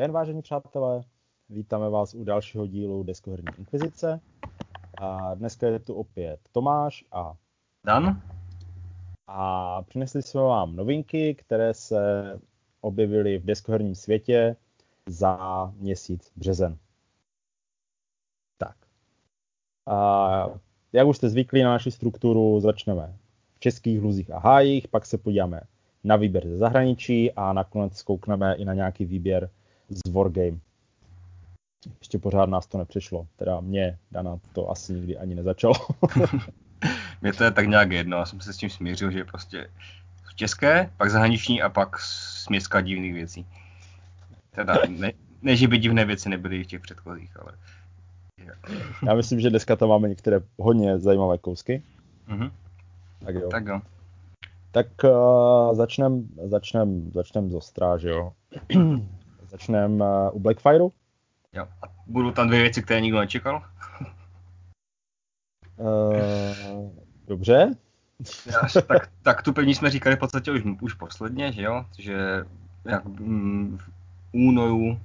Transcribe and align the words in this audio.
Dobrý 0.00 0.08
den, 0.08 0.14
vážení 0.14 0.42
přátelé. 0.42 1.02
Vítáme 1.48 1.88
vás 1.88 2.14
u 2.14 2.24
dalšího 2.24 2.66
dílu 2.66 3.02
Deskoherní 3.02 3.48
inkvizice. 3.58 4.20
A 5.00 5.34
dneska 5.34 5.66
je 5.66 5.78
tu 5.78 5.94
opět 5.94 6.40
Tomáš 6.52 7.04
a 7.12 7.34
Dan. 7.86 8.22
A 9.26 9.82
přinesli 9.82 10.22
jsme 10.22 10.40
vám 10.40 10.76
novinky, 10.76 11.34
které 11.34 11.74
se 11.74 12.00
objevily 12.80 13.38
v 13.38 13.44
deskoherním 13.44 13.94
světě 13.94 14.56
za 15.06 15.66
měsíc 15.76 16.32
březen. 16.36 16.78
Tak. 18.58 18.76
A 19.86 20.48
jak 20.92 21.06
už 21.06 21.16
jste 21.16 21.28
zvyklí 21.28 21.62
na 21.62 21.70
naši 21.70 21.90
strukturu, 21.90 22.60
začneme 22.60 23.16
v 23.56 23.60
českých 23.60 24.00
hluzích 24.00 24.30
a 24.30 24.38
hájích, 24.38 24.88
pak 24.88 25.06
se 25.06 25.18
podíváme 25.18 25.60
na 26.04 26.16
výběr 26.16 26.48
ze 26.48 26.56
zahraničí 26.56 27.32
a 27.32 27.52
nakonec 27.52 27.96
zkoukneme 27.96 28.54
i 28.54 28.64
na 28.64 28.74
nějaký 28.74 29.04
výběr 29.04 29.50
z 29.90 30.10
Wargame. 30.10 30.58
Ještě 31.98 32.18
pořád 32.18 32.48
nás 32.48 32.66
to 32.66 32.78
nepřišlo, 32.78 33.26
teda 33.36 33.60
mě, 33.60 33.98
Dana, 34.12 34.38
to 34.52 34.70
asi 34.70 34.92
nikdy 34.92 35.18
ani 35.18 35.34
nezačalo. 35.34 35.74
Mně 37.22 37.32
to 37.32 37.44
je 37.44 37.50
tak 37.50 37.68
nějak 37.68 37.90
jedno, 37.90 38.16
já 38.16 38.26
jsem 38.26 38.40
se 38.40 38.52
s 38.52 38.56
tím 38.56 38.70
smířil, 38.70 39.10
že 39.10 39.24
prostě 39.24 39.70
české, 40.34 40.90
pak 40.96 41.10
zahraniční 41.10 41.62
a 41.62 41.68
pak 41.68 41.98
směska 41.98 42.80
divných 42.80 43.14
věcí. 43.14 43.46
Teda 44.50 44.74
ne, 44.88 45.12
ne, 45.42 45.56
že 45.56 45.68
by 45.68 45.78
divné 45.78 46.04
věci 46.04 46.28
nebyly 46.28 46.64
v 46.64 46.66
těch 46.66 46.80
předchozích, 46.80 47.40
ale... 47.40 47.52
Já 49.06 49.14
myslím, 49.14 49.40
že 49.40 49.50
dneska 49.50 49.76
tam 49.76 49.88
máme 49.88 50.08
některé 50.08 50.40
hodně 50.58 50.98
zajímavé 50.98 51.38
kousky. 51.38 51.82
Mm-hmm. 52.28 52.50
Tak 53.24 53.34
jo. 53.34 53.48
Tak 53.48 53.66
jo. 53.66 53.80
Tak 54.72 54.86
uh, 55.04 55.74
začnem, 55.74 56.28
začnem, 56.44 57.10
začnem 57.14 57.50
z 57.50 57.54
Ostra, 57.54 57.98
že 57.98 58.08
jo. 58.08 58.32
začnem 59.50 60.00
uh, 60.00 60.06
u 60.32 60.40
Blackfireu. 60.40 60.92
Jo. 61.52 61.68
A 61.82 61.86
budou 62.06 62.30
tam 62.30 62.46
dvě 62.46 62.62
věci, 62.62 62.82
které 62.82 63.00
nikdo 63.00 63.18
nečekal? 63.18 63.62
uh, 65.76 66.90
dobře. 67.26 67.74
Já, 68.46 68.82
tak, 68.82 69.10
tak 69.22 69.42
tu 69.42 69.52
pevní 69.52 69.74
jsme 69.74 69.90
říkali 69.90 70.16
v 70.16 70.18
podstatě 70.18 70.52
už, 70.52 70.62
už 70.80 70.94
posledně, 70.94 71.52
že 71.52 71.62
jo, 71.62 71.84
že 71.98 72.44
jak, 72.84 73.04
mm, 73.04 73.78
v 73.78 73.90
únoru 74.32 75.00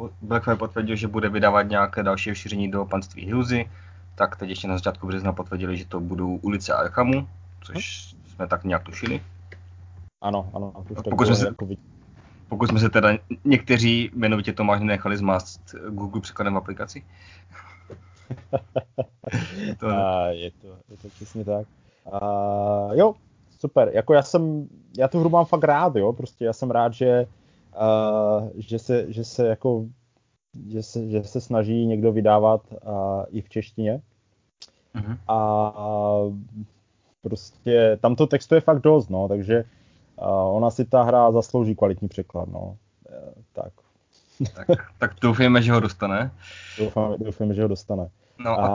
uh, 0.00 0.08
Blackfire 0.22 0.56
potvrdil, 0.56 0.96
že 0.96 1.08
bude 1.08 1.28
vydávat 1.28 1.62
nějaké 1.62 2.02
další 2.02 2.30
rozšíření 2.30 2.70
do 2.70 2.84
panství 2.84 3.26
Hilzy, 3.26 3.70
tak 4.14 4.36
teď 4.36 4.48
ještě 4.48 4.68
na 4.68 4.74
začátku 4.74 5.06
března 5.06 5.32
potvrdili, 5.32 5.76
že 5.76 5.86
to 5.86 6.00
budou 6.00 6.36
ulice 6.36 6.72
Archamu, 6.72 7.28
což 7.62 8.14
jsme 8.34 8.46
tak 8.46 8.64
nějak 8.64 8.82
tušili. 8.82 9.22
Ano, 10.22 10.50
ano. 10.54 10.72
Pokud 11.10 11.26
jsme, 11.26 11.36
se, 11.36 11.46
jako 11.46 11.68
pokud 12.54 12.68
jsme 12.68 12.80
se 12.80 12.90
teda 12.90 13.18
někteří, 13.44 14.10
jmenovitě 14.14 14.52
Tomáš, 14.52 14.80
nechali 14.80 15.16
zmást 15.16 15.74
Google 15.88 16.20
překladem 16.20 16.54
je, 19.66 19.76
to... 19.76 19.88
A, 19.88 20.26
je, 20.26 20.50
to, 20.50 20.68
je 20.68 20.96
to 21.02 21.08
přesně 21.08 21.44
tak. 21.44 21.66
A, 22.12 22.20
jo, 22.92 23.14
super. 23.58 23.90
Jako 23.94 24.14
já 24.14 24.22
jsem, 24.22 24.68
já 24.98 25.08
tu 25.08 25.20
hru 25.20 25.30
mám 25.30 25.44
fakt 25.44 25.64
rád, 25.64 25.96
jo. 25.96 26.12
Prostě 26.12 26.44
já 26.44 26.52
jsem 26.52 26.70
rád, 26.70 26.92
že, 26.92 27.26
uh, 27.76 28.48
že 28.54 28.78
se, 28.78 29.12
že 29.12 29.24
se 29.24 29.46
jako 29.46 29.84
že 30.68 30.82
se, 30.82 31.08
že 31.08 31.24
se 31.24 31.40
snaží 31.40 31.86
někdo 31.86 32.12
vydávat 32.12 32.60
uh, 32.70 33.24
i 33.28 33.40
v 33.40 33.48
češtině. 33.48 34.00
Mm-hmm. 34.94 35.18
A 35.28 35.72
prostě 37.22 37.98
tam 38.00 38.16
to 38.16 38.26
textu 38.26 38.54
je 38.54 38.60
fakt 38.60 38.82
dost, 38.82 39.10
no, 39.10 39.28
takže 39.28 39.64
uh, 39.64 39.68
ona 40.16 40.70
si 40.70 40.84
ta 40.84 41.02
hra 41.02 41.32
zaslouží 41.32 41.74
kvalitní 41.74 42.08
překlad, 42.08 42.48
no. 42.48 42.60
Uh, 42.60 42.76
tak. 43.52 43.72
tak. 44.54 44.78
Tak 44.98 45.14
doufujeme, 45.20 45.62
že 45.62 45.72
ho 45.72 45.80
dostane. 45.80 46.30
Doufáme, 46.78 47.16
doufujeme, 47.18 47.54
že 47.54 47.62
ho 47.62 47.68
dostane. 47.68 48.08
No 48.38 48.50
a, 48.50 48.66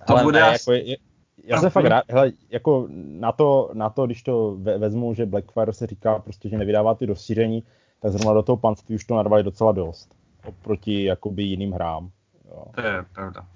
a 0.00 0.04
to 0.06 0.16
bude 0.22 0.40
ne, 0.40 0.52
jako 0.52 0.72
je, 0.72 0.96
já 1.44 1.60
jsem 1.60 1.70
fakt 1.70 1.84
rád, 1.84 2.04
hele, 2.08 2.32
jako 2.50 2.88
na 2.92 3.32
to, 3.32 3.70
na 3.72 3.90
to, 3.90 4.06
když 4.06 4.22
to 4.22 4.56
ve, 4.56 4.78
vezmu, 4.78 5.14
že 5.14 5.26
Blackfire 5.26 5.72
se 5.72 5.86
říká 5.86 6.18
prostě, 6.18 6.48
že 6.48 6.58
nevydává 6.58 6.94
ty 6.94 7.06
rozšíření, 7.06 7.62
tak 8.00 8.12
zrovna 8.12 8.32
do 8.32 8.42
toho 8.42 8.56
panství 8.56 8.94
už 8.94 9.04
to 9.04 9.16
narvali 9.16 9.42
docela 9.42 9.72
dost. 9.72 10.14
Oproti 10.44 11.04
jakoby 11.04 11.42
jiným 11.42 11.72
hrám. 11.72 12.10
Jo. 12.48 12.64
To 12.74 12.80
je 12.80 13.04
pravda. 13.12 13.46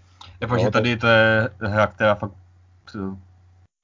Je 0.40 0.46
fakt, 0.46 0.60
že 0.60 0.70
tady 0.70 0.96
to 0.96 1.06
je 1.06 1.50
hra, 1.60 1.86
která 1.86 2.14
fakt 2.14 2.32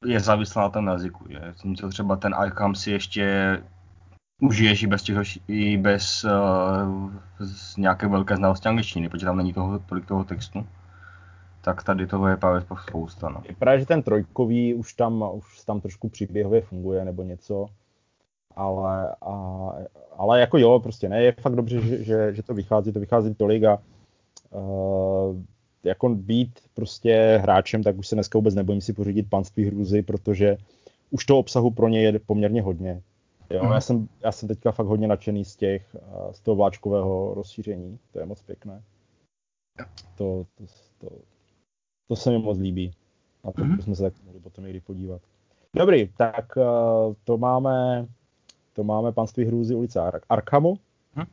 je 0.05 0.21
závislá 0.21 0.63
na 0.63 0.69
tom 0.69 0.87
jazyku. 0.87 1.25
Že? 1.29 1.41
to 1.81 1.89
třeba 1.89 2.17
ten 2.17 2.35
Arkham 2.35 2.75
si 2.75 2.91
ještě 2.91 3.59
užiješ 4.41 4.83
i 4.83 4.87
bez, 4.87 5.03
těch, 5.03 5.19
i 5.49 5.77
bez 5.77 6.25
uh, 6.25 7.13
nějaké 7.79 8.09
velké 8.09 8.37
znalosti 8.37 8.69
angličtiny, 8.69 9.09
protože 9.09 9.27
tam 9.27 9.37
není 9.37 9.53
toho, 9.53 9.79
tolik 9.79 10.07
toho 10.07 10.25
textu. 10.25 10.67
Tak 11.61 11.85
tady 11.85 12.07
toho 12.07 12.29
je 12.29 12.37
právě 12.37 12.63
spousta. 12.89 13.29
No. 13.29 13.43
Je 13.49 13.55
právě, 13.55 13.81
že 13.81 13.87
ten 13.87 14.03
trojkový 14.03 14.75
už 14.75 14.95
tam, 14.95 15.25
už 15.33 15.65
tam 15.65 15.81
trošku 15.81 16.09
příběhově 16.09 16.61
funguje 16.61 17.05
nebo 17.05 17.23
něco, 17.23 17.67
ale, 18.57 19.15
a, 19.23 19.73
ale 20.17 20.41
jako 20.41 20.59
jo, 20.59 20.81
prostě 20.81 21.09
ne, 21.09 21.23
je 21.23 21.33
fakt 21.41 21.57
dobře, 21.57 21.81
že, 21.81 22.05
že, 22.05 22.35
že 22.35 22.43
to 22.43 22.55
vychází, 22.55 22.93
to 22.93 23.01
vychází 23.01 23.35
tolik 23.35 23.65
a 23.65 23.79
uh, 24.51 25.37
jako 25.87 26.09
být 26.09 26.61
prostě 26.75 27.39
hráčem, 27.43 27.83
tak 27.83 27.99
už 27.99 28.09
se 28.09 28.17
dneska 28.17 28.39
vůbec 28.39 28.55
nebojím 28.55 28.81
si 28.81 28.93
pořídit 28.93 29.31
panství 29.31 29.65
hrůzy, 29.65 30.03
protože 30.03 30.57
už 31.11 31.25
toho 31.25 31.41
obsahu 31.41 31.71
pro 31.71 31.89
ně 31.89 32.03
je 32.03 32.19
poměrně 32.19 32.63
hodně. 32.63 33.03
Jo, 33.51 33.65
mm. 33.65 33.73
já, 33.73 33.81
jsem, 33.81 34.09
já 34.25 34.33
jsem 34.33 34.49
teďka 34.49 34.73
fakt 34.73 34.87
hodně 34.87 35.09
nadšený 35.09 35.45
z 35.45 35.57
těch, 35.57 35.97
z 36.33 36.41
toho 36.41 36.55
vláčkového 36.55 37.35
rozšíření, 37.35 37.99
to 38.13 38.19
je 38.19 38.27
moc 38.27 38.43
pěkné. 38.43 38.83
To, 40.17 40.47
to, 40.55 40.65
to, 40.99 41.09
to 42.09 42.17
se 42.17 42.31
mi 42.31 42.39
moc 42.39 42.59
líbí. 42.59 42.93
A 43.45 43.53
to 43.53 43.65
mm. 43.65 43.81
jsme 43.81 43.95
se 43.95 44.03
tak 44.03 44.13
mohli 44.25 44.41
potom 44.41 44.65
někdy 44.65 44.81
podívat. 44.81 45.23
Dobrý, 45.75 46.09
tak 46.17 46.59
to 47.25 47.39
máme, 47.39 48.07
to 48.73 48.85
máme 48.85 49.13
panství 49.13 49.45
hrůzy 49.45 49.75
ulice 49.75 50.01
Ar- 50.01 50.21
Arkhamu. 50.29 50.79
Mm. 51.17 51.25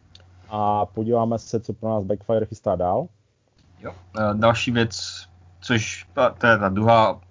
A 0.50 0.86
podíváme 0.86 1.40
se, 1.40 1.60
co 1.60 1.74
pro 1.74 1.90
nás 1.90 2.04
Backfire 2.04 2.46
chystá 2.46 2.76
dál. 2.76 3.08
Jo. 3.84 3.96
Další 4.34 4.72
věc, 4.72 5.26
což 5.60 6.08
to 6.14 6.48
je 6.48 6.58
ta 6.58 6.70
druhá 6.70 7.22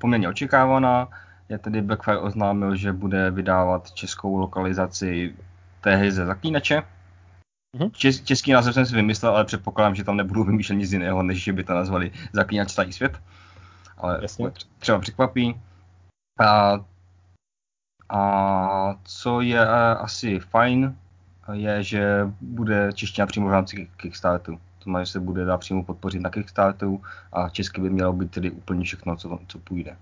poměrně 0.00 0.28
očekávaná, 0.28 1.08
je 1.48 1.58
tedy 1.58 1.82
Blackfire 1.82 2.18
oznámil, 2.18 2.76
že 2.76 2.92
bude 2.92 3.30
vydávat 3.30 3.90
českou 3.92 4.36
lokalizaci 4.36 5.34
té 5.80 5.96
hry 5.96 6.12
ze 6.12 6.26
Zaklínače. 6.26 6.82
Mm-hmm. 7.76 7.90
Čes, 7.92 8.20
český 8.20 8.52
název 8.52 8.74
jsem 8.74 8.86
si 8.86 8.94
vymyslel, 8.94 9.34
ale 9.34 9.44
předpokládám, 9.44 9.94
že 9.94 10.04
tam 10.04 10.16
nebudou 10.16 10.44
vymýšlet 10.50 10.76
nic 10.76 10.92
jiného, 10.92 11.22
než 11.22 11.44
že 11.44 11.52
by 11.52 11.64
to 11.64 11.74
nazvali 11.74 12.12
Zaklínač 12.32 12.70
starý 12.70 12.92
svět. 12.92 13.20
Ale 13.98 14.18
Jasně. 14.22 14.50
třeba 14.78 14.98
překvapí. 14.98 15.60
A, 16.40 16.84
a 18.08 18.94
co 19.04 19.40
je 19.40 19.66
asi 19.96 20.38
fajn, 20.40 20.96
je, 21.52 21.82
že 21.82 22.32
bude 22.40 22.92
čeština 22.92 23.26
přímo 23.26 23.48
v 23.48 23.52
rámci 23.52 23.90
Kickstarteru. 23.96 24.60
Že 25.00 25.06
se 25.06 25.20
bude 25.20 25.44
dát 25.44 25.58
přímo 25.58 25.84
podpořit 25.84 26.20
na 26.20 26.30
Kickstarteru 26.30 27.02
a 27.32 27.48
česky 27.48 27.80
by 27.80 27.90
mělo 27.90 28.12
být 28.12 28.30
tedy 28.30 28.50
úplně 28.50 28.84
všechno, 28.84 29.16
co, 29.16 29.38
co 29.46 29.58
půjde. 29.58 29.96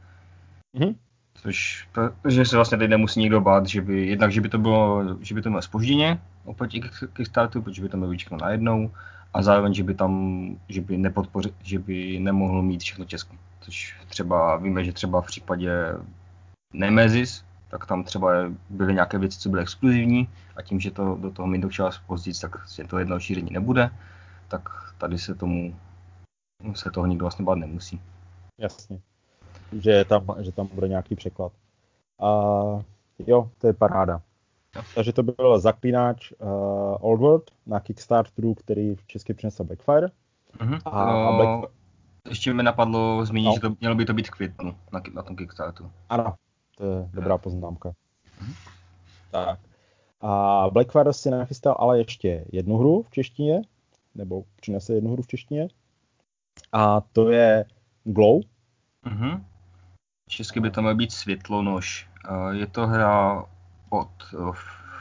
Mm-hmm. 0.75 0.95
Což, 1.35 1.89
že 2.29 2.45
se 2.45 2.57
vlastně 2.57 2.79
teď 2.79 2.91
nemusí 2.91 3.21
nikdo 3.21 3.41
bát, 3.41 3.67
že 3.67 3.83
by, 3.83 4.07
jednak, 4.07 4.33
že 4.33 4.41
by 4.41 4.49
to 4.49 4.59
bylo, 4.59 5.05
že 5.21 5.35
by 5.35 5.43
to 5.43 5.51
bylo 5.51 5.63
spožděně 5.63 6.21
oproti 6.45 6.83
Kickstarteru, 7.13 7.63
protože 7.63 7.83
by 7.83 7.89
to 7.89 7.97
mělo 7.97 8.13
všechno 8.13 8.39
najednou, 8.39 8.91
a 9.37 9.43
zároveň, 9.43 9.75
že 9.75 9.85
by 9.85 9.95
tam, 9.95 10.13
že 10.69 10.81
by 10.81 10.97
nepodpoři, 10.97 11.53
že 11.63 11.79
by 11.79 12.19
nemohlo 12.21 12.63
mít 12.63 12.81
všechno 12.81 13.05
Česko. 13.05 13.37
Což 13.61 13.97
třeba, 14.09 14.57
víme, 14.57 14.85
že 14.85 14.93
třeba 14.93 15.21
v 15.21 15.27
případě 15.27 15.71
Nemesis, 16.73 17.45
tak 17.69 17.87
tam 17.87 18.05
třeba 18.05 18.31
byly 18.71 18.95
nějaké 18.95 19.19
věci, 19.19 19.39
co 19.39 19.49
byly 19.49 19.63
exkluzivní 19.63 20.29
a 20.57 20.63
tím, 20.63 20.81
že 20.81 20.91
to 20.91 21.19
do 21.21 21.31
toho 21.31 21.49
mít 21.49 21.71
čas 21.71 21.99
později, 22.07 22.35
tak 22.41 22.57
to 22.89 22.99
jedno 22.99 23.21
šíření 23.21 23.51
nebude, 23.53 23.91
tak 24.49 24.69
tady 24.99 25.19
se 25.19 25.35
tomu 25.35 25.77
se 26.75 26.91
toho 26.91 27.07
nikdo 27.07 27.25
vlastně 27.25 27.45
bát 27.45 27.59
nemusí. 27.59 28.01
Jasně 28.59 29.01
že 29.73 30.05
tam, 30.05 30.25
že 30.41 30.53
tam 30.53 30.69
bude 30.75 30.89
nějaký 30.89 31.15
překlad. 31.15 31.53
A 32.21 32.29
jo, 33.27 33.51
to 33.59 33.67
je 33.67 33.73
paráda. 33.73 34.23
Takže 34.95 35.13
to 35.13 35.23
byl 35.23 35.59
zaklínač 35.59 36.33
uh, 36.33 36.49
Old 37.01 37.21
World 37.21 37.51
na 37.67 37.81
Kickstarteru, 37.81 38.55
který 38.55 38.95
v 38.95 39.07
česky 39.07 39.35
přinesl 39.35 39.65
Blackfire. 39.65 40.11
Uh-huh. 40.59 40.81
A, 40.85 41.07
no, 41.07 41.29
a 41.29 41.37
Black... 41.37 41.73
Ještě 42.29 42.55
mi 42.55 42.63
napadlo 42.63 43.27
zmínit, 43.27 43.47
no. 43.47 43.55
že 43.55 43.61
to 43.61 43.77
mělo 43.81 43.95
by 43.95 44.05
to 44.05 44.15
být 44.15 44.29
v 44.29 44.31
květnu 44.31 44.77
na, 44.93 45.01
na 45.15 45.23
tom 45.23 45.37
Kickstarteru. 45.37 45.91
Ano, 46.09 46.35
to 46.77 46.85
je 46.85 47.09
dobrá 47.13 47.39
poznámka. 47.39 47.89
Uh-huh. 47.89 48.55
Tak. 49.31 49.59
A 50.21 50.65
Blackfire 50.73 51.13
si 51.13 51.31
nachystal 51.31 51.77
ale 51.79 51.99
ještě 51.99 52.45
jednu 52.53 52.79
hru 52.79 53.03
v 53.03 53.11
češtině, 53.11 53.63
nebo 54.17 54.45
přinese 54.61 54.95
jednu 54.95 55.13
hru 55.13 55.23
v 55.23 55.27
češtině. 55.27 55.69
A 56.73 57.01
to 57.01 57.31
je 57.31 57.65
Glow. 58.05 58.41
Uh-huh. 59.07 59.45
Česky 60.31 60.61
by 60.61 60.71
to 60.71 60.83
měl 60.83 60.95
být 60.95 61.13
Světlonož. 61.13 62.09
Je 62.51 62.67
to 62.67 62.87
hra 62.87 63.45
od 63.91 64.11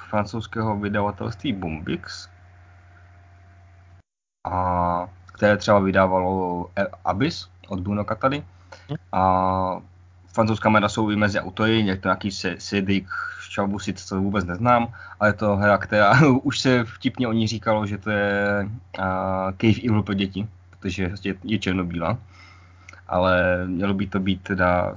francouzského 0.09 0.79
vydavatelství 0.79 1.53
Bombix, 1.53 2.29
a 4.47 5.09
které 5.25 5.57
třeba 5.57 5.79
vydávalo 5.79 6.71
Abyss 7.05 7.49
od 7.67 7.79
Bruno 7.79 8.05
Katady. 8.05 8.45
A 9.11 9.81
francouzská 10.27 10.69
jména 10.69 10.89
jsou 10.89 11.09
i 11.09 11.15
mezi 11.15 11.39
autory, 11.39 11.83
někdo 11.83 12.09
nějaký 12.09 12.31
Cedric 12.57 13.07
Chalbusit, 13.55 13.99
co 13.99 14.21
vůbec 14.21 14.45
neznám, 14.45 14.93
ale 15.19 15.29
je 15.29 15.33
to 15.33 15.55
hra, 15.55 15.77
která 15.77 16.13
už 16.43 16.59
se 16.59 16.83
vtipně 16.83 17.27
o 17.27 17.31
ní 17.31 17.47
říkalo, 17.47 17.85
že 17.85 17.97
to 17.97 18.09
je 18.09 18.69
uh, 18.99 19.05
Cave 19.61 19.81
Evil 19.85 20.03
pro 20.03 20.13
děti, 20.13 20.47
protože 20.69 21.11
je, 21.23 21.35
je 21.43 21.59
černobílá. 21.59 22.17
Ale 23.07 23.63
mělo 23.67 23.93
by 23.93 24.07
to 24.07 24.19
být 24.19 24.41
teda 24.41 24.95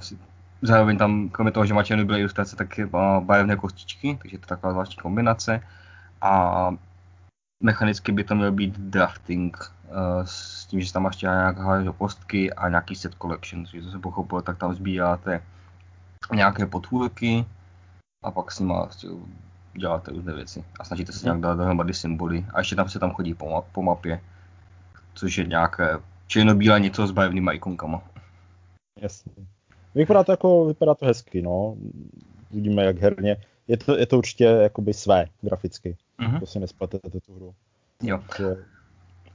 zároveň 0.61 0.97
tam, 0.97 1.29
kromě 1.29 1.51
toho, 1.51 1.65
že 1.65 1.73
má 1.73 1.83
černobílé 1.83 2.19
ilustrace, 2.19 2.55
tak 2.55 2.77
je 2.77 2.89
barevné 3.19 3.55
kostičky, 3.55 4.17
takže 4.21 4.37
to 4.37 4.47
taková 4.47 4.73
zvláštní 4.73 4.97
kombinace. 4.97 5.61
A 6.21 6.71
mechanicky 7.63 8.11
by 8.11 8.23
to 8.23 8.35
měl 8.35 8.51
být 8.51 8.79
drafting 8.79 9.57
s 10.23 10.65
tím, 10.65 10.81
že 10.81 10.93
tam 10.93 11.03
máš 11.03 11.21
nějaké 11.21 11.91
kostky 11.97 12.53
a 12.53 12.69
nějaký 12.69 12.95
set 12.95 13.15
collection, 13.21 13.65
to 13.65 13.91
se 13.91 13.99
pochopil, 13.99 14.41
tak 14.41 14.57
tam 14.57 14.73
sbíráte 14.73 15.41
nějaké 16.33 16.65
potvůrky 16.65 17.45
a 18.23 18.31
pak 18.31 18.51
s 18.51 18.59
vlastně 18.59 19.09
děláte 19.73 20.11
různé 20.11 20.33
věci 20.33 20.63
a 20.79 20.83
snažíte 20.83 21.11
se 21.11 21.25
nějak 21.25 21.39
dát 21.39 21.57
dohromady 21.57 21.93
symboly 21.93 22.45
a 22.53 22.59
ještě 22.59 22.75
tam 22.75 22.89
se 22.89 22.99
tam 22.99 23.11
chodí 23.11 23.33
po, 23.33 23.65
po 23.71 23.81
mapě, 23.81 24.21
což 25.13 25.37
je 25.37 25.45
nějaké 25.45 25.99
černobílé 26.27 26.79
něco 26.79 27.07
s 27.07 27.11
barevnými 27.11 27.51
ikonkama. 27.53 28.01
Jasně. 29.01 29.31
Vypadá 29.95 30.23
to 30.23 30.31
jako, 30.31 30.65
vypadá 30.65 30.95
to 30.95 31.05
hezky, 31.05 31.41
no. 31.41 31.75
Vidíme, 32.51 32.83
jak 32.83 32.97
herně. 32.97 33.37
Je 33.67 33.77
to, 33.77 33.97
je 33.97 34.05
to 34.05 34.17
určitě 34.17 34.43
jakoby 34.43 34.93
své 34.93 35.25
graficky. 35.41 35.97
Mm-hmm. 36.19 36.39
To 36.39 36.45
si 36.45 36.59
nespletete 36.59 37.19
tu 37.19 37.35
hru. 37.35 37.55
Jo. 38.03 38.19
Takže... 38.27 38.55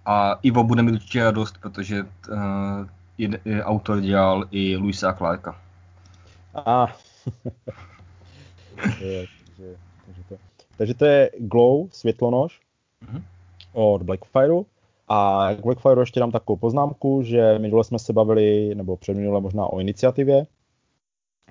A 0.07 0.39
Ivo 0.43 0.65
bude 0.65 0.83
mít 0.83 0.93
určitě 0.93 1.25
radost, 1.25 1.59
protože 1.59 2.03
uh, 2.03 2.39
je, 3.19 3.29
je, 3.45 3.65
autor 3.65 4.01
dělal 4.01 4.49
i 4.51 4.77
Luisa 4.77 5.13
Clarka. 5.13 5.61
A. 6.55 6.87
takže, 8.85 9.27
takže, 10.07 10.23
to, 10.29 10.37
takže 10.77 10.95
to 10.95 11.05
je 11.05 11.31
Glow, 11.39 11.89
světlonož 11.91 12.61
mm-hmm. 13.07 13.23
od 13.73 14.03
Blackfire. 14.03 14.55
A 15.09 15.49
k 15.55 15.61
Blackfire 15.61 16.03
ještě 16.03 16.21
dám 16.21 16.31
takovou 16.31 16.57
poznámku, 16.57 17.23
že 17.23 17.59
minule 17.59 17.85
jsme 17.85 17.99
se 17.99 18.13
bavili, 18.13 18.75
nebo 18.75 18.97
předminule 18.97 19.41
možná 19.41 19.67
o 19.67 19.81
iniciativě. 19.81 20.47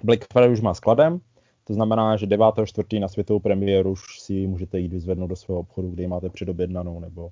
Blackfire 0.04 0.50
už 0.50 0.62
má 0.62 0.74
skladem, 0.74 1.22
to 1.64 1.74
znamená, 1.74 2.18
že 2.18 2.26
9.4. 2.26 3.00
na 3.00 3.08
světovou 3.08 3.40
premiéru 3.40 3.92
už 3.92 4.20
si 4.20 4.48
můžete 4.48 4.80
jít 4.80 4.94
vyzvednout 4.94 5.28
do 5.28 5.36
svého 5.36 5.60
obchodu, 5.60 5.90
kde 5.90 6.04
ji 6.04 6.08
máte 6.08 6.30
předobjednanou, 6.30 7.00
nebo 7.00 7.30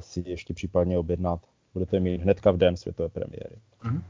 si 0.00 0.24
ještě 0.26 0.54
případně 0.54 0.98
objednat. 0.98 1.40
Budete 1.74 2.00
mít 2.00 2.22
hnedka 2.22 2.50
v 2.50 2.56
den 2.56 2.76
světové 2.76 3.08
premiéry. 3.08 3.56
Mm-hmm. 3.84 4.02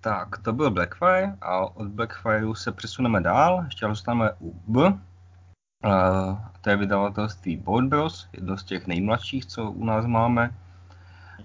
Tak, 0.00 0.38
to 0.38 0.52
byl 0.52 0.70
Blackfire 0.70 1.36
a 1.40 1.76
od 1.76 1.88
Blackfireu 1.88 2.54
se 2.54 2.72
přesuneme 2.72 3.20
dál. 3.20 3.62
Ještě 3.64 3.86
zůstaneme 3.86 4.30
u 4.40 4.54
B. 4.66 4.82
Uh, 4.82 6.38
to 6.60 6.70
je 6.70 6.76
vydavatelství 6.76 7.56
Board 7.56 7.88
Bros, 7.88 8.28
jedno 8.32 8.56
z 8.56 8.64
těch 8.64 8.86
nejmladších, 8.86 9.46
co 9.46 9.70
u 9.70 9.84
nás 9.84 10.06
máme. 10.06 10.54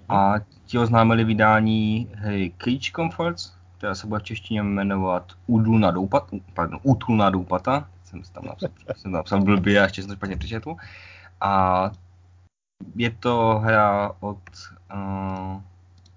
A 0.10 0.34
ti 0.66 0.78
oznámili 0.78 1.24
vydání 1.24 2.10
hry 2.16 2.54
Creech 2.58 2.92
Comforts, 2.92 3.54
která 3.78 3.96
se 3.96 4.08
bude 4.08 4.20
v 4.20 4.24
češtině 4.24 4.64
jmenovat 4.64 5.32
Údluna 5.48 5.92
doupata, 5.92 6.38
pardon, 6.54 6.80
Útulná 6.84 7.30
doupata, 7.30 7.90
jsem 8.04 8.22
tam 8.22 8.46
napsal, 8.46 8.70
jsem 8.96 9.12
napsal 9.12 9.42
blbě 9.42 9.80
a 9.80 9.84
ještě 9.84 10.02
jsem 10.02 10.10
to 10.10 10.16
špatně 10.16 10.38
přečetl. 10.38 10.76
A 11.42 11.92
je 12.96 13.12
to 13.12 13.60
hra 13.64 14.12
od, 14.20 14.40
uh, 14.94 15.62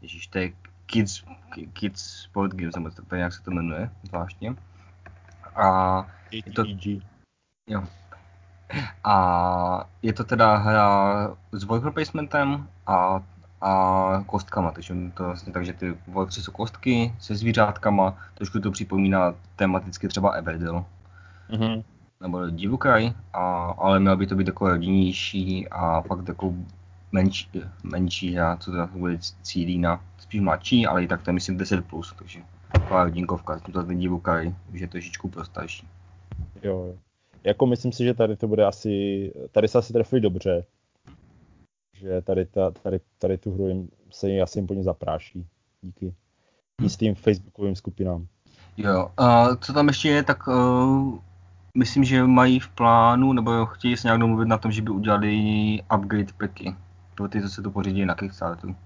ježiš, 0.03 0.27
to 0.27 0.39
je 0.39 0.53
Kids, 0.87 1.25
Kids 1.73 2.03
Sport 2.03 2.55
Games, 2.55 2.75
nebo 2.77 2.91
to 3.09 3.17
nějak 3.17 3.33
se 3.33 3.43
to 3.43 3.51
jmenuje 3.51 3.91
zvláštně. 4.03 4.57
A 5.57 6.07
je 6.31 6.43
to, 6.43 6.65
jo. 7.67 7.85
A 9.05 9.89
je 10.03 10.13
to 10.13 10.25
teda 10.25 10.57
hra 10.57 11.37
s 11.53 11.65
worker 11.65 11.93
placementem 11.93 12.69
a 12.87 13.23
a 13.61 14.23
kostkama, 14.27 14.71
takže 14.71 14.95
to 15.15 15.25
vlastně 15.25 15.53
tak, 15.53 15.67
že 15.67 15.73
ty 15.73 15.97
volci 16.09 16.43
jsou 16.43 16.53
kostky 16.53 17.15
se 17.19 17.37
zvířátkama, 17.37 18.19
trošku 18.35 18.61
to 18.61 18.71
připomíná 18.71 19.35
tematicky 19.57 20.09
třeba 20.09 20.31
Everdell. 20.31 20.85
Mm-hmm. 21.51 21.85
Nebo 22.21 22.47
Divukraj, 22.47 23.13
a, 23.33 23.75
ale 23.79 24.01
mělo 24.01 24.17
by 24.17 24.27
to 24.27 24.35
být 24.35 24.47
jako 24.47 24.69
rodinnější 24.69 25.69
a 25.69 26.01
fakt 26.01 26.29
jako 26.29 26.55
menší, 27.13 27.49
menší 27.83 28.39
a 28.39 28.57
co 28.57 28.73
to 28.73 28.89
bude 28.93 29.19
cílí 29.43 29.79
na 29.79 30.01
spíš 30.27 30.41
mladší, 30.41 30.87
ale 30.87 31.05
i 31.05 31.07
tak 31.07 31.23
to 31.23 31.31
je 31.31 31.35
myslím 31.35 31.59
10+, 31.59 31.83
plus, 31.83 32.15
takže 32.19 32.41
taková 32.73 33.05
rodinkovka, 33.05 33.61
to 33.61 33.83
ten 33.83 33.99
Divukraj 33.99 34.55
už 34.75 34.81
je 34.81 34.89
trošičku 34.89 35.29
pro 35.29 35.45
starší. 35.45 35.89
Jo, 36.63 36.95
jako 37.45 37.67
myslím 37.67 37.93
si, 37.93 38.05
že 38.05 38.15
tady 38.15 38.37
to 38.37 38.49
bude 38.49 38.67
asi, 38.67 39.33
tady 39.53 39.69
se 39.69 39.79
asi 39.79 39.93
trefili 39.93 40.21
dobře, 40.21 40.65
že 41.93 42.23
tady, 42.23 42.47
ta, 42.47 42.71
tady, 42.71 43.01
tady 43.19 43.39
tu 43.39 43.55
hru 43.55 43.69
jim, 43.69 43.89
se 44.11 44.29
jim 44.29 44.43
asi 44.43 44.63
úplně 44.63 44.83
zapráší 44.83 45.47
díky 45.83 46.15
jistým 46.83 47.15
facebookovým 47.15 47.77
skupinám. 47.77 48.27
Jo, 48.77 49.11
a 49.17 49.57
co 49.57 49.73
tam 49.73 49.89
ještě 49.89 50.09
je, 50.09 50.23
tak 50.23 50.49
uh, 50.49 51.19
myslím, 51.75 52.05
že 52.05 52.23
mají 52.23 52.61
v 52.61 52.69
plánu, 52.69 53.33
nebo 53.33 53.67
chtějí 53.67 53.97
se 53.97 54.09
nějak 54.09 54.21
domluvit 54.21 54.49
na 54.49 54.59
tom, 54.59 54.73
že 54.73 54.83
by 54.83 54.91
udělali 54.91 55.33
upgrade 55.97 56.33
packy 56.39 56.75
pro 57.15 57.29
ty, 57.29 57.43
co 57.43 57.49
se 57.49 57.63
to 57.63 57.71
pořídí 57.71 58.05
na 58.05 58.15
Kickstarteru. 58.15 58.77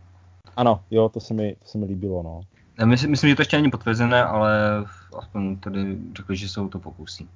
Ano, 0.56 0.84
jo, 0.90 1.08
to 1.08 1.20
se 1.20 1.34
mi, 1.34 1.56
to 1.58 1.68
se 1.68 1.78
mi 1.78 1.86
líbilo, 1.86 2.22
no. 2.22 2.40
Já 2.78 2.86
myslím, 2.86 3.10
myslím, 3.10 3.30
že 3.30 3.36
to 3.36 3.42
ještě 3.42 3.56
není 3.56 3.70
potvrzené, 3.70 4.24
ale 4.24 4.84
aspoň 5.18 5.56
tady 5.56 5.98
řekli, 6.16 6.36
že 6.36 6.48
jsou 6.48 6.68
to 6.68 6.78
pokusí. 6.78 7.28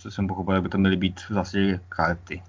Co 0.00 0.10
jsem 0.10 0.26
pochopil, 0.26 0.62
by 0.62 0.68
to 0.68 0.78
měly 0.78 0.96
být 0.96 1.20
zase 1.30 1.80
karty. 1.88 2.42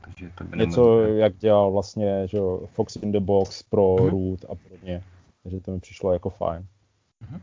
Takže 0.00 0.30
to 0.34 0.44
by 0.44 0.58
Něco, 0.58 1.02
jak 1.02 1.36
dělal 1.36 1.72
vlastně 1.72 2.26
že 2.26 2.38
Fox 2.66 2.96
in 2.96 3.12
the 3.12 3.20
Box 3.20 3.62
pro 3.62 3.82
mm-hmm. 3.82 4.10
Root 4.10 4.44
a 4.44 4.54
podobně. 4.54 5.02
Takže 5.42 5.60
to 5.60 5.70
mi 5.70 5.80
přišlo 5.80 6.12
jako 6.12 6.30
fajn. 6.30 6.66
Mm-hmm. 7.24 7.40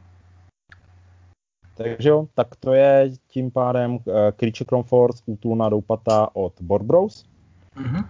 Takže 1.76 2.10
jo, 2.10 2.28
tak 2.34 2.56
to 2.56 2.74
je 2.74 3.12
tím 3.28 3.52
pádem 3.52 3.92
uh, 3.92 4.02
Creature 4.36 4.66
Comforts, 4.70 5.24
útulná 5.26 5.70
doupata 5.70 6.36
od 6.36 6.54
Board 6.62 6.86
Bros. 6.86 7.26
Mm-hmm. 7.76 8.08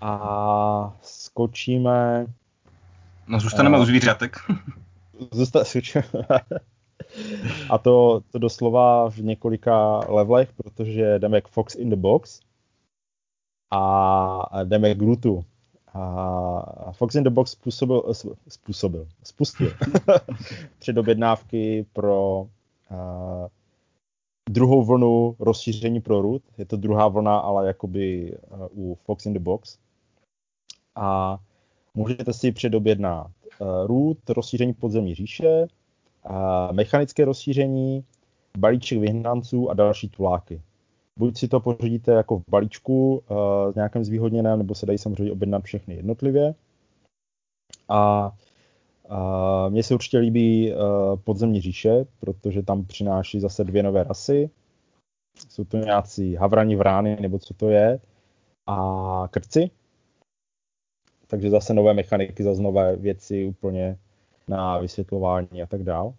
A 0.00 0.96
skočíme... 1.02 2.26
No 3.26 3.40
zůstaneme 3.40 3.80
u 3.80 3.84
zvířatek. 3.84 4.36
Zůsta- 5.30 5.64
a 7.70 7.78
to, 7.78 8.20
to 8.32 8.38
doslova 8.38 9.10
v 9.10 9.18
několika 9.18 9.98
levelech, 10.08 10.52
protože 10.52 11.18
jdeme 11.18 11.36
jak 11.36 11.48
Fox 11.48 11.74
in 11.74 11.90
the 11.90 11.96
Box 11.96 12.40
a 13.70 14.64
jdeme 14.64 14.94
k 14.94 14.98
Glutu. 14.98 15.44
A 15.94 16.92
Fox 16.92 17.14
in 17.14 17.24
the 17.24 17.30
Box 17.30 17.50
způsobil, 17.50 18.12
způsobil 18.48 19.08
spustil 19.22 19.72
tři 20.78 20.92
dobědnávky 20.92 21.86
pro 21.92 22.40
uh, 22.40 23.48
druhou 24.50 24.84
vlnu 24.84 25.36
rozšíření 25.38 26.00
pro 26.00 26.22
root. 26.22 26.42
Je 26.58 26.64
to 26.64 26.76
druhá 26.76 27.08
vlna, 27.08 27.38
ale 27.38 27.66
jakoby 27.66 28.36
uh, 28.50 28.90
u 28.90 28.94
Fox 28.94 29.26
in 29.26 29.32
the 29.32 29.38
Box. 29.38 29.78
A 30.94 31.38
můžete 31.94 32.32
si 32.32 32.52
předobědnat 32.52 33.30
uh, 33.58 33.86
root, 33.86 34.30
rozšíření 34.30 34.72
podzemní 34.72 35.14
říše, 35.14 35.66
mechanické 36.72 37.24
rozšíření, 37.24 38.04
balíček 38.58 38.98
vyhnanců 38.98 39.70
a 39.70 39.74
další 39.74 40.08
tuláky 40.08 40.62
buď 41.16 41.38
si 41.38 41.48
to 41.48 41.60
pořídíte 41.60 42.12
jako 42.12 42.38
v 42.38 42.42
balíčku 42.48 43.22
uh, 43.30 43.72
s 43.72 43.74
nějakým 43.74 44.04
zvýhodněném, 44.04 44.58
nebo 44.58 44.74
se 44.74 44.86
dají 44.86 44.98
samozřejmě 44.98 45.32
objednat 45.32 45.64
všechny 45.64 45.94
jednotlivě. 45.94 46.54
A 47.88 48.32
uh, 49.10 49.70
mně 49.70 49.82
se 49.82 49.94
určitě 49.94 50.18
líbí 50.18 50.72
uh, 50.72 50.78
podzemní 51.24 51.60
říše, 51.60 52.06
protože 52.20 52.62
tam 52.62 52.84
přináší 52.84 53.40
zase 53.40 53.64
dvě 53.64 53.82
nové 53.82 54.04
rasy. 54.04 54.50
Jsou 55.48 55.64
to 55.64 55.76
nějací 55.76 56.34
havrani 56.34 56.76
vrány, 56.76 57.16
nebo 57.20 57.38
co 57.38 57.54
to 57.54 57.68
je, 57.70 58.00
a 58.66 59.28
krci. 59.30 59.70
Takže 61.32 61.50
zase 61.50 61.74
nové 61.74 61.94
mechaniky, 61.94 62.42
zase 62.42 62.62
nové 62.62 62.96
věci 62.96 63.46
úplně 63.46 63.98
na 64.48 64.78
vysvětlování 64.78 65.62
a 65.62 65.66
tak 65.66 65.82
dál. 65.82 66.14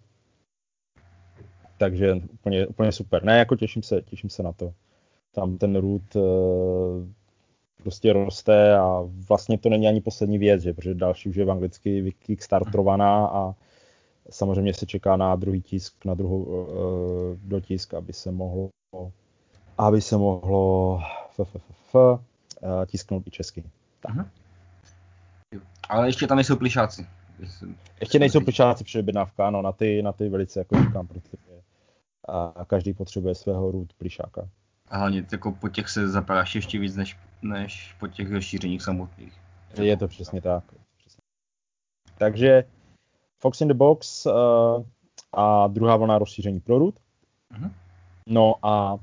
Takže 1.77 2.15
úplně, 2.33 2.67
úplně 2.67 2.91
super. 2.91 3.23
Ne, 3.23 3.37
jako 3.37 3.55
těším 3.55 3.83
se, 3.83 4.01
těším 4.01 4.29
se 4.29 4.43
na 4.43 4.51
to 4.51 4.73
tam 5.31 5.57
ten 5.57 5.75
root 5.75 6.15
eh, 6.15 6.19
prostě 7.77 8.13
roste 8.13 8.77
a 8.77 9.09
vlastně 9.27 9.57
to 9.57 9.69
není 9.69 9.87
ani 9.87 10.01
poslední 10.01 10.37
věc, 10.37 10.61
že, 10.61 10.73
protože 10.73 10.93
další 10.93 11.29
už 11.29 11.35
je 11.35 11.45
v 11.45 11.51
anglicky 11.51 12.11
kickstartovaná 12.11 13.27
a 13.27 13.55
samozřejmě 14.29 14.73
se 14.73 14.85
čeká 14.85 15.17
na 15.17 15.35
druhý 15.35 15.61
tisk, 15.61 16.05
na 16.05 16.13
druhou 16.13 16.43
uh, 16.43 16.67
dotisk, 17.43 17.93
aby 17.93 18.13
se 18.13 18.31
mohlo 18.31 18.69
aby 19.77 20.01
se 20.01 20.17
mohlo 20.17 20.99
f, 21.29 21.39
f, 21.39 21.55
f, 21.55 21.63
f, 21.69 21.95
eh, 22.63 22.85
tisknout 22.85 23.27
i 23.27 23.31
česky. 23.31 23.63
Tak. 23.99 24.42
Ale 25.89 26.07
ještě 26.07 26.27
tam 26.27 26.37
nejsou 26.37 26.55
plišáci. 26.55 27.07
Ještě 27.99 28.19
nejsou 28.19 28.41
plišáci 28.41 28.83
při 28.83 28.99
objednávka, 28.99 29.49
no, 29.49 29.61
na 29.61 29.71
ty, 29.71 30.01
na 30.01 30.11
ty 30.11 30.29
velice 30.29 30.59
jako 30.59 30.83
říkám, 30.83 31.07
protože 31.07 31.37
a 32.29 32.65
každý 32.65 32.93
potřebuje 32.93 33.35
svého 33.35 33.71
root 33.71 33.93
plišáka. 33.93 34.49
A 34.87 34.97
hlavně 34.97 35.25
jako 35.31 35.51
po 35.51 35.69
těch 35.69 35.89
se 35.89 36.07
zapadáš 36.07 36.55
ještě 36.55 36.79
víc, 36.79 36.95
než, 36.95 37.17
než 37.41 37.95
po 37.99 38.07
těch 38.07 38.31
rozšířeních 38.31 38.81
samotných. 38.81 39.33
Je 39.81 39.97
to 39.97 40.07
přesně 40.07 40.41
tak. 40.41 40.63
Takže 42.17 42.63
Fox 43.39 43.61
in 43.61 43.67
the 43.67 43.73
Box 43.73 44.25
uh, 44.25 44.33
a 45.33 45.67
druhá 45.67 45.97
vlna 45.97 46.17
rozšíření 46.17 46.59
pro 46.59 46.79
root. 46.79 46.95
Uh-huh. 47.55 47.71
No 48.27 48.55
a 48.63 48.97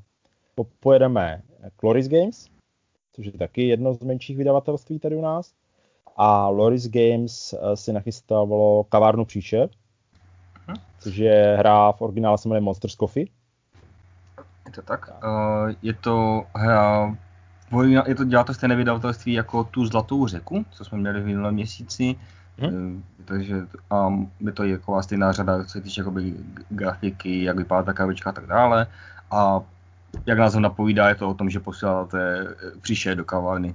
po, 0.55 0.65
pojedeme 0.81 1.43
Cloris 1.81 2.09
Games, 2.09 2.49
což 3.13 3.27
je 3.27 3.33
taky 3.33 3.69
jedno 3.69 3.95
z 3.95 4.03
menších 4.03 4.37
vydavatelství 4.37 4.99
tady 4.99 5.17
u 5.17 5.21
nás. 5.21 5.55
A 6.17 6.49
Loris 6.49 6.89
Games 6.89 7.53
uh, 7.53 7.75
si 7.75 7.93
nachystávalo 7.93 8.85
kavárnu 8.85 9.25
příšer, 9.25 9.69
uh-huh. 10.69 10.81
což 10.99 11.17
je 11.17 11.57
hra 11.59 11.93
v 11.93 12.03
originále 12.03 12.39
se 12.39 12.49
jmenuje 12.49 12.61
Monsters 12.61 12.97
Coffee. 12.97 13.27
Je 14.67 14.73
to 14.73 14.83
tak. 14.83 15.11
Uh, 15.25 15.75
je 15.83 15.95
to 15.95 16.45
hra, 16.55 17.17
je 18.07 18.15
to 18.15 18.25
dělá 18.25 18.45
to 18.45 18.55
stejné 18.55 18.77
vydavatelství 18.77 19.33
jako 19.33 19.65
tu 19.65 19.87
Zlatou 19.87 20.27
řeku, 20.27 20.65
co 20.71 20.85
jsme 20.85 20.99
měli 20.99 21.21
v 21.21 21.27
minulém 21.27 21.55
měsíci. 21.55 22.17
Hmm. 22.59 23.05
Takže 23.25 23.57
a 23.91 24.13
je 24.41 24.53
to 24.53 24.65
jako 24.65 25.03
stejná 25.03 25.33
řada, 25.33 25.65
co 25.65 25.71
se 25.71 25.81
týče 25.81 26.01
jakoby 26.01 26.35
grafiky, 26.69 27.43
jak 27.43 27.57
vypadá 27.57 27.83
ta 27.83 27.93
kavička 27.93 28.31
a 28.31 28.33
tak 28.33 28.47
dále. 28.47 28.87
A 29.31 29.61
jak 30.27 30.39
nás 30.39 30.55
napovídá, 30.55 31.09
je 31.09 31.15
to 31.15 31.31
o 31.31 31.35
tom, 31.35 31.51
že 31.51 31.61
posíláte 31.61 32.47
příše 32.81 33.15
do 33.15 33.25
kavárny. 33.25 33.75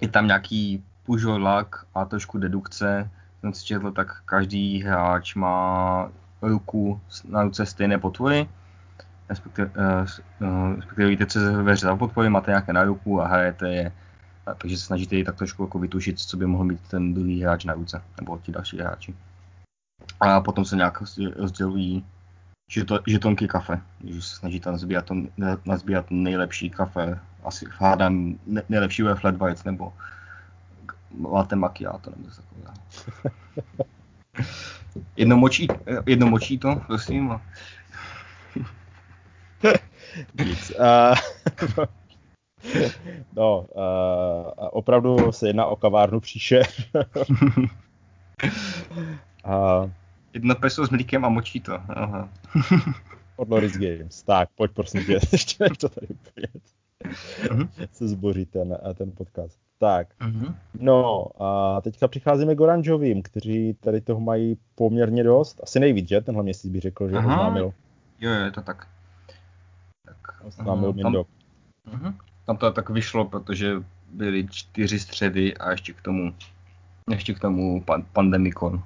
Je 0.00 0.08
tam 0.08 0.26
nějaký 0.26 0.84
pužolak 1.02 1.86
a 1.94 2.04
trošku 2.04 2.38
dedukce. 2.38 3.10
Jsem 3.40 3.54
si 3.54 3.64
četl, 3.64 3.92
tak 3.92 4.22
každý 4.24 4.82
hráč 4.82 5.34
má 5.34 6.08
ruku 6.42 7.00
na 7.28 7.42
ruce 7.42 7.66
stejné 7.66 7.98
potvory 7.98 8.48
respektive, 9.32 9.70
uh, 10.40 10.76
respektive 10.76 11.08
víte, 11.08 11.26
co 11.26 11.40
se 11.40 11.62
ve 11.62 11.76
za 11.76 11.96
podpory, 11.96 12.28
máte 12.28 12.50
nějaké 12.50 12.72
na 12.72 12.84
ruku 12.84 13.20
a 13.20 13.26
hrajete 13.26 13.68
je, 13.68 13.92
takže 14.58 14.76
se 14.76 14.84
snažíte 14.84 15.16
ji 15.16 15.24
tak 15.24 15.36
trošku 15.36 15.62
jako 15.62 15.78
vytušit, 15.78 16.20
co 16.20 16.36
by 16.36 16.46
mohl 16.46 16.64
mít 16.64 16.80
ten 16.90 17.14
druhý 17.14 17.42
hráč 17.42 17.64
na 17.64 17.74
ruce, 17.74 18.02
nebo 18.20 18.38
ti 18.38 18.52
další 18.52 18.78
hráči. 18.78 19.14
A 20.20 20.40
potom 20.40 20.64
se 20.64 20.76
nějak 20.76 21.02
rozdělují 21.36 22.04
žetonky 23.06 23.48
kafe, 23.48 23.80
že 24.04 24.22
se 24.22 24.36
snažíte 24.36 24.70
nazbírat, 24.70 25.04
to, 25.04 25.14
nazbírat 25.64 26.06
nejlepší 26.10 26.70
kafe, 26.70 27.18
asi 27.44 27.66
hádám 27.78 28.38
nejlepší 28.68 29.02
je 29.02 29.14
flat 29.14 29.36
white, 29.36 29.64
nebo 29.64 29.92
latte 31.24 31.56
macchiato, 31.56 32.10
nebo 32.10 32.22
něco 32.22 32.42
takového. 32.42 32.74
jedno 35.16 35.36
močí, 35.36 35.68
jedno 36.06 36.26
močí 36.26 36.58
to, 36.58 36.82
prosím. 36.86 37.40
Nic. 40.44 40.72
Uh, 40.78 41.14
no, 43.36 43.60
uh, 43.60 44.68
opravdu 44.70 45.32
se 45.32 45.46
jedná 45.46 45.66
o 45.66 45.76
kavárnu 45.76 46.20
příše. 46.20 46.62
uh, 49.46 49.90
Jedno 50.34 50.54
peso 50.54 50.86
s 50.86 50.90
mlíkem 50.90 51.24
a 51.24 51.28
močí 51.28 51.60
to. 51.60 51.72
Aha. 51.88 52.28
od 53.36 53.50
Loris 53.50 53.72
Games. 53.72 54.22
Tak, 54.22 54.48
pojď 54.54 54.70
prosím 54.70 55.04
tě, 55.04 55.12
ještě 55.32 55.64
než 55.64 55.78
to 55.78 55.88
tady 55.88 56.06
úplně 56.06 56.46
uh-huh. 57.42 57.68
se 57.92 58.08
zboří 58.08 58.46
ten, 58.46 58.78
ten 58.94 59.12
podcast. 59.12 59.58
Tak, 59.82 60.08
uh-huh. 60.20 60.54
no 60.78 61.26
a 61.42 61.80
teďka 61.80 62.08
přicházíme 62.08 62.54
k 62.54 62.60
Oranžovým, 62.60 63.22
kteří 63.22 63.76
tady 63.80 64.00
toho 64.00 64.20
mají 64.20 64.56
poměrně 64.74 65.24
dost. 65.24 65.60
Asi 65.62 65.80
nejvíc, 65.80 66.08
že? 66.08 66.20
Tenhle 66.20 66.42
měsíc 66.42 66.70
bych 66.70 66.82
řekl, 66.82 67.08
že 67.08 67.16
Aha. 67.16 67.34
oznámil. 67.34 67.72
Jo, 68.20 68.30
je 68.30 68.50
to 68.50 68.62
tak. 68.62 68.86
Oznámil 70.44 70.88
uh, 70.88 71.02
Tam, 71.02 71.14
uh-huh. 71.14 72.14
tam 72.46 72.56
to 72.56 72.72
tak 72.72 72.90
vyšlo, 72.90 73.24
protože 73.24 73.82
byly 74.12 74.48
čtyři 74.50 74.98
středy 74.98 75.56
a 75.56 75.70
ještě 75.70 75.92
k 75.92 76.02
tomu 76.02 76.34
ještě 77.10 77.34
k 77.34 77.40
tomu 77.40 77.82
pan, 77.82 78.06
pandemikon. 78.12 78.82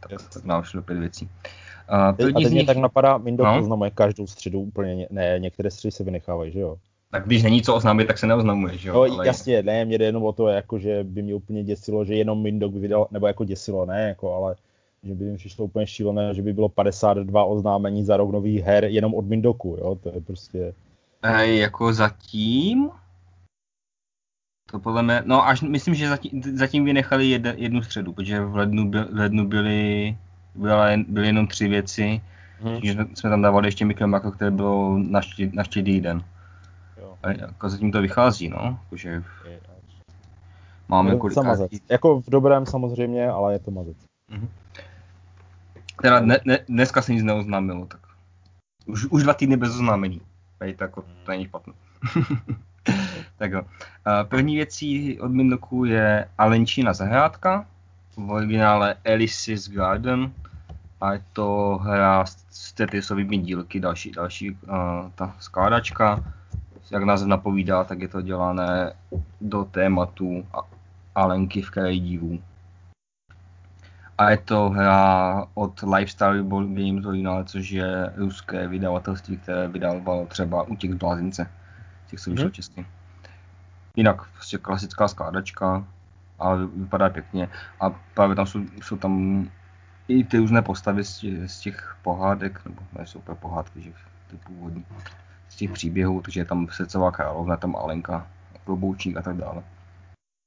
Tak, 0.00 0.12
yes. 0.12 0.28
tak 0.28 0.44
nám 0.44 0.62
šlo 0.62 0.82
pět 0.82 0.98
věcí. 0.98 1.24
Uh, 1.90 1.94
a 1.94 2.12
teď 2.12 2.34
nich... 2.34 2.50
mě 2.50 2.64
tak 2.66 2.76
napadá, 2.76 3.16
Windows 3.16 3.46
no? 3.46 3.60
oznamuje 3.60 3.90
každou 3.90 4.26
středu 4.26 4.60
úplně, 4.60 5.06
ne, 5.10 5.38
některé 5.38 5.70
středy 5.70 5.92
se 5.92 6.04
vynechávají, 6.04 6.52
že 6.52 6.60
jo? 6.60 6.76
Tak 7.10 7.26
když 7.26 7.42
není 7.42 7.62
co 7.62 7.74
oznámit, 7.74 8.06
tak 8.06 8.18
se 8.18 8.26
neoznamuje, 8.26 8.78
že 8.78 8.88
jo? 8.88 8.94
No, 8.94 9.00
ale... 9.00 9.26
jasně, 9.26 9.62
ne, 9.62 9.84
mě 9.84 9.98
jde 9.98 10.04
jenom 10.04 10.24
o 10.24 10.32
to, 10.32 10.48
jako, 10.48 10.78
že 10.78 11.04
by 11.04 11.22
mě 11.22 11.34
úplně 11.34 11.64
děsilo, 11.64 12.04
že 12.04 12.14
jenom 12.14 12.42
Windows 12.42 12.74
vydal, 12.74 13.06
nebo 13.10 13.26
jako 13.26 13.44
děsilo, 13.44 13.86
ne, 13.86 14.08
jako, 14.08 14.34
ale 14.34 14.56
že 15.02 15.14
by 15.14 15.24
mi 15.24 15.36
přišlo 15.36 15.64
úplně 15.64 15.86
šílené, 15.86 16.34
že 16.34 16.42
by 16.42 16.52
bylo 16.52 16.68
52 16.68 17.44
oznámení 17.44 18.04
za 18.04 18.16
rok 18.16 18.32
nových 18.32 18.62
her 18.62 18.84
jenom 18.84 19.14
od 19.14 19.26
Windoku, 19.26 19.76
jo, 19.80 19.94
to 20.02 20.08
je 20.14 20.20
prostě... 20.20 20.74
E, 21.22 21.46
jako 21.46 21.92
zatím? 21.92 22.90
To 24.70 24.78
podle 24.78 25.02
mě, 25.02 25.22
no 25.24 25.46
až 25.46 25.62
myslím, 25.62 25.94
že 25.94 26.08
zatím, 26.08 26.42
zatím 26.42 26.84
vynechali 26.84 27.26
jed, 27.26 27.42
jednu 27.56 27.82
středu, 27.82 28.12
protože 28.12 28.40
v 28.40 28.56
lednu, 28.56 28.90
byl, 28.90 29.08
v 29.12 29.18
lednu 29.18 29.46
byly, 29.46 30.16
byly, 30.54 31.04
byly 31.08 31.26
jenom 31.26 31.46
tři 31.46 31.68
věci, 31.68 32.20
hmm. 32.60 32.80
že 32.82 32.96
jsme 33.14 33.30
tam 33.30 33.42
dávali 33.42 33.68
ještě 33.68 33.84
Mikro 33.84 34.20
které 34.30 34.50
bylo 34.50 34.98
na, 34.98 35.20
ští, 35.20 35.50
na 35.54 35.64
štědý 35.64 36.00
den. 36.00 36.24
A 37.22 37.30
jako 37.30 37.68
zatím 37.68 37.92
to 37.92 38.02
vychází, 38.02 38.48
no, 38.48 38.78
jakože 38.84 39.22
máme 40.88 41.16
kolik... 41.16 41.38
Jako 41.88 42.20
v 42.20 42.30
dobrém 42.30 42.66
samozřejmě, 42.66 43.30
ale 43.30 43.52
je 43.52 43.58
to 43.58 43.70
mazec. 43.70 43.96
Mm-hmm. 44.30 44.48
Teda 46.02 46.20
ne, 46.20 46.38
ne, 46.44 46.58
dneska 46.68 47.02
se 47.02 47.12
nic 47.12 47.22
neoznámilo, 47.22 47.86
tak 47.86 48.00
už, 48.86 49.06
už 49.06 49.22
dva 49.22 49.34
týdny 49.34 49.56
bez 49.56 49.70
oznámení. 49.70 50.20
Tady 50.58 50.74
tak 50.74 50.94
to 50.94 51.04
není 51.28 51.44
špatné. 51.44 51.72
tak 53.38 53.52
jo. 53.52 53.62
První 54.28 54.56
věcí 54.56 55.20
od 55.20 55.32
Mindoku 55.32 55.84
je 55.84 56.28
Alenčina 56.38 56.92
zahrádka, 56.92 57.66
v 58.16 58.30
originále 58.30 58.96
Alice's 59.04 59.68
Garden 59.68 60.32
a 61.00 61.12
je 61.12 61.22
to 61.32 61.78
hra 61.82 62.24
s 62.50 62.72
Tetrisovými 62.72 63.38
dílky, 63.38 63.80
další, 63.80 64.10
další 64.10 64.50
uh, 64.50 64.56
ta 65.14 65.36
skládačka. 65.38 66.24
Jak 66.90 67.02
název 67.02 67.28
napovídá, 67.28 67.84
tak 67.84 68.00
je 68.00 68.08
to 68.08 68.22
dělané 68.22 68.92
do 69.40 69.64
tématu 69.64 70.46
Alenky 71.14 71.62
v 71.62 71.70
kraji 71.70 72.00
divů. 72.00 72.42
A 74.18 74.30
je 74.30 74.36
to 74.36 74.70
hra 74.70 75.46
od 75.54 75.82
Lifestyle 75.82 76.42
Games 76.42 77.06
Original, 77.06 77.44
což 77.44 77.70
je 77.70 78.12
ruské 78.16 78.68
vydavatelství, 78.68 79.36
které 79.36 79.68
vydávalo 79.68 80.26
třeba 80.26 80.62
Útěk 80.62 80.92
z 80.92 80.96
blázince. 80.96 81.50
Těch 82.06 82.20
se 82.20 82.30
vyšlo 82.30 82.44
hmm. 82.44 82.52
česky. 82.52 82.86
Jinak 83.96 84.30
prostě 84.32 84.58
klasická 84.58 85.08
skládačka, 85.08 85.84
ale 86.38 86.66
vypadá 86.66 87.10
pěkně. 87.10 87.48
A 87.80 87.90
právě 88.14 88.36
tam 88.36 88.46
jsou, 88.46 88.60
jsou 88.82 88.96
tam 88.96 89.44
i 90.08 90.24
ty 90.24 90.38
různé 90.38 90.62
postavy 90.62 91.04
z 91.04 91.18
těch, 91.18 91.50
z 91.50 91.60
těch 91.60 91.96
pohádek, 92.02 92.60
nebo 92.64 92.82
ne 92.98 93.06
jsou 93.06 93.18
úplně 93.18 93.36
pohádky, 93.36 93.82
že 93.82 93.92
ty 94.30 94.36
původní, 94.36 94.84
z 95.50 95.56
těch 95.56 95.70
příběhů, 95.70 96.22
takže 96.22 96.40
je 96.40 96.44
tam 96.44 96.68
srdcová 96.70 97.10
královna, 97.10 97.56
tam 97.56 97.76
Alenka, 97.76 98.26
kloboučník 98.64 99.16
a 99.16 99.22
tak 99.22 99.36
dále. 99.36 99.62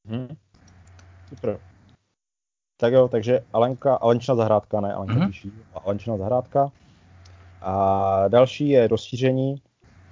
Hmm. 0.07 0.27
Super. 1.29 1.59
Tak 2.77 2.93
jo, 2.93 3.07
takže 3.07 3.39
Alenka, 3.53 3.95
Alenčina 3.95 4.35
zahrádka, 4.35 4.81
ne 4.81 4.93
Alenka 4.93 5.13
mm-hmm. 5.13 5.27
píší, 5.27 5.51
Alenčina 5.85 6.17
zahrádka. 6.17 6.71
A 7.61 8.27
další 8.27 8.69
je 8.69 8.87
rozšíření 8.87 9.61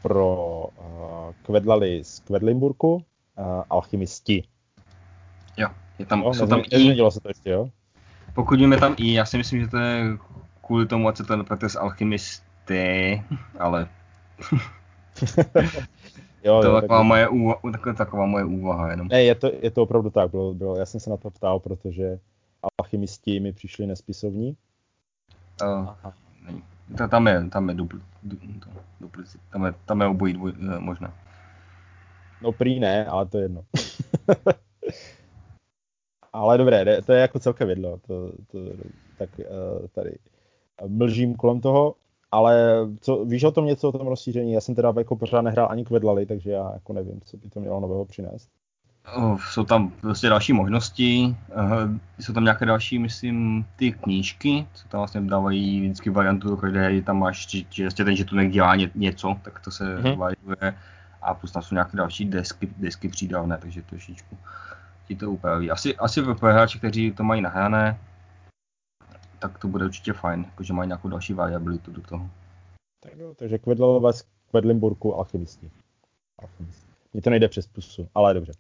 pro 0.01 0.36
uh, 0.63 1.33
Kvedlali 1.43 2.03
z 2.03 2.19
Kvedlimburku, 2.19 2.93
uh, 2.95 3.03
alchymisti. 3.69 4.43
Jo, 5.57 5.67
je 6.00 6.05
tam, 6.05 6.21
jo, 6.21 6.33
jsou 6.33 6.48
tam 6.48 6.62
i... 6.71 7.12
se 7.12 7.19
to 7.19 7.27
ještě, 7.27 7.50
jo? 7.50 7.69
Pokud 8.33 8.60
víme 8.60 8.77
tam 8.77 8.95
i, 8.98 9.13
já 9.13 9.25
si 9.25 9.38
myslím, 9.38 9.62
že 9.62 9.67
to 9.67 9.77
je 9.77 10.05
kvůli 10.65 10.86
tomu, 10.86 11.07
ať 11.07 11.17
se 11.17 11.24
to 11.24 11.36
nepletuje 11.36 11.69
s 11.69 11.75
alchymisty, 11.75 13.24
ale... 13.60 13.88
jo, 16.44 16.62
to 16.62 16.68
je 16.68 16.82
taková, 16.82 17.00
tak... 17.00 17.08
moje 17.08 17.30
úvaha, 17.30 17.60
taková, 17.72 17.96
taková 17.96 18.25
moje 18.25 18.46
úvaha 18.46 18.91
jenom. 18.91 19.08
Ne, 19.08 19.24
je 19.24 19.36
to, 19.36 19.51
je 19.62 19.72
to 19.72 19.84
opravdu 19.84 20.10
tak, 20.10 20.32
bylo, 20.32 20.53
bylo, 20.53 20.75
já 20.75 20.86
jsem 20.86 21.00
se 21.00 21.10
na 21.10 21.18
to 21.18 21.30
ptal, 21.30 21.60
protože 21.60 22.20
alchymisti 22.80 23.39
mi 23.39 23.53
přišli 23.53 23.88
nespisovní. 23.88 24.58
Uh, 25.63 25.89
není. 26.46 26.63
Tam 27.10 27.27
je, 27.27 27.50
tam 27.50 27.70
je 27.70 27.75
dupl, 27.75 28.01
dupl, 29.00 29.24
tam 29.51 29.65
je, 29.65 29.74
tam 29.86 30.01
je 30.01 30.08
obojí 30.08 30.34
dvoj, 30.34 30.53
eh, 30.60 30.80
možná. 30.80 31.13
No 32.41 32.51
prý 32.51 32.80
ne, 32.80 33.06
ale 33.06 33.25
to 33.25 33.38
je 33.38 33.44
jedno. 33.44 33.63
ale 36.34 36.58
dobré, 36.58 37.01
to 37.01 37.13
je 37.13 37.22
jako 37.22 37.39
celkem 37.39 37.70
jedno. 37.70 37.98
To, 37.98 38.32
to, 38.51 38.58
tak 39.18 39.30
uh, 39.39 39.88
tady 39.88 40.18
mlžím 40.88 41.36
kolem 41.36 41.62
toho. 41.62 41.96
Ale 42.31 42.77
co, 43.01 43.25
víš 43.25 43.43
o 43.43 43.51
tom 43.51 43.65
něco, 43.65 43.89
o 43.89 43.97
tom 43.97 44.07
rozšíření? 44.07 44.53
Já 44.53 44.61
jsem 44.61 44.75
teda 44.75 44.93
jako 44.97 45.15
pořád 45.15 45.41
nehrál 45.41 45.67
ani 45.71 45.85
Kvedlali, 45.85 46.25
takže 46.25 46.51
já 46.51 46.71
jako 46.73 46.93
nevím, 46.93 47.21
co 47.25 47.38
by 47.38 47.50
to 47.50 47.59
mělo 47.59 47.79
nového 47.79 48.05
přinést. 48.05 48.50
Oh, 49.15 49.39
jsou 49.50 49.63
tam 49.63 49.89
prostě 49.89 50.29
další 50.29 50.53
možnosti, 50.53 51.35
uh, 51.55 51.91
jsou 52.19 52.33
tam 52.33 52.43
nějaké 52.43 52.65
další, 52.65 53.00
myslím, 53.00 53.65
ty 53.75 53.91
knížky, 53.91 54.67
co 54.73 54.88
tam 54.88 55.00
vlastně 55.00 55.21
dávají 55.21 55.81
vždycky 55.81 56.09
variantu 56.09 56.50
do 56.50 56.57
každé 56.57 56.85
hry, 56.85 57.01
tam 57.01 57.19
máš, 57.19 57.50
že, 57.50 57.63
že 57.69 57.83
vlastně 57.83 58.05
ten 58.05 58.15
žetunek 58.15 58.51
dělá 58.51 58.75
ně, 58.75 58.91
něco, 58.95 59.35
tak 59.41 59.59
to 59.59 59.71
se 59.71 59.97
mm-hmm. 59.97 60.17
variuje 60.17 60.77
a 61.21 61.33
plus 61.33 61.51
tam 61.51 61.61
jsou 61.61 61.75
nějaké 61.75 61.97
další 61.97 62.25
desky, 62.25 62.69
desky 62.77 63.09
přídavné, 63.09 63.57
takže 63.61 63.81
trošičku 63.81 64.38
ti 65.07 65.15
to 65.15 65.31
upraví. 65.31 65.71
Asi, 65.71 65.95
asi 65.95 66.21
pro 66.21 66.50
hráči, 66.51 66.77
kteří 66.77 67.11
to 67.11 67.23
mají 67.23 67.41
nahrané, 67.41 68.00
tak 69.41 69.57
to 69.57 69.67
bude 69.67 69.86
určitě 69.86 70.13
fajn, 70.13 70.45
jakože 70.45 70.74
mají 70.74 70.88
nějakou 70.88 71.10
další 71.10 71.33
variabilitu 71.33 71.91
do 71.91 72.01
toho. 72.01 72.29
Tak 73.00 73.17
jo, 73.17 73.33
takže 73.38 73.57
Kvedlové 73.57 74.13
z 74.13 74.25
Kvedlimburku 74.50 75.15
alchymisti. 75.15 75.71
alchymisti. 76.39 76.88
Mně 77.13 77.21
to 77.21 77.29
nejde 77.29 77.48
přes 77.48 77.67
pusu, 77.67 78.07
ale 78.15 78.33
dobře. 78.33 78.53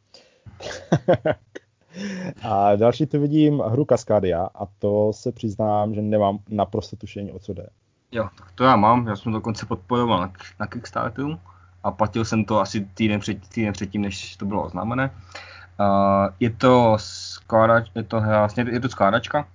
a 2.41 2.75
další 2.75 3.05
tu 3.05 3.19
vidím 3.19 3.59
hru 3.59 3.85
Cascadia 3.89 4.49
a 4.55 4.65
to 4.65 5.13
se 5.13 5.31
přiznám, 5.31 5.95
že 5.95 6.01
nemám 6.01 6.39
naprosto 6.49 6.95
tušení, 6.95 7.31
o 7.31 7.39
co 7.39 7.53
jde. 7.53 7.67
Jo, 8.11 8.29
tak 8.37 8.51
to 8.51 8.63
já 8.63 8.75
mám, 8.75 9.07
já 9.07 9.15
jsem 9.15 9.31
dokonce 9.31 9.65
podporoval 9.65 10.19
na, 10.19 10.33
na 10.59 10.67
Kickstarteru 10.67 11.39
a 11.83 11.91
platil 11.91 12.25
jsem 12.25 12.45
to 12.45 12.59
asi 12.59 12.85
týden, 12.93 13.19
před, 13.19 13.47
týden 13.47 13.73
předtím, 13.73 14.01
než 14.01 14.35
to 14.35 14.45
bylo 14.45 14.63
oznámené. 14.63 15.11
Uh, 15.79 16.33
je 16.39 16.49
to 16.49 16.97
skládač, 16.99 17.91
je 17.95 18.03
to 18.03 18.21
vlastně, 18.21 18.65
je 18.71 18.79
to 18.79 18.89
skládačka, 18.89 19.47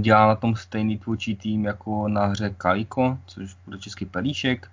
dělá 0.00 0.26
na 0.26 0.34
tom 0.34 0.56
stejný 0.56 0.98
tvůrčí 0.98 1.36
tým 1.36 1.64
jako 1.64 2.08
na 2.08 2.26
hře 2.26 2.50
Kaliko, 2.58 3.18
což 3.26 3.56
bude 3.64 3.78
český 3.78 4.04
pelíšek 4.04 4.70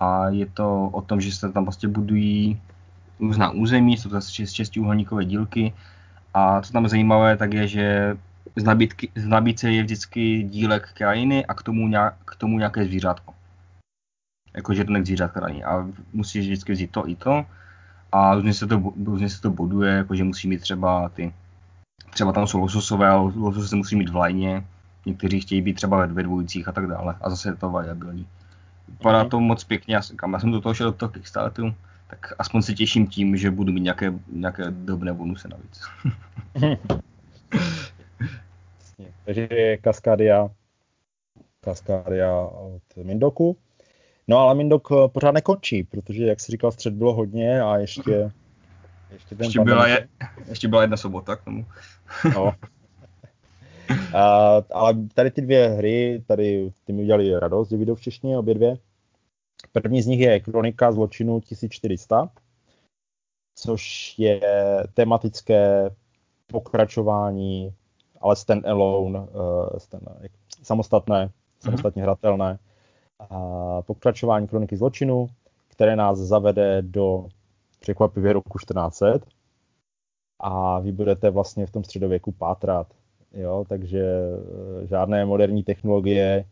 a 0.00 0.28
je 0.28 0.46
to 0.46 0.88
o 0.92 1.02
tom, 1.02 1.20
že 1.20 1.32
se 1.32 1.52
tam 1.52 1.64
vlastně 1.64 1.88
budují 1.88 2.60
různá 3.20 3.50
území, 3.50 3.96
jsou 3.96 4.08
to 4.08 4.20
šest, 4.20 4.76
úhelníkové 4.76 5.24
dílky 5.24 5.72
a 6.34 6.60
co 6.62 6.72
tam 6.72 6.84
je 6.84 6.88
zajímavé, 6.88 7.36
tak 7.36 7.52
je, 7.52 7.68
že 7.68 8.16
z, 8.56 8.64
nabídky, 8.64 9.08
z 9.14 9.26
nabídce 9.26 9.72
je 9.72 9.82
vždycky 9.82 10.42
dílek 10.42 10.92
krajiny 10.92 11.46
a 11.46 11.54
k 11.54 11.62
tomu, 11.62 11.88
nějak, 11.88 12.14
k 12.24 12.36
tomu 12.36 12.58
nějaké 12.58 12.84
zvířátko. 12.84 13.34
Jakože 14.56 14.84
to 14.84 14.92
nech 14.92 15.04
zvířátka 15.04 15.40
není. 15.40 15.64
A 15.64 15.86
musíš 16.12 16.46
vždycky 16.46 16.72
vzít 16.72 16.90
to 16.90 17.08
i 17.08 17.14
to 17.14 17.46
a 18.12 18.34
různě 18.34 18.54
se 18.54 18.66
to, 18.66 18.92
různě 19.04 19.28
se 19.28 19.40
to 19.40 19.50
boduje, 19.50 19.92
jakože 19.92 20.24
musí 20.24 20.48
mít 20.48 20.60
třeba 20.60 21.08
ty, 21.08 21.32
třeba 22.16 22.32
tam 22.32 22.46
jsou 22.46 22.58
lososové, 22.58 23.08
ale 23.08 23.32
lososy 23.36 23.68
se 23.68 23.76
musí 23.76 23.96
mít 23.96 24.08
v 24.08 24.16
lajně, 24.16 24.64
někteří 25.06 25.40
chtějí 25.40 25.62
být 25.62 25.74
třeba 25.74 26.06
ve 26.06 26.22
dvojicích 26.22 26.68
a 26.68 26.72
tak 26.72 26.86
dále. 26.86 27.14
A 27.20 27.30
zase 27.30 27.48
je 27.48 27.56
to 27.56 27.70
variabilní. 27.70 28.26
Vypadá 28.88 29.24
mm-hmm. 29.24 29.28
to 29.28 29.40
moc 29.40 29.64
pěkně, 29.64 29.94
já, 29.94 30.00
já 30.32 30.38
jsem 30.40 30.50
do 30.50 30.60
toho 30.60 30.74
šel 30.74 30.90
do 30.90 30.96
toho 30.96 31.12
Kickstarteru, 31.12 31.74
tak 32.10 32.32
aspoň 32.38 32.62
se 32.62 32.74
těším 32.74 33.06
tím, 33.06 33.36
že 33.36 33.50
budu 33.50 33.72
mít 33.72 33.80
nějaké, 33.80 34.12
nějaké 34.32 34.64
dobré 34.70 35.12
bonusy 35.12 35.48
navíc. 35.48 35.82
Takže 39.24 39.76
Kaskadia, 39.76 40.48
Kaskadia 41.60 42.40
od 42.40 42.82
Mindoku. 43.04 43.56
No 44.28 44.38
ale 44.38 44.54
Mindok 44.54 44.88
pořád 45.12 45.32
nekončí, 45.32 45.84
protože 45.84 46.26
jak 46.26 46.40
jsi 46.40 46.52
říkal, 46.52 46.72
střed 46.72 46.94
bylo 46.94 47.14
hodně 47.14 47.60
a 47.60 47.76
ještě... 47.76 48.30
Ještě, 49.16 49.34
ten 49.34 49.44
ještě, 49.44 49.60
byla, 49.60 49.86
je, 49.86 50.08
ještě 50.48 50.68
byla 50.68 50.82
jedna 50.82 50.96
sobota 50.96 51.36
k 51.36 51.44
tomu. 51.44 51.66
no. 52.34 52.52
A, 54.14 54.62
ale 54.72 54.94
tady 55.14 55.30
ty 55.30 55.40
dvě 55.40 55.68
hry, 55.68 56.22
tady 56.26 56.72
ty 56.84 56.92
mi 56.92 57.02
udělali 57.02 57.38
radost, 57.38 57.70
že 57.70 57.76
v 57.76 58.00
češtině 58.00 58.38
obě 58.38 58.54
dvě. 58.54 58.76
První 59.72 60.02
z 60.02 60.06
nich 60.06 60.20
je 60.20 60.40
Kronika 60.40 60.92
zločinu 60.92 61.40
1400, 61.40 62.28
což 63.54 64.14
je 64.18 64.40
tematické 64.94 65.90
pokračování, 66.46 67.74
ale 68.20 68.36
stand 68.36 68.66
alone, 68.66 69.18
uh, 69.18 69.78
stand, 69.78 70.04
samostatné, 70.62 71.30
samostatně 71.60 72.02
hratelné 72.02 72.58
a 73.30 73.82
pokračování 73.82 74.48
kroniky 74.48 74.76
zločinu, 74.76 75.26
které 75.68 75.96
nás 75.96 76.18
zavede 76.18 76.82
do 76.82 77.28
překvapivě 77.86 78.32
roku 78.32 78.58
1400 78.58 79.26
a 80.40 80.80
vy 80.80 80.92
budete 80.92 81.30
vlastně 81.30 81.66
v 81.66 81.70
tom 81.70 81.84
středověku 81.84 82.32
pátrat. 82.32 82.86
Jo, 83.32 83.64
takže 83.68 84.02
eh, 84.02 84.86
žádné 84.86 85.24
moderní 85.24 85.62
technologie, 85.62 86.44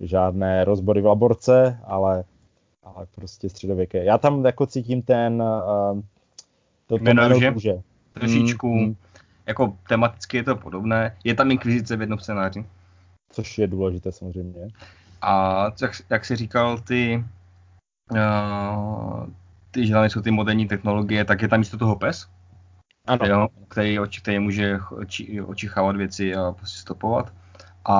žádné 0.00 0.64
rozbory 0.64 1.00
v 1.00 1.06
laborce, 1.06 1.80
ale, 1.84 2.24
ale 2.82 3.06
prostě 3.14 3.48
středověké. 3.48 4.04
Já 4.04 4.18
tam 4.18 4.44
jako 4.44 4.66
cítím 4.66 5.02
ten 5.02 5.42
uh, 5.42 6.00
to 6.86 6.96
jméno 6.98 7.52
kůže. 7.52 7.82
Trošičku, 8.12 8.74
mm, 8.74 8.84
mm. 8.84 8.96
jako 9.46 9.76
tematicky 9.88 10.36
je 10.36 10.42
to 10.42 10.56
podobné. 10.56 11.16
Je 11.24 11.34
tam 11.34 11.50
inkvizice 11.50 11.96
v 11.96 12.00
jednom 12.00 12.18
scénáři. 12.18 12.64
Což 13.32 13.58
je 13.58 13.66
důležité 13.66 14.12
samozřejmě. 14.12 14.68
A 15.22 15.64
jak, 15.82 15.92
jak 16.10 16.24
jsi 16.24 16.36
říkal, 16.36 16.78
ty, 16.78 17.24
uh, 18.12 19.26
ty 19.78 19.86
že 19.86 19.94
tam 19.94 20.04
jsou 20.04 20.20
ty 20.20 20.30
moderní 20.30 20.68
technologie, 20.68 21.24
tak 21.24 21.42
je 21.42 21.48
tam 21.48 21.58
místo 21.58 21.78
toho 21.78 21.96
pes, 21.96 22.26
ano. 23.06 23.26
Jo, 23.26 23.48
který, 23.68 23.98
který 24.20 24.38
může 24.38 24.78
oči, 24.90 25.42
očichávat 25.42 25.96
věci 25.96 26.34
a 26.34 26.52
prostě 26.52 26.78
stopovat. 26.78 27.32
A 27.84 27.96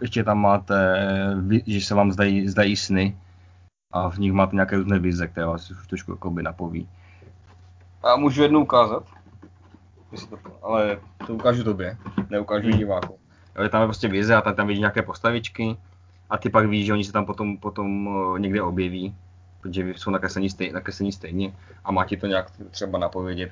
ještě 0.00 0.24
tam 0.24 0.38
máte, 0.38 0.76
že 1.66 1.80
se 1.80 1.94
vám 1.94 2.12
zdají, 2.12 2.48
zdají 2.48 2.76
sny 2.76 3.16
a 3.92 4.10
v 4.10 4.18
nich 4.18 4.32
máte 4.32 4.56
nějaké 4.56 4.76
různé 4.76 4.98
vize, 4.98 5.28
které 5.28 5.46
vás 5.46 5.70
už 5.70 5.86
trošku 5.86 6.12
jakoby 6.12 6.42
napoví. 6.42 6.88
A 8.02 8.16
můžu 8.16 8.42
jednu 8.42 8.60
ukázat, 8.60 9.04
ale 10.62 10.98
to 11.26 11.34
ukážu 11.34 11.64
tobě, 11.64 11.96
neukážu 12.30 12.68
hmm. 12.68 12.78
diváku. 12.78 13.18
Je 13.62 13.68
tam 13.68 13.80
je 13.80 13.86
prostě 13.86 14.08
vize 14.08 14.34
a 14.34 14.40
tam, 14.40 14.54
tam 14.54 14.66
vidí 14.66 14.80
nějaké 14.80 15.02
postavičky 15.02 15.76
a 16.30 16.38
ty 16.38 16.50
pak 16.50 16.66
víš, 16.66 16.86
že 16.86 16.92
oni 16.92 17.04
se 17.04 17.12
tam 17.12 17.26
potom, 17.26 17.58
potom 17.58 18.08
eh, 18.08 18.40
někde 18.40 18.62
objeví, 18.62 19.14
protože 19.62 19.94
jsou 19.96 20.10
nakreslení, 20.10 20.50
stej, 20.50 20.72
nakreslení 20.72 21.12
stejně 21.12 21.54
a 21.84 21.92
má 21.92 22.04
ti 22.04 22.16
to 22.16 22.26
nějak 22.26 22.52
třeba 22.70 22.98
napovědět, 22.98 23.50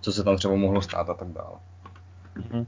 co 0.00 0.12
se 0.12 0.24
tam 0.24 0.36
třeba 0.36 0.54
mohlo 0.54 0.82
stát 0.82 1.10
a 1.10 1.14
tak 1.14 1.28
dále. 1.28 1.56
Mm-hmm. 2.36 2.66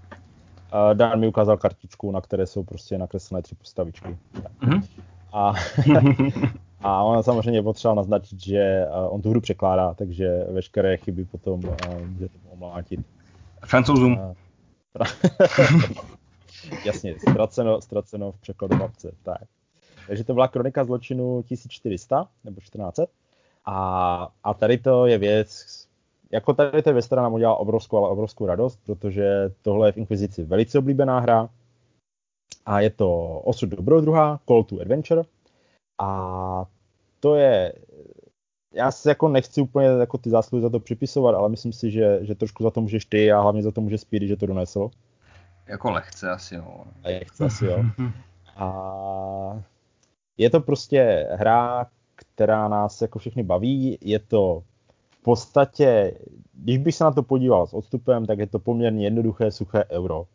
Dan 0.94 1.20
mi 1.20 1.29
ukázal 1.29 1.57
kartičku, 1.57 2.11
na 2.11 2.20
které 2.20 2.47
jsou 2.47 2.64
prostě 2.64 2.99
nakreslené 2.99 3.42
tři 3.42 3.55
postavičky. 3.55 4.18
Mm-hmm. 4.62 4.88
A, 5.33 5.53
a 6.81 7.03
on 7.03 7.23
samozřejmě 7.23 7.62
potřeboval 7.62 7.97
naznačit, 7.97 8.40
že 8.40 8.87
on 9.09 9.23
tu 9.23 9.31
hru 9.31 9.40
překládá, 9.40 9.94
takže 9.94 10.44
veškeré 10.51 10.97
chyby 10.97 11.25
potom 11.25 11.61
uh, 11.64 12.07
může 12.07 12.29
omlátit. 12.51 13.01
Francouzům. 13.66 14.18
Jasně, 16.85 17.14
ztraceno, 17.18 17.81
ztraceno 17.81 18.33
v 18.33 18.40
překladovce. 18.40 19.12
Tak. 19.23 19.42
Takže 20.07 20.25
to 20.25 20.35
byla 20.35 20.49
kronika 20.49 20.85
zločinu 20.85 21.43
1400 21.43 22.29
nebo 22.45 22.61
1400. 22.61 23.07
A, 23.64 24.29
a 24.45 24.55
tady 24.55 24.79
to 24.79 25.07
je 25.07 25.19
věc, 25.19 25.67
jako 26.33 26.55
tady 26.55 26.83
to 26.83 26.93
věc, 26.93 27.07
která 27.07 27.23
nám 27.23 27.33
udělala 27.33 27.59
obrovskou, 27.59 27.97
ale 27.97 28.09
obrovskou 28.09 28.47
radost, 28.47 28.81
protože 28.87 29.51
tohle 29.62 29.88
je 29.88 29.93
v 29.93 29.97
Inkvizici 29.97 30.45
velice 30.45 30.79
oblíbená 30.79 31.19
hra. 31.19 31.49
A 32.67 32.81
je 32.81 32.90
to 32.90 33.38
Osud 33.45 33.69
dobrodruha, 33.69 34.40
Call 34.49 34.64
to 34.64 34.81
Adventure. 34.81 35.23
A 35.99 36.64
to 37.21 37.35
je, 37.35 37.73
já 38.73 38.90
si 38.90 39.09
jako 39.09 39.29
nechci 39.29 39.61
úplně 39.61 39.87
jako 39.87 40.19
ty 40.19 40.31
zásluhy 40.31 40.62
za 40.62 40.71
to 40.71 40.81
připisovat, 40.81 41.35
ale 41.35 41.49
myslím 41.49 41.73
si, 41.73 41.90
že, 41.90 42.19
že 42.23 42.35
trošku 42.35 42.62
za 42.62 42.71
to 42.71 42.81
můžeš 42.81 43.05
ty 43.05 43.33
a 43.33 43.40
hlavně 43.40 43.62
za 43.62 43.71
to 43.71 43.81
může 43.81 43.99
Speedy, 43.99 44.29
že 44.29 44.37
to 44.37 44.47
donesl. 44.47 44.90
Jako 45.67 45.90
lehce 45.90 46.31
asi 46.31 46.55
jo. 46.55 46.85
Lehce 47.05 47.45
asi 47.45 47.67
jo. 47.67 47.85
A 48.57 49.62
je 50.38 50.51
to 50.51 50.61
prostě 50.61 51.29
hra, 51.33 51.87
která 52.14 52.68
nás 52.68 53.03
jako 53.03 53.18
všechny 53.18 53.42
baví. 53.42 53.99
Je 54.01 54.18
to 54.18 54.62
v 55.11 55.23
podstatě, 55.23 56.14
když 56.53 56.79
bych 56.79 56.94
se 56.94 57.05
na 57.05 57.11
to 57.11 57.23
podíval 57.23 57.66
s 57.66 57.75
odstupem, 57.75 58.27
tak 58.27 58.38
je 58.38 58.47
to 58.47 58.59
poměrně 58.59 59.07
jednoduché, 59.07 59.51
suché 59.51 59.85
euro. 59.90 60.27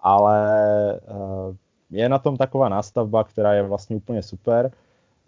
Ale 0.00 1.00
uh, 1.10 1.56
je 1.90 2.08
na 2.08 2.18
tom 2.18 2.36
taková 2.36 2.68
nástavba, 2.68 3.24
která 3.24 3.54
je 3.54 3.62
vlastně 3.62 3.96
úplně 3.96 4.22
super. 4.22 4.70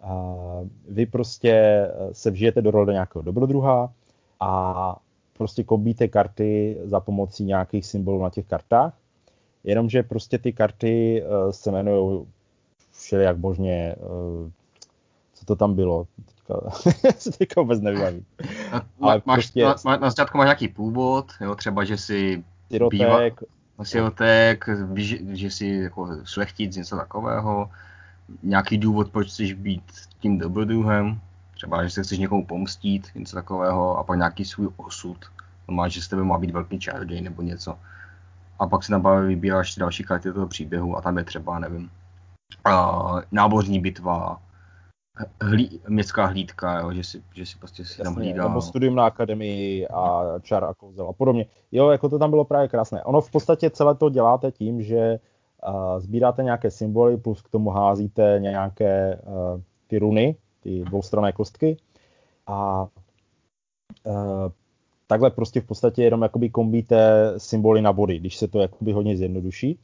Uh, 0.03 0.67
vy 0.87 1.05
prostě 1.05 1.87
se 2.11 2.31
vžijete 2.31 2.61
do 2.61 2.71
role 2.71 2.93
nějakého 2.93 3.21
dobrodruha 3.21 3.93
a 4.39 4.99
prostě 5.37 5.63
kombíte 5.63 6.07
karty 6.07 6.77
za 6.83 6.99
pomocí 6.99 7.45
nějakých 7.45 7.85
symbolů 7.85 8.23
na 8.23 8.29
těch 8.29 8.45
kartách, 8.45 8.97
jenomže 9.63 10.03
prostě 10.03 10.37
ty 10.37 10.53
karty 10.53 11.23
se 11.51 11.69
jmenují 11.69 12.25
všelijak 12.97 13.37
možně, 13.37 13.95
uh, 13.99 14.49
co 15.33 15.45
to 15.45 15.55
tam 15.55 15.75
bylo, 15.75 16.07
teďka 16.25 16.55
se 17.17 17.31
teďka 17.31 17.61
vůbec 17.61 17.81
nevybavím. 17.81 18.25
Ale 19.01 19.21
máš, 19.25 19.43
prostě... 19.43 19.63
na, 19.63 19.75
na, 19.85 19.97
na 19.97 20.09
začátku 20.09 20.37
máš 20.37 20.45
nějaký 20.45 20.67
původ, 20.67 21.31
jo, 21.41 21.55
třeba, 21.55 21.83
že 21.83 21.97
si 21.97 22.43
sirotek, 22.71 22.99
býva, 22.99 23.19
sirotek, 23.83 24.65
víš, 24.93 25.17
že 25.29 25.51
si 25.51 25.67
jako 25.67 26.09
šlechtic, 26.23 26.75
něco 26.75 26.95
takového, 26.95 27.69
nějaký 28.43 28.77
důvod, 28.77 29.11
proč 29.11 29.27
chceš 29.27 29.53
být 29.53 29.83
tím 30.19 30.37
dobrodruhem, 30.37 31.19
třeba, 31.53 31.83
že 31.83 31.89
se 31.89 32.03
chceš 32.03 32.17
někomu 32.17 32.45
pomstít, 32.45 33.07
něco 33.15 33.35
takového, 33.35 33.97
a 33.97 34.03
pak 34.03 34.17
nějaký 34.17 34.45
svůj 34.45 34.69
osud. 34.77 35.17
Má, 35.67 35.87
že 35.87 36.01
z 36.01 36.07
tebe 36.07 36.23
má 36.23 36.37
být 36.37 36.51
velký 36.51 36.79
čaroděj 36.79 37.21
nebo 37.21 37.41
něco. 37.41 37.77
A 38.59 38.67
pak 38.67 38.83
si 38.83 38.91
tam 38.91 39.01
právě 39.01 39.27
vybíráš 39.27 39.75
další 39.75 40.03
karty 40.03 40.33
toho 40.33 40.47
příběhu 40.47 40.97
a 40.97 41.01
tam 41.01 41.17
je 41.17 41.23
třeba, 41.23 41.59
nevím, 41.59 41.89
uh, 42.67 43.21
nábořní 43.31 43.79
bitva, 43.79 44.41
hlí, 45.41 45.81
městská 45.87 46.25
hlídka, 46.25 46.79
jo, 46.79 46.93
že 46.93 47.03
si, 47.03 47.23
že 47.33 47.45
si 47.45 47.57
prostě 47.57 47.85
si 47.85 48.03
tam 48.03 48.15
hlídal. 48.15 48.49
Nebo 48.49 48.61
studium 48.61 48.95
na 48.95 49.05
akademii 49.05 49.87
a 49.87 50.23
čar 50.41 50.63
a 50.63 50.73
kouzel 50.73 51.09
a 51.09 51.13
podobně. 51.13 51.45
Jo, 51.71 51.89
jako 51.89 52.09
to 52.09 52.19
tam 52.19 52.29
bylo 52.29 52.45
právě 52.45 52.67
krásné. 52.67 53.03
Ono 53.03 53.21
v 53.21 53.31
podstatě 53.31 53.69
celé 53.69 53.95
to 53.95 54.09
děláte 54.09 54.51
tím, 54.51 54.81
že 54.81 55.19
uh, 55.67 55.99
sbíráte 55.99 56.43
nějaké 56.43 56.71
symboly, 56.71 57.17
plus 57.17 57.41
k 57.41 57.49
tomu 57.49 57.69
házíte 57.69 58.37
nějaké 58.39 59.21
uh, 59.23 59.61
ty 59.87 59.99
runy, 59.99 60.35
ty 60.59 60.83
dvoustranné 60.83 61.31
kostky 61.31 61.77
a 62.47 62.87
uh, 64.03 64.49
takhle 65.07 65.31
prostě 65.31 65.61
v 65.61 65.65
podstatě 65.65 66.03
jenom 66.03 66.21
jakoby 66.21 66.49
kombíte 66.49 67.33
symboly 67.37 67.81
na 67.81 67.93
body, 67.93 68.19
když 68.19 68.37
se 68.37 68.47
to 68.47 68.59
jakoby 68.59 68.91
hodně 68.91 69.17
zjednoduší 69.17 69.79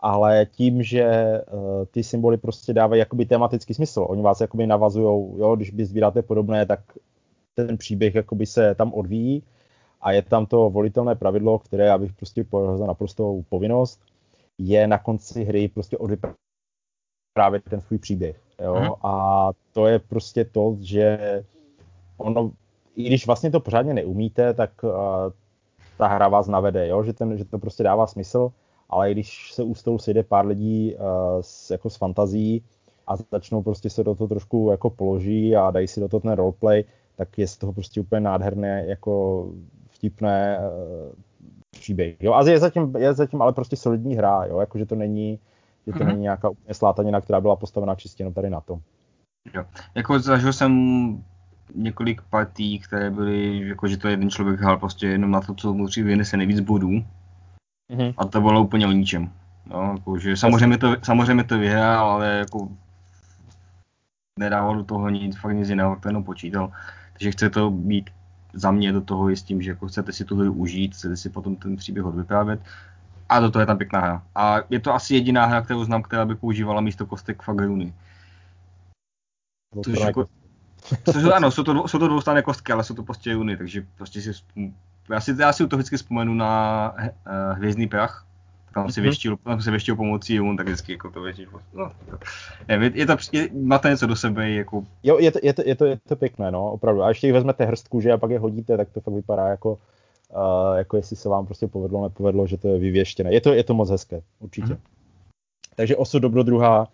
ale 0.00 0.46
tím, 0.46 0.82
že 0.82 1.32
uh, 1.52 1.84
ty 1.90 2.02
symboly 2.02 2.36
prostě 2.36 2.72
dávají 2.72 2.98
jakoby 2.98 3.26
tematický 3.26 3.74
smysl. 3.74 4.06
Oni 4.08 4.22
vás 4.22 4.40
jakoby 4.40 4.66
navazují, 4.66 5.38
jo, 5.38 5.56
když 5.56 5.70
by 5.70 5.84
sbíráte 5.84 6.22
podobné, 6.22 6.66
tak 6.66 6.80
ten 7.54 7.76
příběh 7.76 8.14
jakoby 8.14 8.46
se 8.46 8.74
tam 8.74 8.94
odvíjí 8.94 9.42
a 10.00 10.12
je 10.12 10.22
tam 10.22 10.46
to 10.46 10.70
volitelné 10.70 11.14
pravidlo, 11.14 11.58
které 11.58 11.84
já 11.84 11.98
bych 11.98 12.12
prostě 12.12 12.44
považoval 12.44 12.78
za 12.78 12.86
naprostou 12.86 13.44
povinnost, 13.48 14.00
je 14.58 14.86
na 14.86 14.98
konci 14.98 15.44
hry 15.44 15.68
prostě 15.68 15.96
právě 17.34 17.60
ten 17.60 17.80
svůj 17.80 17.98
příběh. 17.98 18.40
Jo? 18.62 18.74
Hmm. 18.74 18.90
A 19.02 19.50
to 19.72 19.86
je 19.86 19.98
prostě 19.98 20.44
to, 20.44 20.76
že 20.80 21.18
ono, 22.16 22.52
i 22.96 23.04
když 23.04 23.26
vlastně 23.26 23.50
to 23.50 23.60
pořádně 23.60 23.94
neumíte, 23.94 24.54
tak 24.54 24.70
uh, 24.82 24.90
ta 25.98 26.06
hra 26.06 26.28
vás 26.28 26.48
navede, 26.48 26.88
jo? 26.88 27.02
Že, 27.02 27.12
ten, 27.12 27.38
že 27.38 27.44
to 27.44 27.58
prostě 27.58 27.82
dává 27.82 28.06
smysl 28.06 28.52
ale 28.90 29.12
když 29.12 29.52
se 29.52 29.62
u 29.62 29.74
stolu 29.74 29.98
sejde 29.98 30.22
pár 30.22 30.46
lidí 30.46 30.94
uh, 30.94 31.02
s, 31.40 31.70
jako 31.70 31.90
s 31.90 31.96
fantazí 31.96 32.64
a 33.06 33.16
začnou 33.16 33.62
prostě 33.62 33.90
se 33.90 34.04
do 34.04 34.14
toho 34.14 34.28
trošku 34.28 34.68
jako 34.70 34.90
položí 34.90 35.56
a 35.56 35.70
dají 35.70 35.88
si 35.88 36.00
do 36.00 36.08
toho 36.08 36.20
ten 36.20 36.32
roleplay, 36.32 36.84
tak 37.16 37.38
je 37.38 37.46
z 37.46 37.56
toho 37.56 37.72
prostě 37.72 38.00
úplně 38.00 38.20
nádherné, 38.20 38.84
jako 38.86 39.46
vtipné 39.86 40.58
uh, 40.58 41.12
příběh. 41.70 42.16
Jo, 42.20 42.32
a 42.32 42.48
je 42.48 42.58
zatím, 42.58 42.94
je 42.98 43.14
zatím 43.14 43.42
ale 43.42 43.52
prostě 43.52 43.76
solidní 43.76 44.16
hra, 44.16 44.44
jo, 44.44 44.58
jakože 44.60 44.86
to 44.86 44.94
není, 44.94 45.38
že 45.86 45.92
to 45.92 45.98
mm-hmm. 45.98 46.06
není 46.06 46.20
nějaká 46.20 46.48
úplně 46.48 46.74
slátanina, 46.74 47.20
která 47.20 47.40
byla 47.40 47.56
postavená 47.56 47.94
čistě 47.94 48.22
jenom 48.22 48.34
tady 48.34 48.50
na 48.50 48.60
to. 48.60 48.80
Jo, 49.54 49.64
jako 49.94 50.18
zažil 50.18 50.52
jsem 50.52 51.24
několik 51.74 52.22
partí, 52.30 52.78
které 52.78 53.10
byly, 53.10 53.68
jako 53.68 53.88
že 53.88 53.96
to 53.96 54.08
jeden 54.08 54.30
člověk 54.30 54.60
hrál 54.60 54.78
prostě 54.78 55.06
jenom 55.06 55.30
na 55.30 55.40
to, 55.40 55.54
co 55.54 55.74
mu 55.74 55.86
vynese 55.96 56.36
nejvíc 56.36 56.60
bodů, 56.60 57.04
Mm-hmm. 57.90 58.14
A 58.16 58.24
to 58.24 58.40
bylo 58.40 58.62
úplně 58.62 58.86
o 58.86 58.92
ničem. 58.92 59.30
No, 59.66 59.92
jako, 59.98 60.18
že 60.18 60.36
samozřejmě, 60.36 60.78
to, 60.78 60.96
samozřejmě 61.02 61.44
to 61.44 61.58
vyhrál, 61.58 62.10
ale 62.10 62.28
jako 62.28 62.68
nedával 64.38 64.76
do 64.76 64.84
toho 64.84 65.08
nic, 65.08 65.36
fakt 65.36 65.52
nic 65.52 65.68
jiného, 65.68 65.96
to 66.02 66.08
jenom 66.08 66.24
počítal. 66.24 66.72
Takže 67.12 67.30
chce 67.30 67.50
to 67.50 67.70
být 67.70 68.10
za 68.52 68.70
mě 68.70 68.92
do 68.92 69.00
toho 69.00 69.30
i 69.30 69.36
s 69.36 69.42
tím, 69.42 69.62
že 69.62 69.70
jako 69.70 69.88
chcete 69.88 70.12
si 70.12 70.24
tu 70.24 70.36
hru 70.36 70.52
užít, 70.52 70.94
chcete 70.94 71.16
si 71.16 71.30
potom 71.30 71.56
ten 71.56 71.76
příběh 71.76 72.04
odvyprávět. 72.04 72.60
A 73.28 73.40
do 73.40 73.50
toho 73.50 73.60
je 73.60 73.66
tam 73.66 73.78
pěkná 73.78 74.00
hra. 74.00 74.22
A 74.34 74.56
je 74.70 74.80
to 74.80 74.94
asi 74.94 75.14
jediná 75.14 75.46
hra, 75.46 75.62
kterou 75.62 75.84
znám, 75.84 76.02
která 76.02 76.24
by 76.24 76.34
používala 76.34 76.80
místo 76.80 77.06
kostek 77.06 77.42
fakt 77.42 77.60
runy. 77.60 77.94
Což 79.84 80.00
jako, 80.00 80.28
což, 81.12 81.24
ano, 81.24 81.50
jsou 81.50 81.62
to, 81.62 81.88
jsou 81.88 81.98
to 81.98 82.08
dvoustranné 82.08 82.42
kostky, 82.42 82.72
ale 82.72 82.84
jsou 82.84 82.94
to 82.94 83.02
prostě 83.02 83.34
runy, 83.34 83.56
takže 83.56 83.86
prostě 83.96 84.20
si 84.20 84.32
já 85.12 85.20
si, 85.20 85.36
já 85.38 85.52
si 85.52 85.66
to 85.66 85.76
vždycky 85.76 85.96
vzpomenu 85.96 86.34
na 86.34 86.94
uh, 86.98 87.56
Hvězdný 87.56 87.88
prach, 87.88 88.26
tam 88.74 88.90
si 88.90 89.00
mhm. 89.00 89.04
věštil, 89.04 89.36
tam 89.36 89.62
si 89.62 89.70
věštil 89.70 89.96
pomocí 89.96 90.34
Jun, 90.34 90.56
tak 90.56 90.66
vždycky 90.66 90.92
jako 90.92 91.10
to 91.10 91.20
větší. 91.20 91.46
No, 91.74 91.92
je, 92.68 92.92
je, 92.94 93.06
to, 93.06 93.16
je, 93.32 93.48
má 93.52 93.78
to 93.78 93.88
něco 93.88 94.06
do 94.06 94.16
sebe, 94.16 94.50
jako... 94.50 94.84
Jo, 95.02 95.18
je 95.18 95.30
to, 95.30 95.38
je, 95.42 95.52
to, 95.52 95.62
je, 95.66 95.74
to, 95.74 95.84
je 95.84 95.98
to 96.08 96.16
pěkné, 96.16 96.50
no, 96.50 96.72
opravdu. 96.72 97.02
A 97.02 97.08
ještě 97.08 97.26
když 97.26 97.34
vezmete 97.34 97.64
hrstku, 97.64 98.00
že 98.00 98.12
a 98.12 98.18
pak 98.18 98.30
je 98.30 98.38
hodíte, 98.38 98.76
tak 98.76 98.90
to 98.90 99.00
fakt 99.00 99.14
vypadá 99.14 99.48
jako, 99.48 99.78
uh, 100.36 100.76
jako 100.76 100.96
jestli 100.96 101.16
se 101.16 101.28
vám 101.28 101.46
prostě 101.46 101.66
povedlo, 101.66 102.02
nepovedlo, 102.02 102.46
že 102.46 102.56
to 102.56 102.68
je 102.68 102.78
vyvěštěné. 102.78 103.32
Je 103.32 103.40
to, 103.40 103.52
je 103.52 103.64
to 103.64 103.74
moc 103.74 103.90
hezké, 103.90 104.22
určitě. 104.38 104.72
Mm. 104.72 104.80
Takže 105.76 105.96
osud 105.96 106.18
dobrodruha, 106.18 106.88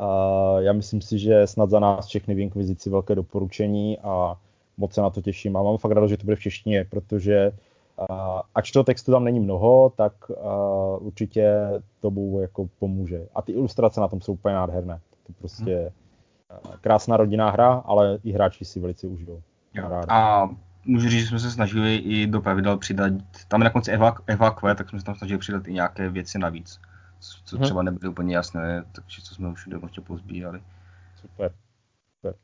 uh, 0.00 0.58
já 0.58 0.72
myslím 0.72 1.00
si, 1.00 1.18
že 1.18 1.46
snad 1.46 1.70
za 1.70 1.80
nás 1.80 2.06
všechny 2.06 2.34
v 2.34 2.40
Inkvizici 2.40 2.90
velké 2.90 3.14
doporučení 3.14 3.98
a 3.98 4.36
moc 4.82 4.94
se 4.94 5.00
na 5.00 5.10
to 5.10 5.22
těším 5.22 5.56
a 5.56 5.62
mám 5.62 5.78
fakt 5.78 5.92
radost, 5.92 6.10
že 6.10 6.16
to 6.16 6.24
bude 6.24 6.36
v 6.36 6.40
češtině, 6.40 6.84
protože 6.90 7.52
uh, 7.96 8.40
ač 8.54 8.70
toho 8.70 8.84
textu 8.84 9.12
tam 9.12 9.24
není 9.24 9.40
mnoho, 9.40 9.92
tak 9.96 10.12
uh, 10.28 11.06
určitě 11.06 11.70
tomu 12.00 12.40
jako 12.40 12.68
pomůže. 12.78 13.26
A 13.34 13.42
ty 13.42 13.52
ilustrace 13.52 14.00
na 14.00 14.08
tom 14.08 14.20
jsou 14.20 14.32
úplně 14.32 14.54
nádherné. 14.54 15.00
To 15.26 15.32
prostě 15.32 15.92
uh, 16.66 16.74
krásná 16.80 17.16
rodinná 17.16 17.50
hra, 17.50 17.82
ale 17.84 18.18
i 18.24 18.32
hráči 18.32 18.64
si 18.64 18.80
velice 18.80 19.06
užijou. 19.06 19.42
A 20.08 20.48
můžu 20.84 21.08
říct, 21.08 21.20
že 21.20 21.26
jsme 21.26 21.38
se 21.38 21.50
snažili 21.50 21.96
i 21.96 22.26
do 22.26 22.40
pravidel 22.40 22.78
přidat, 22.78 23.12
tam 23.48 23.60
je 23.60 23.64
na 23.64 23.70
konci 23.70 23.90
evakue, 24.26 24.74
tak 24.74 24.88
jsme 24.88 24.98
se 24.98 25.04
tam 25.04 25.14
snažili 25.14 25.38
přidat 25.38 25.68
i 25.68 25.72
nějaké 25.72 26.08
věci 26.08 26.38
navíc, 26.38 26.80
co 27.44 27.56
hmm. 27.56 27.64
třeba 27.64 27.82
nebyly 27.82 28.10
úplně 28.10 28.36
jasné, 28.36 28.84
takže 28.92 29.22
co 29.22 29.34
jsme 29.34 29.48
už 29.48 29.68
ještě 29.82 30.00
pozbírali. 30.00 30.62
Super. 31.20 31.52
Super. 32.16 32.34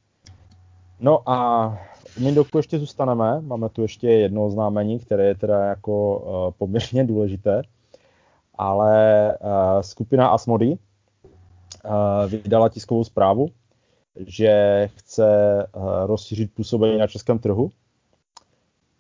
No 1.01 1.31
a 1.31 1.68
Mindoku 2.21 2.57
ještě 2.57 2.79
zůstaneme. 2.79 3.40
Máme 3.40 3.68
tu 3.68 3.83
ještě 3.83 4.09
jedno 4.11 4.47
oznámení, 4.47 4.99
které 4.99 5.27
je 5.27 5.35
teda 5.35 5.64
jako 5.64 6.18
uh, 6.18 6.53
poměrně 6.59 7.05
důležité. 7.05 7.62
Ale 8.55 9.38
uh, 9.40 9.81
skupina 9.81 10.29
Asmody 10.29 10.68
uh, 10.68 10.79
vydala 12.31 12.68
tiskovou 12.68 13.05
zprávu, 13.05 13.49
že 14.27 14.88
chce 14.94 15.27
rozšířit 16.07 16.55
působení 16.55 16.99
na 16.99 17.07
českém 17.07 17.38
trhu 17.38 17.71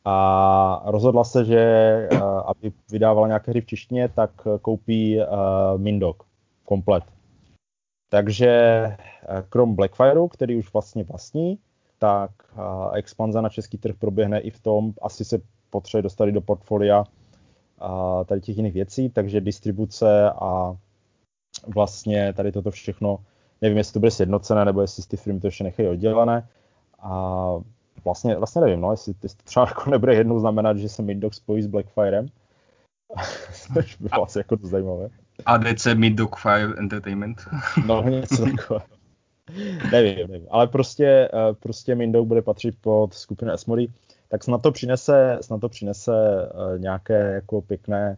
a 0.04 0.82
rozhodla 0.84 1.24
se, 1.24 1.44
že 1.44 2.08
aby 2.44 2.72
vydávala 2.90 3.26
nějaké 3.26 3.50
hry 3.50 3.60
v 3.60 3.66
češtině, 3.66 4.08
tak 4.08 4.30
koupí 4.62 5.18
uh, 5.18 5.24
Mindok 5.76 6.24
komplet. 6.64 7.04
Takže 8.08 8.82
krom 9.48 9.74
Blackfireu, 9.74 10.28
který 10.28 10.56
už 10.56 10.72
vlastně 10.72 11.04
vlastní, 11.04 11.58
tak 11.98 12.30
expanze 12.94 13.42
na 13.42 13.48
český 13.48 13.78
trh 13.78 13.96
proběhne 13.98 14.40
i 14.40 14.50
v 14.50 14.60
tom, 14.60 14.92
asi 15.02 15.24
se 15.24 15.38
potřebuje 15.70 16.02
dostat 16.02 16.28
do 16.28 16.40
portfolia 16.40 17.04
tady 18.26 18.40
těch 18.40 18.56
jiných 18.56 18.74
věcí, 18.74 19.10
takže 19.10 19.40
distribuce 19.40 20.30
a 20.30 20.76
vlastně 21.66 22.32
tady 22.32 22.52
toto 22.52 22.70
všechno, 22.70 23.18
nevím, 23.62 23.78
jestli 23.78 23.92
to 23.92 24.00
bude 24.00 24.10
sjednocené, 24.10 24.64
nebo 24.64 24.80
jestli 24.80 25.02
ty 25.02 25.16
firmy 25.16 25.40
to 25.40 25.46
ještě 25.46 25.64
nechají 25.64 25.88
oddělené. 25.88 26.48
A 26.98 27.50
vlastně, 28.04 28.36
vlastně 28.36 28.60
nevím, 28.60 28.80
no, 28.80 28.90
jestli, 28.90 29.14
jestli 29.22 29.38
to 29.38 29.44
třeba 29.44 29.66
jako 29.66 29.90
nebude 29.90 30.14
jednou 30.14 30.40
znamenat, 30.40 30.76
že 30.76 30.88
se 30.88 31.02
Middock 31.02 31.34
spojí 31.34 31.62
s 31.62 31.66
Blackfirem. 31.66 32.26
Což 33.74 33.96
by 33.96 34.08
bylo 34.08 34.24
asi 34.24 34.38
jako 34.38 34.56
to 34.56 34.66
zajímavé. 34.66 35.08
ADC 35.46 35.86
Middog 35.94 36.36
Fire 36.36 36.74
Entertainment. 36.78 37.40
no, 37.86 38.02
něco 38.02 38.44
takového 38.56 38.97
nevím, 39.92 40.28
nevím, 40.28 40.46
ale 40.50 40.66
prostě, 40.66 41.28
eh, 41.34 41.54
prostě 41.54 41.94
Mindou 41.94 42.24
bude 42.24 42.42
patřit 42.42 42.74
pod 42.80 43.14
skupinu 43.14 43.52
Esmody, 43.52 43.88
tak 44.28 44.44
snad 44.44 44.62
to 44.62 44.72
přinese, 44.72 45.38
snad 45.40 45.60
to 45.60 45.68
přinese 45.68 46.12
eh, 46.14 46.78
nějaké 46.78 47.32
jako 47.32 47.62
pěkné, 47.62 48.16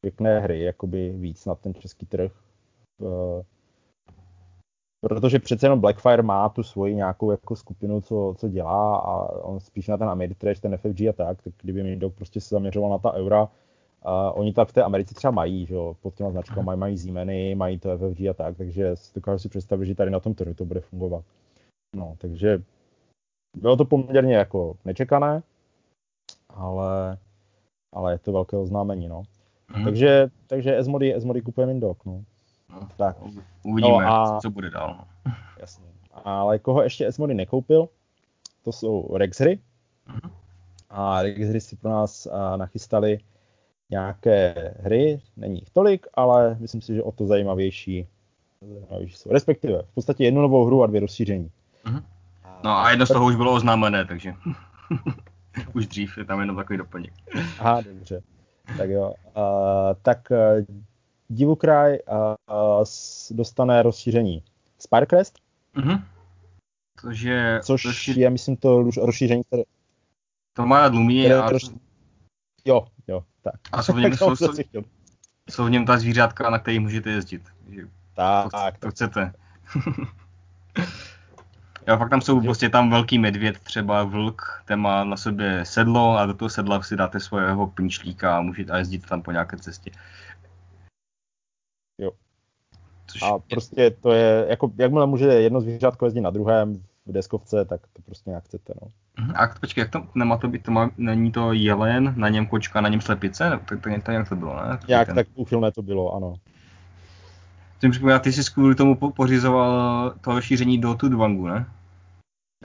pěkné 0.00 0.40
hry, 0.40 0.62
jakoby 0.62 1.10
víc 1.10 1.44
na 1.46 1.54
ten 1.54 1.74
český 1.74 2.06
trh. 2.06 2.32
Eh, 3.02 3.42
protože 5.00 5.38
přece 5.38 5.66
jenom 5.66 5.80
Blackfire 5.80 6.22
má 6.22 6.48
tu 6.48 6.62
svoji 6.62 6.94
nějakou 6.94 7.30
jako 7.30 7.56
skupinu, 7.56 8.00
co, 8.00 8.34
co 8.38 8.48
dělá 8.48 8.96
a 8.96 9.32
on 9.32 9.60
spíš 9.60 9.88
na 9.88 9.96
ten 9.96 10.08
Ameritrash, 10.08 10.60
ten 10.60 10.76
FFG 10.76 11.00
a 11.00 11.12
tak, 11.12 11.42
tak 11.42 11.52
kdyby 11.62 11.82
Mindou 11.82 12.10
prostě 12.10 12.40
se 12.40 12.48
zaměřoval 12.48 12.90
na 12.90 12.98
ta 12.98 13.12
eura, 13.12 13.48
Uh, 14.04 14.40
oni 14.40 14.52
tak 14.52 14.68
v 14.68 14.72
té 14.72 14.82
Americe 14.82 15.14
třeba 15.14 15.30
mají, 15.30 15.66
že 15.66 15.74
jo, 15.74 15.96
pod 16.02 16.14
těma 16.14 16.30
značkami 16.30 16.66
mají, 16.66 16.78
mají 16.78 16.96
Zimeny, 16.96 17.54
mají 17.54 17.78
to 17.78 17.98
FFG 17.98 18.20
a 18.20 18.34
tak, 18.34 18.56
takže 18.56 18.94
dokážu 19.14 19.38
si 19.38 19.48
představit, 19.48 19.86
že 19.86 19.94
tady 19.94 20.10
na 20.10 20.20
tom 20.20 20.34
trhu 20.34 20.54
to 20.54 20.64
bude 20.64 20.80
fungovat. 20.80 21.24
No, 21.96 22.14
takže 22.18 22.62
bylo 23.56 23.76
to 23.76 23.84
poměrně 23.84 24.34
jako 24.34 24.76
nečekané, 24.84 25.42
ale, 26.48 27.18
ale 27.92 28.12
je 28.12 28.18
to 28.18 28.32
velké 28.32 28.56
oznámení, 28.56 29.08
no. 29.08 29.22
Mm. 29.76 29.84
Takže, 29.84 30.30
takže 30.46 30.78
Esmody, 30.78 31.14
Esmody 31.14 31.42
kupuje 31.42 31.66
Mindok, 31.66 32.04
no. 32.04 32.24
no. 32.70 32.88
Tak. 32.96 33.16
Uvidíme, 33.64 34.04
no 34.04 34.12
a, 34.12 34.40
co 34.40 34.50
bude 34.50 34.70
dál. 34.70 34.96
No. 35.26 35.32
Jasně. 35.60 35.86
Ale 36.12 36.58
koho 36.58 36.82
ještě 36.82 37.06
Esmody 37.06 37.34
nekoupil, 37.34 37.88
to 38.62 38.72
jsou 38.72 39.16
Rexhry. 39.16 39.58
Mm. 40.08 40.30
A 40.90 41.22
Rexhry 41.22 41.60
si 41.60 41.76
pro 41.76 41.90
nás 41.90 42.26
uh, 42.26 42.56
nachystali 42.56 43.18
nějaké 43.90 44.74
hry, 44.80 45.20
není 45.36 45.54
jich 45.54 45.70
tolik, 45.70 46.06
ale 46.14 46.56
myslím 46.60 46.80
si, 46.80 46.94
že 46.94 47.02
o 47.02 47.12
to 47.12 47.26
zajímavější 47.26 48.06
Respektive, 49.30 49.82
v 49.82 49.94
podstatě 49.94 50.24
jednu 50.24 50.42
novou 50.42 50.64
hru 50.64 50.82
a 50.82 50.86
dvě 50.86 51.00
rozšíření. 51.00 51.50
Uh-huh. 51.84 52.02
No 52.64 52.70
a 52.70 52.90
jedno 52.90 53.06
z 53.06 53.08
toho 53.08 53.26
už 53.26 53.36
bylo 53.36 53.52
oznámené, 53.52 54.04
takže 54.04 54.34
už 55.74 55.86
dřív 55.86 56.18
je 56.18 56.24
tam 56.24 56.40
jenom 56.40 56.56
takový 56.56 56.76
doplněk. 56.76 57.12
Aha, 57.58 57.80
dobře. 57.80 58.22
Tak 58.76 58.90
jo. 58.90 59.14
Uh, 59.36 59.42
tak 60.02 60.28
uh, 60.30 60.64
Divukraj 61.30 61.98
uh, 62.08 62.84
dostane 63.30 63.82
rozšíření. 63.82 64.42
Uh-huh. 65.76 66.02
Cože, 67.00 67.60
což 67.62 67.82
což 67.82 68.08
je, 68.08 68.30
myslím, 68.30 68.56
to 68.56 68.82
rozšíření, 68.82 69.44
které... 69.44 69.62
To 70.52 70.66
má 70.66 70.86
Lumí 70.86 71.32
a... 71.32 71.50
Roz... 71.50 71.72
Jo, 72.64 72.86
jo, 73.08 73.24
tak. 73.52 73.60
A 73.72 73.82
jsou 73.82 73.92
v 73.92 74.00
něm, 74.00 74.12
jsou, 74.16 74.36
jsou, 74.36 74.52
jsou 75.50 75.64
v 75.64 75.70
něm 75.70 75.86
ta 75.86 75.98
zvířátka, 75.98 76.50
na 76.50 76.58
kterých 76.58 76.80
můžete 76.80 77.10
jezdit. 77.10 77.42
Tak, 78.14 78.50
to, 78.50 78.86
to 78.86 78.90
chcete. 78.90 79.32
jo, 81.88 81.98
fakt 81.98 82.10
tam 82.10 82.20
jsou 82.20 82.40
prostě 82.40 82.68
tam 82.68 82.90
velký 82.90 83.18
medvěd, 83.18 83.58
třeba 83.58 84.04
vlk, 84.04 84.62
ten 84.64 84.80
má 84.80 85.04
na 85.04 85.16
sobě 85.16 85.64
sedlo 85.64 86.18
a 86.18 86.26
do 86.26 86.34
toho 86.34 86.48
sedla 86.48 86.82
si 86.82 86.96
dáte 86.96 87.20
svého 87.20 87.66
pinčlíka 87.66 88.38
a 88.38 88.40
můžete 88.40 88.72
a 88.72 88.78
jezdit 88.78 89.06
tam 89.06 89.22
po 89.22 89.32
nějaké 89.32 89.56
cestě. 89.56 89.90
Jo. 91.98 92.10
Což 93.06 93.22
a 93.22 93.38
prostě 93.38 93.90
to 93.90 94.12
je, 94.12 94.46
jako 94.48 94.72
jakmile 94.78 95.06
může 95.06 95.26
jedno 95.26 95.60
zvířátko 95.60 96.04
jezdit 96.04 96.20
na 96.20 96.30
druhém 96.30 96.82
v 97.08 97.12
deskovce, 97.12 97.64
tak 97.64 97.80
to 97.92 98.02
prostě 98.02 98.30
nějak 98.30 98.44
chcete, 98.44 98.72
no. 98.82 98.88
Mhm. 99.18 99.32
A 99.36 99.54
počkej, 99.60 99.82
jak 99.82 99.90
to, 99.90 100.06
nemá 100.14 100.36
to 100.36 100.48
být, 100.48 100.62
to 100.62 100.70
má, 100.70 100.90
není 100.96 101.32
to 101.32 101.52
jelen, 101.52 102.14
na 102.16 102.28
něm 102.28 102.46
kočka, 102.46 102.80
na 102.80 102.88
něm 102.88 103.00
slepice? 103.00 103.50
Tak 103.50 103.68
to, 103.68 103.76
to, 103.76 104.10
nějak 104.10 104.28
to 104.28 104.36
bylo, 104.36 104.56
ne? 104.56 104.78
Jak 104.88 105.06
ten... 105.06 105.14
tak 105.16 105.26
úchylné 105.34 105.72
to 105.72 105.82
bylo, 105.82 106.14
ano. 106.14 106.34
Tím 107.80 107.90
připomíná, 107.90 108.18
ty 108.18 108.32
jsi 108.32 108.52
kvůli 108.52 108.74
tomu 108.74 108.96
pořizoval 108.96 110.14
to 110.20 110.32
rozšíření 110.32 110.78
do 110.78 110.94
Tudvangu, 110.94 111.46
ne? 111.46 111.66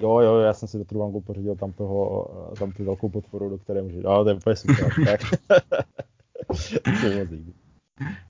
Jo, 0.01 0.19
jo, 0.19 0.39
já 0.39 0.53
jsem 0.53 0.67
si 0.67 0.77
do 0.77 0.86
Tudvangu 0.86 1.21
pořídil 1.21 1.56
tam 1.56 1.71
toho, 1.71 2.27
tam 2.60 2.71
tu 2.71 2.86
velkou 2.86 3.10
potvoru, 3.10 3.49
do 3.49 3.58
které 3.58 3.82
může, 3.82 4.03
ale 4.03 4.23
to 4.23 4.29
je 4.29 4.36
úplně 4.36 4.56
super, 4.56 4.89
tak. 5.06 5.21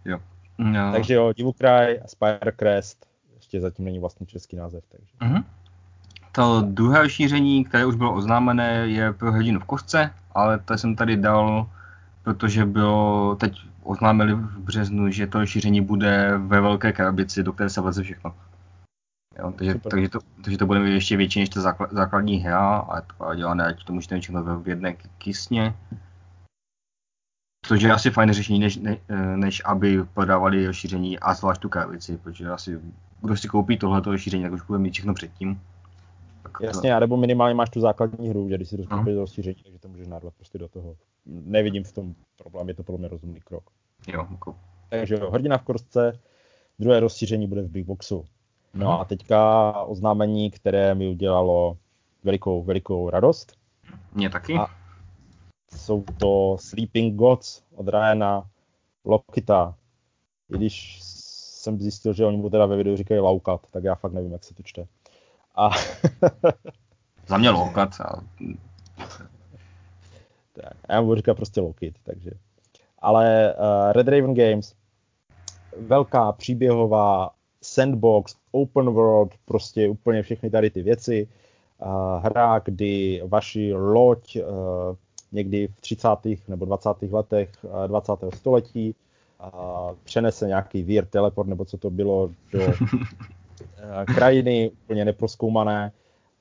jo. 0.05 0.19
No. 0.57 0.91
Takže 0.91 1.13
jo, 1.13 1.33
Divukraj 1.33 1.99
a 2.03 2.07
Spirecrest, 2.07 3.05
ještě 3.35 3.61
zatím 3.61 3.85
není 3.85 3.99
vlastně 3.99 4.25
český 4.25 4.55
název. 4.55 4.83
Takže. 4.89 5.13
Uh-huh. 5.21 5.43
To 6.35 6.61
druhé 6.61 7.01
rozšíření, 7.01 7.65
které 7.65 7.85
už 7.85 7.95
bylo 7.95 8.13
oznámené, 8.13 8.87
je 8.87 9.13
pro 9.13 9.31
hodinu 9.31 9.59
v 9.59 9.65
kostce, 9.65 10.13
ale 10.31 10.59
to 10.59 10.77
jsem 10.77 10.95
tady 10.95 11.17
dal, 11.17 11.69
protože 12.23 12.65
bylo, 12.65 13.35
teď 13.35 13.57
oznámili 13.83 14.33
v 14.33 14.59
březnu, 14.59 15.11
že 15.11 15.27
to 15.27 15.39
rozšíření 15.39 15.81
bude 15.81 16.37
ve 16.37 16.61
velké 16.61 16.93
krabici, 16.93 17.43
do 17.43 17.53
které 17.53 17.69
se 17.69 17.81
vleze 17.81 18.03
všechno. 18.03 18.35
Jo, 19.39 19.53
takže, 19.57 19.79
takže, 19.89 20.09
to, 20.09 20.19
takže 20.43 20.57
to 20.57 20.65
bude 20.65 20.89
ještě 20.89 21.17
větší 21.17 21.39
než 21.39 21.49
ta 21.49 21.61
základní 21.91 22.37
hra 22.37 22.77
a 22.77 23.01
to 23.01 23.35
dělané, 23.35 23.65
ať 23.65 23.83
to 23.83 23.93
můžete 23.93 24.19
všechno 24.19 24.59
v 24.59 24.67
jedné 24.67 24.93
kysně. 25.17 25.73
Což 27.65 27.81
je 27.81 27.91
asi 27.91 28.11
fajn 28.11 28.33
řešení, 28.33 28.59
než, 28.59 28.77
ne, 28.77 28.97
než 29.35 29.61
aby 29.65 30.03
podávali 30.13 30.67
rozšíření 30.67 31.19
a 31.19 31.33
zvlášť 31.33 31.61
tu 31.61 31.69
krabici, 31.69 32.17
protože 32.17 32.49
asi 32.49 32.79
kdo 33.21 33.37
si 33.37 33.47
koupí 33.47 33.77
tohleto 33.77 34.11
rozšíření, 34.11 34.43
tak 34.43 34.51
už 34.51 34.61
bude 34.61 34.79
mít 34.79 34.93
všechno 34.93 35.13
předtím. 35.13 35.61
Jasně, 36.61 36.99
nebo 36.99 37.17
minimálně 37.17 37.55
máš 37.55 37.69
tu 37.69 37.79
základní 37.79 38.29
hru, 38.29 38.49
že 38.49 38.55
když 38.55 38.69
si 38.69 38.77
rozkoupíš 38.77 39.13
no. 39.13 39.19
rozšíření, 39.19 39.63
takže 39.63 39.79
to 39.79 39.87
můžeš 39.87 40.07
narvat 40.07 40.33
prostě 40.33 40.57
do 40.57 40.67
toho. 40.67 40.95
Nevidím 41.25 41.83
v 41.83 41.91
tom 41.91 42.15
problém, 42.37 42.69
je 42.69 42.73
to 42.73 42.83
podle 42.83 42.99
mě 42.99 43.07
rozumný 43.07 43.39
krok. 43.39 43.63
Jo, 44.07 44.27
jako. 44.31 44.55
Takže 44.89 45.15
jo, 45.15 45.31
hrdina 45.31 45.57
v 45.57 45.63
kostce, 45.63 46.19
druhé 46.79 46.99
rozšíření 46.99 47.47
bude 47.47 47.61
v 47.61 47.69
Big 47.69 47.85
Boxu. 47.85 48.25
No 48.73 48.91
hmm. 48.91 49.01
a 49.01 49.05
teďka 49.05 49.71
oznámení, 49.81 50.51
které 50.51 50.95
mi 50.95 51.07
udělalo 51.07 51.77
velikou, 52.23 52.63
velikou 52.63 53.09
radost. 53.09 53.53
Mně 54.13 54.29
taky. 54.29 54.53
A 54.53 54.67
jsou 55.77 56.03
to 56.17 56.57
Sleeping 56.59 57.15
Gods 57.15 57.63
od 57.75 57.87
Ryana 57.87 58.43
Lokita. 59.05 59.75
I 60.49 60.57
když 60.57 60.99
jsem 61.01 61.79
zjistil, 61.79 62.13
že 62.13 62.25
oni 62.25 62.37
mu 62.37 62.49
teda 62.49 62.65
ve 62.65 62.75
videu 62.75 62.95
říkají 62.95 63.19
Laukat, 63.19 63.67
tak 63.71 63.83
já 63.83 63.95
fakt 63.95 64.13
nevím, 64.13 64.31
jak 64.31 64.43
se 64.43 64.53
to 64.53 64.63
čte. 64.63 64.87
A... 65.55 65.69
Za 67.27 67.37
mě 67.37 67.49
Lokat. 67.49 67.89
A... 68.01 68.21
tak, 70.53 70.73
já 70.89 71.01
mu 71.01 71.15
říkám 71.15 71.35
prostě 71.35 71.61
Lokit, 71.61 71.95
takže. 72.03 72.31
Ale 72.99 73.55
uh, 73.55 73.91
Red 73.91 74.07
Raven 74.07 74.33
Games, 74.33 74.75
velká 75.79 76.31
příběhová 76.31 77.29
sandbox, 77.61 78.35
open 78.51 78.85
world, 78.85 79.31
prostě 79.45 79.89
úplně 79.89 80.23
všechny 80.23 80.49
tady 80.49 80.69
ty 80.69 80.81
věci. 80.81 81.27
Uh, 81.77 82.23
hra, 82.23 82.59
kdy 82.59 83.21
vaši 83.27 83.73
loď 83.73 84.37
uh, 84.37 84.43
někdy 85.31 85.67
v 85.67 85.81
30. 85.81 86.07
nebo 86.47 86.65
20. 86.65 86.89
letech 87.11 87.49
20. 87.87 88.11
století 88.33 88.95
přenese 90.03 90.47
nějaký 90.47 90.83
vír, 90.83 91.05
teleport 91.05 91.49
nebo 91.49 91.65
co 91.65 91.77
to 91.77 91.89
bylo 91.89 92.31
do 92.51 92.59
krajiny 94.05 94.71
úplně 94.83 95.05
neproskoumané 95.05 95.91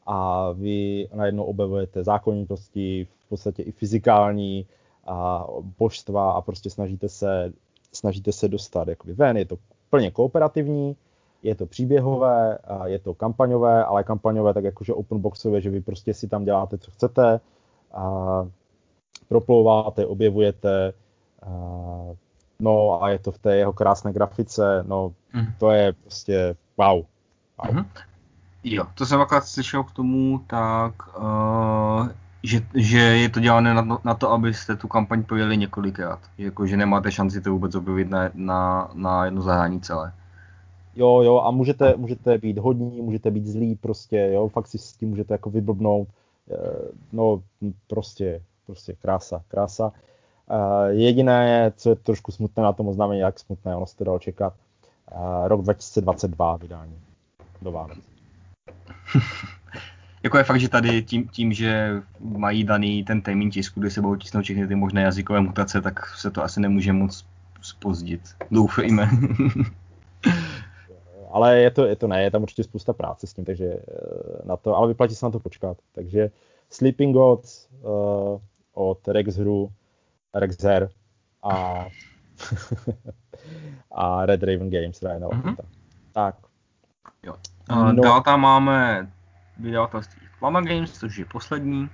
a 0.07 0.51
vy 0.53 1.09
najednou 1.15 1.45
objevujete 1.45 2.05
zákonitosti, 2.05 3.09
v 3.27 3.29
podstatě 3.29 3.63
i 3.63 3.73
fyzikální 3.73 4.67
a 5.07 5.47
božstva 5.79 6.33
a 6.33 6.41
prostě 6.41 6.71
snažíte 6.71 7.09
se, 7.09 7.53
snažíte 7.93 8.33
se 8.33 8.49
dostat 8.49 8.89
jakoby 8.89 9.13
ven. 9.13 9.37
Je 9.37 9.45
to 9.45 9.57
plně 9.91 10.11
kooperativní, 10.11 10.97
je 11.43 11.55
to 11.55 11.67
příběhové, 11.67 12.59
je 12.85 12.99
to 12.99 13.15
kampaňové, 13.15 13.85
ale 13.85 14.05
kampaňové 14.05 14.55
tak 14.55 14.65
jakože 14.65 14.95
open 14.95 15.19
boxové, 15.19 15.61
že 15.61 15.71
vy 15.71 15.81
prostě 15.81 16.15
si 16.15 16.29
tam 16.29 16.45
děláte, 16.45 16.79
co 16.79 16.91
chcete. 16.91 17.41
A 17.93 18.49
proplouváte, 19.29 20.07
objevujete, 20.07 20.93
uh, 21.47 22.17
no 22.61 23.03
a 23.03 23.11
je 23.11 23.19
to 23.19 23.33
v 23.33 23.39
té 23.39 23.57
jeho 23.57 23.73
krásné 23.73 24.13
grafice, 24.13 24.85
no 24.87 25.13
mm. 25.35 25.47
to 25.59 25.71
je 25.71 25.93
prostě 25.93 26.57
wow. 26.77 27.05
Mm-hmm. 27.59 27.87
Jo, 28.65 28.85
to 28.95 29.07
jsem 29.07 29.21
akorát 29.21 29.45
slyšel 29.45 29.85
k 29.85 29.93
tomu, 29.93 30.41
tak 30.47 31.17
uh, 31.17 32.09
že, 32.43 32.61
že 32.75 32.99
je 32.99 33.29
to 33.29 33.41
dělané 33.41 33.75
na, 33.75 34.01
na 34.05 34.15
to, 34.15 34.31
abyste 34.31 34.77
tu 34.77 34.89
kampaň 34.89 35.23
projeli 35.23 35.57
několikrát. 35.57 36.21
Jako, 36.39 36.67
že 36.67 36.77
nemáte 36.77 37.13
šanci 37.13 37.41
to 37.41 37.51
vůbec 37.51 37.75
objevit 37.75 38.11
na, 38.11 38.31
na, 38.35 38.91
na 38.95 39.25
jedno 39.25 39.43
zahrání 39.43 39.81
celé. 39.81 40.13
Jo, 40.97 41.23
jo, 41.23 41.41
a 41.41 41.51
můžete, 41.51 41.95
můžete 41.97 42.39
být 42.39 42.59
hodní, 42.59 43.03
můžete 43.03 43.31
být 43.31 43.47
zlí, 43.47 43.75
prostě, 43.75 44.31
jo, 44.33 44.49
fakt 44.49 44.67
si 44.67 44.79
s 44.79 44.93
tím 44.93 45.09
můžete 45.09 45.35
jako 45.35 45.51
vyblbnout. 45.51 46.09
Eh, 46.51 46.89
no, 47.13 47.43
prostě 47.87 48.43
prostě 48.67 48.95
krása, 49.03 49.43
krása. 49.49 49.93
Uh, 50.51 50.87
jediné, 50.87 51.73
co 51.77 51.91
je 51.91 51.97
trošku 51.97 52.33
smutné 52.33 52.63
na 52.63 52.73
tom 52.73 52.89
oznámení, 52.89 53.21
jak 53.21 53.39
smutné, 53.39 53.77
ono 53.77 53.87
se 53.87 53.97
to 53.97 54.05
dalo 54.05 54.19
čekat, 54.19 54.55
rok 55.47 55.63
2022 55.63 56.57
vydání 56.57 56.97
do 57.63 57.73
Vánoc. 57.73 57.99
jako 60.23 60.39
je 60.39 60.45
fakt, 60.45 60.61
že 60.61 60.69
tady 60.69 61.03
tím, 61.03 61.29
tím, 61.29 61.53
že 61.53 62.03
mají 62.21 62.65
daný 62.65 63.05
ten 63.05 63.23
termín 63.23 63.51
tisku, 63.51 63.81
kde 63.81 63.91
se 63.91 64.01
budou 64.01 64.17
tisnout 64.17 64.45
všechny 64.45 64.67
ty 64.67 64.75
možné 64.75 65.03
jazykové 65.03 65.41
mutace, 65.41 65.81
tak 65.81 66.17
se 66.17 66.31
to 66.31 66.43
asi 66.43 66.61
nemůže 66.61 66.93
moc 66.93 67.27
spozdit. 67.61 68.21
Doufejme. 68.51 69.11
ale 71.31 71.59
je 71.59 71.71
to, 71.71 71.87
je 71.87 71.97
to 71.97 72.07
ne, 72.07 72.23
je 72.23 72.31
tam 72.31 72.43
určitě 72.43 72.65
spousta 72.65 72.93
práce 72.93 73.27
s 73.27 73.35
tím, 73.35 73.45
takže 73.45 73.65
eh, 73.65 73.83
na 74.45 74.57
to, 74.57 74.77
ale 74.77 74.89
vyplatí 74.89 75.15
se 75.15 75.27
na 75.27 75.31
to 75.31 75.41
počkat. 75.41 75.77
Takže 75.93 76.31
Sleeping 76.71 77.15
Gods, 77.15 77.69
uh, 77.83 78.41
od 78.73 79.09
Rexhru, 79.09 79.73
Rexher 80.35 80.91
a, 81.43 81.87
a 83.91 84.27
Red 84.27 84.43
Raven 84.43 84.71
Games, 84.71 85.03
Ryana 85.03 85.29
mm-hmm. 85.29 85.57
Tak. 86.13 86.37
Jo. 87.23 87.35
No. 87.69 87.93
Dál 87.93 88.23
tam 88.23 88.41
máme 88.41 89.11
vydavatelství 89.59 90.27
Flama 90.39 90.61
Games, 90.61 90.99
což 90.99 91.17
je 91.17 91.25
poslední. 91.25 91.91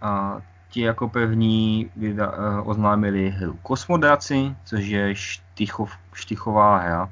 A 0.00 0.40
ti 0.68 0.80
jako 0.80 1.08
pevní 1.08 1.90
vyda, 1.96 2.30
uh, 2.32 2.68
oznámili 2.68 3.30
hru 3.30 3.58
Kosmodraci, 3.62 4.56
což 4.64 4.84
je 4.84 5.14
štychov, 5.14 5.98
štychová 6.12 6.78
hra, 6.78 7.10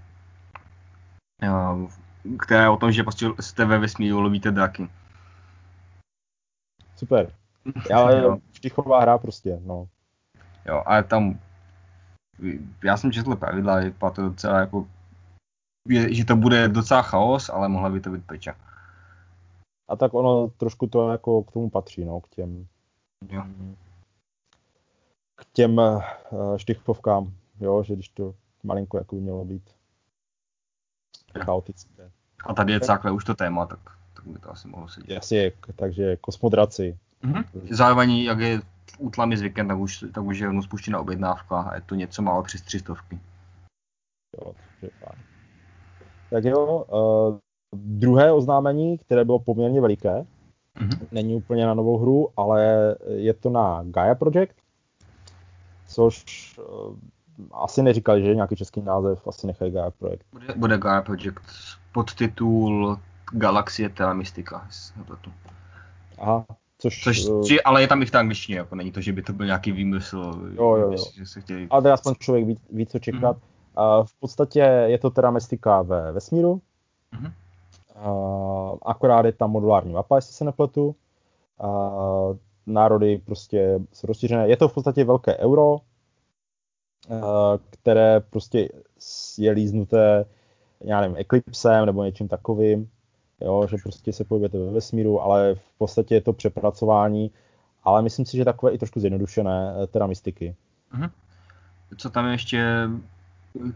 uh, 1.42 1.90
která 2.38 2.62
je 2.62 2.68
o 2.68 2.76
tom, 2.76 2.92
že 2.92 3.02
prostě 3.02 3.26
jste 3.40 3.64
ve 3.64 3.78
vesmíru 3.78 4.20
lovíte 4.20 4.50
draky. 4.50 4.88
Super. 6.96 7.32
Já, 7.90 8.08
štichová 8.52 9.00
hra 9.00 9.18
prostě, 9.18 9.61
no. 9.64 9.88
Jo, 10.66 10.82
a 10.87 11.02
tam, 11.02 11.38
já 12.85 12.96
jsem 12.96 13.12
četl 13.12 13.37
pravidla, 13.37 13.78
vypadá 13.78 14.11
to 14.11 14.22
docela 14.22 14.58
jako, 14.61 14.78
je, 14.78 15.01
že 15.88 16.24
to 16.24 16.36
bude 16.36 16.68
docela 16.68 17.02
chaos, 17.02 17.48
ale 17.48 17.68
mohla 17.68 17.90
by 17.90 18.00
to 18.00 18.10
být 18.10 18.24
peča. 18.26 18.56
A 19.88 19.96
tak 19.96 20.14
ono 20.14 20.48
trošku 20.48 20.86
to 20.86 21.10
jako 21.10 21.42
k 21.42 21.52
tomu 21.52 21.70
patří, 21.70 22.04
no, 22.04 22.20
k 22.20 22.28
těm, 22.28 22.66
jo. 23.28 23.44
k 25.36 25.44
těm 25.52 25.78
uh, 25.78 26.02
štichovkám, 26.56 27.32
jo, 27.60 27.82
že 27.82 27.94
když 27.94 28.08
to 28.08 28.34
malinko 28.62 28.98
jako 28.98 29.14
by 29.14 29.20
mělo 29.20 29.44
být 29.44 29.70
chaotické. 31.44 32.10
A 32.44 32.54
tady 32.54 32.72
je 32.72 32.80
takhle 32.80 33.12
už 33.12 33.24
to 33.24 33.34
téma, 33.34 33.66
tak, 33.66 33.78
tak 34.14 34.26
by 34.26 34.38
to 34.38 34.50
asi 34.50 34.68
mohlo 34.68 34.88
sedět. 34.88 35.14
Jasně, 35.14 35.52
takže 35.76 36.16
kosmodraci. 36.16 36.98
Mhm. 37.22 37.44
Zároveň, 37.70 38.10
jak 38.18 38.38
je 38.38 38.60
v 38.60 38.98
útlami 38.98 39.36
zvykem, 39.36 39.68
tak 39.68 39.78
už, 39.78 40.04
tak 40.14 40.24
už 40.24 40.38
je 40.38 40.46
rovnou 40.46 40.62
spuštěna 40.62 41.00
objednávka 41.00 41.60
a 41.60 41.74
je 41.74 41.80
to 41.80 41.94
něco 41.94 42.22
málo 42.22 42.42
přes 42.42 42.62
300. 42.62 42.94
Jo, 44.38 44.54
takže 44.80 44.94
fajn. 44.98 45.31
Tak 46.32 46.44
jo, 46.44 46.84
uh, 46.92 47.38
druhé 47.72 48.32
oznámení, 48.32 48.98
které 48.98 49.24
bylo 49.24 49.38
poměrně 49.38 49.80
veliké, 49.80 50.26
Mhm. 50.80 51.06
není 51.12 51.34
úplně 51.34 51.66
na 51.66 51.74
novou 51.74 51.98
hru, 51.98 52.28
ale 52.36 52.94
je 53.06 53.34
to 53.34 53.50
na 53.50 53.82
Gaia 53.84 54.14
Project, 54.14 54.54
což 55.88 56.24
uh, 56.58 56.96
asi 57.52 57.82
neříkali, 57.82 58.22
že 58.22 58.28
je 58.28 58.34
nějaký 58.34 58.56
český 58.56 58.80
název, 58.82 59.28
asi 59.28 59.46
nechají 59.46 59.72
Gaia 59.72 59.90
Project. 59.90 60.22
Bude, 60.32 60.46
bude 60.56 60.78
Gaia 60.78 61.02
Project 61.02 61.42
podtitul 61.92 62.98
Galaxie 63.32 63.90
se 64.70 64.98
nepletu. 64.98 65.30
Aha, 66.18 66.44
což, 66.78 67.02
Což, 67.02 67.28
či, 67.46 67.62
ale 67.62 67.80
je 67.80 67.88
tam 67.88 68.02
i 68.02 68.06
v 68.06 68.10
té 68.10 68.18
angličtině, 68.18 68.58
jako 68.58 68.74
není 68.74 68.92
to, 68.92 69.00
že 69.00 69.12
by 69.12 69.22
to 69.22 69.32
byl 69.32 69.46
nějaký 69.46 69.72
výmysl, 69.72 70.50
Jo, 70.56 70.76
jo, 70.76 70.92
jo. 70.92 71.04
že 71.16 71.26
se 71.26 71.40
chtěli... 71.40 71.66
ale 71.70 71.92
aspoň 71.92 72.14
člověk 72.18 72.46
ví, 72.46 72.58
ví 72.72 72.86
co 72.86 72.98
čekat. 72.98 73.36
Uh, 73.78 74.04
v 74.04 74.20
podstatě 74.20 74.61
je 74.61 74.98
to 74.98 75.11
teda 75.11 75.30
Mystika 75.30 75.82
ve 75.82 76.12
vesmíru, 76.12 76.61
Mhm. 77.12 77.32
Uh, 78.06 78.78
akorát 78.82 79.24
je 79.24 79.32
tam 79.32 79.50
modulární 79.50 79.92
mapa, 79.92 80.16
jestli 80.16 80.32
se 80.32 80.44
nepletu. 80.44 80.96
Uh, 81.62 82.37
národy 82.66 83.18
prostě 83.18 83.80
jsou 83.92 84.06
rozšířené. 84.06 84.48
Je 84.48 84.56
to 84.56 84.68
v 84.68 84.74
podstatě 84.74 85.04
velké 85.04 85.37
euro, 85.37 85.78
které 87.70 88.20
prostě 88.20 88.68
je 89.38 89.50
líznuté, 89.50 90.24
já 90.80 91.00
nevím, 91.00 91.16
Eclipsem 91.16 91.87
nebo 91.87 92.04
něčím 92.04 92.28
takovým. 92.28 92.90
Jo, 93.40 93.66
že 93.66 93.76
prostě 93.82 94.12
se 94.12 94.24
pohybujete 94.24 94.58
ve 94.58 94.70
vesmíru, 94.70 95.20
ale 95.20 95.54
v 95.54 95.78
podstatě 95.78 96.14
je 96.14 96.20
to 96.20 96.32
přepracování, 96.32 97.30
ale 97.85 98.02
myslím 98.02 98.26
si, 98.26 98.37
že 98.37 98.44
takové 98.44 98.72
i 98.72 98.78
trošku 98.78 99.00
zjednodušené, 99.00 99.74
eh, 99.82 99.87
teda 99.87 100.06
mystiky. 100.06 100.56
Co 101.96 102.11
tam 102.11 102.26
je 102.26 102.32
ještě, 102.32 102.88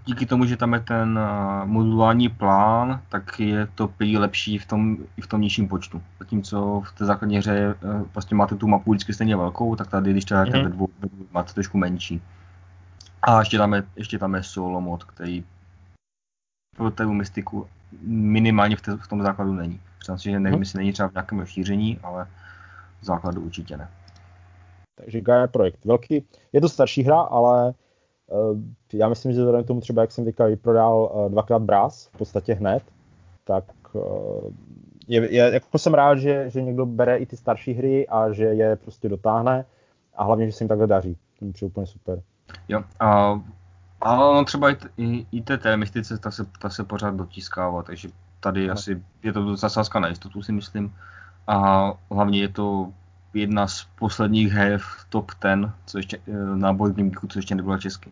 díky 0.05 0.27
tomu, 0.27 0.45
že 0.45 0.57
tam 0.57 0.73
je 0.73 0.81
ten 0.81 1.19
uh, 1.19 1.69
modulární 1.69 2.29
plán, 2.29 3.03
tak 3.09 3.41
je 3.41 3.67
to 3.75 3.89
prý 3.89 4.19
lepší 4.19 4.59
v 4.59 4.67
tom, 4.67 4.97
i 5.17 5.21
v 5.21 5.27
tom 5.27 5.41
nižším 5.41 5.69
počtu. 5.69 6.03
Zatímco 6.19 6.81
v 6.87 6.93
té 6.93 7.05
základní 7.05 7.39
hře 7.39 7.75
uh, 7.85 8.03
prostě 8.03 8.35
máte 8.35 8.55
tu 8.55 8.67
mapu 8.69 8.91
vždycky 8.91 9.15
stejně 9.15 9.37
velkou, 9.37 9.77
tak 9.77 9.91
tady, 9.91 10.11
když 10.11 10.25
to 10.25 10.35
hrajete 10.35 10.59
Mhm. 10.59 10.67
ve 10.67 10.73
dvou, 10.73 10.89
máte 11.33 11.53
trošku 11.53 11.79
menší. 11.79 12.23
A 13.23 13.39
ještě 13.39 13.59
tam 13.59 13.75
je, 13.75 13.83
ještě 13.97 14.19
tam 14.19 14.35
je 14.35 14.43
solo 14.43 14.81
mod, 14.81 15.05
který 15.05 15.45
pro 16.77 16.91
tu 16.91 17.13
mystiku 17.13 17.67
minimálně 18.03 18.77
v, 18.77 18.83
té, 18.83 18.97
v 18.97 19.09
tom 19.09 19.23
základu 19.23 19.53
není. 19.53 19.81
Přiznám 19.99 20.19
si, 20.19 20.31
že 20.31 20.41
nevím, 20.41 20.55
Mhm. 20.55 20.63
jestli 20.63 20.79
není 20.79 20.93
třeba 20.93 21.09
v 21.09 21.13
nějakém 21.13 21.39
rozšíření, 21.39 21.99
ale 22.03 22.27
v 23.01 23.05
základu 23.05 23.41
určitě 23.41 23.77
ne. 23.77 23.89
Takže 24.95 25.21
Gaia 25.21 25.47
projekt 25.47 25.85
velký. 25.85 26.25
Je 26.53 26.61
to 26.61 26.69
starší 26.69 27.03
hra, 27.03 27.21
ale 27.21 27.75
já 28.93 29.09
myslím, 29.09 29.33
že 29.33 29.39
vzhledem 29.39 29.65
k 29.65 29.67
tomu 29.67 29.81
třeba, 29.81 30.03
jak 30.03 30.13
jsem 30.13 30.25
teďka 30.25 30.47
vyprodal 30.47 31.13
uh, 31.15 31.31
dvakrát 31.31 31.63
Brás, 31.63 32.07
v 32.07 32.19
podstatě 32.19 32.55
hned, 32.55 32.83
tak 33.45 33.65
uh, 33.93 34.53
je, 35.09 35.35
je, 35.35 35.55
jako 35.55 35.79
jsem 35.79 35.95
rád, 35.95 36.19
že, 36.19 36.51
že 36.51 36.63
někdo 36.63 36.87
bere 36.87 37.17
i 37.17 37.27
ty 37.27 37.37
starší 37.37 37.73
hry 37.73 38.09
a 38.09 38.33
že 38.33 38.45
je 38.45 38.77
prostě 38.77 39.09
dotáhne 39.09 39.65
a 40.17 40.25
hlavně, 40.25 40.47
že 40.47 40.53
se 40.53 40.65
jim 40.65 40.69
takhle 40.69 40.87
daří. 40.87 41.17
To 41.39 41.45
mi 41.45 41.53
přijde 41.53 41.71
úplně 41.71 41.87
super. 41.87 42.23
Jo, 42.69 42.83
a, 43.01 43.41
ale 44.01 44.29
ono 44.29 44.45
třeba 44.45 44.71
i, 44.71 44.77
i, 44.97 45.27
i 45.33 45.43
té 45.43 45.59
témistice, 45.59 46.19
ta 46.19 46.31
se, 46.31 46.45
ta 46.61 46.71
se 46.71 46.85
pořád 46.85 47.15
dotiskává, 47.15 47.83
takže 47.83 48.09
tady 48.41 48.65
Ano. 48.65 48.73
asi 48.73 49.03
je 49.23 49.33
to 49.33 49.45
docela 49.45 49.71
sázka 49.71 50.01
na 50.01 50.09
jistotu, 50.09 50.43
si 50.43 50.53
myslím. 50.53 50.95
A 51.47 51.93
hlavně 52.11 52.41
je 52.41 52.49
to 52.49 52.93
jedna 53.35 53.67
z 53.69 53.85
posledních 53.99 54.53
her 54.53 54.79
v 54.79 55.07
top 55.09 55.31
10, 55.43 55.71
co 55.87 55.99
ještě, 55.99 56.19
eh, 56.29 56.57
na 56.57 56.73
Board 56.73 56.97
Game 56.97 57.09
Geeku, 57.11 57.27
co 57.27 57.39
ještě 57.39 57.55
nebyla 57.55 57.79
česky. 57.79 58.11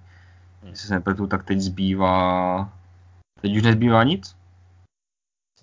Hmm. 0.62 0.70
Jestli 0.70 0.88
se 0.88 0.94
nepletu, 0.94 1.26
tak 1.26 1.44
teď 1.44 1.60
zbývá... 1.60 2.68
Teď 3.40 3.56
už 3.56 3.62
nezbývá 3.62 4.04
nic? 4.04 4.36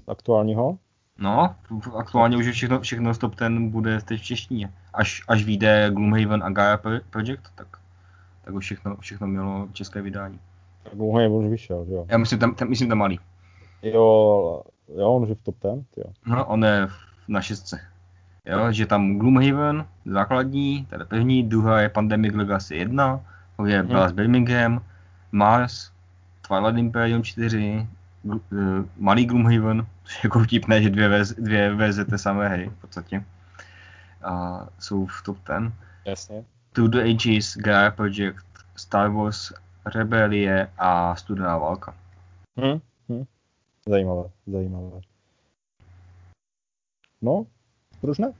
Aktuálního. 0.08 0.78
No, 1.18 1.56
aktuálně 1.98 2.38
už 2.38 2.46
je 2.46 2.52
všechno, 2.52 2.80
všechno 2.82 3.14
z 3.14 3.18
top 3.18 3.36
10 3.36 3.60
bude 3.60 4.02
teď 4.02 4.22
v 4.22 4.24
češtině. 4.24 4.74
Až, 4.94 5.24
až 5.28 5.44
vyjde 5.44 5.90
Gloomhaven 5.94 6.44
a 6.44 6.50
Gaia 6.50 6.78
Pro- 6.78 7.00
Project, 7.10 7.52
tak, 7.56 7.68
tak 8.46 8.54
už 8.54 8.66
všechno, 8.66 8.98
všechno 8.98 9.28
mělo 9.28 9.68
české 9.74 10.02
vydání. 10.02 10.40
Tak 10.84 10.96
dlouho 10.96 11.20
je, 11.20 11.28
on 11.28 11.46
už 11.46 11.52
vyšel, 11.52 11.86
že 11.86 11.94
jo. 11.94 12.06
Já 12.10 12.18
myslím 12.18 12.40
tam, 12.40 12.56
tam, 12.56 12.70
myslím 12.70 12.90
tam 12.90 12.98
malý. 12.98 13.20
Jo, 13.84 14.64
jo, 14.98 15.10
on 15.14 15.24
už 15.24 15.30
je 15.30 15.36
v 15.36 15.42
top 15.42 15.56
10, 15.64 15.86
jo. 15.98 16.04
No, 16.26 16.46
on 16.46 16.64
je 16.66 16.88
v- 16.88 16.94
na 17.28 17.42
šestce. 17.42 17.80
Jo, 18.46 18.72
že 18.72 18.86
tam 18.86 19.18
Gloomhaven, 19.20 19.86
základní, 20.06 20.86
teda 20.86 21.06
první, 21.06 21.44
druhá 21.44 21.82
je 21.82 21.90
Pandemic 21.90 22.34
Legacy 22.36 22.76
1, 22.76 23.20
pak 23.56 23.68
je 23.68 23.84
Mhm. 23.84 23.92
Brass 23.92 24.12
Birmingham, 24.12 24.82
Mars, 25.32 25.92
Twilight 26.48 26.78
Imperium 26.78 27.24
4, 27.24 27.88
Gl- 28.26 28.42
eh, 28.54 28.90
malý 28.98 29.26
Gloomhaven, 29.26 29.88
což 30.04 30.14
je 30.16 30.28
jako 30.28 30.40
vtipné, 30.40 30.84
že 30.84 30.90
dvě, 30.90 31.08
vez, 31.10 31.34
dvě 31.34 31.76
verze 31.76 32.06
té 32.06 32.18
samé 32.18 32.50
hry 32.50 32.70
v 32.70 32.82
podstatě. 32.82 33.24
A 34.24 34.68
jsou 34.80 35.06
v 35.06 35.22
top 35.26 35.38
10. 35.48 35.74
Jasně. 36.06 36.44
To 36.74 36.88
the 36.88 36.98
Ages, 37.02 37.58
Gaia 37.58 37.92
Project, 37.92 38.46
Star 38.76 39.10
Wars, 39.10 39.54
Rebelie 39.86 40.70
a 40.78 41.16
Studená 41.16 41.58
válka. 41.58 41.94
Hm? 42.60 42.80
Hm. 43.10 43.24
Zajímavé, 43.88 44.24
zajímavé. 44.48 45.00
No, 47.22 47.46
proč 48.02 48.18
ne? 48.18 48.32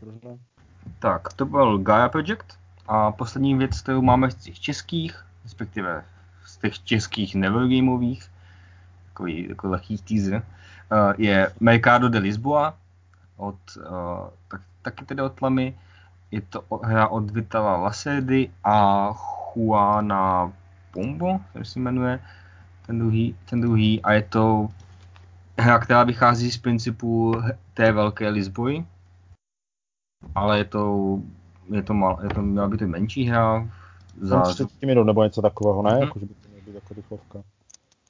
Proč 0.00 0.22
ne? 0.22 0.38
Tak, 0.98 1.32
to 1.32 1.44
byl 1.46 1.78
Gaia 1.78 2.08
Project 2.08 2.58
a 2.88 3.12
poslední 3.12 3.54
věc, 3.54 3.80
kterou 3.80 4.02
máme 4.02 4.30
z 4.30 4.34
těch 4.34 4.60
českých, 4.60 5.24
respektive 5.44 6.04
z 6.46 6.56
těch 6.56 6.84
českých 6.84 7.34
nevergameových, 7.34 8.30
takový 9.08 9.48
jako 9.48 9.68
lehký 9.68 9.98
teaser, 9.98 10.34
uh, 10.34 11.12
je 11.18 11.52
Mercado 11.60 12.08
de 12.08 12.18
Lisboa, 12.18 12.74
od, 13.36 13.56
uh, 13.76 14.28
tak, 14.48 14.60
taky 14.82 15.04
tedy 15.04 15.22
od 15.22 15.32
Tlamy. 15.32 15.78
Je 16.30 16.40
to 16.40 16.64
hra 16.82 17.08
od 17.08 17.30
Vitala 17.30 17.76
Lacerdy 17.76 18.50
a 18.64 19.08
Juana 19.54 20.52
Pombo, 20.90 21.40
jak 21.54 21.66
se 21.66 21.78
jmenuje, 21.78 22.20
ten 22.86 22.98
druhý, 22.98 23.36
ten 23.50 23.60
druhý. 23.60 24.02
A 24.02 24.12
je 24.12 24.22
to 24.22 24.68
hra, 25.58 25.78
která 25.78 26.04
vychází 26.04 26.50
z 26.50 26.58
principu 26.58 27.34
té 27.74 27.92
velké 27.92 28.28
Lisboy, 28.28 28.84
ale 30.34 30.58
je 30.58 30.64
to, 30.64 31.18
je 31.70 31.82
to, 31.82 31.94
mal, 31.94 32.18
je 32.22 32.28
to 32.28 32.42
měla 32.42 32.68
být 32.68 32.78
to 32.78 32.86
menší 32.86 33.24
hra, 33.24 33.68
za, 34.20 34.36
Za 34.36 34.42
30 34.42 34.82
minut 34.86 35.04
nebo 35.04 35.24
něco 35.24 35.42
takového, 35.42 35.82
ne? 35.82 35.90
Mhm. 35.90 36.00
Jako, 36.02 36.18
že 36.18 36.26
by 36.26 36.34
to 36.34 36.48
mělo 36.48 36.62
být 36.66 36.74
jako 36.74 36.94
rychlovka. 36.94 37.38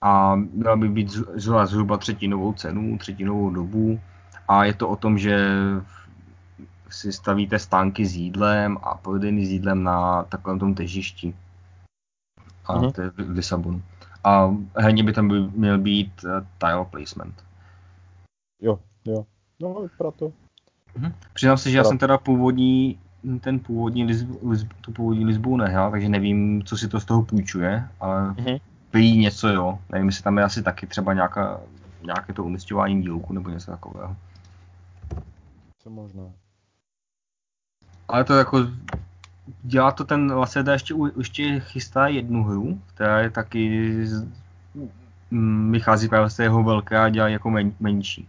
a 0.03 0.35
měla 0.37 0.77
by 0.77 0.89
být 0.89 1.11
zhruba, 1.11 1.67
zhruba 1.67 1.97
třetinovou 1.97 2.53
cenu, 2.53 2.99
třetinovou 2.99 3.51
dobu 3.51 4.01
a 4.49 4.65
je 4.65 4.75
to 4.75 4.89
o 4.89 4.97
tom, 4.97 5.19
že 5.19 5.47
si 6.91 7.13
stavíte 7.13 7.59
stánky 7.59 8.07
s 8.07 8.15
jídlem 8.17 8.79
a 8.83 8.95
prodejny 8.95 9.47
s 9.47 9.51
jídlem 9.51 9.83
na 9.83 10.23
takovém 10.23 10.59
tom 10.59 10.75
težišti. 10.75 11.35
A 12.67 12.77
Mhm. 12.79 12.93
to 12.93 13.01
je 13.03 13.11
v 13.11 13.15
v 13.17 13.31
Lisabonu. 13.31 13.83
A 14.25 14.51
hlavně 14.77 15.03
by 15.03 15.13
tam 15.13 15.29
by 15.29 15.41
měl 15.41 15.79
být 15.79 16.13
eh, 16.25 16.47
tile 16.59 16.85
placement. 16.85 17.45
Jo, 18.63 18.81
jo. 19.05 19.27
No, 19.61 19.75
vypadá 19.83 20.11
to. 20.11 20.33
Mhm. 20.97 21.13
Přiznám 21.33 21.59
se, 21.59 21.71
že 21.71 21.77
já 21.77 21.85
jsem 21.85 21.99
teda 21.99 22.19
původní, 22.19 22.99
ten 23.41 23.59
původní 23.59 24.05
Lis, 24.05 24.27
Lis, 24.49 24.67
tu 24.81 24.93
původní 24.93 25.25
Lisbu 25.25 25.57
nehrál, 25.57 25.91
takže 25.91 26.09
nevím, 26.09 26.65
co 26.65 26.77
si 26.77 26.89
to 26.89 27.01
z 27.01 27.05
toho 27.05 27.23
půjčuje, 27.23 27.89
ale 28.01 28.29
Mhm. 28.29 28.57
prý 28.91 29.19
něco 29.19 29.49
jo. 29.49 29.79
Nevím, 29.93 30.09
jestli 30.09 30.23
tam 30.25 30.39
je 30.39 30.45
asi 30.45 30.63
taky 30.63 30.87
třeba 30.87 31.13
nějaká, 31.13 31.61
nějaké 32.03 32.33
to 32.33 32.45
umistování 32.45 33.03
dílku 33.03 33.33
nebo 33.33 33.51
něco 33.51 33.71
takového. 33.71 34.17
Co 35.83 35.91
možná. 35.91 36.23
Ale 38.09 38.25
to 38.25 38.35
jako 38.35 38.59
dělá 39.63 39.93
to 39.93 40.05
ten 40.05 40.33
Laseda 40.33 40.73
ještě, 40.73 40.95
ještě 41.19 41.61
chystá 41.61 42.07
jednu 42.07 42.45
hru, 42.45 42.81
která 42.95 43.21
je 43.21 43.31
taky 43.31 44.07
z, 44.07 44.29
vychází 45.71 46.09
právě 46.09 46.31
z 46.31 46.37
té 46.37 46.43
jeho 46.43 46.63
velké 46.63 46.99
a 46.99 47.09
dělá 47.09 47.29
jako 47.29 47.51
men, 47.51 47.73
menší. 47.81 48.29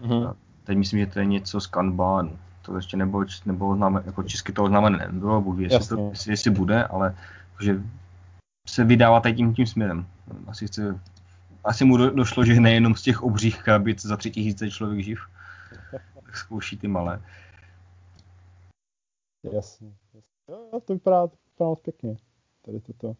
Mhm. 0.00 0.34
Teď 0.64 0.78
myslím, 0.78 1.00
že 1.00 1.06
to 1.06 1.18
je 1.18 1.24
něco 1.24 1.60
z 1.60 1.66
Kanbánu. 1.66 2.38
To 2.62 2.76
ještě 2.76 2.96
nebo, 2.96 3.24
nebo 3.46 3.68
oznáme, 3.68 4.02
jako 4.06 4.22
česky 4.22 4.52
to 4.52 4.64
oznámené 4.64 5.08
nebylo, 5.12 5.40
ví, 5.40 5.64
jestli, 5.64 5.88
to, 5.88 5.94
Jasně. 5.94 6.08
jestli, 6.08 6.32
jestli, 6.32 6.50
bude, 6.50 6.84
ale 6.84 7.16
že 7.62 7.82
se 8.68 8.84
vydává 8.84 9.20
tady 9.20 9.34
tím, 9.34 9.54
tím 9.54 9.66
směrem. 9.66 10.06
Asi, 10.46 10.66
chce, 10.66 11.00
asi 11.64 11.84
mu 11.84 11.96
do, 11.96 12.10
došlo, 12.10 12.44
že 12.44 12.60
nejenom 12.60 12.94
z 12.94 13.02
těch 13.02 13.22
obřích 13.22 13.62
krabic 13.62 14.02
za 14.02 14.16
tři 14.16 14.30
tisíce 14.30 14.70
člověk 14.70 15.04
živ, 15.04 15.18
tak 16.24 16.36
zkouší 16.36 16.76
ty 16.76 16.88
malé. 16.88 17.22
Jasně. 19.52 19.92
jasně. 20.14 20.32
Jo, 20.48 20.80
to 20.84 20.92
vypadá, 20.92 21.26
to 21.26 21.36
vypadá 21.50 21.68
moc 21.68 21.80
pěkně. 21.80 22.16
Tady 22.62 22.80
toto. 22.80 23.16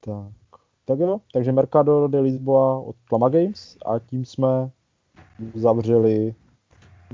Tak. 0.00 0.60
Tak 0.84 0.98
jo, 0.98 1.20
takže 1.32 1.52
Mercador 1.52 2.10
de 2.10 2.20
Lisboa 2.20 2.78
od 2.78 2.96
Plama 3.08 3.28
Games 3.28 3.76
a 3.86 3.98
tím 3.98 4.24
jsme 4.24 4.70
uzavřeli, 5.52 6.34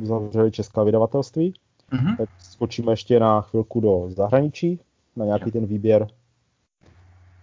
uzavřeli 0.00 0.50
česká 0.50 0.82
vydavatelství. 0.82 1.54
Mm-hmm. 1.92 2.16
Tak 2.16 2.28
skočíme 2.38 2.92
ještě 2.92 3.20
na 3.20 3.40
chvilku 3.40 3.80
do 3.80 4.10
zahraničí, 4.10 4.80
na 5.16 5.24
nějaký 5.24 5.50
ten 5.50 5.66
výběr. 5.66 6.06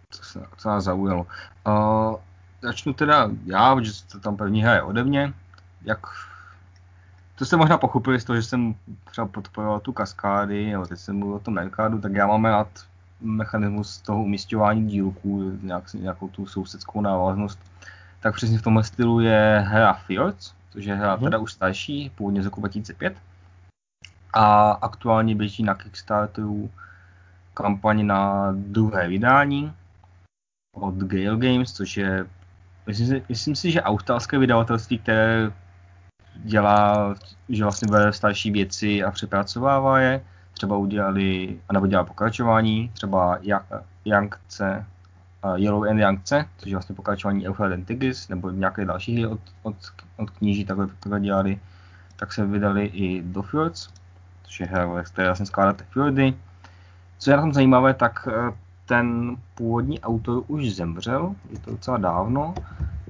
Co, 0.10 0.24
se, 0.24 0.42
co 0.58 0.70
nás 0.70 0.84
zaujalo. 0.84 1.28
Uh, 1.68 2.16
začnu 2.62 2.94
teda 2.94 3.30
já, 3.46 3.76
protože 3.76 3.92
to 4.12 4.20
tam 4.20 4.38
první 4.38 4.64
hra 4.64 4.76
je 4.76 4.82
ode 4.82 5.04
mě. 5.04 5.34
Jak 5.82 6.00
to 7.36 7.46
jste 7.46 7.58
možná 7.58 7.78
pochopili 7.78 8.20
z 8.20 8.24
toho, 8.24 8.36
že 8.36 8.44
jsem 8.44 8.76
třeba 9.12 9.28
podporoval 9.28 9.80
tu 9.80 9.94
kaskády, 9.94 10.72
nebo 10.72 10.86
teď 10.86 11.00
jsem 11.00 11.18
mluvil 11.18 11.36
o 11.36 11.40
tom 11.40 11.54
Mercadu, 11.54 12.02
tak 12.02 12.14
já 12.14 12.28
mám 12.28 12.46
rád 12.46 12.68
mechanismus 13.22 13.98
toho 13.98 14.24
umístěvání 14.24 14.88
dílků, 14.88 15.52
nějak, 15.62 15.94
nějakou 15.94 16.28
tu 16.28 16.46
sousedskou 16.46 17.02
návaznost. 17.02 17.60
Tak 18.20 18.36
přesně 18.36 18.58
v 18.58 18.62
tomhle 18.62 18.84
stylu 18.84 19.20
je 19.20 19.64
hra 19.68 19.94
Fjords, 19.94 20.54
což 20.70 20.86
je 20.86 20.96
hra 20.96 21.18
mm-hmm. 21.18 21.24
teda 21.24 21.38
už 21.38 21.54
starší, 21.54 22.12
původně 22.16 22.42
z 22.42 22.46
roku 22.46 22.60
2005. 22.60 23.18
A 24.34 24.72
aktuálně 24.72 25.36
běží 25.36 25.64
na 25.64 25.76
Kickstarteru 25.76 26.72
kampaň 27.54 28.06
na 28.06 28.52
druhé 28.52 29.08
vydání 29.08 29.74
od 30.76 30.96
Gale 30.96 31.38
Games, 31.38 31.74
což 31.74 31.98
je, 31.98 32.26
myslím 32.88 33.08
si, 33.08 33.24
myslím 33.30 33.56
si 33.56 33.72
že 33.72 33.82
australské 33.82 34.38
vydavatelství, 34.38 35.00
které 35.00 35.52
dělá, 36.36 37.16
že 37.50 37.64
vlastně 37.64 37.88
bere 37.92 38.14
starší 38.14 38.52
věci 38.52 39.04
a 39.04 39.12
přepracovává 39.12 40.00
je. 40.00 40.24
Třeba 40.54 40.78
udělali, 40.78 41.60
anebo 41.70 41.88
dělá 41.88 42.04
pokračování, 42.04 42.92
třeba 42.94 43.40
Yangtze, 44.06 44.78
uh, 44.80 44.99
Yellow 45.56 45.84
and 45.84 46.00
Yangtze, 46.00 46.46
což 46.58 46.70
je 46.70 46.76
vlastně 46.76 46.96
pokračování 46.96 47.48
Euphrates 47.48 47.78
and 47.78 47.86
Tigris, 47.86 48.30
nebo 48.30 48.50
nějaké 48.50 48.86
další 48.86 49.26
od, 49.26 49.40
od, 49.64 49.76
od 50.18 50.30
kníží 50.30 50.66
takhle, 50.66 50.88
takhle 50.88 51.20
dělali. 51.20 51.60
Tak 52.16 52.34
se 52.34 52.46
vydali 52.46 52.86
i 52.86 53.22
do 53.22 53.42
Fjords, 53.42 53.90
což 54.44 54.60
je 54.60 54.66
hra, 54.66 55.04
které 55.04 55.28
vlastně 55.28 55.46
skládáte 55.46 55.86
fjordy. 55.90 56.34
Co 57.18 57.32
je 57.32 57.38
na 57.38 57.44
tom 57.44 57.54
zajímavé, 57.54 57.94
tak 57.94 58.28
eh, 58.32 58.54
ten 58.86 59.38
původní 59.56 60.00
autor 60.00 60.44
už 60.48 60.72
zemřel, 60.72 61.36
je 61.50 61.60
to 61.60 61.72
docela 61.72 61.98
dávno, 61.98 62.54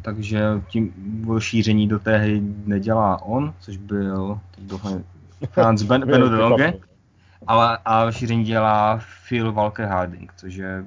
takže 0.01 0.61
tím 0.67 0.93
rozšíření 1.27 1.87
do 1.87 1.99
té 1.99 2.17
hry 2.17 2.41
nedělá 2.65 3.21
on, 3.21 3.53
což 3.59 3.77
byl 3.77 4.39
Franz 5.49 5.83
ben, 5.83 6.05
Benodroge, 6.11 6.73
ale 7.47 7.77
a 7.85 8.05
rozšíření 8.05 8.43
dělá 8.43 8.99
Phil 9.27 9.53
Walker 9.53 9.85
Harding, 9.85 10.33
což 10.35 10.55
je 10.55 10.85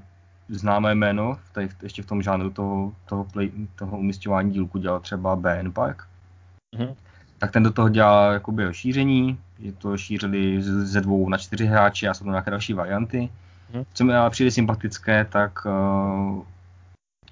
známé 0.56 0.94
jméno, 0.94 1.38
tady 1.52 1.68
ještě 1.82 2.02
v 2.02 2.06
tom 2.06 2.22
žánru 2.22 2.50
toho, 2.50 2.92
toho, 3.06 3.24
play, 3.24 3.50
toho 3.74 3.98
umistování 3.98 4.50
dílku 4.50 4.78
dělal 4.78 5.00
třeba 5.00 5.36
Ben 5.36 5.72
Park. 5.72 6.02
Mm-hmm. 6.76 6.94
Tak 7.38 7.50
ten 7.50 7.62
do 7.62 7.70
toho 7.70 7.88
dělal 7.88 8.32
jakoby 8.32 8.64
rozšíření, 8.64 9.38
že 9.58 9.72
to 9.72 9.96
šířili 9.96 10.62
ze 10.62 11.00
dvou 11.00 11.28
na 11.28 11.38
čtyři 11.38 11.66
hráči 11.66 12.08
a 12.08 12.14
jsou 12.14 12.24
to 12.24 12.30
nějaké 12.30 12.50
další 12.50 12.72
varianty. 12.72 13.28
Mm-hmm. 13.72 13.84
Co 13.92 14.04
mi 14.04 14.14
ale 14.14 14.30
přijde 14.30 14.50
sympatické, 14.50 15.24
tak 15.24 15.66
uh, 15.66 16.42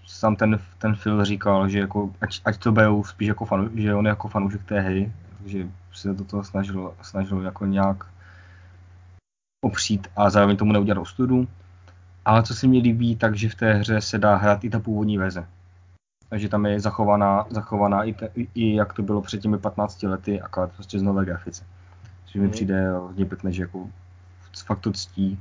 sám 0.06 0.36
ten, 0.36 0.60
ten 0.78 0.96
Phil 0.96 1.24
říkal, 1.24 1.68
že 1.68 1.78
jako, 1.78 2.10
ať, 2.20 2.40
ať 2.44 2.58
to 2.58 2.72
berou 2.72 3.04
spíš 3.04 3.28
jako 3.28 3.44
fanu, 3.44 3.70
že 3.74 3.94
on 3.94 4.06
je 4.06 4.08
jako 4.08 4.28
fanoušek 4.28 4.64
té 4.64 4.80
hry, 4.80 5.12
takže 5.38 5.68
se 5.92 6.14
do 6.14 6.24
toho 6.24 6.44
snažil, 6.44 6.94
snažil 7.02 7.42
jako 7.42 7.66
nějak 7.66 8.06
opřít 9.64 10.08
a 10.16 10.30
zároveň 10.30 10.56
tomu 10.56 10.72
neudělat 10.72 11.00
ostudu. 11.00 11.48
Ale 12.30 12.42
co 12.42 12.54
se 12.54 12.66
mi 12.66 12.78
líbí, 12.78 13.16
takže 13.16 13.48
v 13.48 13.54
té 13.54 13.74
hře 13.74 14.00
se 14.00 14.18
dá 14.18 14.36
hrát 14.36 14.64
i 14.64 14.70
ta 14.70 14.80
původní 14.80 15.18
verze. 15.18 15.46
Takže 16.28 16.48
tam 16.48 16.66
je 16.66 16.80
zachovaná, 16.80 17.46
zachovaná 17.50 18.04
i, 18.04 18.12
te, 18.12 18.30
i, 18.54 18.74
jak 18.74 18.92
to 18.92 19.02
bylo 19.02 19.22
před 19.22 19.40
těmi 19.40 19.58
15 19.58 20.02
lety, 20.02 20.40
akorát 20.40 20.72
prostě 20.72 20.98
z 20.98 21.02
nové 21.02 21.24
grafice. 21.24 21.64
Což 22.26 22.34
mi 22.34 22.44
mm. 22.44 22.50
přijde 22.50 22.92
hodně 22.92 23.24
pěkné, 23.24 23.52
že 23.52 23.62
jako 23.62 23.88
fakt 24.64 24.78
to 24.78 24.92
ctí. 24.92 25.38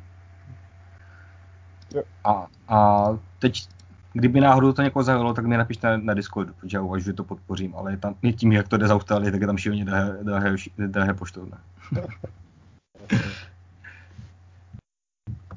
A, 2.24 2.48
a 2.68 3.08
teď 3.40 3.68
kdyby 4.14 4.42
náhodou 4.42 4.74
to 4.74 4.82
někoho 4.82 5.04
zaujalo, 5.04 5.34
tak 5.34 5.46
mi 5.46 5.58
napište 5.58 5.88
na, 5.88 5.98
na 5.98 6.14
Discordu, 6.14 6.54
protože 6.54 6.78
já 6.78 6.82
uvažuji, 6.82 7.06
že 7.06 7.14
to 7.14 7.24
podpořím, 7.24 7.76
ale 7.76 7.92
je 7.92 7.98
tam, 7.98 8.16
je 8.22 8.34
tím, 8.34 8.52
jak 8.52 8.68
to 8.68 8.78
jde 8.78 8.88
z 8.88 8.92
Austrálie, 8.92 9.32
tak 9.32 9.42
je 9.42 9.48
tam 9.48 9.58
šíleně 9.58 9.86
drahé, 9.86 10.18
drahé, 10.24 10.56
drahé 10.78 11.14
poštovné. 11.14 11.58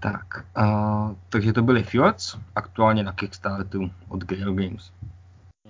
tak, 0.03 0.47
uh, 0.59 1.15
takže 1.29 1.53
to 1.53 1.63
byly 1.63 1.83
Fjords, 1.83 2.39
aktuálně 2.57 3.03
na 3.03 3.13
Kickstarteru 3.13 3.91
od 4.09 4.25
Gale 4.25 4.55
Games. 4.55 4.93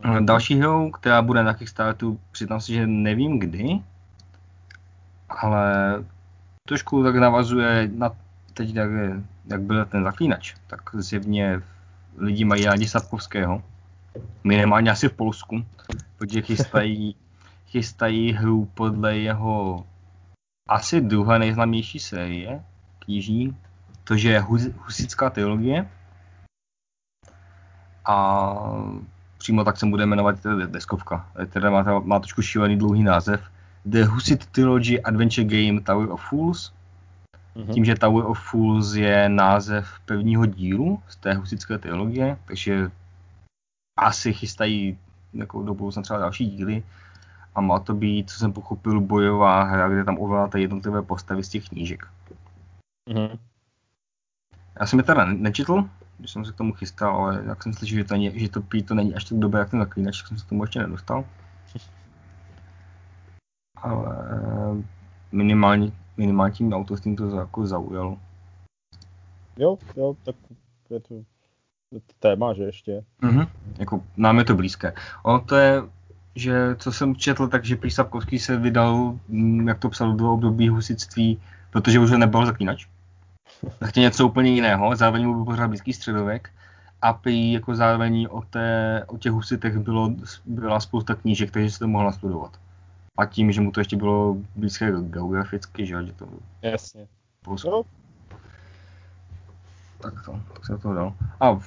Uh, 0.05 0.21
další 0.21 0.57
hrou, 0.59 0.91
která 0.91 1.23
bude 1.23 1.43
na 1.43 1.55
Kickstarteru, 1.55 2.21
přiznám 2.31 2.61
si, 2.61 2.73
že 2.73 2.87
nevím 2.87 3.39
kdy, 3.39 3.83
ale 5.29 5.95
trošku 6.69 7.03
tak 7.03 7.17
navazuje 7.17 7.91
na 7.95 8.11
teď, 8.55 8.75
jak, 8.75 8.91
jak 9.47 9.61
byl 9.61 9.85
ten 9.85 10.05
zaklínač, 10.05 10.55
tak 10.67 10.81
zjevně 10.95 11.63
lidi 12.17 12.45
mají 12.45 12.65
rádi 12.65 12.89
Sapkovského. 12.89 13.63
Minimálně 14.45 14.91
asi 14.91 15.09
v 15.09 15.13
Polsku, 15.13 15.65
protože 16.19 16.43
chystají, 16.43 17.17
chystají 17.67 18.33
hru 18.33 18.69
podle 18.75 19.19
jeho 19.19 19.87
asi 20.69 21.01
druhé 21.01 21.39
nejznámější 21.39 21.99
série 21.99 22.65
knižní, 22.99 23.57
to 24.05 24.15
je 24.15 24.41
husická 24.77 25.31
teologie. 25.31 25.91
A 28.05 28.57
přímo 29.39 29.65
tak 29.65 29.77
se 29.77 29.87
bude 29.87 30.07
jmenovat 30.07 30.37
deskovka. 30.67 31.29
Teda 31.49 31.71
má, 31.71 32.01
má 32.01 32.19
trošku 32.19 32.43
šílený 32.43 32.79
dlouhý 32.79 33.03
název. 33.03 33.43
The 33.85 34.05
Husit 34.05 34.47
Trilogy 34.47 35.03
Adventure 35.03 35.45
Game 35.45 35.81
Tower 35.81 36.11
of 36.11 36.23
Fools 36.29 36.73
Mm-hmm. 37.57 37.75
Tím, 37.75 37.85
že 37.85 37.95
Tower 37.95 38.25
of 38.27 38.41
Fools 38.41 38.95
je 38.95 39.29
název 39.29 40.01
prvního 40.07 40.47
dílu 40.47 41.03
z 41.09 41.17
té 41.17 41.35
husické 41.35 41.79
teologie, 41.79 42.39
takže 42.45 42.91
asi 43.97 44.33
chystají 44.33 44.99
jako 45.33 45.63
do 45.63 45.75
budoucna 45.75 46.03
třeba 46.03 46.19
další 46.19 46.47
díly 46.47 46.83
a 47.55 47.61
má 47.61 47.79
to 47.79 47.95
být, 47.95 48.31
co 48.31 48.39
jsem 48.39 48.53
pochopil, 48.53 49.01
bojová 49.01 49.63
hra, 49.63 49.89
kde 49.89 50.05
tam 50.05 50.19
ovládáte 50.19 50.61
jednotlivé 50.61 51.03
postavy 51.03 51.45
z 51.45 51.49
těch 51.49 51.69
knížek. 51.69 52.09
Mm-hmm. 53.11 53.39
Já 54.81 54.87
jsem 54.87 54.99
je 54.99 55.03
teda 55.03 55.25
nečetl, 55.25 55.89
když 56.19 56.31
jsem 56.31 56.45
se 56.45 56.53
k 56.53 56.57
tomu 56.57 56.73
chystal, 56.73 57.17
ale 57.17 57.43
jak 57.47 57.63
jsem 57.63 57.73
slyšel, 57.73 57.99
že 57.99 58.05
to, 58.05 58.15
není, 58.15 58.41
že 58.41 58.49
to, 58.49 58.63
to 58.85 58.95
není 58.95 59.15
až 59.15 59.25
tak 59.25 59.39
dobré, 59.39 59.61
jak 59.61 59.71
ten 59.71 59.81
zaklínač, 59.81 60.19
tak 60.19 60.29
jsem 60.29 60.39
se 60.39 60.47
k 60.47 60.49
tomu 60.49 60.63
ještě 60.63 60.79
nedostal. 60.79 61.25
Ale 63.83 64.17
minimálně 65.33 65.93
minimálně 66.17 66.55
tím 66.55 66.73
autostým 66.73 67.17
to 67.17 67.37
jako 67.37 67.67
zaujalo. 67.67 68.19
Jo, 69.57 69.79
jo, 69.97 70.17
tak 70.23 70.37
je 70.91 71.01
to, 71.01 71.15
téma, 72.19 72.55
že 72.55 72.63
ještě. 72.63 73.05
Mhm, 73.21 73.47
jako 73.79 74.05
nám 74.17 74.39
je 74.39 74.45
to 74.45 74.55
blízké. 74.55 74.95
Ono 75.23 75.41
to 75.41 75.57
je, 75.57 75.83
že 76.35 76.77
co 76.77 76.93
jsem 76.93 77.17
četl, 77.17 77.49
takže 77.49 77.77
Prý 77.77 77.91
Sapkovský 77.91 78.39
se 78.39 78.57
vydal, 78.57 79.19
mm, 79.29 79.69
jak 79.69 79.79
to 79.79 79.89
psal, 79.89 80.13
do 80.13 80.33
období 80.33 80.69
husitství, 80.69 81.41
protože 81.71 81.99
už 81.99 82.11
nebyl 82.11 82.47
zaklínač. 82.47 82.87
Tak 83.79 83.89
chtěl 83.89 84.03
něco 84.03 84.27
úplně 84.27 84.51
jiného, 84.51 84.97
zároveň 84.97 85.27
mu 85.27 85.35
byl 85.35 85.45
pořád 85.45 85.69
blízký 85.69 85.93
středověk 85.93 86.51
a 87.03 87.13
prý 87.13 87.53
jako 87.53 87.75
zároveň 87.75 88.29
o, 88.31 88.43
té, 88.43 89.05
o 89.07 89.19
těch 89.19 89.33
husitech 89.33 89.79
bylo, 89.79 90.11
byla 90.45 90.81
spousta 90.81 91.15
knížek, 91.15 91.51
takže 91.51 91.71
se 91.71 91.79
to 91.79 91.89
mohla 91.89 92.13
studovat. 92.13 92.61
A 93.19 93.27
tím, 93.27 93.53
že 93.53 93.61
mu 93.61 93.71
to 93.71 93.81
ještě 93.81 93.97
bylo 93.97 94.37
blízké 94.57 94.93
geograficky, 95.01 95.87
že, 95.87 96.07
že 96.07 96.13
to 96.13 96.29
Jasně. 96.63 97.09
Polsko. 97.45 97.71
No. 97.71 97.83
Tak 100.03 100.25
to, 100.25 100.41
tak 100.55 100.67
se 100.67 100.79
to 100.79 100.95
dal. 100.95 101.15
A 101.41 101.59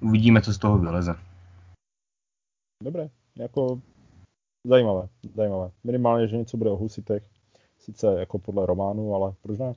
uvidíme, 0.00 0.42
co 0.42 0.52
z 0.52 0.58
toho 0.58 0.78
vyleze. 0.78 1.14
Dobré, 2.82 3.08
jako 3.36 3.80
zajímavé, 4.66 5.08
zajímavé. 5.34 5.70
Minimálně, 5.84 6.28
že 6.28 6.36
něco 6.36 6.56
bude 6.56 6.70
o 6.70 6.76
husitech, 6.76 7.22
sice 7.78 8.06
jako 8.18 8.38
podle 8.38 8.66
románu, 8.66 9.14
ale 9.14 9.32
proč 9.42 9.58
ne? 9.58 9.74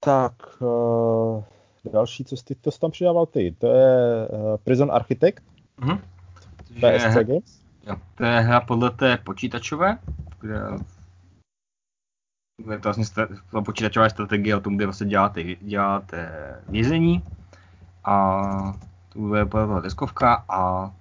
Tak, 0.00 0.32
uh, 0.60 1.44
další, 1.92 2.24
co 2.24 2.36
jsi, 2.36 2.54
to 2.54 2.70
tam 2.70 2.90
přidával 2.90 3.26
ty, 3.26 3.54
to 3.58 3.66
je 3.66 4.28
uh, 4.28 4.56
Prison 4.56 4.92
Architect, 4.92 5.44
mm-hmm. 5.80 6.00
PSC 6.74 7.14
Games. 7.14 7.60
Jo, 7.86 7.96
to 8.14 8.24
je 8.24 8.40
hra 8.40 8.60
podle 8.60 8.90
té 8.90 9.16
počítačové, 9.16 9.98
kde, 10.40 10.60
kde 12.56 12.78
to 12.78 12.88
vlastně 12.88 13.24
to 13.50 13.62
počítačová 13.62 14.08
strategie 14.08 14.56
o 14.56 14.60
tom, 14.60 14.76
kde 14.76 14.86
vlastně 14.86 15.06
děláte, 15.06 15.44
děláte 15.44 16.30
vězení 16.68 17.22
a 18.04 18.42
to 19.08 19.18
bude 19.18 19.46
podle 19.46 19.82
deskovka 19.82 20.44
a 20.48 20.92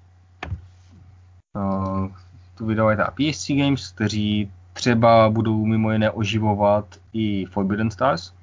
uh, 1.56 2.08
tu 2.56 2.66
vydávají 2.66 2.98
ta 2.98 3.12
PSC 3.12 3.50
Games, 3.50 3.92
kteří 3.92 4.52
třeba 4.74 5.30
budou 5.30 5.66
mimo 5.66 5.92
jiné 5.92 6.12
oživovat 6.12 6.86
i 7.14 7.46
Forbidden 7.46 7.92
Stars. 7.92 8.37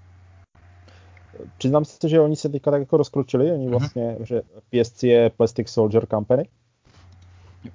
Přiznám 1.59 1.85
se, 1.85 2.09
že 2.09 2.21
oni 2.21 2.37
se 2.37 2.49
teďka 2.49 2.71
tak 2.71 2.81
jako 2.81 2.97
rozkročili, 2.97 3.53
oni 3.53 3.65
mhm. 3.65 3.71
vlastně, 3.71 4.17
že 4.21 4.43
PSC 4.71 5.03
je 5.03 5.31
Plastic 5.31 5.69
Soldier 5.69 6.07
Company 6.07 6.49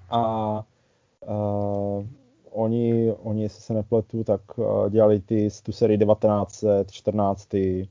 a 0.10 0.64
uh, 1.28 2.06
oni, 2.52 3.14
oni, 3.24 3.44
jestli 3.44 3.62
se 3.62 3.74
nepletu, 3.74 4.24
tak 4.24 4.58
uh, 4.58 4.90
dělali 4.90 5.20
ty, 5.20 5.50
tu 5.64 5.72
sérii 5.72 5.98
1914, 5.98 7.46
ty, 7.46 7.90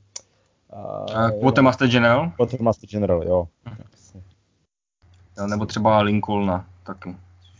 uh, 0.73 1.39
Quartermaster 1.39 1.87
General? 1.87 2.31
Quartermaster 2.35 2.89
General, 2.89 3.23
jo. 3.23 3.47
Uh-huh. 3.65 5.49
Nebo 5.49 5.65
třeba 5.65 6.01
Lincolna 6.01 6.65
taky. 6.83 7.15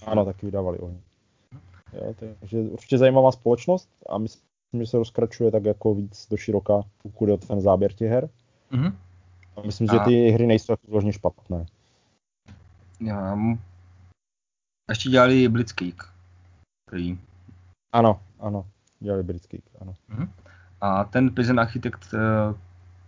Ano, 0.06 0.26
taky 0.26 0.46
vydávali 0.46 0.80
oni. 0.80 1.02
Jo, 1.94 2.14
takže 2.40 2.58
určitě 2.60 2.98
zajímavá 2.98 3.32
společnost 3.32 3.90
a 4.10 4.18
myslím, 4.72 4.86
že 4.86 4.92
se 4.92 4.98
rozkračuje 4.98 5.52
tak 5.52 5.66
jako 5.66 5.96
víc 5.96 6.28
do 6.30 6.38
široka, 6.38 6.82
pokud 7.04 7.28
je 7.28 7.34
o 7.34 7.38
ten 7.38 7.62
záběr 7.62 7.94
těch 7.94 8.10
her. 8.10 8.30
Mm-hmm. 8.72 8.94
A 9.56 9.62
myslím, 9.66 9.90
a... 9.90 9.94
že 9.94 10.00
ty 10.00 10.30
hry 10.30 10.48
nejsou 10.48 10.74
tak 10.74 10.80
vložně 10.88 11.14
špatné. 11.14 11.66
Já, 13.02 13.38
ještě 14.90 15.10
dělali 15.10 15.48
Blitzkrieg. 15.48 16.04
Který... 16.88 17.20
Ano, 17.92 18.20
ano, 18.40 18.66
dělali 19.00 19.24
Blitzkrieg, 19.24 19.64
ano. 19.82 19.94
Mm-hmm. 20.10 20.30
A 20.82 21.04
ten 21.04 21.34
Prison 21.34 21.60
Architect, 21.60 22.14
eh, 22.14 22.54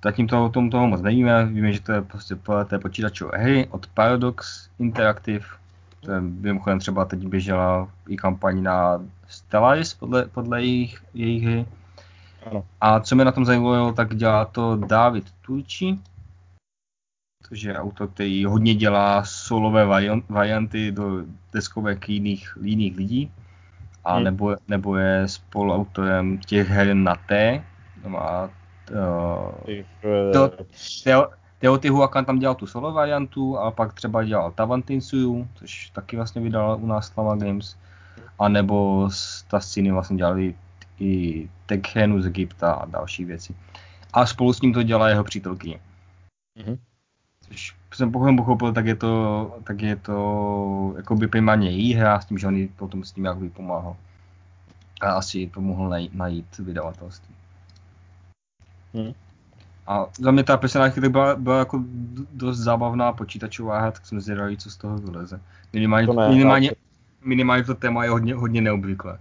zatím 0.04 0.28
toho, 0.28 0.50
tom 0.50 0.70
toho 0.70 0.88
moc 0.88 1.02
nevíme, 1.02 1.46
víme, 1.46 1.74
že 1.74 1.82
to 1.82 1.92
je 1.92 2.02
prostě 2.02 2.36
té 2.68 2.80
počítačové 2.80 3.38
hry 3.38 3.68
od 3.68 3.88
Paradox 3.88 4.70
Interactive, 4.80 5.46
to 6.02 6.12
je 6.12 6.22
mimochodem 6.22 6.80
třeba 6.80 7.06
teď 7.06 7.28
běžela 7.28 7.90
i 8.08 8.18
kampaň 8.18 8.64
na 8.64 9.02
Stellaris 9.28 9.94
podle, 9.94 10.26
podle 10.26 10.62
jejich, 10.62 11.04
jejich 11.14 11.44
hry. 11.44 11.66
Ano. 12.46 12.66
A 12.82 13.00
co 13.00 13.16
mě 13.16 13.26
na 13.26 13.32
tom 13.32 13.46
zajímalo, 13.46 13.94
tak 13.94 14.16
dělá 14.16 14.46
to 14.46 14.76
David 14.76 15.26
Turči, 15.42 15.98
což 17.48 17.62
je 17.62 17.78
autor, 17.78 18.08
který 18.08 18.46
hodně 18.46 18.76
dělá 18.76 19.24
solové 19.24 19.86
varianty 20.30 20.92
do 20.92 21.24
deskovek 21.54 22.10
jiných, 22.10 22.58
jiných 22.62 22.98
lidí. 22.98 23.32
A 24.04 24.16
hmm. 24.16 24.24
nebo, 24.24 24.56
nebo 24.68 24.96
je 24.96 25.28
spoluautorem 25.28 26.38
těch 26.38 26.68
her 26.68 26.94
na 26.94 27.16
T. 27.16 27.64
Má, 28.08 28.50
uh, 28.92 29.74
to, 30.34 30.52
Teotihuacan 31.62 32.26
tam 32.26 32.40
dělal 32.40 32.56
tu 32.56 32.68
solo 32.68 32.92
variantu 32.92 33.58
a 33.58 33.72
pak 33.72 33.94
třeba 33.94 34.24
dělal 34.24 34.52
Tavantinsuyu, 34.52 35.48
což 35.56 35.90
taky 35.90 36.16
vlastně 36.16 36.42
vydal 36.42 36.78
u 36.82 36.88
nás 36.88 37.08
Slava 37.08 37.36
Games. 37.36 37.78
A 38.40 38.50
nebo 38.50 39.10
z 39.12 39.44
Tasciny 39.44 39.92
vlastně 39.92 40.18
dělali 40.18 40.56
i 41.00 41.50
Tekhenu 41.66 42.22
z 42.22 42.26
Egypta 42.26 42.72
a 42.74 42.86
další 42.86 43.26
věci. 43.26 43.56
A 44.14 44.26
spolu 44.26 44.54
s 44.54 44.62
ním 44.62 44.74
to 44.74 44.84
dělá 44.84 45.10
jeho 45.10 45.24
přítelkyně. 45.24 45.80
Mm-hmm. 46.58 46.78
Což 47.48 47.76
jsem 47.94 48.12
pokud 48.12 48.36
pochopil, 48.38 48.74
tak 48.74 48.86
je 48.86 48.96
to, 48.96 49.58
tak 49.64 49.82
je 49.82 49.96
to 49.96 50.94
jakoby 50.98 51.28
primárně 51.28 51.70
její 51.70 51.94
hra 51.94 52.20
s 52.20 52.26
tím, 52.26 52.38
že 52.38 52.48
on 52.48 52.68
potom 52.76 53.04
s 53.04 53.12
tím 53.12 53.26
jakoby 53.26 53.50
pomáhal. 53.50 53.96
A 55.02 55.12
asi 55.12 55.48
pomohl 55.48 55.90
najít, 55.90 56.16
najít 56.16 56.58
vydavatelství. 56.58 57.36
Hmm. 58.94 59.14
A 59.92 60.08
za 60.20 60.32
mě 60.32 60.44
ta 60.44 60.58
personálka 60.58 61.10
byla, 61.10 61.36
byla 61.36 61.60
jako 61.60 61.84
dost 62.34 62.58
zábavná 62.58 63.14
počítačová 63.14 63.80
hra, 63.80 63.92
tak 63.92 64.06
jsem 64.06 64.22
zvědavý, 64.22 64.58
co 64.58 64.72
z 64.72 64.78
toho 64.78 64.98
vyleze. 64.98 65.42
Minimálně 65.74 66.08
to, 66.08 66.14
ne, 66.14 66.30
minimálně, 66.30 66.72
minimálně 67.26 67.64
to 67.64 67.76
téma 67.76 68.04
je 68.04 68.10
hodně, 68.10 68.36
hodně 68.36 68.62
neobvyklé. 68.62 69.20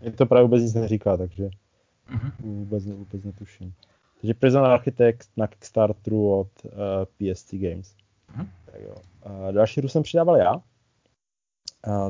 Je 0.00 0.10
to 0.10 0.26
právě 0.26 0.42
vůbec 0.42 0.62
nic 0.62 0.74
neříká, 0.74 1.16
takže 1.16 1.44
uh-huh. 1.44 2.32
vůbec, 2.40 2.86
vůbec 2.86 3.24
netuším. 3.24 3.72
Takže 4.20 4.34
Prison 4.34 4.66
Architect 4.66 5.28
na 5.36 5.46
Kickstarteru 5.46 6.40
od 6.40 6.48
uh, 6.64 6.70
eh, 6.72 7.34
PSC 7.34 7.54
Games. 7.54 7.94
Uh-huh. 8.36 8.46
Tak 8.64 8.80
jo. 8.80 8.94
Uh, 9.26 9.52
další 9.52 9.80
hru 9.80 9.88
jsem 9.88 10.02
přidával 10.02 10.36
já, 10.36 10.54
uh, 10.54 10.62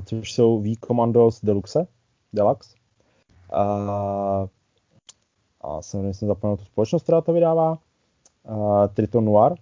což 0.04 0.32
jsou 0.32 0.62
V 0.62 0.76
Commandos 0.86 1.40
Deluxe, 1.44 1.86
Deluxe. 2.32 2.76
Uh, 3.52 4.48
a 5.62 5.82
samozřejmě 5.82 6.14
jsem 6.14 6.28
zapomněl 6.28 6.56
tu 6.56 6.64
společnost, 6.64 7.02
která 7.02 7.20
to 7.20 7.32
vydává, 7.32 7.78
uh, 8.50 8.86
Triton 8.94 9.24
Noir, 9.24 9.52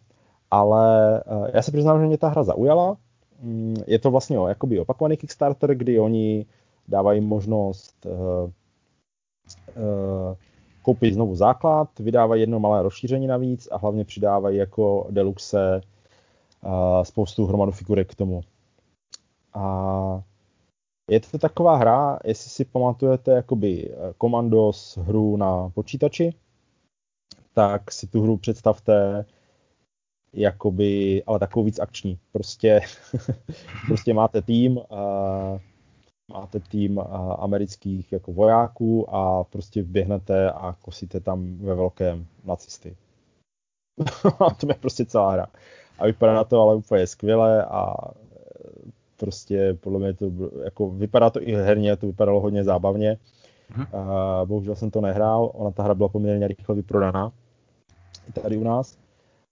ale 0.50 1.22
uh, 1.26 1.48
já 1.54 1.62
se 1.62 1.72
přiznám, 1.72 2.00
že 2.00 2.06
mě 2.06 2.18
ta 2.18 2.28
hra 2.28 2.42
zaujala. 2.42 2.96
Um, 3.42 3.74
je 3.86 3.98
to 3.98 4.10
vlastně 4.10 4.38
o, 4.38 4.48
jakoby 4.48 4.80
opakovaný 4.80 5.16
Kickstarter, 5.16 5.74
kdy 5.74 6.00
oni 6.00 6.46
dávají 6.88 7.20
možnost 7.20 8.06
uh, 8.06 8.50
uh, 9.76 10.36
koupit 10.82 11.14
znovu 11.14 11.34
základ, 11.34 11.98
vydávají 11.98 12.40
jedno 12.40 12.60
malé 12.60 12.82
rozšíření 12.82 13.26
navíc 13.26 13.68
a 13.70 13.76
hlavně 13.76 14.04
přidávají 14.04 14.56
jako 14.56 15.06
deluxe 15.10 15.80
uh, 16.64 17.02
spoustu 17.02 17.46
hromadu 17.46 17.72
figurek 17.72 18.10
k 18.10 18.14
tomu. 18.14 18.40
A 19.54 20.22
je 21.10 21.20
to 21.20 21.38
taková 21.38 21.76
hra, 21.76 22.18
jestli 22.24 22.50
si 22.50 22.64
pamatujete 22.64 23.32
jakoby 23.32 23.94
Commandos 24.20 24.96
hru 24.96 25.36
na 25.36 25.68
počítači, 25.68 26.34
tak 27.54 27.92
si 27.92 28.06
tu 28.06 28.22
hru 28.22 28.36
představte 28.36 29.24
jakoby, 30.32 31.22
ale 31.26 31.38
takovou 31.38 31.64
víc 31.64 31.78
akční. 31.78 32.18
Prostě, 32.32 32.80
prostě 33.86 34.14
máte 34.14 34.42
tým, 34.42 34.76
uh, 34.76 35.60
máte 36.32 36.60
tým 36.60 36.98
uh, 36.98 37.04
amerických 37.38 38.12
jako 38.12 38.32
vojáků 38.32 39.14
a 39.14 39.44
prostě 39.44 39.82
běhnete 39.82 40.50
a 40.50 40.76
kosíte 40.82 41.20
tam 41.20 41.58
ve 41.58 41.74
velkém 41.74 42.26
nacisty. 42.44 42.96
to 44.60 44.68
je 44.68 44.74
prostě 44.74 45.04
celá 45.04 45.32
hra. 45.32 45.46
A 45.98 46.06
vypadá 46.06 46.44
to 46.44 46.60
ale 46.62 46.74
úplně 46.74 47.06
skvěle 47.06 47.64
a 47.64 47.94
prostě 49.20 49.76
podle 49.80 49.98
mě 49.98 50.14
to 50.14 50.32
jako 50.64 50.90
vypadá 50.90 51.30
to 51.30 51.42
i 51.42 51.52
herně, 51.52 51.96
to 51.96 52.06
vypadalo 52.06 52.40
hodně 52.40 52.64
zábavně. 52.64 53.16
Uh-huh. 53.72 53.86
Uh, 53.92 54.48
bohužel 54.48 54.74
jsem 54.74 54.90
to 54.90 55.00
nehrál, 55.00 55.50
ona 55.54 55.70
ta 55.70 55.82
hra 55.82 55.94
byla 55.94 56.08
poměrně 56.08 56.48
rychle 56.48 56.74
vyprodaná 56.74 57.32
tady 58.42 58.56
u 58.56 58.64
nás. 58.64 58.98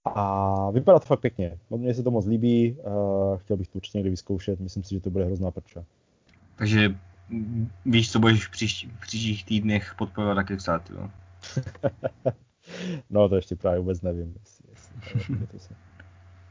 A 0.05 0.71
vypadá 0.71 0.99
to 0.99 1.07
fakt 1.07 1.21
pěkně. 1.21 1.59
Mně 1.71 1.95
se 1.95 2.03
to 2.03 2.11
moc 2.11 2.27
líbí, 2.27 2.73
uh, 2.73 3.39
chtěl 3.39 3.57
bych 3.57 3.69
to 3.69 3.77
určitě 3.77 3.99
někdy 3.99 4.11
vyzkoušet, 4.11 4.61
myslím 4.61 4.83
si, 4.83 4.95
že 4.95 5.01
to 5.01 5.11
bude 5.11 5.25
hrozná 5.25 5.51
prča. 5.51 5.85
Takže 6.57 6.95
víš, 7.87 8.13
co 8.13 8.19
budeš 8.19 8.47
v, 8.47 8.51
příští, 8.51 8.87
v 8.87 9.01
příštích 9.01 9.45
týdnech 9.45 9.95
podporovat 9.99 10.35
na 10.35 10.45
Kickstarter, 10.45 10.97
jo? 10.97 11.11
no 13.11 13.29
to 13.29 13.37
ještě 13.37 13.57
právě 13.57 13.81
vůbec 13.81 14.03
nevím. 14.03 14.35
Jestli, 14.39 14.69
jestli 14.71 15.47
to 15.47 15.59
se... 15.59 15.75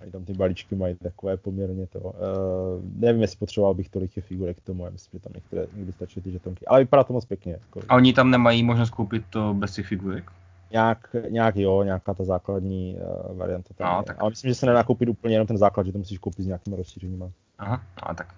Ani 0.02 0.12
tam 0.12 0.26
ty 0.26 0.34
balíčky 0.34 0.76
mají 0.76 0.95
takové 0.95 1.38
poměrně 1.38 1.88
to. 1.88 2.00
Uh, 2.00 2.14
nevím, 2.95 3.22
jestli 3.22 3.38
potřeboval 3.38 3.74
bych 3.74 3.89
tolik 3.89 4.14
těch 4.14 4.26
figurek 4.26 4.58
k 4.58 4.62
tomu, 4.62 4.86
já 4.86 4.91
myslím, 4.91 5.20
že 5.20 5.24
tam 5.24 5.34
některé 5.36 5.68
někdy 5.74 5.91
stačí 5.91 6.22
ty 6.22 6.32
žetonky. 6.32 6.66
Ale 6.66 6.80
vypadá 6.80 7.04
to 7.04 7.14
moc 7.14 7.26
pěkně. 7.26 7.52
Jako. 7.52 7.80
A 7.89 7.95
oni 7.95 8.14
tam 8.14 8.32
nemají 8.32 8.64
možnost 8.64 8.89
koupit 8.89 9.24
to 9.30 9.54
bez 9.54 9.74
těch 9.74 9.88
figurek? 9.88 10.32
Nějak, 10.72 11.16
nějak 11.30 11.56
jo, 11.56 11.84
nějaká 11.84 12.14
ta 12.14 12.24
základní 12.24 12.95
uh, 12.95 13.38
varianta 13.38 13.74
tam 13.74 13.93
no, 13.93 14.00
je. 14.00 14.04
Tak. 14.04 14.22
Ale 14.22 14.30
myslím, 14.30 14.50
že 14.50 14.56
se 14.56 14.66
nedá 14.66 14.84
koupit 14.84 15.10
úplně 15.10 15.36
jenom 15.36 15.48
ten 15.48 15.58
základ, 15.58 15.86
že 15.86 15.91
to 15.91 15.98
musíš 15.98 16.18
koupit 16.18 16.43
s 16.43 16.48
nějakým 16.48 16.74
rozšířením. 16.74 17.34
Aha, 17.58 17.82
a 18.04 18.14
tak. 18.14 18.36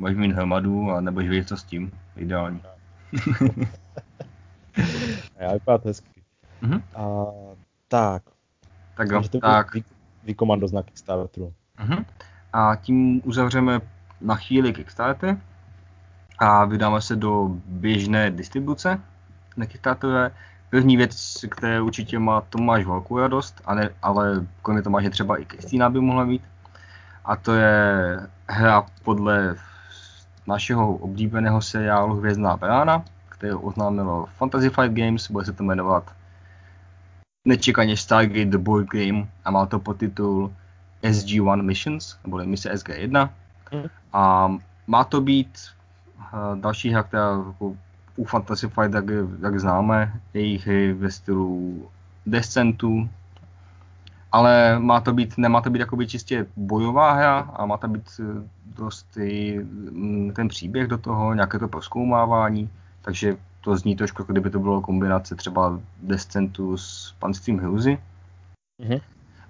Můžeš 0.00 0.16
mít 0.16 0.32
hromadu 0.32 0.90
a 0.90 1.00
nebudeš 1.00 1.28
vědět, 1.28 1.48
co 1.48 1.56
s 1.56 1.64
tím. 1.64 1.92
Ideální. 2.16 2.62
já 5.38 5.52
vypadá 5.52 5.78
to 5.78 5.88
hezky. 5.88 6.08
Uh-huh. 6.62 6.82
A, 6.94 7.26
tak. 7.88 8.22
Tak 8.96 9.10
jo, 9.10 9.22
tak 9.40 9.76
vykomando 10.24 10.66
na 10.72 10.82
Kickstarteru. 10.82 11.52
Uh-huh. 11.78 12.04
A 12.52 12.76
tím 12.76 13.22
uzavřeme 13.24 13.80
na 14.20 14.34
chvíli 14.34 14.72
Kickstarter 14.72 15.36
a 16.38 16.64
vydáme 16.64 17.00
se 17.00 17.16
do 17.16 17.50
běžné 17.66 18.30
distribuce 18.30 19.00
na 19.56 19.66
Kickstarteru. 19.66 20.12
První 20.70 20.96
věc, 20.96 21.44
které 21.50 21.80
určitě 21.80 22.18
má 22.18 22.40
Tomáš 22.40 22.84
velkou 22.84 23.18
radost, 23.18 23.62
ale, 23.64 23.90
ale 24.02 24.46
kromě 24.62 24.82
Tomáše 24.82 25.10
třeba 25.10 25.36
i 25.36 25.44
Kristýna 25.44 25.90
by 25.90 26.00
mohla 26.00 26.24
mít. 26.24 26.42
A 27.24 27.36
to 27.36 27.54
je 27.54 28.20
hra 28.48 28.86
podle 29.02 29.56
našeho 30.46 30.96
oblíbeného 30.96 31.62
seriálu 31.62 32.16
Hvězdná 32.16 32.56
brána, 32.56 33.04
který 33.28 33.52
oznámilo 33.52 34.26
Fantasy 34.36 34.70
Flight 34.70 34.96
Games, 34.96 35.30
bude 35.30 35.44
se 35.44 35.52
to 35.52 35.62
jmenovat 35.62 36.12
nečekaně 37.44 37.96
Stargate 37.96 38.44
The 38.44 38.58
Board 38.58 38.86
Game 38.88 39.28
a 39.44 39.50
má 39.50 39.66
to 39.66 39.78
podtitul 39.78 40.52
SG-1 41.02 41.62
Missions, 41.62 42.16
nebo 42.24 42.38
mise 42.44 42.72
SG-1. 42.72 43.30
Mm. 43.72 43.88
A 44.12 44.54
má 44.86 45.04
to 45.04 45.20
být 45.20 45.58
uh, 46.16 46.58
další 46.58 46.90
hra, 46.90 47.02
která 47.02 47.28
jako 47.46 47.76
u 48.16 48.24
Fantasy 48.24 48.68
Flight, 48.68 48.94
jak, 48.94 49.04
jak 49.42 49.60
známe, 49.60 50.20
jejich 50.34 50.66
hry 50.66 50.92
ve 50.92 51.10
stylu 51.10 51.88
Descentu, 52.26 53.08
ale 54.32 54.78
má 54.78 55.00
to 55.00 55.12
být, 55.12 55.38
nemá 55.38 55.60
to 55.60 55.70
být 55.70 55.78
jakoby 55.78 56.06
čistě 56.06 56.46
bojová 56.56 57.12
hra 57.12 57.38
a 57.38 57.66
má 57.66 57.76
to 57.76 57.88
být 57.88 58.20
dost 58.76 59.16
i, 59.16 59.60
mm, 59.90 60.32
ten 60.32 60.48
příběh 60.48 60.88
do 60.88 60.98
toho, 60.98 61.34
nějaké 61.34 61.58
to 61.58 61.68
proskoumávání, 61.68 62.70
takže 63.02 63.36
to 63.64 63.76
zní 63.76 63.96
trošku, 63.96 64.22
jako 64.22 64.32
kdyby 64.32 64.50
to 64.50 64.58
bylo 64.58 64.80
kombinace 64.80 65.34
třeba 65.34 65.80
Descentu 66.02 66.76
s 66.76 67.14
panstvím 67.18 67.60
Hilzy. 67.60 67.98
Mm-hmm. 68.82 69.00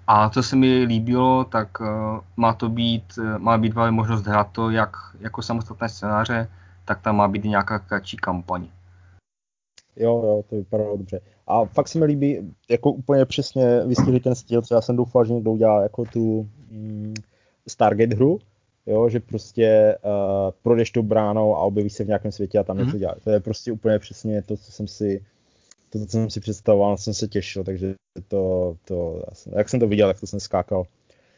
A 0.07 0.29
co 0.29 0.43
se 0.43 0.55
mi 0.55 0.83
líbilo, 0.83 1.43
tak 1.43 1.79
uh, 1.79 1.87
má 2.37 2.53
to 2.53 2.69
být, 2.69 3.03
uh, 3.17 3.37
má 3.37 3.57
být 3.57 3.73
právě 3.73 3.91
možnost 3.91 4.25
hrát 4.25 4.51
to 4.51 4.69
jak 4.69 4.95
jako 5.19 5.41
samostatné 5.41 5.89
scénáře, 5.89 6.49
tak 6.85 7.01
tam 7.01 7.15
má 7.15 7.27
být 7.27 7.43
nějaká 7.43 7.79
kratší 7.79 8.17
kampaň. 8.17 8.67
Jo, 9.95 10.21
jo, 10.23 10.43
to 10.49 10.55
vypadalo 10.55 10.97
dobře. 10.97 11.21
A 11.47 11.65
fakt 11.65 11.87
se 11.87 11.99
mi 11.99 12.05
líbí, 12.05 12.53
jako 12.69 12.91
úplně 12.91 13.25
přesně 13.25 13.83
vystihli 13.85 14.19
ten 14.19 14.35
styl, 14.35 14.61
co 14.61 14.75
já 14.75 14.81
jsem 14.81 14.95
doufal, 14.95 15.25
že 15.25 15.33
někdo 15.33 15.51
udělá 15.51 15.83
jako 15.83 16.05
tu 16.05 16.49
mm, 16.71 17.13
Stargate 17.67 18.15
hru, 18.15 18.39
jo, 18.85 19.09
že 19.09 19.19
prostě 19.19 19.97
uh, 20.03 20.51
projdeš 20.63 20.91
tou 20.91 21.03
bránou 21.03 21.55
a 21.55 21.59
objevíš 21.59 21.93
se 21.93 22.03
v 22.03 22.07
nějakém 22.07 22.31
světě 22.31 22.59
a 22.59 22.63
tam 22.63 22.75
mm-hmm. 22.75 22.79
něco 22.79 22.89
mhm. 22.89 22.99
děláš. 22.99 23.17
To 23.23 23.29
je 23.29 23.39
prostě 23.39 23.71
úplně 23.71 23.99
přesně 23.99 24.41
to, 24.41 24.57
co 24.57 24.71
jsem 24.71 24.87
si 24.87 25.25
to, 25.89 25.99
co 25.99 26.05
jsem 26.05 26.29
si 26.29 26.39
představoval, 26.39 26.97
jsem 26.97 27.13
se 27.13 27.27
těšil, 27.27 27.63
takže 27.63 27.95
to, 28.27 28.75
to 28.85 29.23
jak 29.55 29.69
jsem 29.69 29.79
to 29.79 29.87
viděl, 29.87 30.07
tak 30.07 30.19
to 30.19 30.27
jsem 30.27 30.39
skákal 30.39 30.85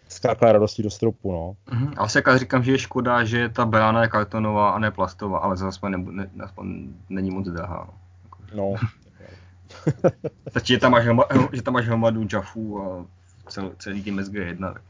skákal 0.09 0.51
radostí 0.51 0.83
do 0.83 0.89
stropu, 0.89 1.31
no. 1.31 1.55
Mm-hmm. 1.67 1.93
Asi 1.97 2.17
jak 2.17 2.39
říkám, 2.39 2.63
že 2.63 2.71
je 2.71 2.77
škoda, 2.77 3.23
že 3.23 3.49
ta 3.49 3.65
brána 3.65 4.01
je 4.01 4.07
kartonová 4.07 4.69
a 4.69 4.79
ne 4.79 4.91
plastová, 4.91 5.39
ale 5.39 5.57
zase 5.57 5.89
ne, 5.89 5.97
ne, 5.97 6.29
aspoň 6.39 6.93
není 7.09 7.31
moc 7.31 7.47
drahá. 7.47 7.89
No. 8.55 8.75
Stačí, 10.49 10.73
že 10.73 10.79
tam 10.79 10.91
máš, 10.91 11.05
že 11.53 11.61
tam 11.61 11.73
máš 11.73 11.85
hromadu 11.85 12.27
Jaffů 12.33 12.81
a 12.81 13.05
cel, 13.49 13.71
celý 13.79 14.03
tím 14.03 14.19
SG1, 14.19 14.73
tak 14.73 14.81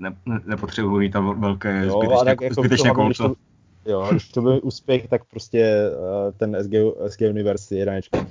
ne, 0.00 0.16
ne, 0.26 0.40
nepotřebuji 0.46 1.10
tam 1.10 1.40
velké 1.40 1.84
jo, 1.86 2.00
zbytečné, 2.00 2.24
tak 2.24 2.40
jako 2.40 2.54
zbytečné 2.54 2.90
kolco. 2.90 3.28
To, 3.28 3.34
jo, 3.90 4.08
když 4.10 4.28
to 4.28 4.42
byl 4.42 4.60
úspěch, 4.62 5.08
tak 5.08 5.24
prostě 5.24 5.90
uh, 5.90 6.32
ten 6.36 6.56
SG, 6.62 6.72
SG 7.08 7.20
Universe 7.20 7.76
jednička 7.76 8.26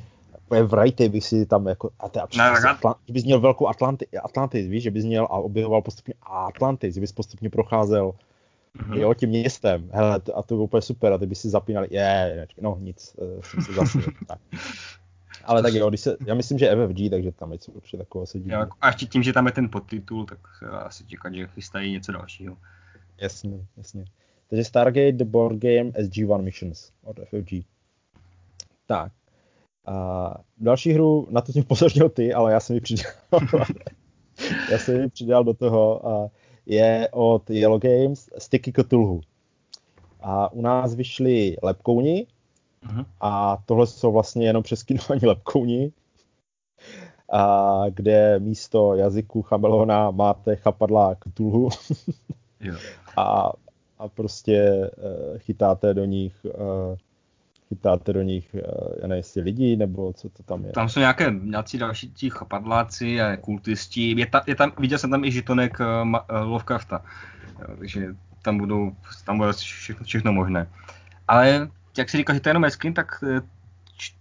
v 0.49 0.63
Wrighty 0.63 1.09
bych 1.09 1.25
si 1.25 1.45
tam 1.45 1.67
jako, 1.67 1.89
a 1.99 2.09
te, 2.09 2.19
ne, 2.37 2.49
Atlant, 2.49 2.97
že 3.07 3.13
bys 3.13 3.23
měl 3.23 3.39
velkou 3.39 3.67
Atlanti, 3.67 4.07
Atlantis, 4.23 4.67
víš, 4.67 4.83
že 4.83 4.91
bys 4.91 5.05
měl 5.05 5.23
a 5.23 5.29
objevoval 5.29 5.81
postupně 5.81 6.13
Atlantis, 6.23 6.95
že 6.95 7.01
bys 7.01 7.11
postupně 7.11 7.49
procházel 7.49 8.11
mm-hmm. 8.77 8.97
jo, 8.97 9.13
tím 9.13 9.29
městem, 9.29 9.89
hele, 9.93 10.21
a 10.35 10.41
to 10.41 10.55
bylo 10.55 10.63
úplně 10.63 10.81
super, 10.81 11.13
a 11.13 11.17
ty 11.17 11.25
by 11.25 11.35
si 11.35 11.49
zapínali, 11.49 11.87
je, 11.91 12.47
no 12.61 12.77
nic, 12.79 13.15
uh, 13.17 13.41
jsem 13.41 13.61
si 13.61 13.73
zase, 13.73 13.99
tak. 14.27 14.39
Ale 15.49 15.61
tak 15.61 15.73
jo, 15.73 15.89
když 15.89 16.01
se, 16.01 16.17
já 16.25 16.33
myslím, 16.33 16.57
že 16.57 16.75
FFG, 16.75 17.09
takže 17.09 17.31
tam 17.31 17.51
něco 17.51 17.71
určitě 17.71 17.97
takového 17.97 18.25
se 18.25 18.39
díví. 18.39 18.53
A 18.81 18.87
ještě 18.87 19.05
tím, 19.05 19.23
že 19.23 19.33
tam 19.33 19.45
je 19.45 19.51
ten 19.51 19.69
podtitul, 19.69 20.25
tak 20.25 20.39
asi 20.71 21.05
čekat, 21.05 21.33
že 21.33 21.47
chystají 21.47 21.91
něco 21.91 22.11
dalšího. 22.11 22.57
Jasně, 23.21 23.65
jasně. 23.77 24.05
Takže 24.49 24.63
Stargate 24.63 25.11
The 25.11 25.25
Board 25.25 25.57
Game 25.57 25.89
SG-1 25.89 26.41
Missions 26.41 26.91
od 27.03 27.19
FFG. 27.19 27.65
Tak. 28.85 29.11
A 29.85 30.35
další 30.57 30.93
hru, 30.93 31.27
na 31.29 31.41
to 31.41 31.51
jsem 31.51 31.61
upozornil 31.61 32.09
ty, 32.09 32.33
ale 32.33 32.51
já 32.51 32.59
jsem 32.59 32.73
ji 32.73 32.81
přidal. 32.81 33.11
já 34.71 34.77
jsem 34.77 35.01
ji 35.01 35.09
přidal 35.09 35.43
do 35.43 35.53
toho. 35.53 36.07
A 36.07 36.29
je 36.65 37.09
od 37.11 37.49
Yellow 37.49 37.79
Games 37.79 38.29
Sticky 38.37 38.73
Cthulhu. 38.73 39.21
A 40.21 40.53
u 40.53 40.61
nás 40.61 40.95
vyšly 40.95 41.55
lepkouni, 41.63 42.27
uh-huh. 42.87 43.05
a 43.21 43.57
tohle 43.65 43.87
jsou 43.87 44.11
vlastně 44.11 44.45
jenom 44.47 44.63
přeskynovaní 44.63 45.21
lepkouni, 45.23 45.91
a 47.31 47.83
kde 47.89 48.39
místo 48.39 48.95
jazyku 48.95 49.41
Chamelona 49.41 50.11
máte 50.11 50.55
chapadla 50.55 51.15
Cthulhu 51.15 51.69
a, 53.17 53.51
a 53.99 54.07
prostě 54.07 54.89
uh, 54.97 55.37
chytáte 55.37 55.93
do 55.93 56.05
nich 56.05 56.35
uh, 56.43 56.97
chytáte 57.69 58.13
do 58.13 58.21
nich, 58.21 58.53
uh, 58.53 58.61
já 59.01 59.07
nevím, 59.07 59.19
jestli 59.19 59.41
lidi, 59.41 59.75
nebo 59.75 60.13
co 60.13 60.29
to 60.29 60.43
tam 60.43 60.65
je. 60.65 60.71
Tam 60.71 60.89
jsou 60.89 60.99
nějaké 60.99 61.31
nějací 61.41 61.77
další 61.77 62.11
ti 62.11 62.29
chapadláci 62.29 63.21
a 63.21 63.37
kultisti. 63.37 64.19
Je, 64.19 64.25
ta, 64.25 64.41
je 64.47 64.55
tam, 64.55 64.71
viděl 64.79 64.97
jsem 64.97 65.11
tam 65.11 65.23
i 65.23 65.31
žitonek 65.31 65.79
uh, 65.79 66.09
uh, 66.09 66.19
Lovecrafta, 66.41 67.01
takže 67.77 68.15
tam 68.41 68.57
budou, 68.57 68.91
tam 69.25 69.37
bude 69.37 69.53
všechno, 69.53 70.05
všechno 70.05 70.33
možné. 70.33 70.69
Ale 71.27 71.69
jak 71.99 72.09
si 72.09 72.17
říkal, 72.17 72.35
že 72.35 72.39
to 72.39 72.49
je 72.49 72.51
jenom 72.51 72.69
skin, 72.69 72.93
tak 72.93 73.23
eh, 73.23 73.41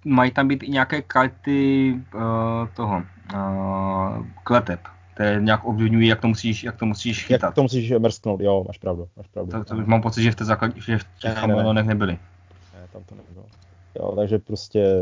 mají 0.04 0.30
tam 0.30 0.48
být 0.48 0.62
i 0.62 0.70
nějaké 0.70 1.02
karty 1.02 1.92
uh, 2.14 2.20
toho 2.76 3.02
uh, 3.34 4.26
kleteb, 4.44 4.80
které 5.14 5.40
nějak 5.40 5.64
ovlivňují, 5.64 6.08
jak 6.08 6.20
to 6.20 6.28
musíš, 6.28 6.64
jak 6.64 6.76
to 6.76 6.86
musíš 6.86 7.24
chytat. 7.24 7.48
Jak 7.48 7.54
to 7.54 7.62
musíš 7.62 7.90
mrsknout, 7.90 8.40
jo, 8.40 8.64
máš 8.66 8.78
pravdu. 8.78 9.08
Máš 9.16 9.26
pravdu. 9.26 9.52
Tak 9.52 9.66
to 9.66 9.76
už 9.76 9.86
mám 9.86 10.02
pocit, 10.02 10.22
že 10.22 10.30
v, 10.30 10.34
té 10.34 10.44
základ, 10.44 10.76
že 10.76 10.98
v 10.98 11.04
těch 11.18 11.46
ne, 11.46 11.56
ne, 11.56 11.74
ne. 11.74 11.82
nebyly. 11.82 12.12
Ne, 12.12 12.88
tam 12.92 13.02
to 13.04 13.14
nebylo. 13.14 13.46
Jo, 13.94 14.12
takže 14.16 14.38
prostě 14.38 15.00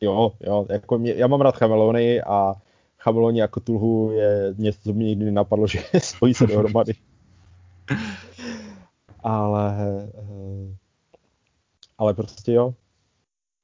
jo, 0.00 0.32
jo, 0.40 0.66
jako 0.70 0.98
mě, 0.98 1.14
já 1.16 1.26
mám 1.26 1.40
rád 1.40 1.56
chamelony 1.56 2.22
a 2.22 2.54
chameloni 2.98 3.40
jako 3.40 3.60
tulhu 3.60 4.12
je 4.12 4.54
něco, 4.58 4.78
co 4.82 4.92
mě 4.92 5.06
nikdy 5.06 5.24
nenapadlo, 5.24 5.66
že 5.72 5.80
spojí 5.98 6.34
se 6.34 6.46
dohromady. 6.46 6.92
ale, 9.24 9.76
ale 11.98 12.14
prostě 12.14 12.52
jo, 12.52 12.74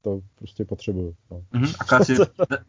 to 0.02 0.20
prostě 0.34 0.64
potřebuju. 0.64 1.14
No. 1.30 1.42
Mm-hmm. 1.52 1.96
A 1.96 2.04
si, 2.04 2.16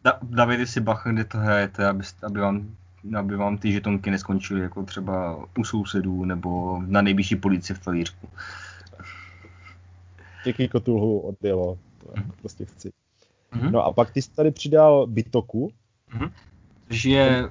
da, 0.04 0.18
Davide 0.22 0.66
si 0.66 0.80
bacha, 0.80 1.12
kde 1.12 1.24
to 1.24 1.38
hrajete, 1.38 1.86
aby, 1.86 2.04
aby, 2.22 2.40
vám, 2.40 2.76
aby 3.18 3.36
vám 3.36 3.58
ty 3.58 3.72
žetonky 3.72 4.10
neskončily 4.10 4.60
jako 4.60 4.82
třeba 4.82 5.44
u 5.58 5.64
sousedů 5.64 6.24
nebo 6.24 6.82
na 6.86 7.02
nejbližší 7.02 7.36
policii 7.36 7.76
v 7.76 7.84
talířku. 7.84 8.28
Díky 10.44 10.68
kotulhu 10.68 11.20
odjelo, 11.20 11.78
to 11.98 12.08
mm-hmm. 12.08 12.30
prostě 12.40 12.64
chci. 12.64 12.92
Mm-hmm. 13.52 13.70
No 13.70 13.84
a 13.84 13.92
pak 13.92 14.10
ty 14.10 14.22
jsi 14.22 14.30
tady 14.30 14.50
přidal 14.50 15.06
Bitoku. 15.06 15.72
Mm-hmm. 16.14 16.30
Což 16.88 17.04
je, 17.04 17.48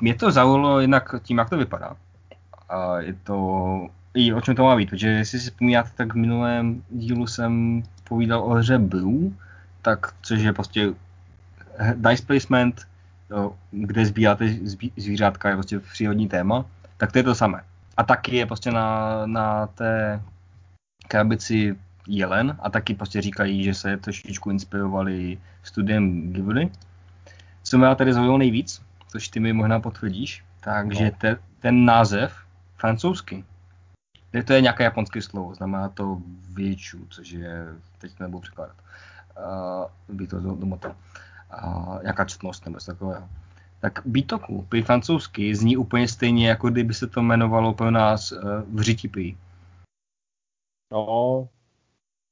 mě 0.00 0.14
to 0.14 0.30
zaujalo 0.30 0.80
jinak 0.80 1.14
tím, 1.22 1.38
jak 1.38 1.50
to 1.50 1.56
vypadá. 1.56 1.96
A 2.68 3.00
je 3.00 3.14
to 3.14 3.88
i 4.16 4.32
o 4.32 4.40
čem 4.40 4.56
to 4.56 4.64
má 4.64 4.76
být, 4.76 4.90
protože 4.90 5.08
jestli 5.08 5.40
si 5.40 5.50
vzpomínáte, 5.50 5.90
tak 5.94 6.12
v 6.12 6.16
minulém 6.16 6.82
dílu 6.90 7.26
jsem 7.26 7.82
povídal 8.04 8.42
o 8.42 8.50
hře 8.50 8.78
Blue, 8.78 9.30
tak, 9.82 10.14
což 10.22 10.40
je 10.40 10.52
prostě 10.52 10.92
dice 11.94 12.26
placement, 12.26 12.86
kde 13.70 14.06
sbíráte 14.06 14.48
zvířátka, 14.96 15.48
je 15.48 15.56
prostě 15.56 15.80
přírodní 15.80 16.28
téma, 16.28 16.64
tak 16.96 17.12
to 17.12 17.18
je 17.18 17.22
to 17.22 17.34
samé. 17.34 17.60
A 17.96 18.02
taky 18.02 18.36
je 18.36 18.46
prostě 18.46 18.70
na, 18.70 19.22
na 19.26 19.66
té 19.66 20.22
krabici 21.08 21.76
jelen 22.08 22.56
a 22.60 22.70
taky 22.70 22.94
prostě 22.94 23.22
říkají, 23.22 23.64
že 23.64 23.74
se 23.74 23.96
trošičku 23.96 24.50
inspirovali 24.50 25.38
studiem 25.62 26.32
Ghibli. 26.32 26.70
Co 27.62 27.78
mě 27.78 27.94
tady 27.94 28.12
zaujalo 28.12 28.38
nejvíc, 28.38 28.82
což 29.08 29.28
ty 29.28 29.40
mi 29.40 29.52
možná 29.52 29.80
potvrdíš, 29.80 30.44
takže 30.60 31.04
no. 31.04 31.10
te, 31.18 31.36
ten 31.60 31.84
název 31.84 32.32
francouzsky 32.76 33.44
to 34.46 34.52
je 34.52 34.60
nějaké 34.60 34.84
japonské 34.84 35.22
slovo, 35.22 35.54
znamená 35.54 35.88
to 35.88 36.18
většu, 36.52 37.06
což 37.10 37.30
je, 37.30 37.66
teď 37.98 38.20
nebudu 38.20 38.40
překládat, 38.40 38.76
uh, 40.08 40.16
by 40.16 40.26
to 40.26 40.40
domotil. 40.40 40.94
Uh, 41.64 41.98
jaká 42.02 42.24
četnost 42.24 42.64
nebo 42.64 42.76
něco 42.76 42.92
takového. 42.92 43.28
Tak 43.80 44.02
Bitoku, 44.04 44.66
prý 44.68 44.82
francouzsky, 44.82 45.54
zní 45.54 45.76
úplně 45.76 46.08
stejně, 46.08 46.48
jako 46.48 46.70
kdyby 46.70 46.94
se 46.94 47.06
to 47.06 47.20
jmenovalo 47.20 47.74
pro 47.74 47.90
nás 47.90 48.32
uh, 48.32 48.38
v 48.74 48.80
řití 48.80 49.36
No, 50.92 51.48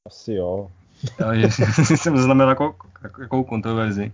asi 0.06 0.32
jo. 0.32 0.70
já, 1.32 1.50
jsem 1.96 2.16
zaznamenal 2.16 2.48
jako, 2.48 2.76
jako, 3.02 3.22
jako 3.22 3.44
kontroverzi. 3.44 4.12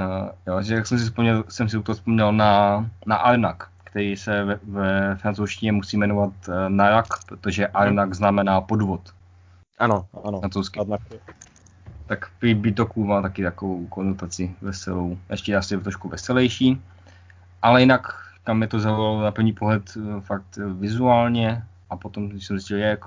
Uh, 0.00 0.28
jo, 0.46 0.62
že 0.62 0.74
jak 0.74 0.86
jsem 0.86 0.98
si 0.98 1.04
vzpomněl, 1.04 1.44
jsem 1.48 1.68
si 1.68 1.82
to 1.82 1.94
vzpomněl 1.94 2.32
na, 2.32 2.90
na 3.06 3.16
Arnak, 3.16 3.70
který 3.96 4.16
se 4.16 4.44
ve, 4.44 4.58
ve 4.62 5.16
francouzštině 5.16 5.72
musí 5.72 5.96
jmenovat 5.96 6.32
uh, 6.48 6.54
Narak, 6.68 7.06
protože 7.28 7.66
Arnak 7.66 8.14
znamená 8.14 8.60
podvod. 8.60 9.00
Ano, 9.78 10.06
ano. 10.24 10.38
Francouzsky. 10.40 10.80
Arnak. 10.80 11.00
Tak 12.06 12.30
Bitoku 12.54 13.04
má 13.04 13.22
taky 13.22 13.42
takovou 13.42 13.86
konotaci 13.86 14.54
veselou. 14.60 15.18
Ještě 15.30 15.56
asi 15.56 15.78
trošku 15.78 16.08
veselější. 16.08 16.82
Ale 17.62 17.80
jinak 17.80 18.02
tam 18.44 18.62
je 18.62 18.68
to 18.68 18.80
zaujalo 18.80 19.22
na 19.22 19.30
první 19.30 19.52
pohled 19.52 19.96
uh, 19.96 20.20
fakt 20.20 20.58
uh, 20.58 20.72
vizuálně 20.72 21.64
a 21.90 21.96
potom, 21.96 22.28
když 22.28 22.46
jsem 22.46 22.58
zjistil, 22.58 22.78
jak 22.78 23.00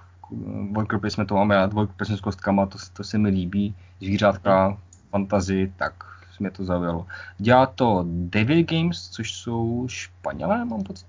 worker 0.72 1.00
placement 1.00 1.30
to 1.30 1.36
máme 1.36 1.56
rád, 1.56 1.74
worker 1.74 1.96
placement 1.98 2.20
s 2.20 2.22
kostkama, 2.22 2.66
to, 2.66 2.78
to 2.94 3.04
se 3.04 3.18
mi 3.18 3.30
líbí, 3.30 3.76
zvířátka, 4.02 4.78
fantazy, 5.10 5.74
tak 5.78 5.94
mě 6.40 6.52
to 6.52 6.66
zaujalo. 6.66 7.08
Dělá 7.38 7.66
to 7.66 8.06
Devil 8.08 8.64
Games, 8.64 9.10
což 9.10 9.34
jsou 9.34 9.88
Španělé, 9.88 10.66
mám 10.66 10.84
pocit, 10.84 11.08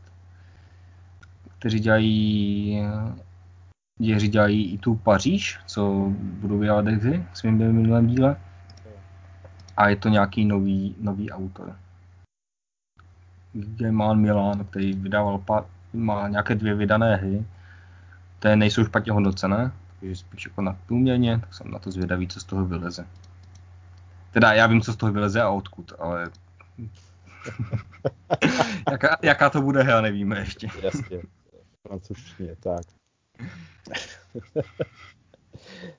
kteří 1.59 1.81
dělají 1.81 2.83
kteří 4.01 4.29
dělají 4.29 4.73
i 4.73 4.79
tu 4.79 4.95
Paříž, 4.95 5.59
co 5.67 6.13
budou 6.19 6.59
vydávat 6.59 6.87
hry 6.89 7.27
v 7.33 7.39
svém 7.39 7.57
minulém 7.57 8.07
díle. 8.07 8.37
A 9.77 9.89
je 9.89 9.97
to 9.97 10.09
nějaký 10.09 10.45
nový, 10.45 10.95
nový 11.01 11.31
autor. 11.31 11.77
Germán 13.53 14.21
Milan, 14.21 14.65
který 14.65 14.93
vydával 14.93 15.39
pár, 15.39 15.65
má 15.93 16.29
nějaké 16.29 16.55
dvě 16.55 16.75
vydané 16.75 17.17
hry. 17.17 17.45
Té 18.39 18.57
nejsou 18.57 18.85
špatně 18.85 19.13
hodnocené, 19.13 19.73
je 20.03 20.17
spíš 20.17 20.45
jako 20.45 20.63
nadprůměrně, 20.63 21.39
tak 21.39 21.55
jsem 21.55 21.71
na 21.71 21.79
to 21.79 21.91
zvědavý, 21.91 22.29
co 22.29 22.41
z 22.41 22.45
toho 22.45 22.67
vyleze. 22.67 23.07
Teda 24.33 24.53
já 24.53 24.67
vím, 24.67 24.81
co 24.81 24.93
z 24.93 24.97
toho 24.97 25.13
vyleze 25.13 25.43
a 25.43 25.51
odkud, 25.51 25.93
ale 25.99 26.31
jaká, 28.91 29.19
jaká 29.23 29.51
to 29.51 29.63
bude 29.63 29.83
hra, 29.83 30.01
nevíme 30.01 30.39
ještě. 30.39 30.69
Jasně, 30.83 31.23
francouzštině, 31.89 32.57
tak. 32.61 32.81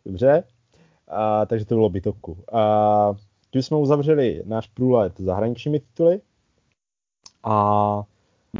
Dobře, 0.05 0.43
a, 1.07 1.45
takže 1.45 1.65
to 1.65 1.75
bylo 1.75 1.89
bytovku. 1.89 2.43
A, 2.53 3.13
tím 3.51 3.61
jsme 3.61 3.77
uzavřeli 3.77 4.43
náš 4.45 4.67
průlet 4.67 5.19
zahraničními 5.19 5.79
tituly 5.79 6.21
a 7.43 8.03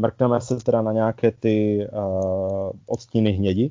mrkneme 0.00 0.40
se 0.40 0.56
teda 0.56 0.82
na 0.82 0.92
nějaké 0.92 1.30
ty 1.30 1.86
uh, 1.92 2.70
odstíny 2.86 3.32
hnědi. 3.32 3.68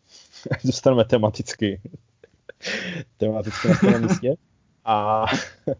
Zůstaneme 0.62 1.04
tematicky, 1.04 1.80
tematicky 3.16 3.68
na 3.68 3.74
stejném 3.74 4.02
místě. 4.02 4.36
A 4.90 5.26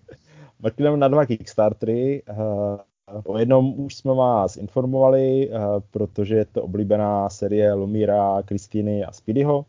mrkneme 0.62 0.96
na 0.96 1.08
dva 1.08 1.26
Kickstartery. 1.26 2.22
Uh, 2.30 2.78
o 3.24 3.38
jednom 3.38 3.80
už 3.80 3.94
jsme 3.94 4.14
vás 4.14 4.56
informovali, 4.56 5.50
uh, 5.50 5.80
protože 5.90 6.34
je 6.36 6.44
to 6.44 6.62
oblíbená 6.62 7.30
série 7.30 7.72
Lumíra, 7.72 8.42
Kristýny 8.42 9.04
a 9.04 9.12
Speedyho. 9.12 9.66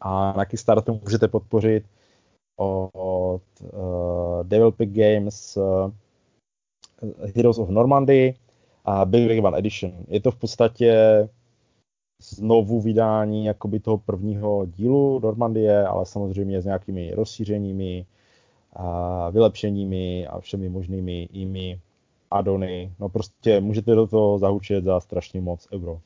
A 0.00 0.32
na 0.36 0.44
Kickstarteru 0.44 1.00
můžete 1.04 1.28
podpořit 1.28 1.84
od 2.60 3.42
uh, 3.62 4.42
Devil 4.42 4.72
Pick 4.72 4.92
Games 4.92 5.56
uh, 5.56 5.90
Heroes 7.36 7.58
of 7.58 7.68
Normandy 7.68 8.34
a 8.84 9.04
Big 9.04 9.28
Rig 9.28 9.44
One 9.44 9.58
Edition. 9.58 9.92
Je 10.08 10.20
to 10.20 10.30
v 10.30 10.36
podstatě 10.36 11.28
znovu 12.22 12.80
vydání 12.80 13.44
jakoby 13.44 13.80
toho 13.80 13.98
prvního 13.98 14.66
dílu 14.66 15.20
Normandie, 15.20 15.86
ale 15.86 16.06
samozřejmě 16.06 16.62
s 16.62 16.64
nějakými 16.64 17.14
rozšířeními, 17.14 18.06
a 18.78 19.30
vylepšeními 19.30 20.26
a 20.26 20.40
všemi 20.40 20.68
možnými 20.68 21.28
jimi 21.32 21.80
adony. 22.30 22.92
No 22.98 23.08
prostě 23.08 23.60
můžete 23.60 23.94
do 23.94 24.06
toho 24.06 24.38
zahučet 24.38 24.84
za 24.84 25.00
strašně 25.00 25.40
moc 25.40 25.68
euro. 25.72 26.00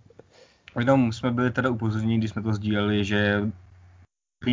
Jenom 0.78 1.12
jsme 1.12 1.30
byli 1.30 1.50
teda 1.50 1.70
upozorněni, 1.70 2.18
když 2.18 2.30
jsme 2.30 2.42
to 2.42 2.52
sdíleli, 2.52 3.04
že 3.04 3.42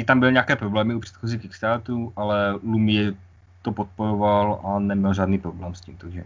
tam 0.05 0.19
byly 0.19 0.31
nějaké 0.31 0.55
problémy 0.55 0.95
u 0.95 0.99
předchozí 0.99 1.39
Kickstarteru, 1.39 2.13
ale 2.15 2.59
Lumi 2.63 3.13
to 3.61 3.71
podporoval 3.71 4.61
a 4.63 4.79
neměl 4.79 5.13
žádný 5.13 5.37
problém 5.37 5.75
s 5.75 5.81
tím, 5.81 5.97
takže... 5.97 6.23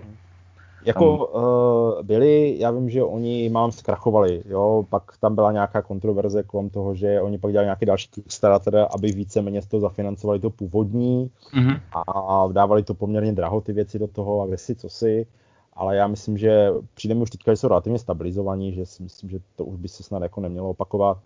Jako 0.86 1.28
uh, 1.28 2.06
byli, 2.06 2.60
já 2.60 2.72
vím, 2.72 2.90
že 2.90 3.04
oni 3.04 3.50
mám 3.50 3.72
zkrachovali, 3.72 4.44
jo, 4.46 4.86
pak 4.90 5.18
tam 5.20 5.36
byla 5.36 5.52
nějaká 5.52 5.82
kontroverze 5.82 6.44
kolem 6.44 6.70
toho, 6.70 6.96
že 6.96 7.22
oni 7.22 7.38
pak 7.38 7.52
dělali 7.52 7.66
nějaký 7.66 7.86
další 7.86 8.10
Kickstarter, 8.10 8.88
aby 8.96 9.12
víceméně 9.12 9.62
z 9.62 9.68
toho 9.68 9.82
zafinancovali 9.82 10.40
to 10.40 10.50
původní 10.50 11.32
mm-hmm. 11.54 11.80
a 12.16 12.48
dávali 12.52 12.84
to 12.84 12.94
poměrně 12.94 13.34
draho 13.34 13.62
ty 13.62 13.74
věci 13.74 14.00
do 14.00 14.08
toho 14.08 14.42
a 14.42 14.48
kde 14.48 14.58
si, 14.58 14.76
co 14.76 14.90
si, 14.90 15.28
ale 15.74 15.96
já 15.96 16.08
myslím, 16.08 16.38
že 16.38 16.70
přijde 16.94 17.16
mi 17.16 17.22
už 17.22 17.30
teďka, 17.30 17.52
že 17.52 17.58
jsou 17.58 17.68
relativně 17.68 18.00
stabilizovaní, 18.00 18.74
že 18.74 18.86
si 18.86 19.04
myslím, 19.04 19.30
že 19.30 19.40
to 19.56 19.66
už 19.66 19.78
by 19.78 19.88
se 19.88 20.04
snad 20.04 20.24
jako 20.24 20.42
nemělo 20.42 20.70
opakovat. 20.70 21.18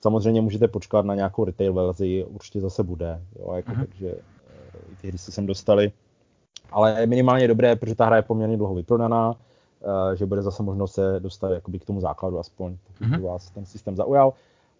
Samozřejmě 0.00 0.40
můžete 0.40 0.68
počkat 0.68 1.04
na 1.04 1.14
nějakou 1.14 1.44
retail 1.44 1.72
verzi, 1.72 2.24
určitě 2.24 2.60
zase 2.60 2.82
bude, 2.82 3.22
jo, 3.38 3.52
jako, 3.54 3.72
mm-hmm. 3.72 3.86
takže 3.86 4.14
eh, 4.14 4.96
ty 5.00 5.08
hry 5.08 5.18
se 5.18 5.32
sem 5.32 5.46
dostali 5.46 5.92
ale 6.70 7.06
minimálně 7.06 7.48
dobré, 7.48 7.76
protože 7.76 7.94
ta 7.94 8.06
hra 8.06 8.16
je 8.16 8.22
poměrně 8.22 8.56
dlouho 8.56 8.74
vyprodaná, 8.74 9.30
uh, 9.30 9.36
že 10.14 10.26
bude 10.26 10.42
zase 10.42 10.62
možnost 10.62 10.92
se 10.92 11.20
dostat 11.20 11.50
jakoby 11.52 11.78
k 11.78 11.84
tomu 11.84 12.00
základu 12.00 12.38
aspoň, 12.38 12.76
pokud 12.84 13.06
mm-hmm. 13.06 13.22
vás 13.22 13.50
ten 13.50 13.66
systém 13.66 13.96
zaujal. 13.96 14.32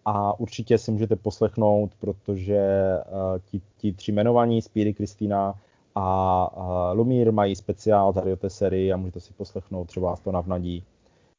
A 0.05 0.39
určitě 0.39 0.77
si 0.77 0.91
můžete 0.91 1.15
poslechnout, 1.15 1.91
protože 1.99 2.97
uh, 2.97 3.39
ti, 3.45 3.61
ti 3.77 3.93
tři 3.93 4.11
jmenovaní, 4.11 4.61
Speedy, 4.61 4.93
Kristýna 4.93 5.55
a 5.95 6.57
uh, 6.57 6.97
Lumír 6.97 7.31
mají 7.31 7.55
speciál 7.55 8.13
tady 8.13 8.33
o 8.33 8.35
té 8.35 8.49
sérii 8.49 8.93
a 8.93 8.97
můžete 8.97 9.19
si 9.19 9.33
poslechnout, 9.33 9.85
třeba 9.87 10.09
vás 10.09 10.19
to 10.19 10.31
navnadí 10.31 10.83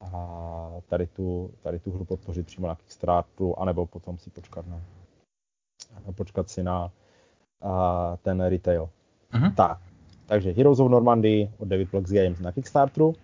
a 0.01 0.71
tady 0.89 1.07
tu, 1.07 1.51
tady 1.63 1.79
tu 1.79 1.93
hru 1.93 2.05
podpořit 2.05 2.47
přímo 2.47 2.67
na 2.67 2.75
Kickstarteru, 2.75 3.61
anebo 3.61 3.87
potom 3.87 4.19
si 4.19 4.31
počkat 4.31 4.67
na, 4.67 4.81
počkat 6.15 6.51
si 6.51 6.63
na 6.63 6.91
uh, 7.65 7.71
ten 8.23 8.41
retail. 8.41 8.89
Mm-hmm. 9.33 9.55
Tak, 9.55 9.79
takže 10.33 10.53
Heroes 10.53 10.81
of 10.81 10.91
Normandy 10.91 11.51
od 11.59 11.69
David 11.69 11.91
Plex 11.91 12.11
Games 12.11 12.41
na 12.41 12.53
Kickstarteru. 12.53 13.15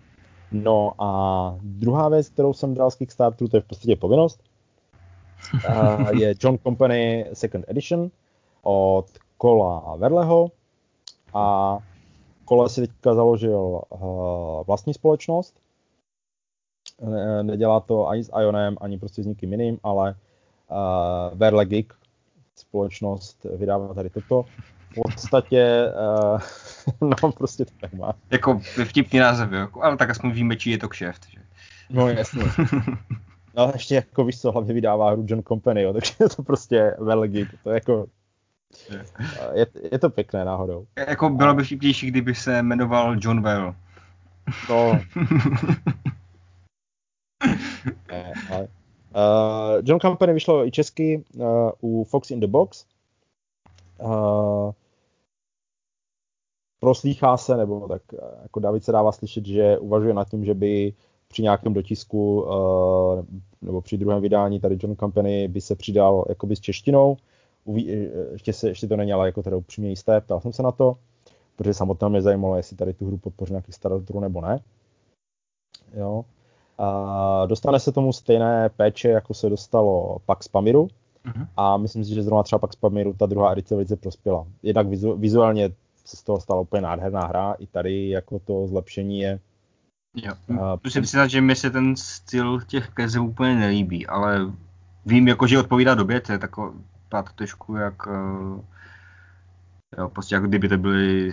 No 0.51 0.93
a 0.99 1.55
druhá 1.61 2.09
věc, 2.09 2.29
kterou 2.29 2.53
jsem 2.53 2.73
dal 2.73 2.91
z 2.91 2.95
Kickstarteru, 2.95 3.47
to 3.47 3.57
je 3.57 3.61
v 3.61 3.65
podstatě 3.65 3.95
povinnost, 3.95 4.43
je 6.19 6.35
John 6.39 6.57
Company 6.57 7.25
Second 7.33 7.65
Edition 7.67 8.11
od 8.61 9.05
Kola 9.37 9.95
Verleho. 9.95 10.51
A 11.33 11.77
Kole 12.45 12.69
si 12.69 12.81
teďka 12.87 13.13
založil 13.13 13.81
vlastní 14.67 14.93
společnost. 14.93 15.59
Nedělá 17.41 17.79
to 17.79 18.07
ani 18.07 18.23
s 18.23 18.31
Ionem, 18.41 18.77
ani 18.81 18.97
prostě 18.99 19.23
s 19.23 19.25
nikým 19.25 19.51
jiným, 19.51 19.79
ale 19.83 20.15
Verle 21.33 21.65
Geek 21.65 21.93
společnost 22.55 23.45
vydává 23.55 23.93
tady 23.93 24.09
toto 24.09 24.45
v 24.91 25.01
podstatě, 25.03 25.85
uh, 27.01 27.09
no 27.21 27.31
prostě 27.31 27.65
to 27.65 27.71
tak 27.81 27.93
má. 27.93 28.13
Jako 28.31 28.61
vtipný 28.85 29.19
název, 29.19 29.51
jo. 29.51 29.67
ale 29.81 29.97
tak 29.97 30.09
aspoň 30.09 30.31
víme, 30.31 30.55
či 30.55 30.71
je 30.71 30.77
to 30.77 30.89
kšeft. 30.89 31.25
Že? 31.29 31.39
No 31.89 32.07
jasně. 32.07 32.43
No 33.57 33.71
ještě 33.73 33.95
jako 33.95 34.23
víš 34.23 34.41
co, 34.41 34.51
hlavně 34.51 34.73
vydává 34.73 35.11
hru 35.11 35.25
John 35.27 35.43
Company, 35.43 35.81
jo, 35.81 35.93
takže 35.93 36.13
je 36.19 36.29
to 36.29 36.43
prostě 36.43 36.95
velgi, 36.99 37.47
to 37.63 37.69
je 37.69 37.73
jako 37.73 38.07
je, 39.53 39.67
je 39.91 39.99
to 39.99 40.09
pěkné 40.09 40.45
náhodou. 40.45 40.85
Jako 41.07 41.29
bylo 41.29 41.53
by 41.53 41.63
vtipnější, 41.63 42.07
kdyby 42.07 42.35
se 42.35 42.61
jmenoval 42.63 43.15
John 43.19 43.41
Well. 43.41 43.75
No. 44.69 44.91
ne, 48.11 48.33
ale. 48.49 48.67
Uh, 49.15 49.81
John 49.83 49.99
Company 49.99 50.33
vyšlo 50.33 50.67
i 50.67 50.71
česky 50.71 51.23
uh, 51.33 51.71
u 51.81 52.03
Fox 52.03 52.31
in 52.31 52.39
the 52.39 52.47
Box. 52.47 52.85
Uh, 54.01 54.71
proslýchá 56.79 57.37
se, 57.37 57.57
nebo 57.57 57.87
tak 57.87 58.01
eh, 58.13 58.17
jako 58.43 58.59
David 58.59 58.83
se 58.83 58.91
dává 58.91 59.11
slyšet, 59.11 59.45
že 59.45 59.77
uvažuje 59.77 60.13
nad 60.13 60.29
tím, 60.29 60.45
že 60.45 60.53
by 60.53 60.93
při 61.27 61.43
nějakém 61.43 61.73
dotisku 61.73 62.41
uh, 62.41 63.25
nebo 63.61 63.81
při 63.81 63.97
druhém 63.97 64.21
vydání 64.21 64.59
tady 64.59 64.77
John 64.81 64.95
Company 64.95 65.47
by 65.47 65.61
se 65.61 65.75
přidal 65.75 66.25
jakoby 66.29 66.55
s 66.55 66.59
češtinou. 66.59 67.17
Uví, 67.65 67.91
eh, 67.91 68.09
ještě, 68.31 68.53
se, 68.53 68.67
ještě 68.69 68.87
to 68.87 68.95
není 68.95 69.13
ale 69.13 69.27
jako 69.27 69.43
teda 69.43 69.57
upřímně 69.57 69.89
jisté, 69.89 70.21
ptal 70.21 70.41
jsem 70.41 70.53
se 70.53 70.63
na 70.63 70.71
to, 70.71 70.97
protože 71.55 71.73
samotné 71.73 72.09
mě 72.09 72.21
zajímalo, 72.21 72.55
jestli 72.55 72.75
tady 72.75 72.93
tu 72.93 73.07
hru 73.07 73.17
podpoří 73.17 73.53
na 73.53 73.61
Kickstarteru 73.61 74.19
nebo 74.19 74.41
ne. 74.41 74.59
Jo. 75.93 76.25
A 76.77 77.45
dostane 77.45 77.79
se 77.79 77.91
tomu 77.91 78.13
stejné 78.13 78.69
péče, 78.69 79.09
jako 79.09 79.33
se 79.33 79.49
dostalo 79.49 80.17
Pax 80.25 80.47
Pamiru, 80.47 80.87
uh-huh. 81.25 81.47
a 81.57 81.77
myslím 81.77 82.05
si, 82.05 82.13
že 82.13 82.23
zrovna 82.23 82.43
třeba 82.43 82.59
Pax 82.59 82.75
Pamiru 82.75 83.13
ta 83.13 83.25
druhá 83.25 83.51
edice 83.51 83.75
velice 83.75 83.95
prospěla. 83.95 84.47
Jednak 84.63 84.87
vizu, 84.87 85.17
vizuálně 85.17 85.69
se 86.05 86.17
z 86.17 86.23
toho 86.23 86.39
stala 86.39 86.61
úplně 86.61 86.81
nádherná 86.81 87.25
hra. 87.25 87.53
I 87.53 87.67
tady 87.67 88.09
jako 88.09 88.39
to 88.39 88.67
zlepšení 88.67 89.19
je 89.19 89.39
Jo. 90.15 90.33
Musím 90.83 91.03
přiznat, 91.03 91.27
že 91.27 91.41
mi 91.41 91.55
se 91.55 91.69
ten 91.69 91.95
styl 91.95 92.61
těch 92.61 92.89
kezů 92.89 93.25
úplně 93.25 93.55
nelíbí, 93.55 94.07
ale 94.07 94.51
vím, 95.05 95.27
jako, 95.27 95.47
že 95.47 95.59
odpovídá 95.59 95.95
době, 95.95 96.21
to 96.21 96.31
je 96.31 96.37
taková 96.37 96.73
trošku 97.35 97.75
jak 97.75 97.93
eh, 98.07 98.61
jo, 99.97 100.09
prostě 100.09 100.35
jako 100.35 100.47
kdyby 100.47 100.69
to 100.69 100.77
byly 100.77 101.31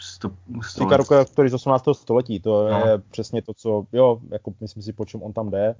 sto, 0.00 0.30
sto 0.62 0.88
který 1.32 1.48
z 1.48 1.54
18. 1.54 1.84
století, 1.92 2.40
to 2.40 2.68
no. 2.70 2.86
je 2.86 2.98
přesně 2.98 3.42
to, 3.42 3.54
co, 3.54 3.86
jo, 3.92 4.20
jako 4.30 4.54
myslím 4.60 4.82
si, 4.82 4.92
po 4.92 5.04
čem 5.04 5.22
on 5.22 5.32
tam 5.32 5.50
jde. 5.50 5.74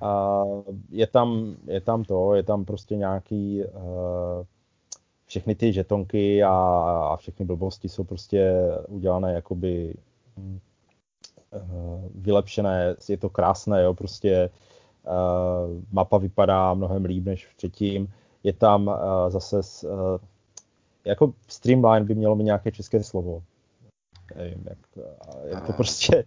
A 0.00 0.42
je 0.90 1.06
tam, 1.06 1.56
je 1.66 1.80
tam 1.80 2.04
to, 2.04 2.34
je 2.34 2.42
tam 2.42 2.64
prostě 2.64 2.96
nějaký 2.96 3.62
uh, 3.64 4.44
všechny 5.26 5.54
ty 5.54 5.72
žetonky 5.72 6.42
a, 6.42 6.52
a 7.12 7.16
všechny 7.16 7.46
blbosti 7.46 7.88
jsou 7.88 8.04
prostě 8.04 8.54
udělané 8.88 9.32
jakoby 9.32 9.94
uh, 10.36 10.58
vylepšené, 12.14 12.96
je 13.08 13.16
to 13.16 13.30
krásné, 13.30 13.82
jo, 13.82 13.94
prostě 13.94 14.50
uh, 15.06 15.82
mapa 15.92 16.18
vypadá 16.18 16.74
mnohem 16.74 17.04
líp 17.04 17.24
než 17.24 17.46
předtím, 17.56 18.12
je 18.42 18.52
tam 18.52 18.86
uh, 18.86 18.94
zase 19.28 19.60
uh, 19.88 19.90
jako 21.04 21.32
streamline 21.48 22.04
by 22.04 22.14
mělo 22.14 22.36
mít 22.36 22.44
nějaké 22.44 22.72
české 22.72 23.02
slovo. 23.02 23.42
Nevím, 24.36 24.64
jak, 24.68 24.78
je 25.44 25.60
to 25.66 25.72
prostě 25.72 26.24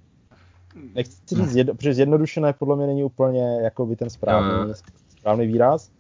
nechci 0.94 1.36
říct, 1.36 1.56
jedno, 1.56 1.76
protože 1.76 1.94
zjednodušené 1.94 2.54
podle 2.54 2.76
mě 2.76 2.88
není 2.88 3.04
úplně 3.04 3.62
jako 3.62 3.86
by 3.86 3.96
ten 3.96 4.10
správný, 4.10 4.74
správný 5.10 5.48
výraz, 5.48 5.92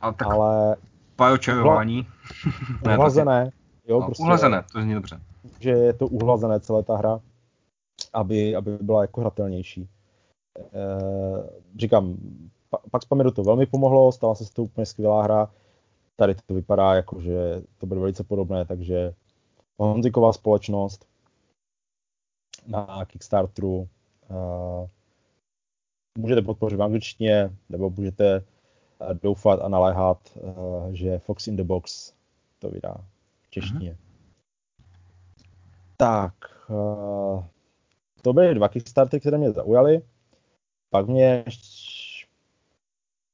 ale, 0.00 0.12
tak 0.12 0.26
ale 0.26 0.76
Pajočarování. 1.16 2.06
Uhlazené. 2.94 3.50
Jo, 3.86 4.00
no, 4.00 4.06
prostě, 4.06 4.22
uhlazené, 4.22 4.64
to 4.72 4.82
zní 4.82 4.94
dobře. 4.94 5.20
Že 5.60 5.70
je 5.70 5.92
to 5.92 6.06
uhlazené 6.06 6.60
celé 6.60 6.82
ta 6.82 6.96
hra, 6.96 7.20
aby, 8.12 8.56
aby 8.56 8.78
byla 8.80 9.02
jako 9.02 9.20
hratelnější. 9.20 9.88
E, 10.58 10.68
říkám, 11.78 12.16
pak 12.90 13.02
mi 13.14 13.32
to 13.32 13.42
velmi 13.42 13.66
pomohlo, 13.66 14.12
stala 14.12 14.34
se 14.34 14.52
to 14.52 14.62
úplně 14.62 14.86
skvělá 14.86 15.22
hra. 15.22 15.50
Tady 16.16 16.34
to 16.34 16.54
vypadá 16.54 16.94
jako, 16.94 17.20
že 17.20 17.62
to 17.78 17.86
bude 17.86 18.00
velice 18.00 18.24
podobné, 18.24 18.64
takže 18.64 19.14
Honziková 19.78 20.32
společnost 20.32 21.06
na 22.66 23.04
Kickstarteru 23.06 23.76
uh, 23.76 23.86
můžete 26.18 26.42
podpořit 26.42 26.76
v 26.76 26.82
angličtině, 26.82 27.56
nebo 27.68 27.90
můžete 27.90 28.40
uh, 28.40 29.14
doufat 29.22 29.60
a 29.60 29.68
naléhat, 29.68 30.18
uh, 30.36 30.92
že 30.92 31.18
Fox 31.18 31.46
in 31.48 31.56
the 31.56 31.62
Box 31.62 32.14
to 32.58 32.70
vydá 32.70 32.94
v 33.42 33.50
češtině. 33.50 33.92
Mm-hmm. 33.92 34.12
Tak, 35.96 36.34
uh, 36.68 37.44
to 38.22 38.32
byly 38.32 38.54
dva 38.54 38.68
Kickstartery, 38.68 39.20
které 39.20 39.38
mě 39.38 39.52
zaujaly. 39.52 40.02
Pak 40.90 41.06
mě 41.06 41.44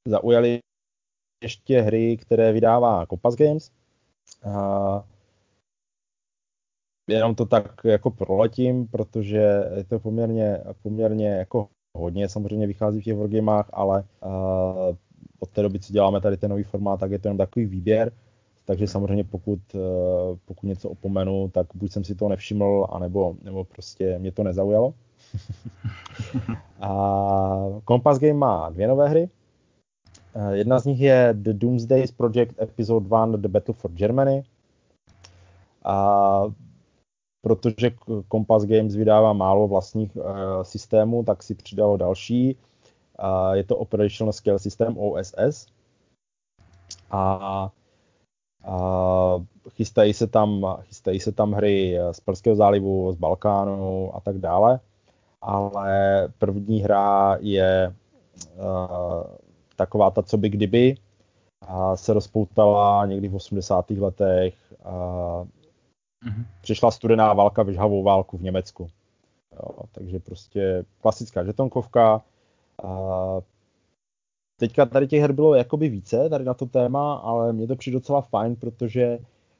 zaujaly 0.06 0.60
ještě 1.42 1.80
hry, 1.80 2.16
které 2.16 2.52
vydává 2.52 3.06
Compass 3.06 3.36
Games. 3.36 3.72
Jenom 7.08 7.34
to 7.34 7.46
tak 7.46 7.72
jako 7.84 8.10
proletím, 8.10 8.86
protože 8.86 9.64
je 9.76 9.84
to 9.84 9.98
poměrně, 9.98 10.60
poměrně 10.82 11.28
jako 11.28 11.68
hodně, 11.94 12.28
samozřejmě 12.28 12.66
vychází 12.66 13.00
v 13.00 13.04
těch 13.04 13.16
wargamech, 13.16 13.66
ale 13.72 14.04
uh, 14.24 14.96
od 15.40 15.50
té 15.50 15.62
doby, 15.62 15.78
co 15.78 15.92
děláme 15.92 16.20
tady 16.20 16.36
ten 16.36 16.50
nový 16.50 16.62
formát, 16.62 17.00
tak 17.00 17.10
je 17.10 17.18
to 17.18 17.28
jenom 17.28 17.38
takový 17.38 17.66
výběr. 17.66 18.12
Takže 18.64 18.86
samozřejmě 18.86 19.24
pokud, 19.24 19.58
uh, 19.74 19.80
pokud 20.44 20.66
něco 20.66 20.88
opomenu, 20.88 21.48
tak 21.48 21.66
buď 21.74 21.92
jsem 21.92 22.04
si 22.04 22.14
to 22.14 22.28
nevšiml, 22.28 22.86
anebo, 22.90 23.36
nebo 23.42 23.64
prostě 23.64 24.18
mě 24.18 24.32
to 24.32 24.42
nezaujalo. 24.42 24.94
a 26.80 27.80
Compass 27.88 28.18
Game 28.18 28.34
má 28.34 28.70
dvě 28.70 28.88
nové 28.88 29.08
hry. 29.08 29.28
Uh, 30.36 30.50
jedna 30.50 30.78
z 30.78 30.84
nich 30.84 31.00
je 31.00 31.28
The 31.32 31.52
Doomsdays 31.52 32.12
Project 32.12 32.62
Episode 32.62 33.04
1 33.04 33.26
The 33.26 33.48
Battle 33.48 33.74
for 33.74 33.92
Germany. 33.92 34.42
A 35.84 36.44
protože 37.40 37.90
Compass 38.32 38.64
Games 38.64 38.94
vydává 38.94 39.32
málo 39.32 39.68
vlastních 39.68 40.16
uh, 40.16 40.24
systémů, 40.62 41.24
tak 41.24 41.42
si 41.42 41.54
přidalo 41.54 41.96
další. 41.96 42.56
Je 43.52 43.64
to 43.64 43.76
Operational 43.76 44.32
Scale 44.32 44.58
System 44.58 44.98
OSS. 44.98 45.66
A 47.10 47.70
uh, 48.68 49.44
chystají 49.70 50.14
se 50.14 50.26
tam, 50.26 50.76
chystají 50.82 51.20
se 51.20 51.32
tam 51.32 51.52
hry 51.52 51.98
z 52.12 52.20
Perského 52.20 52.56
zálivu, 52.56 53.12
z 53.12 53.16
Balkánu 53.16 54.16
a 54.16 54.20
tak 54.20 54.38
dále. 54.38 54.80
Ale 55.42 56.28
první 56.38 56.80
hra 56.80 57.36
je 57.40 57.94
uh, 58.58 59.22
taková 59.76 60.10
ta, 60.10 60.22
co 60.22 60.36
by 60.36 60.48
kdyby, 60.48 60.94
a 61.66 61.96
se 61.96 62.12
rozpoutala 62.12 63.06
někdy 63.06 63.28
v 63.28 63.34
80. 63.34 63.90
letech. 63.90 64.54
A 64.84 65.44
Mm-hmm. 66.26 66.44
Přišla 66.60 66.90
studená 66.90 67.32
válka, 67.32 67.62
vyžhavou 67.62 68.02
válku 68.02 68.38
v 68.38 68.42
Německu. 68.42 68.90
Jo, 69.52 69.84
takže 69.92 70.18
prostě 70.18 70.84
klasická 71.00 71.44
žetonkovka. 71.44 72.22
A 72.84 73.40
teďka 74.56 74.86
tady 74.86 75.06
těch 75.06 75.20
her 75.20 75.32
bylo 75.32 75.54
jakoby 75.54 75.88
více 75.88 76.28
tady 76.28 76.44
na 76.44 76.54
to 76.54 76.66
téma, 76.66 77.14
ale 77.14 77.52
mě 77.52 77.66
to 77.66 77.76
přijde 77.76 77.96
docela 77.96 78.20
fajn, 78.20 78.56
protože 78.56 79.18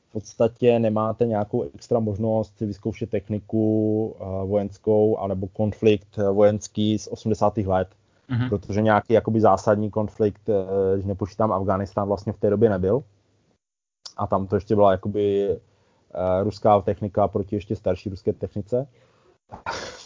v 0.09 0.13
podstatě 0.13 0.79
nemáte 0.79 1.27
nějakou 1.27 1.63
extra 1.63 2.01
možnost 2.01 2.59
si 2.59 2.67
vyzkoušet 2.67 3.11
techniku 3.11 4.07
uh, 4.07 4.51
vojenskou 4.51 5.17
anebo 5.17 5.49
konflikt 5.49 6.17
vojenský 6.33 6.99
z 6.99 7.07
80. 7.07 7.57
let, 7.57 7.89
mm-hmm. 8.31 8.49
protože 8.49 8.83
nějaký 8.83 9.13
jakoby 9.13 9.41
zásadní 9.41 9.91
konflikt, 9.91 10.49
uh, 10.49 10.55
když 10.95 11.07
nepočítám 11.07 11.53
Afganistán, 11.53 12.09
vlastně 12.09 12.33
v 12.33 12.39
té 12.39 12.51
době 12.51 12.71
nebyl. 12.71 13.03
A 14.17 14.27
tam 14.27 14.47
to 14.47 14.55
ještě 14.55 14.75
byla 14.75 14.93
jakoby 14.93 15.49
Eh, 15.51 15.68
ruská 16.43 16.81
technika 16.81 17.29
proti 17.29 17.57
ještě 17.57 17.77
starší 17.77 18.11
ruské 18.11 18.33
technice. 18.33 18.87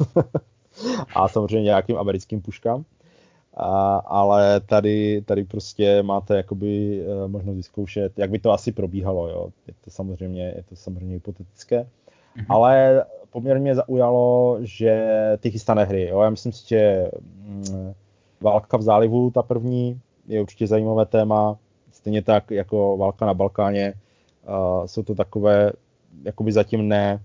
a 1.15 1.29
samozřejmě 1.29 1.63
nějakým 1.63 1.99
americkým 1.99 2.41
puškám. 2.41 2.85
A, 3.57 3.97
ale 3.97 4.61
tady, 4.61 5.23
tady 5.23 5.45
prostě 5.45 6.03
máte 6.03 6.37
jakoby 6.37 7.03
uh, 7.07 7.31
možnost 7.31 7.57
vyzkoušet, 7.57 8.19
jak 8.19 8.31
by 8.31 8.39
to 8.39 8.53
asi 8.53 8.73
probíhalo, 8.73 9.29
jo. 9.29 9.49
Je 9.67 9.75
to 9.85 9.91
samozřejmě, 9.91 10.43
je 10.57 10.63
to 10.69 10.77
samozřejmě 10.77 11.15
hypotetické. 11.15 11.81
Mm-hmm. 11.81 12.47
Ale 12.49 13.05
poměrně 13.31 13.61
mě 13.63 13.75
zaujalo, 13.75 14.59
že 14.61 15.07
ty 15.41 15.51
chystané 15.51 15.85
hry, 15.85 16.09
jo. 16.09 16.21
Já 16.21 16.31
myslím 16.31 16.53
si, 16.53 16.69
že 16.69 17.11
mm, 17.47 17.95
Válka 18.41 18.77
v 18.77 18.83
zálivu, 18.83 19.31
ta 19.31 19.43
první, 19.43 20.01
je 20.27 20.41
určitě 20.41 20.67
zajímavé 20.67 21.07
téma. 21.07 21.57
Stejně 21.93 22.23
tak 22.23 22.51
jako 22.51 22.97
Válka 22.97 23.27
na 23.27 23.35
Balkáně. 23.35 23.95
Uh, 24.49 24.87
jsou 24.87 25.03
to 25.03 25.15
takové 25.15 25.73
jakoby 26.25 26.53
zatím 26.53 26.89
ne, 26.89 27.25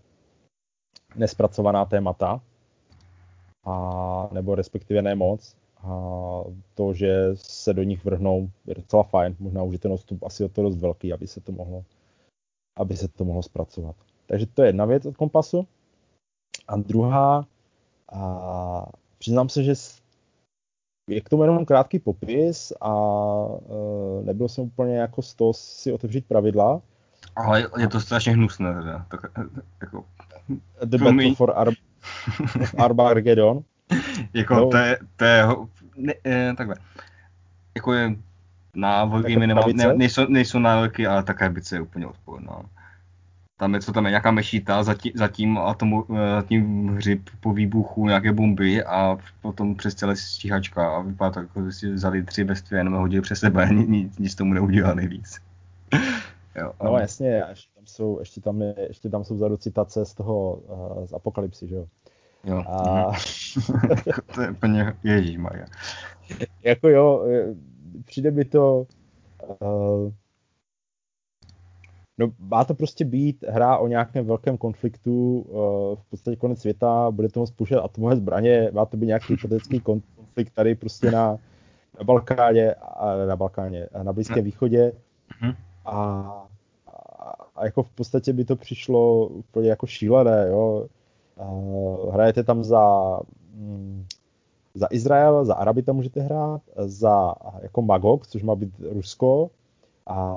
nespracovaná 1.15 1.85
témata, 1.85 2.41
a, 3.65 4.29
nebo 4.31 4.55
respektive 4.55 5.01
ne 5.01 5.15
moc. 5.15 5.55
A 5.77 6.43
to, 6.73 6.93
že 6.93 7.29
se 7.33 7.73
do 7.73 7.83
nich 7.83 8.05
vrhnou, 8.05 8.49
je 8.65 8.75
docela 8.75 9.03
fajn. 9.03 9.35
Možná 9.39 9.63
už 9.63 9.73
je 9.73 9.79
ten 9.79 9.91
odstup 9.91 10.23
asi 10.23 10.43
o 10.43 10.49
to 10.49 10.61
dost 10.61 10.77
velký, 10.77 11.13
aby 11.13 11.27
se 11.27 11.41
to 11.41 11.51
mohlo, 11.51 11.83
aby 12.77 12.97
se 12.97 13.07
to 13.07 13.25
mohlo 13.25 13.43
zpracovat. 13.43 13.95
Takže 14.25 14.45
to 14.45 14.61
je 14.61 14.69
jedna 14.69 14.85
věc 14.85 15.05
od 15.05 15.17
kompasu. 15.17 15.67
A 16.67 16.77
druhá, 16.77 17.47
a 18.13 18.85
přiznám 19.17 19.49
se, 19.49 19.63
že 19.63 19.73
je 21.09 21.21
k 21.21 21.29
tomu 21.29 21.43
jenom 21.43 21.65
krátký 21.65 21.99
popis 21.99 22.73
a 22.81 22.93
e, 24.19 24.23
nebyl 24.23 24.47
jsem 24.47 24.63
úplně 24.63 24.97
jako 24.97 25.21
z 25.21 25.33
toho 25.33 25.53
si 25.53 25.93
otevřít 25.93 26.27
pravidla, 26.27 26.81
ale 27.37 27.67
je 27.77 27.87
to 27.87 27.99
strašně 27.99 28.31
hnusné, 28.31 28.73
teda. 28.73 29.05
Tak, 29.07 29.21
jako, 29.81 30.05
The 30.85 30.97
Battle 30.97 31.35
for 31.35 31.53
Ar- 31.55 31.73
Armageddon. 32.77 33.59
jako 34.33 34.55
no. 34.55 34.69
to 34.69 34.77
je, 34.77 34.97
to 35.15 35.25
je 35.25 35.43
ne, 35.97 36.13
ne, 36.23 36.55
takhle. 36.55 36.75
Jako 37.75 37.93
je 37.93 38.15
na 38.75 39.05
nemá, 39.25 39.61
ne, 39.73 39.93
nejsou, 39.93 40.25
nejsou 40.29 40.59
nároky, 40.59 41.07
ale 41.07 41.23
ta 41.23 41.33
krabice 41.33 41.75
je 41.75 41.81
úplně 41.81 42.07
odporná. 42.07 42.61
Tam 43.59 43.73
je, 43.73 43.81
co 43.81 43.93
tam 43.93 44.05
je, 44.05 44.11
nějaká 44.11 44.31
mešita, 44.31 44.83
zatím, 44.83 45.11
zatím, 45.15 45.57
a 45.57 45.73
tomu, 45.73 46.05
zatím 46.35 46.87
hřib 46.87 47.29
po 47.39 47.53
výbuchu 47.53 48.07
nějaké 48.07 48.33
bomby 48.33 48.83
a 48.83 49.17
potom 49.41 49.75
přes 49.75 49.95
celé 49.95 50.15
stíhačka 50.15 50.95
a 50.95 51.01
vypadá 51.01 51.31
to 51.31 51.39
jako, 51.39 51.65
že 51.65 51.71
si 51.71 51.91
vzali 51.91 52.23
tři 52.23 52.43
bestvě, 52.43 52.79
jenom 52.79 52.93
hodili 52.93 53.21
přes 53.21 53.39
sebe, 53.39 53.69
nic, 53.73 54.17
nic 54.17 54.35
tomu 54.35 54.53
neudělali 54.53 55.07
víc. 55.07 55.46
Jo, 56.57 56.71
no 56.83 56.97
jasně, 56.97 57.43
ještě 57.49 57.71
tam 57.75 57.85
jsou, 57.87 58.19
ještě 58.19 58.41
tam, 58.41 58.61
je, 58.61 58.75
ještě 58.87 59.09
tam 59.09 59.23
jsou 59.23 59.35
vzadu 59.35 59.57
citace 59.57 60.05
z 60.05 60.13
toho, 60.13 60.53
uh, 60.53 61.05
z 61.05 61.13
Apokalypsy, 61.13 61.67
že 61.67 61.75
jo. 61.75 61.87
Jo. 62.43 62.63
A... 62.67 63.11
to 64.35 64.41
je 64.41 64.51
úplně 64.51 64.93
ježíš 65.03 65.37
Maria. 65.37 65.65
jako 66.63 66.89
jo, 66.89 67.25
přijde 68.05 68.31
mi 68.31 68.45
to, 68.45 68.87
uh, 69.61 70.11
no 72.17 72.31
má 72.39 72.63
to 72.63 72.73
prostě 72.73 73.05
být 73.05 73.45
hra 73.49 73.77
o 73.77 73.87
nějakém 73.87 74.25
velkém 74.25 74.57
konfliktu, 74.57 75.39
uh, 75.39 75.95
v 75.95 76.09
podstatě 76.09 76.37
konec 76.37 76.61
světa, 76.61 77.11
bude 77.11 77.29
to 77.29 77.39
moct 77.39 77.71
atomové 77.83 78.15
zbraně, 78.15 78.69
má 78.73 78.85
to 78.85 78.97
být 78.97 79.07
nějaký 79.07 79.33
hypotetický 79.33 79.79
konflikt 79.79 80.53
tady 80.53 80.75
prostě 80.75 81.11
na, 81.11 81.37
na 81.97 82.03
Balkáně, 82.03 82.73
a 82.73 83.25
na 83.25 83.35
Balkáně, 83.35 83.85
a 83.85 84.03
na 84.03 84.13
Blízkém 84.13 84.43
východě. 84.43 84.91
Mm-hmm. 85.41 85.55
A 85.87 86.47
a 87.57 87.65
jako 87.65 87.83
v 87.83 87.89
podstatě 87.89 88.33
by 88.33 88.45
to 88.45 88.55
přišlo 88.55 89.27
úplně 89.27 89.69
jako 89.69 89.87
šílené, 89.87 90.47
jo. 90.49 90.87
Hrajete 92.11 92.43
tam 92.43 92.63
za, 92.63 93.17
mm, 93.53 94.05
za 94.73 94.87
Izrael, 94.91 95.45
za 95.45 95.53
Araby 95.53 95.83
tam 95.83 95.95
můžete 95.95 96.21
hrát, 96.21 96.61
za 96.77 97.33
jako 97.61 97.81
Magog, 97.81 98.27
což 98.27 98.43
má 98.43 98.55
být 98.55 98.73
Rusko, 98.91 99.49
a 100.07 100.35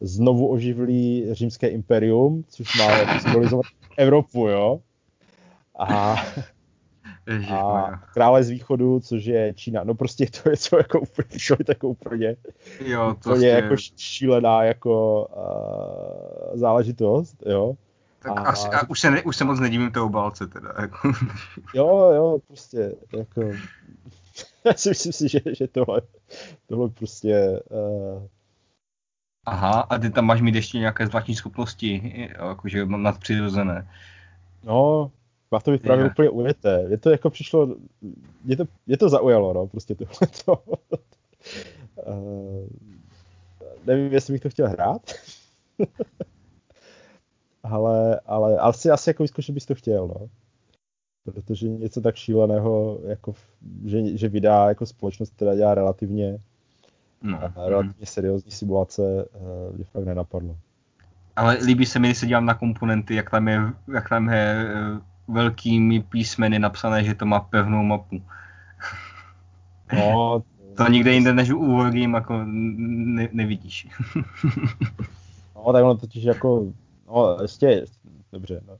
znovu 0.00 0.48
oživlí 0.48 1.34
římské 1.34 1.68
imperium, 1.68 2.44
což 2.48 2.78
má 2.78 2.84
jako 2.84 3.20
symbolizovat 3.20 3.66
Evropu, 3.96 4.48
jo. 4.48 4.80
A 5.78 6.16
a 7.50 7.90
krále 8.14 8.44
z 8.44 8.50
východu, 8.50 9.00
což 9.00 9.24
je 9.24 9.54
Čína. 9.54 9.84
No 9.84 9.94
prostě 9.94 10.26
to 10.42 10.50
je 10.50 10.56
co 10.56 10.76
jako 10.76 11.00
úplně, 11.00 11.28
člověk 11.38 11.68
jako 11.68 11.88
úplně, 11.88 12.36
jo, 12.80 13.16
to 13.22 13.30
úplně 13.30 13.48
jako 13.48 13.76
šílená 13.96 14.64
jako 14.64 15.24
uh, 16.52 16.58
záležitost, 16.58 17.36
jo. 17.46 17.74
Tak 18.18 18.32
a, 18.38 18.42
asi, 18.42 18.68
a 18.68 18.90
už, 18.90 19.00
se 19.00 19.10
ne, 19.10 19.22
už 19.22 19.36
se 19.36 19.44
moc 19.44 19.60
nedívím 19.60 19.90
té 19.90 20.00
obálce 20.00 20.46
teda. 20.46 20.72
Jako. 20.80 21.12
jo, 21.74 22.10
jo, 22.14 22.38
prostě 22.46 22.92
jako 23.16 23.42
já 24.64 24.74
si 24.74 24.88
myslím 24.88 25.12
si, 25.12 25.28
že, 25.28 25.40
že 25.58 25.68
tohle, 25.68 26.00
tohle 26.66 26.88
prostě 26.88 27.60
uh, 27.70 28.26
Aha, 29.46 29.80
a 29.80 29.98
ty 29.98 30.10
tam 30.10 30.26
máš 30.26 30.40
mít 30.40 30.54
ještě 30.54 30.78
nějaké 30.78 31.06
zvláštní 31.06 31.34
schopnosti, 31.34 32.28
jakože 32.38 32.86
nadpřirozené. 32.86 33.88
No, 34.64 35.10
má 35.52 35.60
to 35.60 35.70
být 35.70 35.82
právě 35.82 36.06
úplně 36.06 36.30
ujeté. 36.30 36.84
Je 36.88 36.98
to 36.98 37.10
jako 37.10 37.30
přišlo, 37.30 37.76
je 38.44 38.56
to, 38.56 38.64
je 38.86 38.96
to 38.96 39.08
zaujalo, 39.08 39.52
no, 39.52 39.66
prostě 39.66 39.94
tohle 39.94 40.28
to. 40.44 40.62
uh, 42.06 42.68
nevím, 43.86 44.12
jestli 44.12 44.32
bych 44.32 44.42
to 44.42 44.50
chtěl 44.50 44.68
hrát. 44.68 45.10
ale, 47.62 48.20
ale 48.26 48.58
asi, 48.58 48.90
asi 48.90 49.10
jako 49.10 49.22
vyzkoušet 49.22 49.54
bys 49.54 49.66
to 49.66 49.74
chtěl, 49.74 50.08
no. 50.08 50.28
Protože 51.24 51.68
něco 51.68 52.00
tak 52.00 52.16
šíleného, 52.16 52.98
jako, 53.06 53.34
že, 53.84 54.16
že 54.16 54.28
vydá 54.28 54.68
jako 54.68 54.86
společnost, 54.86 55.32
která 55.36 55.54
dělá 55.54 55.74
relativně, 55.74 56.38
no. 57.22 57.52
relativně 57.68 58.06
seriózní 58.06 58.50
simulace, 58.50 59.02
uh, 59.24 59.76
mě 59.76 59.84
fakt 59.84 60.04
nenapadlo. 60.04 60.56
Ale 61.36 61.58
líbí 61.64 61.86
se 61.86 61.98
mi, 61.98 62.08
když 62.08 62.18
se 62.18 62.26
dívám 62.26 62.46
na 62.46 62.54
komponenty, 62.54 63.14
jak 63.14 63.30
tam 63.30 63.48
je, 63.48 63.60
jak 63.94 64.08
tam 64.08 64.28
je 64.28 64.66
eh, 64.74 65.11
velkými 65.28 66.00
písmeny 66.00 66.58
napsané, 66.58 67.04
že 67.04 67.14
to 67.14 67.26
má 67.26 67.40
pevnou 67.40 67.82
mapu. 67.82 68.22
No, 69.92 70.42
to 70.76 70.88
nikde 70.88 71.12
jinde 71.12 71.34
než 71.34 71.50
u 71.50 71.76
Wargame 71.76 72.18
jako 72.18 72.42
ne, 72.46 73.28
nevidíš. 73.32 73.88
no, 75.56 75.72
tak 75.72 75.84
ono 75.84 75.96
totiž 75.96 76.24
jako, 76.24 76.72
no, 77.06 77.38
ještě, 77.42 77.84
dobře, 78.32 78.60
no. 78.68 78.78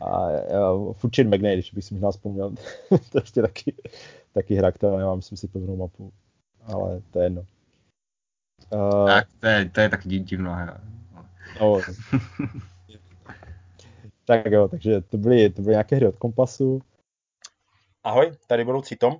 A 0.00 0.28
uh, 0.72 0.92
Fuchin 0.92 1.30
Magnate, 1.30 1.54
když 1.54 1.72
bych 1.72 1.84
si 1.84 1.94
možná 1.94 2.10
vzpomněl, 2.10 2.50
to 3.10 3.18
ještě 3.18 3.42
taky, 3.42 3.74
taky 4.32 4.54
hra, 4.54 4.72
která 4.72 4.96
nemá, 4.96 5.14
myslím 5.14 5.38
si, 5.38 5.48
pevnou 5.48 5.76
mapu. 5.76 6.12
Ale 6.64 7.02
to 7.10 7.18
je 7.18 7.26
jedno. 7.26 7.42
Uh, 8.72 9.06
tak, 9.06 9.28
to 9.40 9.46
je, 9.46 9.70
to 9.70 9.80
je 9.80 9.88
taky 9.88 10.08
divná 10.18 10.54
hra. 10.54 10.80
No. 11.60 11.80
Tak 14.26 14.46
jo, 14.46 14.68
takže 14.68 15.00
to 15.00 15.16
byly, 15.16 15.50
to 15.50 15.62
byly 15.62 15.72
nějaké 15.72 15.96
hry 15.96 16.08
od 16.08 16.16
kompasu. 16.16 16.82
Ahoj, 18.04 18.32
tady 18.46 18.64
budoucí 18.64 18.96
Tom. 18.96 19.16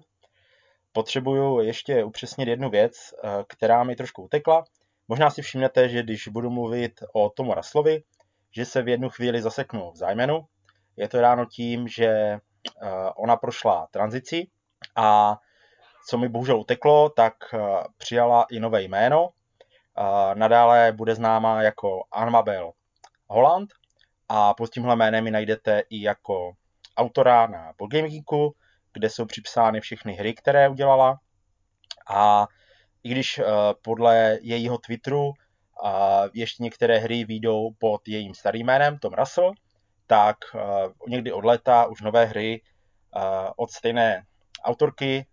Potřebuju 0.93 1.61
ještě 1.61 2.05
upřesnit 2.05 2.49
jednu 2.49 2.71
věc, 2.71 3.15
eh, 3.25 3.45
která 3.49 3.85
mi 3.85 3.97
trošku 3.97 4.23
utekla. 4.23 4.65
Možná 5.09 5.31
si 5.31 5.43
všimnete, 5.43 5.89
že 5.89 6.03
když 6.03 6.29
budu 6.29 6.51
mluvit 6.51 6.93
o 7.13 7.31
Tomu 7.31 7.55
Raslovi, 7.55 8.03
že 8.51 8.65
se 8.65 8.83
v 8.83 8.89
jednu 8.89 9.11
chvíli 9.11 9.43
zaseknu 9.43 9.93
v 9.93 9.97
zájmenu. 9.97 10.47
Je 10.97 11.09
to 11.09 11.21
dáno 11.21 11.47
tím, 11.47 11.89
že 11.89 12.07
eh, 12.07 12.41
ona 13.17 13.37
prošla 13.37 13.89
tranzici 13.91 14.47
a 14.97 15.39
co 16.09 16.19
mi 16.19 16.29
bohužel 16.29 16.61
uteklo, 16.61 17.11
tak 17.11 17.35
eh, 17.55 17.59
přijala 17.97 18.47
i 18.51 18.61
nové 18.61 18.83
jméno. 18.83 19.29
Nadále 20.35 20.93
bude 20.93 21.15
známa 21.15 21.63
jako 21.63 22.05
Anmabel 22.13 22.73
Holland 23.27 23.71
a 24.29 24.55
pod 24.55 24.71
tímhle 24.71 24.97
jménem 24.97 25.27
ji 25.27 25.33
najdete 25.33 25.83
i 25.91 26.03
jako 26.03 26.53
autora 26.97 27.47
na 27.47 27.73
Game 27.91 28.09
Geeku, 28.09 28.55
kde 28.93 29.11
jsou 29.11 29.25
připsány 29.25 29.81
všechny 29.81 30.13
hry, 30.13 30.35
které 30.35 30.69
udělala. 30.69 31.21
A 32.09 32.47
i 33.03 33.09
když 33.09 33.41
podle 33.83 34.39
jejího 34.41 34.79
Twitteru 34.79 35.33
ještě 36.35 36.63
některé 36.63 36.99
hry 36.99 37.25
výjdou 37.25 37.71
pod 37.79 38.09
jejím 38.09 38.35
starým 38.35 38.67
jménem, 38.67 38.99
Tom 38.99 39.15
Russell, 39.15 39.53
tak 40.07 40.37
někdy 41.09 41.33
od 41.33 41.45
léta 41.45 41.87
už 41.87 42.01
nové 42.01 42.25
hry 42.25 42.63
od 43.57 43.71
stejné 43.71 44.27
autorky 44.63 45.27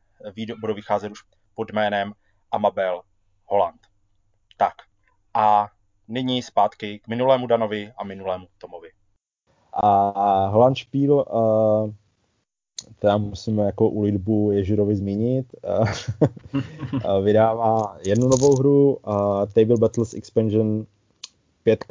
budou 0.59 0.73
vycházet 0.73 1.11
už 1.11 1.19
pod 1.55 1.71
jménem 1.71 2.13
Amabel 2.51 3.01
Holland. 3.45 3.81
Tak 4.57 4.73
a 5.33 5.67
nyní 6.07 6.41
zpátky 6.41 6.99
k 6.99 7.07
minulému 7.07 7.47
Danovi 7.47 7.91
a 7.97 8.03
minulému 8.03 8.47
Tomovi. 8.57 8.89
A 9.73 10.47
Holland 10.47 10.77
Spiel, 10.77 11.13
uh, 11.13 11.89
teda 12.99 13.17
musíme 13.17 13.63
jako 13.63 13.89
u 13.89 14.01
lidbu 14.01 14.51
Ježirovi 14.51 14.95
zmínit, 14.95 15.55
uh, 15.79 17.21
vydává 17.23 17.97
jednu 18.07 18.27
novou 18.27 18.55
hru, 18.55 18.93
uh, 18.93 19.13
Table 19.53 19.77
Battles 19.77 20.13
Expansion 20.13 20.85
5, 21.63 21.85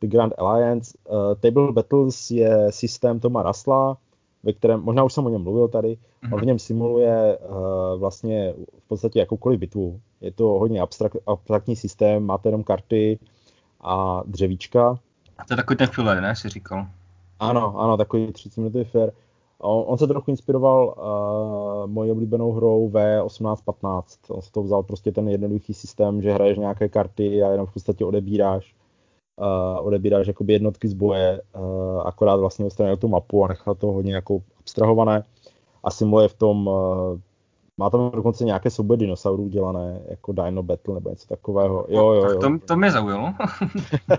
The 0.00 0.06
Grand 0.06 0.32
Alliance. 0.38 0.98
Uh, 1.10 1.34
Table 1.40 1.72
Battles 1.72 2.30
je 2.30 2.66
systém 2.70 3.20
Toma 3.20 3.42
Rasla, 3.42 3.96
ve 4.42 4.52
kterém, 4.52 4.80
možná 4.80 5.04
už 5.04 5.12
jsem 5.12 5.26
o 5.26 5.28
něm 5.28 5.42
mluvil 5.42 5.68
tady, 5.68 5.88
mm-hmm. 5.88 6.34
on 6.34 6.40
v 6.40 6.46
něm 6.46 6.58
simuluje 6.58 7.38
uh, 7.38 7.56
vlastně 8.00 8.54
v 8.78 8.88
podstatě 8.88 9.18
jakoukoliv 9.18 9.60
bitvu. 9.60 10.00
Je 10.20 10.32
to 10.32 10.44
hodně 10.44 10.80
abstrakt, 10.80 11.16
abstraktní 11.26 11.76
systém, 11.76 12.24
máte 12.24 12.48
jenom 12.48 12.64
karty 12.64 13.18
a 13.80 14.22
dřevíčka. 14.26 14.98
A 15.38 15.44
to 15.44 15.52
je 15.52 15.56
takový 15.56 15.76
ten 15.76 15.86
filler, 15.86 16.20
ne, 16.20 16.36
si 16.36 16.48
říkal? 16.48 16.86
Ano, 17.40 17.80
ano, 17.80 17.96
takový 17.96 18.32
30 18.32 18.56
minutový 18.56 18.84
fair. 18.84 19.12
On, 19.58 19.84
on 19.86 19.98
se 19.98 20.06
trochu 20.06 20.30
inspiroval 20.30 20.94
uh, 20.96 21.90
mojí 21.90 22.10
oblíbenou 22.10 22.52
hrou 22.52 22.90
V1815. 22.90 24.02
On 24.28 24.42
se 24.42 24.52
to 24.52 24.62
vzal 24.62 24.82
prostě 24.82 25.12
ten 25.12 25.28
jednoduchý 25.28 25.74
systém, 25.74 26.22
že 26.22 26.32
hraješ 26.32 26.58
nějaké 26.58 26.88
karty 26.88 27.42
a 27.42 27.50
jenom 27.50 27.66
v 27.66 27.72
podstatě 27.72 28.04
odebíráš 28.04 28.74
uh, 29.38 29.86
odebíráš 29.86 30.26
jakoby 30.26 30.52
jednotky 30.52 30.88
z 30.88 30.94
boje, 30.94 31.42
uh, 31.56 32.02
akorát 32.06 32.36
vlastně 32.36 32.64
odstranil 32.64 32.96
tu 32.96 33.08
mapu 33.08 33.44
a 33.44 33.48
nechal 33.48 33.74
to 33.74 33.86
hodně 33.86 34.14
jako 34.14 34.42
abstrahované 34.60 35.22
a 35.84 35.90
simuluje 35.90 36.28
v 36.28 36.34
tom, 36.34 36.66
uh, 36.66 37.18
má 37.78 37.90
tam 37.90 38.10
dokonce 38.10 38.44
nějaké 38.44 38.70
souboje 38.70 38.96
dinosaurů 38.96 39.48
dělané, 39.48 40.00
jako 40.08 40.32
Dino 40.32 40.62
Battle 40.62 40.94
nebo 40.94 41.10
něco 41.10 41.28
takového. 41.28 41.86
Jo, 41.88 42.12
jo, 42.12 42.24
jo. 42.24 42.40
To, 42.40 42.58
to 42.66 42.76
mě 42.76 42.90
zaujalo. 42.90 43.34
uh, 44.10 44.16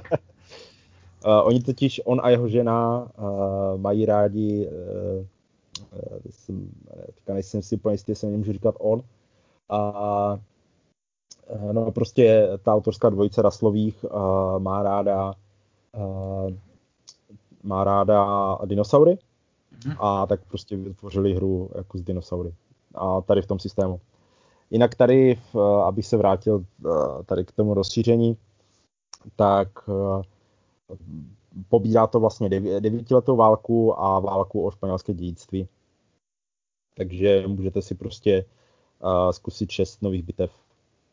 oni 1.44 1.60
totiž, 1.60 2.02
on 2.06 2.22
a 2.24 2.30
jeho 2.30 2.48
žena 2.48 3.08
uh, 3.18 3.82
mají 3.82 4.06
rádi, 4.06 4.68
uh, 4.68 5.26
jsem, 6.30 6.70
teďka 7.06 7.34
nejsem 7.34 7.62
si 7.62 7.76
úplně 7.76 7.94
jistý, 7.94 8.12
jestli 8.12 8.32
nemůžu 8.32 8.52
říkat 8.54 8.76
on, 8.80 9.02
a 9.70 10.40
Eh, 11.50 11.74
no 11.74 11.92
prostě 11.92 12.50
ta 12.64 12.74
autorská 12.74 13.10
dvojice 13.10 13.42
Raslových 13.42 14.04
uh, 14.04 14.60
má 14.60 14.84
ráda 14.84 15.34
uh, 15.98 16.52
má 17.64 17.84
ráda 17.84 18.58
dinosaury 18.66 19.18
mm-hmm. 19.80 19.96
a 20.00 20.26
tak 20.26 20.40
prostě 20.48 20.78
vytvořili 20.78 21.34
hru 21.34 21.70
jako 21.76 21.98
z 21.98 22.02
dinosaury. 22.02 22.54
A 22.96 23.22
tady 23.22 23.42
v 23.42 23.48
tom 23.48 23.60
systému. 23.60 24.00
Jinak 24.72 24.96
tady, 24.96 25.36
v, 25.36 25.56
abych 25.60 26.06
se 26.06 26.18
vrátil 26.18 26.66
tady 27.26 27.46
k 27.46 27.52
tomu 27.52 27.74
rozšíření, 27.74 28.38
tak 29.36 29.88
uh, 29.88 30.22
pobírá 31.70 32.08
to 32.08 32.20
vlastně 32.20 32.50
devítiletou 32.80 33.36
válku 33.36 34.00
a 34.00 34.20
válku 34.20 34.66
o 34.66 34.72
španělské 34.72 35.14
dědictví. 35.14 35.68
Takže 36.96 37.44
můžete 37.48 37.82
si 37.82 37.96
prostě 37.96 38.46
zkusit 39.32 39.72
šest 39.72 40.02
nových 40.02 40.24
bitev 40.24 40.52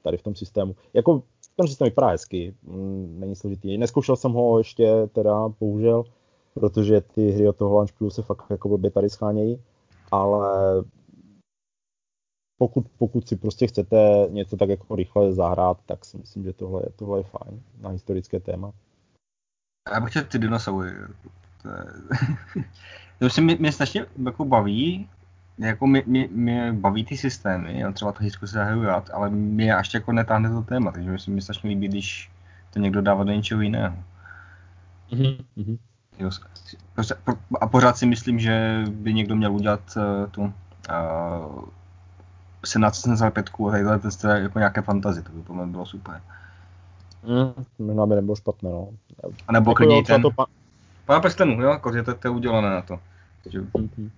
tady 0.02 0.16
v 0.16 0.22
tom 0.22 0.34
systému. 0.34 0.76
Jako 0.94 1.22
ten 1.56 1.68
systém 1.68 1.84
vypadá 1.84 2.08
hezky, 2.08 2.54
mm, 2.62 3.16
není 3.18 3.36
složitý. 3.36 3.78
Neskoušel 3.78 4.16
jsem 4.16 4.32
ho 4.32 4.58
ještě 4.58 5.08
teda, 5.12 5.48
bohužel, 5.48 6.04
protože 6.54 7.00
ty 7.00 7.30
hry 7.30 7.48
od 7.48 7.56
toho 7.56 7.74
Launchpadu 7.74 8.10
se 8.10 8.22
fakt 8.22 8.44
jako 8.50 8.68
blbě 8.68 8.90
tady 8.90 9.10
schánějí, 9.10 9.62
ale 10.10 10.84
pokud, 12.58 12.86
pokud 12.98 13.28
si 13.28 13.36
prostě 13.36 13.66
chcete 13.66 13.96
něco 14.30 14.56
tak 14.56 14.68
jako 14.68 14.96
rychle 14.96 15.32
zahrát, 15.32 15.78
tak 15.86 16.04
si 16.04 16.18
myslím, 16.18 16.44
že 16.44 16.52
tohle, 16.52 16.82
je, 16.82 16.88
tohle 16.96 17.20
je 17.20 17.24
fajn 17.24 17.62
na 17.80 17.90
historické 17.90 18.40
téma. 18.40 18.72
Já 19.92 20.00
bych 20.00 20.10
chtěl 20.10 20.24
ty 20.24 20.38
dinosaury. 20.38 20.90
To, 21.62 21.68
je... 21.68 21.84
to 23.18 23.30
se 23.30 23.40
mě, 23.40 23.56
mě 23.60 23.72
strašně 23.72 24.06
jako 24.24 24.44
baví, 24.44 25.08
jako 25.58 25.86
mě, 25.86 26.02
mě, 26.06 26.28
mě 26.32 26.72
baví 26.72 27.04
ty 27.04 27.16
systémy, 27.16 27.80
já 27.80 27.92
třeba 27.92 28.12
to 28.12 28.24
historii 28.24 28.48
se 28.48 28.84
rád, 28.84 29.10
ale 29.12 29.30
mě 29.30 29.74
až 29.74 29.94
jako 29.94 30.12
netáhne 30.12 30.50
to 30.50 30.62
téma, 30.62 30.92
takže 30.92 31.10
mi 31.10 31.18
se 31.18 31.30
mi 31.30 31.42
strašně 31.42 31.70
líbí, 31.70 31.88
když 31.88 32.30
to 32.72 32.78
někdo 32.78 33.02
dává 33.02 33.24
do 33.24 33.32
něčeho 33.32 33.60
jiného. 33.60 33.96
Mm-hmm. 35.12 35.78
Jo, 36.18 36.30
a 37.60 37.66
pořád 37.66 37.96
si 37.96 38.06
myslím, 38.06 38.38
že 38.38 38.84
by 38.90 39.14
někdo 39.14 39.36
měl 39.36 39.54
udělat 39.54 39.80
uh, 39.96 40.30
tu 40.30 40.42
uh, 40.42 40.52
Senát 42.64 42.94
75 42.94 43.50
a 43.68 43.70
tadyhle 43.70 43.98
to 43.98 44.28
je 44.28 44.42
jako 44.42 44.58
nějaké 44.58 44.82
fantazy, 44.82 45.22
to 45.22 45.32
by 45.32 45.42
pro 45.42 45.54
mě 45.54 45.66
bylo 45.66 45.86
super. 45.86 46.22
Mm, 47.22 47.64
možná 47.78 48.06
by 48.06 48.14
nebylo 48.14 48.36
špatné, 48.36 48.70
no. 48.70 48.88
A 49.48 49.52
nebo 49.52 49.70
jako 49.70 49.74
klidně 49.74 50.02
ten... 50.02 50.22
To 50.22 50.30
pa... 50.30 50.46
Pana 51.06 51.20
prstenů, 51.20 51.62
jo, 51.62 51.70
jako, 51.70 51.92
že 51.92 52.02
to, 52.02 52.14
to 52.14 52.28
je 52.28 52.32
udělané 52.32 52.70
na 52.70 52.82
to. 52.82 53.00
Takže... 53.42 53.60
Mm-hmm. 53.60 54.10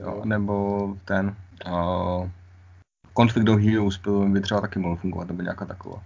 Jo, 0.00 0.22
nebo 0.24 0.96
ten 1.04 1.36
uh, 1.66 2.28
Conflict 3.16 3.48
of 3.48 3.60
Heroes 3.60 4.00
by 4.28 4.40
třeba 4.40 4.60
taky 4.60 4.78
mohl 4.78 4.96
fungovat, 4.96 5.28
nebo 5.28 5.42
nějaká 5.42 5.64
taková. 5.64 6.02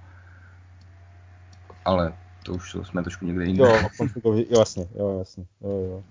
Ale 1.84 2.12
to 2.45 2.53
už 2.53 2.76
jsme 2.82 3.03
trošku 3.03 3.26
někde 3.26 3.45
jinde. 3.45 3.62
Jo, 3.62 3.88
Conflict 3.97 4.26
of 4.26 4.34
jo, 4.34 4.59
jasně, 4.59 4.86
jo, 4.95 5.18
jasně, 5.18 5.47
jo, 5.61 5.70
jo. 5.70 6.03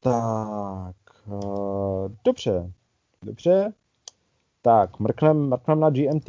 Tak, 0.00 0.96
uh, 1.26 2.08
dobře, 2.24 2.72
dobře. 3.24 3.72
Tak, 4.62 5.00
mrknem, 5.00 5.48
mrknem 5.48 5.80
na 5.80 5.90
GMT. 5.90 6.28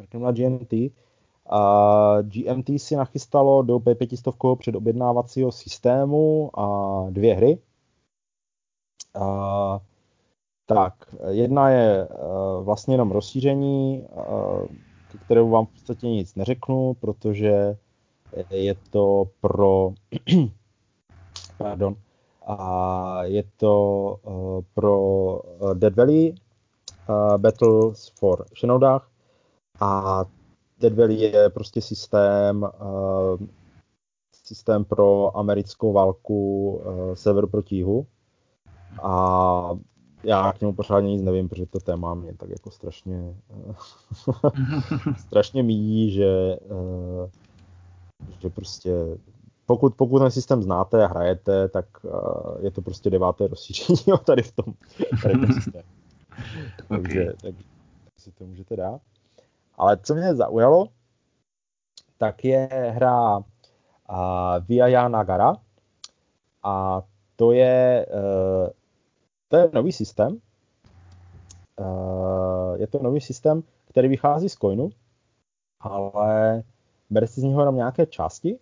Mrknem 0.00 0.22
na 0.22 0.32
GMT. 0.32 0.72
A 1.50 2.22
GMT 2.22 2.68
si 2.76 2.96
nachystalo 2.96 3.62
do 3.62 3.76
P500 3.76 4.56
předobjednávacího 4.56 5.52
systému 5.52 6.50
a 6.60 7.06
dvě 7.10 7.34
hry. 7.34 7.58
A, 9.20 9.80
tak, 10.66 11.14
jedna 11.28 11.70
je 11.70 12.08
uh, 12.08 12.64
vlastně 12.64 12.94
jenom 12.94 13.10
rozšíření, 13.10 14.02
uh, 14.02 14.66
ke 15.12 15.18
kterému 15.18 15.50
vám 15.50 15.66
v 15.66 15.70
podstatě 15.70 16.06
nic 16.06 16.34
neřeknu, 16.34 16.94
protože 17.00 17.76
je 18.50 18.74
to 18.90 19.24
pro 19.40 19.92
pardon, 21.58 21.96
a 22.46 23.24
je 23.24 23.44
to 23.56 24.16
uh, 24.22 24.60
pro 24.74 25.40
Dead 25.74 25.96
Valley 25.96 26.34
uh, 27.08 27.36
Battles 27.36 28.08
for 28.08 28.44
Shenodach 28.56 29.10
a 29.80 30.24
Dead 30.80 30.92
Valley 30.92 31.16
je 31.16 31.50
prostě 31.50 31.80
systém 31.80 32.62
uh, 32.62 33.46
systém 34.44 34.84
pro 34.84 35.36
americkou 35.36 35.92
válku 35.92 36.70
uh, 36.74 37.14
sever 37.14 37.46
proti 37.46 37.76
jihu. 37.76 38.06
A 39.02 39.78
já 40.24 40.52
k 40.52 40.60
němu 40.60 40.72
pořádně 40.72 41.10
nic 41.10 41.22
nevím, 41.22 41.48
protože 41.48 41.66
to 41.66 41.80
téma 41.80 42.14
mě 42.14 42.34
tak 42.34 42.50
jako 42.50 42.70
strašně 42.70 43.36
strašně 45.18 45.62
míjí, 45.62 46.10
že, 46.10 46.56
uh, 46.70 47.28
že 48.40 48.50
prostě 48.50 48.90
pokud, 49.70 49.94
pokud 49.94 50.18
ten 50.18 50.30
systém 50.30 50.62
znáte 50.62 51.04
a 51.04 51.06
hrajete, 51.06 51.68
tak 51.68 51.86
uh, 52.02 52.64
je 52.64 52.70
to 52.70 52.82
prostě 52.82 53.10
deváté 53.10 53.46
rozšíření 53.46 54.18
tady 54.24 54.42
v 54.42 54.52
tom, 54.52 54.74
tady 55.22 55.34
ten 55.34 55.52
systém. 55.52 55.82
okay. 56.84 57.02
takže, 57.02 57.24
tak, 57.24 57.54
tak 58.04 58.14
si 58.18 58.32
to 58.32 58.44
můžete 58.44 58.76
dát. 58.76 59.00
Ale 59.74 59.98
co 60.02 60.14
mě 60.14 60.34
zaujalo, 60.34 60.88
tak 62.18 62.44
je 62.44 62.68
hra 62.94 63.36
uh, 63.36 63.44
Via 64.68 65.08
Nagara 65.08 65.56
a 66.62 67.02
to 67.36 67.52
je, 67.52 68.06
uh, 68.10 68.70
to 69.48 69.56
je 69.56 69.70
nový 69.72 69.92
systém. 69.92 70.38
Uh, 71.76 72.74
je 72.76 72.86
to 72.86 72.98
nový 73.02 73.20
systém, 73.20 73.62
který 73.88 74.08
vychází 74.08 74.48
z 74.48 74.56
coinu, 74.56 74.90
ale 75.80 76.62
bere 77.10 77.26
si 77.26 77.40
z 77.40 77.44
něho 77.44 77.60
jenom 77.60 77.76
nějaké 77.76 78.06
části 78.06 78.58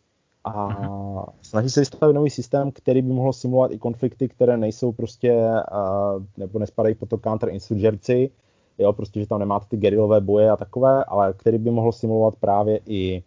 a 0.49 0.67
mhm. 0.69 1.23
snaží 1.43 1.71
se 1.71 1.81
vystavit 1.81 2.15
nový 2.15 2.31
systém, 2.31 2.71
který 2.71 3.03
by 3.03 3.13
mohl 3.13 3.33
simulovat 3.33 3.73
i 3.73 3.79
konflikty, 3.79 4.29
které 4.29 4.57
nejsou 4.57 4.93
prostě, 4.93 5.33
uh, 5.73 6.23
nebo 6.37 6.59
nespadají 6.59 6.95
pod 6.95 7.09
to 7.09 7.19
counterinsurgency, 7.19 8.31
jo, 8.79 8.93
prostě, 8.93 9.21
že 9.21 9.27
tam 9.27 9.39
nemáte 9.39 9.67
ty 9.69 9.77
gerilové 9.77 10.21
boje 10.21 10.51
a 10.51 10.57
takové, 10.57 11.05
ale 11.05 11.33
který 11.33 11.59
by 11.59 11.71
mohl 11.71 11.93
simulovat 11.93 12.35
právě 12.41 12.81
i 12.87 13.23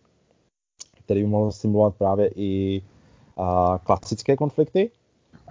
který 1.06 1.24
by 1.24 1.28
mohl 1.28 1.52
simulovat 1.52 1.96
právě 1.96 2.32
i 2.36 2.82
uh, 3.36 3.78
klasické 3.84 4.38
konflikty, 4.38 4.92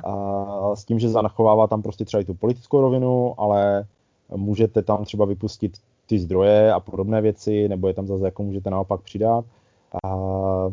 uh, 0.06 0.74
s 0.74 0.84
tím, 0.84 0.98
že 0.98 1.08
zanachovává 1.08 1.66
tam 1.66 1.82
prostě 1.82 2.04
třeba 2.04 2.20
i 2.20 2.24
tu 2.24 2.34
politickou 2.34 2.80
rovinu, 2.80 3.34
ale 3.40 3.86
můžete 4.36 4.82
tam 4.82 5.04
třeba 5.04 5.24
vypustit 5.24 5.72
ty 6.06 6.18
zdroje 6.18 6.72
a 6.72 6.80
podobné 6.80 7.20
věci, 7.20 7.68
nebo 7.68 7.88
je 7.88 7.94
tam 7.94 8.06
zase 8.06 8.24
jako 8.24 8.42
můžete 8.42 8.70
naopak 8.70 9.00
přidat. 9.00 9.44
Uh, 10.04 10.72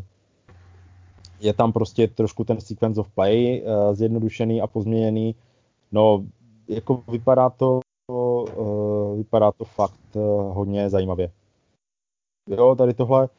je 1.40 1.54
tam 1.54 1.74
prostě 1.74 2.08
trošku 2.08 2.44
ten 2.44 2.62
sequence 2.62 3.00
of 3.00 3.10
play 3.10 3.64
uh, 3.64 3.96
zjednodušený 3.96 4.62
a 4.62 4.68
pozměněný. 4.68 5.36
No, 5.92 6.24
jako 6.68 7.04
vypadá 7.08 7.50
to, 7.50 7.80
uh, 8.12 9.18
vypadá 9.18 9.52
to 9.52 9.66
fakt 9.66 10.16
uh, 10.16 10.56
hodně 10.56 10.90
zajímavě. 10.90 11.32
Jo, 12.50 12.76
tady 12.76 12.94
tohle, 12.94 13.30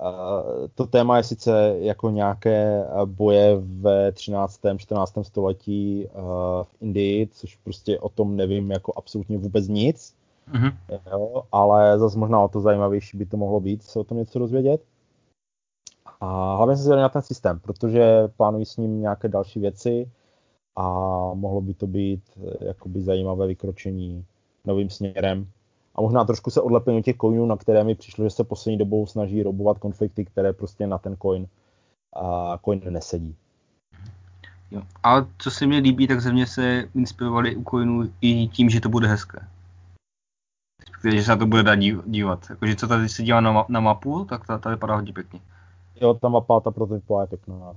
uh, 0.00 0.66
to 0.74 0.86
téma 0.86 1.16
je 1.16 1.22
sice 1.22 1.76
jako 1.78 2.10
nějaké 2.10 2.86
boje 3.04 3.56
ve 3.56 4.12
13. 4.12 4.60
14. 4.76 5.18
století 5.22 6.06
uh, 6.06 6.22
v 6.62 6.76
Indii, 6.80 7.26
což 7.26 7.56
prostě 7.56 7.98
o 7.98 8.08
tom 8.08 8.36
nevím 8.36 8.70
jako 8.70 8.92
absolutně 8.96 9.38
vůbec 9.38 9.68
nic, 9.68 10.14
mm-hmm. 10.52 10.72
jo, 11.12 11.42
ale 11.52 11.98
zase 11.98 12.18
možná 12.18 12.40
o 12.40 12.48
to 12.48 12.60
zajímavější 12.60 13.16
by 13.16 13.26
to 13.26 13.36
mohlo 13.36 13.60
být 13.60 13.82
se 13.82 13.98
o 13.98 14.04
tom 14.04 14.18
něco 14.18 14.38
dozvědět. 14.38 14.82
A 16.20 16.56
hlavně 16.56 16.76
se 16.76 16.82
zvědavý 16.82 17.02
na 17.02 17.08
ten 17.08 17.22
systém, 17.22 17.60
protože 17.60 18.28
plánují 18.36 18.66
s 18.66 18.76
ním 18.76 19.00
nějaké 19.00 19.28
další 19.28 19.60
věci 19.60 20.10
a 20.76 20.82
mohlo 21.34 21.60
by 21.60 21.74
to 21.74 21.86
být 21.86 22.22
eh, 22.36 22.64
jakoby 22.64 23.02
zajímavé 23.02 23.46
vykročení 23.46 24.24
novým 24.64 24.90
směrem. 24.90 25.46
A 25.94 26.00
možná 26.00 26.24
trošku 26.24 26.50
se 26.50 26.60
odlepím 26.60 26.96
od 26.96 27.04
těch 27.04 27.16
coinů, 27.16 27.46
na 27.46 27.56
které 27.56 27.84
mi 27.84 27.94
přišlo, 27.94 28.24
že 28.24 28.30
se 28.30 28.44
poslední 28.44 28.78
dobou 28.78 29.06
snaží 29.06 29.42
robovat 29.42 29.78
konflikty, 29.78 30.24
které 30.24 30.52
prostě 30.52 30.86
na 30.86 30.98
ten 30.98 31.16
coin, 31.22 31.46
a 32.12 32.58
coin 32.64 32.80
nesedí. 32.88 33.36
Jo. 34.70 34.82
A 35.02 35.26
co 35.38 35.50
se 35.50 35.66
mi 35.66 35.78
líbí, 35.78 36.06
tak 36.06 36.20
ze 36.20 36.32
mě 36.32 36.46
se 36.46 36.88
inspirovali 36.94 37.56
u 37.56 37.64
coinů 37.70 38.12
i 38.20 38.46
tím, 38.48 38.70
že 38.70 38.80
to 38.80 38.88
bude 38.88 39.08
hezké. 39.08 39.46
Že 41.10 41.22
se 41.22 41.30
na 41.30 41.36
to 41.36 41.46
bude 41.46 41.62
dát 41.62 41.74
dívat. 42.06 42.46
Jakože 42.50 42.76
co 42.76 42.88
tady 42.88 43.08
se 43.08 43.22
dívá 43.22 43.40
na, 43.40 43.64
na 43.68 43.80
mapu, 43.80 44.24
tak 44.24 44.46
ta, 44.46 44.58
ta 44.58 44.70
vypadá 44.70 44.94
hodně 44.94 45.12
pěkně. 45.12 45.40
Jo, 46.00 46.14
ta 46.14 46.28
mapa, 46.28 46.60
ta 46.60 46.70
prototypová 46.70 47.20
je 47.20 47.26
pěkná. 47.26 47.74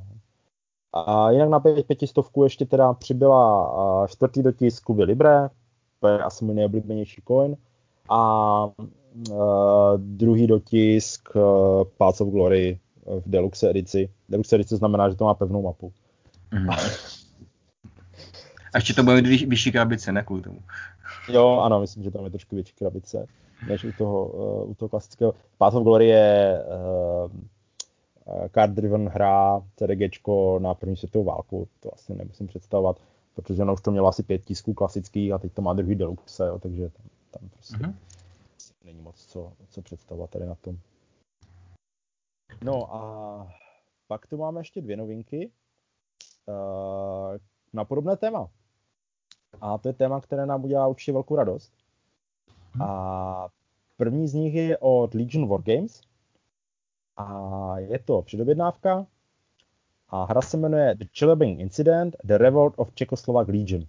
A 0.94 1.32
jinak 1.32 1.50
na 1.50 1.60
pětistovku 1.60 2.44
ještě 2.44 2.66
teda 2.66 2.94
přibyla 2.94 4.08
čtvrtý 4.08 4.44
dotisk 4.44 4.84
Kuby 4.84 5.04
Libre, 5.04 5.50
to 6.00 6.08
je 6.08 6.20
asi 6.20 6.46
můj 6.46 6.56
nejoblíbenější 6.56 7.22
coin, 7.28 7.58
a 8.10 8.66
uh, 8.66 9.98
druhý 9.98 10.48
dotisk 10.48 11.30
uh, 11.36 11.42
Paths 11.98 12.22
of 12.22 12.30
Glory 12.30 12.80
v 13.06 13.30
Deluxe 13.30 13.70
edici. 13.70 14.10
Deluxe 14.30 14.56
edici 14.56 14.76
znamená, 14.76 15.10
že 15.10 15.16
to 15.16 15.26
má 15.26 15.34
pevnou 15.34 15.62
mapu. 15.62 15.94
Mm-hmm. 16.52 17.24
A 18.74 18.78
ještě 18.78 18.94
to 18.94 19.04
bude 19.04 19.22
mít 19.22 19.48
vyšší 19.48 19.72
krabice, 19.72 20.12
ne 20.12 20.24
kvůli 20.24 20.42
tomu. 20.42 20.60
Jo, 21.30 21.60
ano, 21.60 21.80
myslím, 21.80 22.04
že 22.04 22.12
tam 22.12 22.24
je 22.24 22.30
trošku 22.30 22.56
větší 22.56 22.74
krabice 22.74 23.28
než 23.68 23.84
u 23.84 23.92
toho, 23.98 24.26
uh, 24.26 24.70
u 24.70 24.76
toho 24.76 24.90
klasického. 24.90 25.34
Path 25.58 25.76
of 25.76 25.84
Glory 25.84 26.08
je 26.08 26.60
uh, 27.26 27.32
card-driven 28.26 29.10
hra, 29.10 29.62
CDG 29.76 30.28
na 30.60 30.74
první 30.74 30.98
světovou 30.98 31.24
válku, 31.24 31.68
to 31.80 31.94
asi 31.94 32.16
nemusím 32.16 32.48
představovat, 32.48 33.00
protože 33.36 33.62
ono 33.62 33.74
už 33.74 33.82
to 33.82 33.92
mělo 33.92 34.08
asi 34.08 34.24
pět 34.24 34.46
tisků 34.46 34.74
klasických 34.74 35.32
a 35.32 35.38
teď 35.38 35.54
to 35.54 35.62
má 35.62 35.74
druhý 35.74 35.96
deluxe, 35.96 36.48
jo, 36.48 36.60
takže 36.60 36.90
tam, 36.90 37.06
tam 37.32 37.50
prostě 37.50 37.78
mm-hmm. 37.78 37.94
není 38.86 39.02
moc 39.02 39.26
co, 39.26 39.54
co 39.70 39.82
představovat 39.82 40.30
tady 40.30 40.46
na 40.46 40.56
tom. 40.56 40.78
No 42.64 42.96
a 42.96 43.54
pak 44.08 44.28
tu 44.28 44.38
máme 44.38 44.60
ještě 44.60 44.82
dvě 44.82 44.98
novinky 44.98 45.52
uh, 46.48 47.38
na 47.74 47.86
podobné 47.86 48.18
téma. 48.18 48.50
A 49.62 49.78
to 49.78 49.88
je 49.88 49.94
téma, 49.94 50.22
které 50.22 50.46
nám 50.46 50.64
udělá 50.64 50.88
určitě 50.88 51.12
velkou 51.12 51.36
radost. 51.36 51.74
Mhm. 52.74 52.82
A 52.82 53.50
první 53.98 54.28
z 54.28 54.34
nich 54.34 54.54
je 54.54 54.78
od 54.78 55.14
Legion 55.14 55.48
Wargames, 55.48 56.02
a 57.18 57.80
je 57.80 58.00
to 58.00 58.22
předobjednávka 58.22 59.06
a 60.10 60.26
hra 60.26 60.42
se 60.42 60.58
jmenuje 60.58 60.96
The 60.96 61.06
Chilabing 61.18 61.60
Incident, 61.60 62.16
The 62.24 62.38
Revolt 62.38 62.74
of 62.78 62.94
Czechoslovak 62.94 63.48
Legion. 63.48 63.84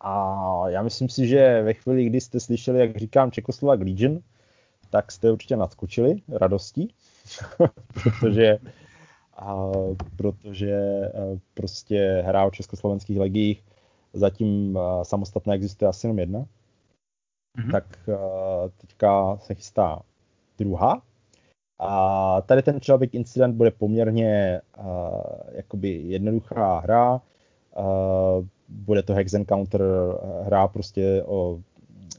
A 0.00 0.68
já 0.68 0.82
myslím 0.82 1.08
si, 1.08 1.26
že 1.26 1.62
ve 1.62 1.74
chvíli, 1.74 2.04
kdy 2.04 2.20
jste 2.20 2.40
slyšeli, 2.40 2.80
jak 2.80 2.96
říkám 2.96 3.30
Czechoslovak 3.30 3.80
Legion, 3.80 4.18
tak 4.90 5.12
jste 5.12 5.32
určitě 5.32 5.56
nadskočili 5.56 6.16
radostí, 6.28 6.94
protože, 8.02 8.58
a, 9.36 9.70
protože 10.16 10.76
a, 11.06 11.38
prostě 11.54 12.22
hra 12.26 12.44
o 12.44 12.50
československých 12.50 13.18
legích 13.18 13.64
zatím 14.12 14.76
a, 14.76 15.04
samostatně 15.04 15.52
existuje 15.52 15.88
asi 15.88 16.06
jenom 16.06 16.18
jedna. 16.18 16.40
Mm-hmm. 16.40 17.72
Tak 17.72 18.08
a, 18.08 18.18
teďka 18.68 19.36
se 19.36 19.54
chystá 19.54 20.02
druhá 20.58 21.02
a 21.84 22.40
tady 22.40 22.62
ten 22.62 22.80
člověk 22.80 23.14
incident 23.14 23.54
bude 23.54 23.70
poměrně 23.70 24.60
uh, 24.78 24.84
jakoby 25.52 25.88
jednoduchá 25.88 26.78
hra. 26.78 27.20
Uh, 27.76 28.46
bude 28.68 29.02
to 29.02 29.14
Hex 29.14 29.34
Encounter 29.34 29.82
hra 30.42 30.68
prostě 30.68 31.22
o 31.26 31.60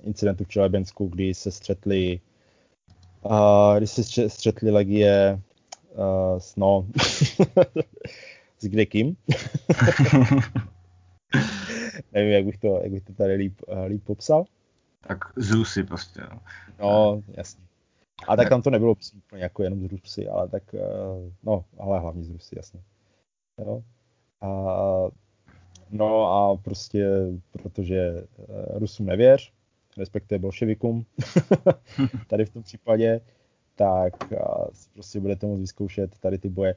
incidentu 0.03 0.43
v 0.43 0.47
Čelebensku, 0.47 1.07
kdy 1.07 1.33
se 1.33 1.51
střetli 1.51 2.19
uh, 3.21 3.77
kdy 3.77 3.87
se 3.87 4.29
střetli 4.29 4.71
legie 4.71 5.39
uh, 5.95 6.39
s 6.39 6.55
no 6.55 6.85
s 8.59 8.65
kde 8.65 8.85
kým. 8.85 9.17
Nevím, 12.13 12.31
jak 12.31 12.45
bych 12.45 12.57
to, 12.57 12.79
jak 12.83 12.91
bych 12.91 13.03
to 13.03 13.13
tady 13.13 13.33
líp, 13.33 13.61
líp 13.87 14.03
popsal. 14.03 14.45
Tak 15.07 15.17
z 15.35 15.51
Rusy 15.51 15.83
prostě. 15.83 16.21
No, 16.31 16.39
no 16.79 17.21
jasně. 17.27 17.63
A 18.27 18.35
tak 18.35 18.49
tam 18.49 18.61
to 18.61 18.69
nebylo 18.69 18.95
úplně 19.15 19.43
jako 19.43 19.63
jenom 19.63 19.87
z 19.87 19.91
Rusy, 19.91 20.27
ale 20.27 20.49
tak, 20.49 20.73
eh, 20.73 20.79
no, 21.43 21.65
ale 21.79 21.99
hlavně 21.99 22.23
z 22.23 22.29
Rusy, 22.29 22.55
jasně. 22.57 22.79
Jo. 23.65 23.81
A, 24.41 24.47
no 25.89 26.25
a 26.25 26.57
prostě, 26.57 27.07
protože 27.51 27.97
eh, 28.39 28.79
Rusům 28.79 29.05
nevěř, 29.05 29.53
respektive 29.97 30.39
bolševikům, 30.39 31.05
tady 32.27 32.45
v 32.45 32.49
tom 32.49 32.63
případě, 32.63 33.21
tak 33.75 34.13
uh, 34.31 34.65
prostě 34.93 35.19
budete 35.19 35.47
moct 35.47 35.59
vyzkoušet 35.59 36.19
tady 36.19 36.37
ty 36.37 36.49
boje. 36.49 36.75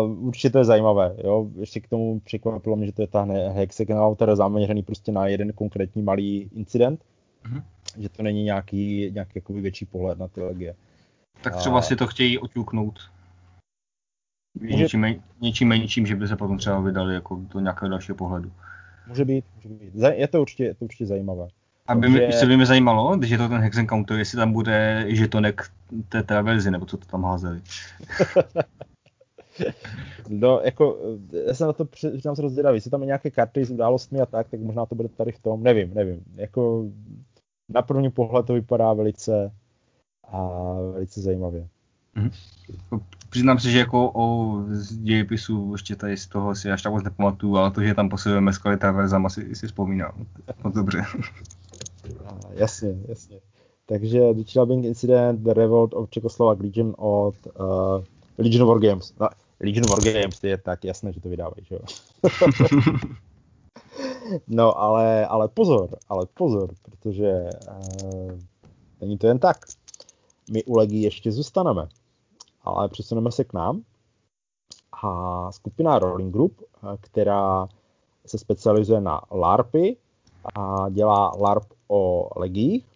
Uh, 0.00 0.26
určitě 0.26 0.50
to 0.50 0.58
je 0.58 0.64
zajímavé, 0.64 1.16
jo. 1.24 1.50
Ještě 1.60 1.80
k 1.80 1.88
tomu 1.88 2.20
překvapilo 2.20 2.76
mě, 2.76 2.86
že 2.86 2.92
to 2.92 3.02
je 3.02 3.08
ta 3.08 3.22
hexagonal, 3.52 4.14
teda 4.14 4.36
zaměřený 4.36 4.82
prostě 4.82 5.12
na 5.12 5.26
jeden 5.26 5.52
konkrétní 5.52 6.02
malý 6.02 6.50
incident, 6.54 7.04
mm-hmm. 7.44 7.62
Že 7.96 8.08
to 8.08 8.22
není 8.22 8.42
nějaký, 8.42 9.10
nějaký 9.10 9.32
jakoby 9.34 9.60
větší 9.60 9.84
pohled 9.84 10.18
na 10.18 10.28
ty 10.28 10.40
legie. 10.40 10.74
Tak 11.42 11.56
třeba 11.56 11.76
uh, 11.76 11.82
si 11.82 11.96
to 11.96 12.06
chtějí 12.06 12.38
oťuknout 12.38 13.10
může... 14.60 14.74
něčím, 14.74 15.00
men, 15.00 15.14
něčím 15.40 15.68
menším, 15.68 16.06
že 16.06 16.16
by 16.16 16.28
se 16.28 16.36
potom 16.36 16.58
třeba 16.58 16.80
vydali 16.80 17.14
jako 17.14 17.40
do 17.54 17.60
nějakého 17.60 17.88
dalšího 17.88 18.16
pohledu. 18.16 18.52
Může 19.08 19.24
být, 19.24 19.44
může 19.56 19.68
být. 19.68 19.94
Je 20.14 20.28
to 20.28 20.40
určitě, 20.40 20.64
je 20.64 20.74
to 20.74 20.84
určitě 20.84 21.06
zajímavé. 21.06 21.48
A 21.86 21.94
by 21.94 22.08
mě, 22.08 22.32
se 22.32 22.46
by 22.46 22.56
mě 22.56 22.66
zajímalo, 22.66 23.16
když 23.16 23.30
je 23.30 23.38
to 23.38 23.48
ten 23.48 23.60
Hex 23.60 23.76
Encounter, 23.76 24.18
jestli 24.18 24.36
tam 24.36 24.52
bude 24.52 25.04
žetonek 25.08 25.62
té, 26.08 26.22
té 26.22 26.42
verzi, 26.42 26.70
nebo 26.70 26.86
co 26.86 26.96
to 26.96 27.06
tam 27.06 27.24
házeli. 27.24 27.60
no, 30.28 30.60
jako, 30.64 30.98
já 31.46 31.54
jsem 31.54 31.66
na 31.66 31.72
to 31.72 31.84
přiznám 31.84 32.36
se 32.36 32.42
rozdělavý, 32.42 32.76
jestli 32.76 32.90
tam 32.90 33.00
je 33.00 33.06
nějaké 33.06 33.30
karty 33.30 33.64
s 33.64 33.70
událostmi 33.70 34.20
a 34.20 34.26
tak, 34.26 34.48
tak 34.48 34.60
možná 34.60 34.86
to 34.86 34.94
bude 34.94 35.08
tady 35.08 35.32
v 35.32 35.38
tom, 35.38 35.62
nevím, 35.62 35.94
nevím. 35.94 36.24
Jako, 36.36 36.84
na 37.68 37.82
první 37.82 38.10
pohled 38.10 38.46
to 38.46 38.52
vypadá 38.52 38.92
velice 38.92 39.52
a 40.32 40.48
velice 40.92 41.20
zajímavě. 41.20 41.68
Mm-hmm. 42.16 43.00
Přiznám 43.30 43.58
se, 43.58 43.70
že 43.70 43.78
jako 43.78 44.10
o 44.14 44.56
dějepisu 44.90 45.72
ještě 45.72 45.96
tady 45.96 46.16
z 46.16 46.26
toho 46.26 46.54
si 46.54 46.70
až 46.70 46.82
tak 46.82 46.92
moc 46.92 47.04
nepamatuju, 47.04 47.56
ale 47.56 47.70
to, 47.70 47.82
že 47.82 47.94
tam 47.94 48.08
posilujeme 48.08 48.52
s 48.52 48.58
kvalitá 48.58 49.28
si, 49.28 49.54
si 49.54 49.66
vzpomínám. 49.66 50.12
No 50.64 50.70
dobře. 50.70 51.02
jasně, 52.50 52.96
jasně. 53.08 53.40
Takže 53.86 54.20
The 54.34 54.42
Chilabing 54.42 54.84
Incident, 54.84 55.40
The 55.40 55.54
Revolt 55.54 55.94
of 55.94 56.10
Czechoslovak 56.10 56.60
Legion 56.60 56.94
od 56.98 57.34
uh, 57.46 58.04
Legion 58.38 58.68
War 58.68 58.78
Games. 58.78 59.14
No, 59.20 59.28
Legion 59.60 59.86
War 59.90 60.04
Games, 60.04 60.44
je 60.44 60.58
tak 60.58 60.84
jasné, 60.84 61.12
že 61.12 61.20
to 61.20 61.28
vydávají, 61.28 61.64
že 61.64 61.74
jo? 61.74 61.80
no, 64.48 64.78
ale, 64.78 65.26
ale 65.26 65.48
pozor, 65.48 65.98
ale 66.08 66.26
pozor, 66.34 66.74
protože 66.82 67.50
uh, 68.04 68.38
není 69.00 69.18
to 69.18 69.26
jen 69.26 69.38
tak. 69.38 69.56
My 70.50 70.64
u 70.64 70.76
Legii 70.76 71.04
ještě 71.04 71.32
zůstaneme, 71.32 71.88
ale 72.62 72.88
přesuneme 72.88 73.32
se 73.32 73.44
k 73.44 73.52
nám. 73.52 73.82
A 75.02 75.52
skupina 75.52 75.98
Rolling 75.98 76.32
Group, 76.32 76.62
eh, 76.62 76.96
která 77.00 77.68
se 78.26 78.38
specializuje 78.38 79.00
na 79.00 79.20
LARPy 79.30 79.96
a 80.54 80.88
dělá 80.88 81.32
LARP 81.38 81.64
o 81.88 82.28
legiích, 82.40 82.86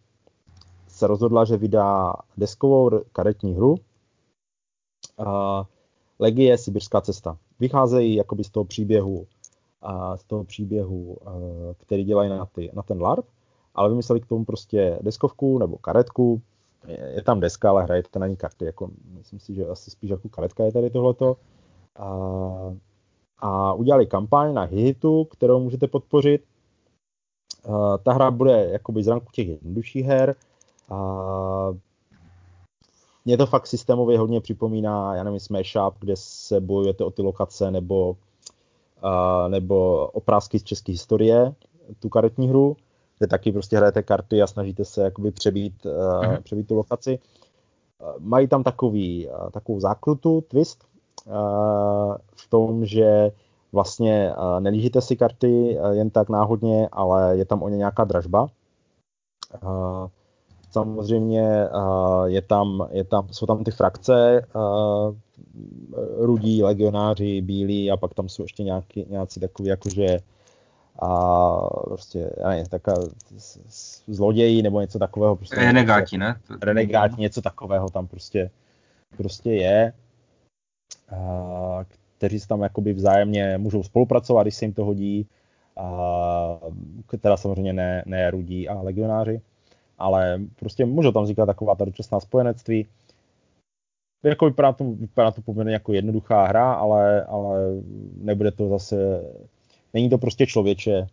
se 0.89 1.07
rozhodla, 1.07 1.45
že 1.45 1.57
vydá 1.57 2.13
deskovou 2.37 2.91
karetní 3.13 3.55
hru 3.55 3.71
uh, 5.17 5.27
Legie 6.19 6.59
Sibirská 6.59 7.01
cesta. 7.01 7.39
Vycházejí 7.61 8.15
jakoby 8.15 8.45
z 8.45 8.51
toho 8.51 8.65
příběhu, 8.65 9.27
uh, 9.85 10.15
z 10.17 10.25
toho 10.25 10.45
příběhu, 10.45 11.03
uh, 11.03 11.33
který 11.77 12.05
dělají 12.05 12.31
na, 12.31 12.47
ty, 12.47 12.71
na 12.75 12.83
ten 12.83 13.03
LARP, 13.03 13.27
ale 13.75 13.89
vymysleli 13.89 14.21
k 14.21 14.27
tomu 14.27 14.45
prostě 14.45 14.99
deskovku 15.03 15.59
nebo 15.59 15.79
karetku. 15.79 16.43
Je, 16.87 17.13
je 17.15 17.23
tam 17.23 17.41
deska, 17.41 17.71
ale 17.71 17.83
hrajete 17.83 18.19
na 18.19 18.27
ní 18.27 18.37
karty. 18.37 18.65
Jako, 18.65 18.91
myslím 19.05 19.41
si, 19.41 19.55
že 19.55 19.67
asi 19.67 19.91
spíš 19.91 20.11
jako 20.11 20.29
karetka 20.29 20.65
je 20.65 20.73
tady 20.73 20.91
tohleto. 20.91 21.37
Uh, 22.01 22.77
a 23.39 23.73
udělali 23.73 24.07
kampaň 24.07 24.55
na 24.55 24.63
Hihitu, 24.63 25.25
kterou 25.25 25.61
můžete 25.61 25.87
podpořit. 25.89 26.45
Uh, 27.67 27.97
ta 28.03 28.13
hra 28.13 28.31
bude 28.31 28.69
jakoby 28.73 29.03
z 29.03 29.09
ranku 29.09 29.27
těch 29.33 29.49
jednodušších 29.49 30.07
her. 30.07 30.35
Uh, 30.91 31.77
mě 33.25 33.37
to 33.37 33.47
fakt 33.47 33.67
systémově 33.67 34.19
hodně 34.19 34.41
připomíná, 34.41 35.15
já 35.15 35.25
nevím, 35.25 35.41
Smash 35.41 35.77
Up, 35.89 35.95
kde 35.99 36.15
se 36.17 36.61
bojujete 36.61 37.05
o 37.05 37.11
ty 37.11 37.23
lokace 37.23 37.71
nebo, 37.71 38.17
nebo 39.49 40.07
oprázky 40.07 40.59
z 40.59 40.65
české 40.65 40.93
historie, 40.93 41.55
tu 41.99 42.09
karetní 42.09 42.49
hru, 42.49 42.77
kde 43.19 43.27
taky 43.27 43.53
prostě 43.53 43.77
hrajete 43.77 44.03
karty 44.03 44.43
a 44.43 44.47
snažíte 44.47 44.85
se 44.85 45.03
jakoby 45.03 45.31
přebít, 45.31 45.87
uh, 45.87 46.37
přebít 46.37 46.69
tu 46.69 46.75
lokaci. 46.75 47.19
Mají 48.19 48.49
tam 48.49 48.63
takový, 48.63 49.29
takovou 49.53 49.81
zákrutu, 49.81 50.41
twist, 50.41 50.85
v 52.37 52.51
tom, 52.51 52.85
že 52.85 53.31
vlastně 53.73 54.33
nelížíte 54.59 55.01
si 55.01 55.17
karty 55.17 55.79
jen 55.91 56.11
tak 56.11 56.29
náhodně, 56.29 56.89
ale 56.93 57.37
je 57.37 57.45
tam 57.45 57.63
o 57.63 57.69
ně 57.69 57.77
nějaká 57.77 58.05
dražba. 58.05 58.47
Samozřejmě 60.71 61.69
je 62.25 62.43
tam, 62.43 62.89
je 62.91 63.05
tam, 63.05 63.29
jsou 63.31 63.47
tam 63.47 63.65
ty 63.65 63.71
frakce, 63.71 64.47
rudí, 66.17 66.63
legionáři, 66.63 67.41
bílí 67.41 67.91
a 67.91 67.97
pak 67.97 68.15
tam 68.15 68.29
jsou 68.29 68.43
ještě 68.43 68.63
nějaký, 68.63 69.07
nějací 69.09 69.41
takový 69.41 69.69
jakože 69.69 70.19
a 71.03 71.57
prostě, 71.85 72.31
já 72.37 72.49
nevím, 72.49 72.67
taká 72.67 72.95
zloději 74.07 74.63
nebo 74.63 74.81
něco 74.81 74.99
takového. 74.99 75.37
Prostě, 75.37 75.57
renegáti, 75.57 76.19
ne? 76.19 76.41
Renegáti, 76.63 77.21
něco 77.21 77.43
takového 77.43 77.89
tam 77.89 78.07
prostě, 78.07 78.51
prostě 79.17 79.53
je. 79.53 79.93
A, 81.17 81.85
kteří 82.19 82.41
se 82.41 82.49
tam 82.49 82.63
jakoby 82.63 82.93
vzájemně 82.93 83.59
můžou 83.59 83.83
spolupracovat, 83.83 84.43
když 84.43 84.55
se 84.55 84.65
jim 84.65 84.75
to 84.75 84.85
hodí, 84.85 85.27
a, 85.77 86.59
teda 87.21 87.37
samozřejmě 87.37 87.73
ne, 87.73 88.03
ne 88.07 88.31
rudí 88.31 88.69
a 88.69 88.81
legionáři, 88.81 89.41
ale 89.99 90.41
prostě 90.57 90.85
můžou 90.85 91.13
tam 91.13 91.23
vznikat 91.23 91.47
taková 91.47 91.75
ta 91.75 91.85
dočasná 91.85 92.21
spojenectví. 92.21 92.87
Jako 94.25 94.47
vypadá 94.47 94.73
to, 94.73 94.85
vypadá 94.85 95.31
to 95.31 95.43
poměrně 95.43 95.73
jako 95.73 95.93
jednoduchá 95.93 96.47
hra, 96.47 96.73
ale, 96.73 97.25
ale 97.25 97.61
nebude 98.17 98.51
to 98.51 98.69
zase, 98.69 99.23
není 99.95 100.11
to 100.11 100.19
prostě 100.19 100.47
člověče, 100.47 101.07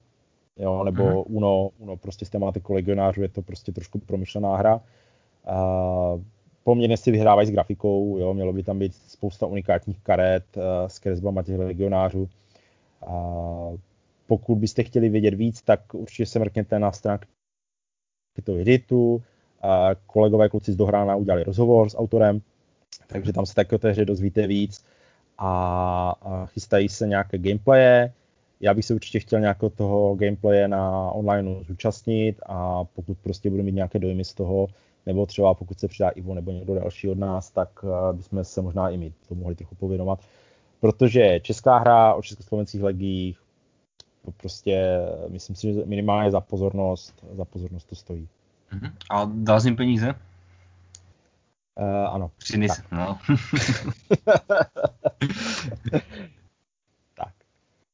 jo, 0.58 0.84
nebo 0.84 1.04
mm. 1.04 1.36
Uno, 1.36 1.70
Uno 1.78 1.98
prostě 1.98 2.26
s 2.26 2.30
tématikou 2.30 2.74
legionářů 2.74 3.22
je 3.22 3.30
to 3.30 3.42
prostě 3.42 3.72
trošku 3.72 4.00
promyšlená 4.00 4.58
hra. 4.58 4.82
A, 5.46 6.20
poměrně 6.64 6.98
si 6.98 7.12
vyhrávají 7.12 7.48
s 7.48 7.52
grafikou, 7.52 8.18
jo, 8.18 8.34
mělo 8.34 8.54
by 8.54 8.64
tam 8.64 8.80
být 8.80 8.96
spousta 8.96 9.46
unikátních 9.46 10.00
karet 10.00 10.44
uh, 10.58 10.64
s 10.88 11.00
kresbama 11.00 11.44
těch 11.44 11.60
legionářů. 11.60 12.30
Uh, 13.08 13.78
pokud 14.28 14.56
byste 14.56 14.84
chtěli 14.84 15.10
vědět 15.10 15.34
víc, 15.34 15.62
tak 15.62 15.94
určitě 15.94 16.26
se 16.26 16.40
mrkněte 16.40 16.80
na 16.80 16.92
stránky 16.92 17.28
toho 18.44 18.58
editu. 18.58 19.14
Uh, 19.16 19.22
kolegové 20.08 20.50
kluci 20.50 20.72
z 20.72 20.76
Dohrána 20.76 21.16
udělali 21.16 21.44
rozhovor 21.44 21.90
s 21.90 21.98
autorem, 21.98 22.42
takže 23.08 23.34
tam 23.34 23.46
se 23.46 23.56
taky 23.56 23.76
o 23.76 23.78
té 23.78 23.92
hře 23.92 24.06
dozvíte 24.06 24.48
víc 24.48 24.86
a, 25.38 26.46
chystají 26.46 26.90
se 26.90 27.08
nějaké 27.08 27.38
gameplaye. 27.38 28.14
Já 28.62 28.74
bych 28.74 28.86
se 28.86 28.94
určitě 28.94 29.20
chtěl 29.20 29.40
nějakého 29.40 29.70
toho 29.70 30.16
gameplaye 30.16 30.68
na 30.68 31.12
online 31.12 31.64
zúčastnit 31.64 32.42
a 32.46 32.84
pokud 32.84 33.18
prostě 33.18 33.50
budu 33.50 33.64
mít 33.64 33.76
nějaké 33.76 34.00
dojmy 34.00 34.24
z 34.24 34.34
toho, 34.34 34.68
nebo 35.06 35.26
třeba 35.26 35.54
pokud 35.54 35.80
se 35.80 35.88
přidá 35.88 36.10
Ivo 36.10 36.34
nebo 36.34 36.52
někdo 36.52 36.76
další 36.76 37.10
od 37.10 37.18
nás, 37.18 37.52
tak 37.52 37.70
eh, 37.84 38.14
bychom 38.14 38.44
se 38.44 38.62
možná 38.62 38.90
i 38.90 38.98
my 38.98 39.14
to 39.30 39.36
mohli 39.36 39.56
trochu 39.56 39.76
pověnovat. 39.76 40.20
Protože 40.80 41.40
česká 41.40 41.78
hra 41.78 42.14
o 42.14 42.22
československých 42.22 42.82
legích, 42.82 43.40
to 44.26 44.32
prostě, 44.32 45.00
myslím 45.30 45.56
si, 45.56 45.74
že 45.74 45.86
minimálně 45.86 46.32
za 46.32 46.42
pozornost, 46.42 47.26
za 47.32 47.46
pozornost 47.46 47.84
to 47.84 47.96
stojí. 47.96 48.28
Uh-huh. 48.74 48.92
A 49.10 49.32
dal 49.34 49.62
jsi 49.62 49.68
jim 49.68 49.76
peníze? 49.76 50.16
Uh, 51.80 52.14
ano. 52.14 52.32
Přinis, 52.38 52.76
tak. 52.76 52.92
no. 52.92 53.18
tak. 57.16 57.34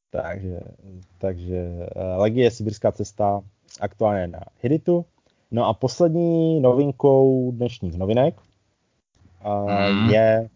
Takže, 0.10 0.60
takže 1.18 1.70
uh, 1.96 2.22
Legie 2.22 2.52
Sibirská 2.52 2.92
cesta 2.92 3.42
aktuálně 3.82 4.28
na 4.28 4.40
Hiditu. 4.62 5.06
No 5.52 5.66
a 5.66 5.74
poslední 5.74 6.60
novinkou 6.60 7.52
dnešních 7.52 7.98
novinek 7.98 8.36
uh, 9.46 9.92
mm. 9.92 10.10
je, 10.10 10.50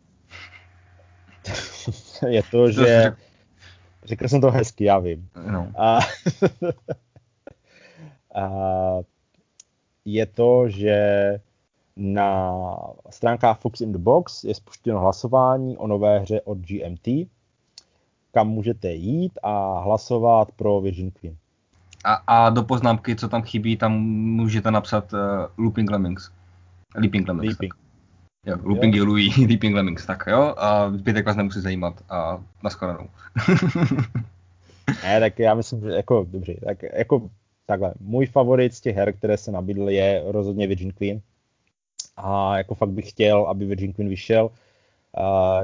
je 2.27 2.43
to, 2.51 2.72
že 2.72 3.11
řekl 4.03 4.27
jsem 4.27 4.41
to 4.41 4.51
hezky, 4.51 4.84
já 4.84 4.99
vím. 4.99 5.30
No. 5.51 5.72
A, 5.77 5.99
a 8.35 8.49
je 10.06 10.26
to, 10.26 10.69
že 10.69 10.95
na 11.99 12.53
stránkách 13.09 13.59
Fox 13.59 13.81
in 13.81 13.91
the 13.91 13.97
Box 13.97 14.43
je 14.43 14.55
spuštěno 14.55 14.99
hlasování 14.99 15.77
o 15.77 15.88
nové 15.88 16.19
hře 16.19 16.41
od 16.41 16.57
GMT, 16.57 17.30
kam 18.31 18.47
můžete 18.47 18.91
jít 18.91 19.39
a 19.43 19.80
hlasovat 19.80 20.51
pro 20.51 20.81
Virgin 20.81 21.11
Queen. 21.11 21.35
A, 22.05 22.13
a 22.13 22.49
do 22.49 22.63
poznámky, 22.63 23.15
co 23.15 23.30
tam 23.30 23.41
chybí, 23.41 23.77
tam 23.77 24.01
můžete 24.11 24.71
napsat 24.71 25.13
uh, 25.13 25.19
Looping 25.57 25.91
Lemmings. 25.91 26.31
Leaping 26.95 27.27
Lemmings. 27.27 27.47
Leaping. 27.47 27.73
Jo, 28.45 28.57
Looping 28.63 28.95
jo. 28.95 29.05
Louis, 29.05 29.38
Leaping 29.49 29.76
Lemmings, 29.76 30.05
tak 30.05 30.23
jo, 30.27 30.53
a 30.57 30.91
zbytek 30.91 31.26
vás 31.26 31.35
nemusí 31.35 31.61
zajímat 31.61 32.03
a 32.09 32.43
naschledanou. 32.63 33.07
ne, 35.03 35.19
tak 35.19 35.39
já 35.39 35.53
myslím, 35.53 35.81
že 35.81 35.89
jako, 35.89 36.26
dobře, 36.30 36.55
tak 36.65 36.84
jako 36.93 37.30
takhle, 37.65 37.93
můj 37.99 38.26
favorit 38.26 38.73
z 38.73 38.81
těch 38.81 38.95
her, 38.95 39.13
které 39.13 39.38
se 39.38 39.51
nabídly, 39.51 39.95
je 39.95 40.23
rozhodně 40.26 40.67
Virgin 40.67 40.91
Queen. 40.91 41.21
A 42.19 42.57
jako 42.57 42.75
fakt 42.75 42.89
bych 42.89 43.09
chtěl, 43.09 43.47
aby 43.47 43.65
Virgin 43.65 43.93
Queen 43.93 44.09
vyšel. 44.09 44.49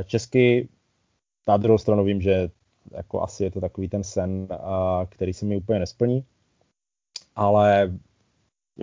Česky 0.06 0.69
na 1.48 1.57
druhou 1.57 1.77
stranu 1.77 2.03
vím, 2.03 2.22
že 2.22 2.49
jako 2.91 3.22
asi 3.22 3.44
je 3.44 3.52
to 3.52 3.61
takový 3.61 3.90
ten 3.90 4.03
sen, 4.03 4.48
uh, 4.52 5.06
který 5.10 5.34
se 5.34 5.45
mi 5.45 5.57
úplně 5.57 5.80
nesplní, 5.80 6.26
ale 7.36 7.94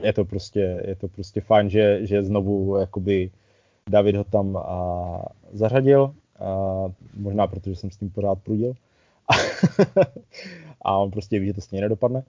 je 0.02 0.12
to 0.12 0.24
prostě, 0.24 0.82
je 0.86 0.96
to 0.96 1.08
prostě 1.08 1.40
fajn, 1.40 1.70
že, 1.70 2.06
že 2.06 2.22
znovu 2.22 2.76
jakoby 2.76 3.30
David 3.90 4.16
ho 4.16 4.24
tam 4.24 4.54
uh, 4.54 5.22
zařadil, 5.52 6.02
uh, 6.04 6.92
možná 7.14 7.46
protože 7.46 7.76
jsem 7.76 7.90
s 7.90 7.96
tím 7.96 8.10
pořád 8.10 8.38
prudil. 8.42 8.74
a 10.82 10.96
on 10.96 11.10
prostě 11.10 11.38
ví, 11.38 11.46
že 11.46 11.54
to 11.54 11.60
stejně 11.60 11.80
nedopadne. 11.80 12.22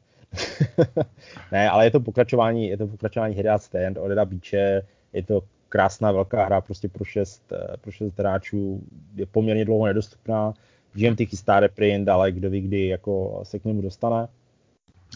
ne, 1.52 1.70
ale 1.70 1.86
je 1.86 1.92
to 1.92 2.00
pokračování, 2.00 2.68
je 2.68 2.78
to 2.78 2.88
pokračování 2.88 3.36
hry 3.36 3.50
Stand 3.58 3.98
od 3.98 4.12
Eda 4.12 4.26
Beache, 4.26 4.82
je 5.14 5.24
to 5.24 5.42
krásná 5.70 6.12
velká 6.12 6.46
hra 6.46 6.62
prostě 6.62 6.90
pro 6.90 7.06
šest, 7.06 7.52
eh, 7.52 7.78
pro 7.82 7.92
šest 7.92 8.20
hráčů, 8.20 8.84
je 9.16 9.26
poměrně 9.26 9.66
dlouho 9.66 9.86
nedostupná, 9.86 10.54
GMT 10.94 11.26
chystá 11.26 11.60
reprint, 11.60 12.10
ale 12.10 12.32
kdo 12.32 12.50
ví, 12.50 12.62
kdy 12.62 12.88
jako 12.88 13.42
se 13.44 13.60
k 13.60 13.66
němu 13.66 13.82
dostane. 13.82 14.28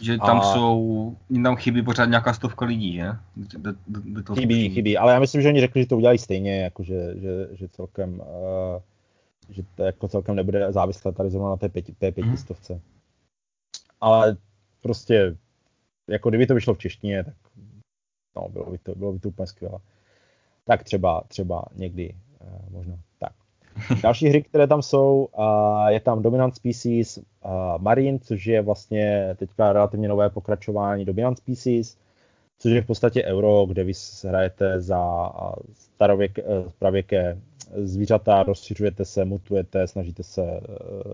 Že 0.02 0.18
tam 0.18 0.38
a... 0.38 0.54
jsou, 0.54 1.16
tam 1.44 1.56
chybí 1.56 1.82
pořád 1.82 2.06
nějaká 2.06 2.34
stovka 2.34 2.66
lidí, 2.66 2.94
že? 2.94 3.08
Do, 3.36 3.72
do, 3.88 4.02
do 4.06 4.24
toho 4.24 4.36
chybí, 4.36 4.54
zkušení. 4.54 4.70
chybí, 4.70 4.98
ale 4.98 5.14
já 5.14 5.20
myslím, 5.20 5.42
že 5.42 5.50
oni 5.50 5.60
řekli, 5.60 5.82
že 5.82 5.88
to 5.88 5.98
udělají 5.98 6.18
stejně, 6.18 6.62
jako 6.62 6.84
že, 6.84 7.14
že, 7.16 7.48
že 7.52 7.68
celkem, 7.68 8.20
uh, 8.20 8.82
že 9.50 9.64
to 9.76 9.84
jako 9.84 10.08
celkem 10.08 10.36
nebude 10.36 10.72
závislé 10.72 11.12
tady 11.12 11.30
zrovna 11.30 11.50
na 11.50 11.58
té, 11.58 11.70
pěti, 11.70 11.94
té 11.94 12.12
pětistovce. 12.12 12.74
Mm. 12.74 12.82
Ale 14.02 14.38
prostě, 14.82 15.36
jako 16.08 16.30
kdyby 16.30 16.48
to 16.48 16.56
vyšlo 16.56 16.74
v 16.74 16.78
češtině, 16.78 17.24
tak 17.24 17.36
no, 18.38 18.50
bylo 18.50 18.66
by 18.66 18.78
to, 18.78 18.96
bylo 18.96 19.14
by 19.14 19.20
to 19.20 19.30
úplně 19.30 19.48
skvělé. 19.48 19.80
Tak 20.66 20.84
třeba, 20.84 21.24
třeba 21.28 21.66
někdy 21.76 22.16
uh, 22.42 22.72
možná 22.72 22.96
tak. 23.20 23.32
Další 24.04 24.30
hry, 24.30 24.44
které 24.44 24.68
tam 24.68 24.82
jsou, 24.82 25.28
uh, 25.38 25.88
je 25.88 26.00
tam 26.00 26.22
Dominant 26.22 26.56
Species 26.56 27.18
uh, 27.18 27.24
Marine, 27.78 28.20
což 28.20 28.46
je 28.46 28.62
vlastně 28.62 29.36
teďka 29.40 29.74
relativně 29.74 30.08
nové 30.08 30.30
pokračování 30.30 31.06
Dominant 31.06 31.38
Species, 31.38 31.98
což 32.60 32.72
je 32.72 32.82
v 32.82 32.86
podstatě 32.86 33.24
euro, 33.24 33.66
kde 33.66 33.84
vy 33.84 33.94
hrajete 34.28 34.82
za 34.82 35.32
starověk, 35.74 36.40
pravěké 36.80 37.38
zvířata, 37.76 38.44
rozšiřujete 38.44 39.06
se, 39.06 39.26
mutujete, 39.26 39.88
snažíte 39.88 40.24
se 40.24 40.42
uh, 40.42 41.14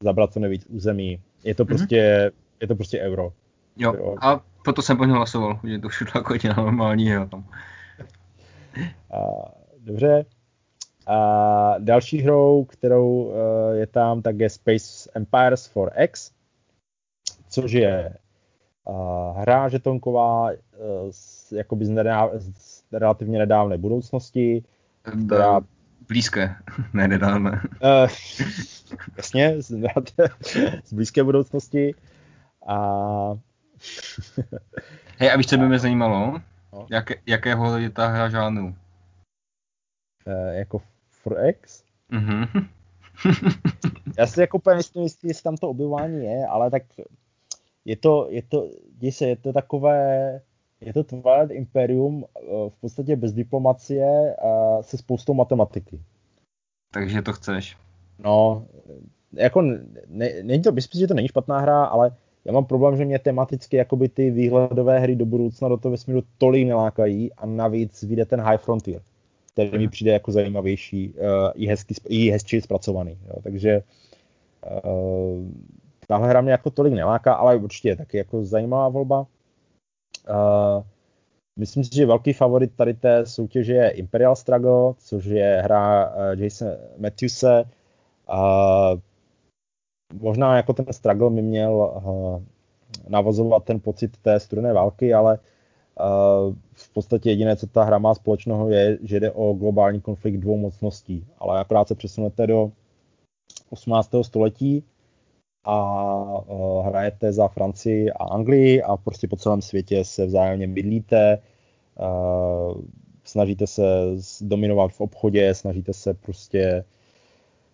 zabrat 0.00 0.32
co 0.32 0.40
nejvíc 0.40 0.66
území. 0.68 1.20
Je 1.44 1.54
to 1.54 1.64
mhm. 1.64 1.68
prostě, 1.68 1.96
mm-hmm. 1.96 2.60
je 2.60 2.66
to 2.68 2.74
prostě 2.74 3.00
euro. 3.00 3.32
Jo, 3.76 3.94
jo. 3.98 4.16
a 4.20 4.40
proto 4.64 4.82
jsem 4.82 4.96
po 4.96 5.04
něm 5.04 5.16
hlasoval, 5.16 5.60
že 5.64 5.78
to 5.78 5.88
všechno 5.88 6.18
jako 6.18 6.62
normální. 6.62 7.06
Jo, 7.06 7.26
tam. 7.26 7.44
A, 9.10 9.18
dobře. 9.78 10.24
A 11.06 11.74
další 11.78 12.22
hrou, 12.22 12.64
kterou 12.64 13.08
uh, 13.08 13.34
je 13.72 13.86
tam, 13.86 14.22
tak 14.22 14.40
je 14.40 14.50
Space 14.50 15.10
Empires 15.14 15.66
for 15.66 15.92
X, 15.96 16.30
což 17.48 17.72
je 17.72 18.14
uh, 18.84 19.38
hra 19.38 19.68
žetonková 19.68 20.50
uh, 20.50 20.56
z, 21.10 21.52
jakoby 21.52 21.86
z, 21.86 21.90
nedá, 21.90 22.30
z 22.58 22.82
relativně 22.92 23.38
nedávné 23.38 23.78
budoucnosti, 23.78 24.64
která... 25.26 25.60
Blízké, 26.08 26.56
ne 26.92 27.08
nedávné. 27.08 27.50
Uh, 27.50 28.08
jasně, 29.16 29.62
z, 29.62 29.70
z 30.84 30.92
blízké 30.92 31.24
budoucnosti. 31.24 31.94
A 32.66 33.38
Hej, 35.18 35.30
a 35.32 35.36
víš, 35.36 35.46
co 35.46 35.58
by 35.58 35.68
mě 35.68 35.78
zajímalo? 35.78 36.40
No. 36.72 36.86
Jak, 36.90 37.10
jakého 37.26 37.78
je 37.78 37.90
ta 37.90 38.06
hra 38.06 38.28
žánru? 38.28 38.74
E, 40.26 40.54
jako 40.54 40.82
for 41.10 41.46
X? 41.48 41.84
Mhm. 42.08 42.68
Já 44.18 44.26
si 44.26 44.40
jako 44.40 44.56
úplně 44.56 44.76
myslím, 44.76 45.02
jestli 45.02 45.42
tam 45.42 45.56
to 45.56 45.68
objevování 45.68 46.24
je, 46.24 46.46
ale 46.46 46.70
tak 46.70 46.82
je 47.84 47.96
to, 47.96 48.26
je 48.30 48.42
to, 48.42 48.70
se, 49.10 49.26
je 49.26 49.36
to 49.36 49.52
takové, 49.52 50.40
je 50.80 50.92
to 50.92 51.04
Twilight 51.04 51.50
Imperium 51.50 52.24
eh, 52.24 52.40
v 52.70 52.80
podstatě 52.80 53.16
bez 53.16 53.32
diplomacie 53.32 54.36
a 54.36 54.82
se 54.82 54.98
spoustou 54.98 55.34
matematiky. 55.34 56.00
Takže 56.92 57.22
to 57.22 57.32
chceš. 57.32 57.76
No, 58.18 58.66
jako 59.32 59.62
ne, 60.06 60.42
není 60.42 60.62
to, 60.62 60.72
myslím, 60.72 61.00
že 61.00 61.06
to 61.06 61.14
není 61.14 61.28
špatná 61.28 61.58
hra, 61.58 61.84
ale 61.84 62.16
já 62.44 62.52
mám 62.52 62.64
problém, 62.64 62.96
že 62.96 63.04
mě 63.04 63.18
tematicky 63.18 63.76
jakoby 63.76 64.08
ty 64.08 64.30
výhledové 64.30 64.98
hry 64.98 65.16
do 65.16 65.26
budoucna 65.26 65.68
do 65.68 65.76
toho 65.76 65.90
vesmíru 65.90 66.22
tolik 66.38 66.66
nelákají 66.66 67.32
a 67.32 67.46
navíc 67.46 68.02
vyjde 68.02 68.24
ten 68.24 68.40
High 68.40 68.58
Frontier, 68.58 69.02
který 69.52 69.70
mi 69.70 69.78
mhm. 69.78 69.90
přijde 69.90 70.12
jako 70.12 70.32
zajímavější, 70.32 71.08
uh, 71.08 71.24
i, 71.54 71.66
hezky, 71.66 71.94
i 72.08 72.30
hezčí 72.30 72.60
zpracovaný. 72.60 73.18
Jo. 73.28 73.34
Takže 73.42 73.82
uh, 74.84 75.44
tahle 76.08 76.28
hra 76.28 76.40
mě 76.40 76.52
jako 76.52 76.70
tolik 76.70 76.94
neláká, 76.94 77.34
ale 77.34 77.56
určitě 77.56 77.88
je 77.88 77.96
taky 77.96 78.16
jako 78.16 78.44
zajímavá 78.44 78.88
volba. 78.88 79.26
Uh, 80.30 80.82
myslím 81.58 81.84
si, 81.84 81.94
že 81.94 82.06
velký 82.06 82.32
favorit 82.32 82.72
tady 82.76 82.94
té 82.94 83.26
soutěže 83.26 83.72
je 83.72 83.90
Imperial 83.90 84.36
Struggle, 84.36 84.94
což 84.98 85.24
je 85.24 85.60
hra 85.64 86.14
uh, 86.14 86.40
Jason 86.40 86.68
Matthewse. 86.98 87.64
Uh, 88.32 89.00
možná 90.12 90.56
jako 90.56 90.72
ten 90.72 90.86
struggle 90.90 91.30
mi 91.30 91.42
měl 91.42 91.72
uh, 91.72 92.42
navazovat 93.08 93.64
ten 93.64 93.80
pocit 93.80 94.16
té 94.16 94.40
studené 94.40 94.72
války, 94.72 95.14
ale 95.14 95.38
uh, 95.38 96.54
v 96.72 96.92
podstatě 96.92 97.30
jediné, 97.30 97.56
co 97.56 97.66
ta 97.66 97.84
hra 97.84 97.98
má 97.98 98.14
společného, 98.14 98.70
je, 98.70 98.98
že 99.02 99.20
jde 99.20 99.30
o 99.30 99.52
globální 99.52 100.00
konflikt 100.00 100.36
dvou 100.36 100.56
mocností. 100.56 101.26
Ale 101.38 101.60
akorát 101.60 101.88
se 101.88 101.94
přesunete 101.94 102.46
do 102.46 102.70
18. 103.70 104.10
století 104.22 104.84
a 105.64 106.04
uh, 106.38 106.86
hrajete 106.86 107.32
za 107.32 107.48
Francii 107.48 108.10
a 108.10 108.24
Anglii 108.24 108.82
a 108.82 108.96
prostě 108.96 109.28
po 109.28 109.36
celém 109.36 109.62
světě 109.62 110.04
se 110.04 110.26
vzájemně 110.26 110.68
bydlíte, 110.68 111.38
uh, 112.00 112.80
snažíte 113.24 113.66
se 113.66 113.82
dominovat 114.40 114.92
v 114.92 115.00
obchodě, 115.00 115.54
snažíte 115.54 115.92
se 115.92 116.14
prostě 116.14 116.84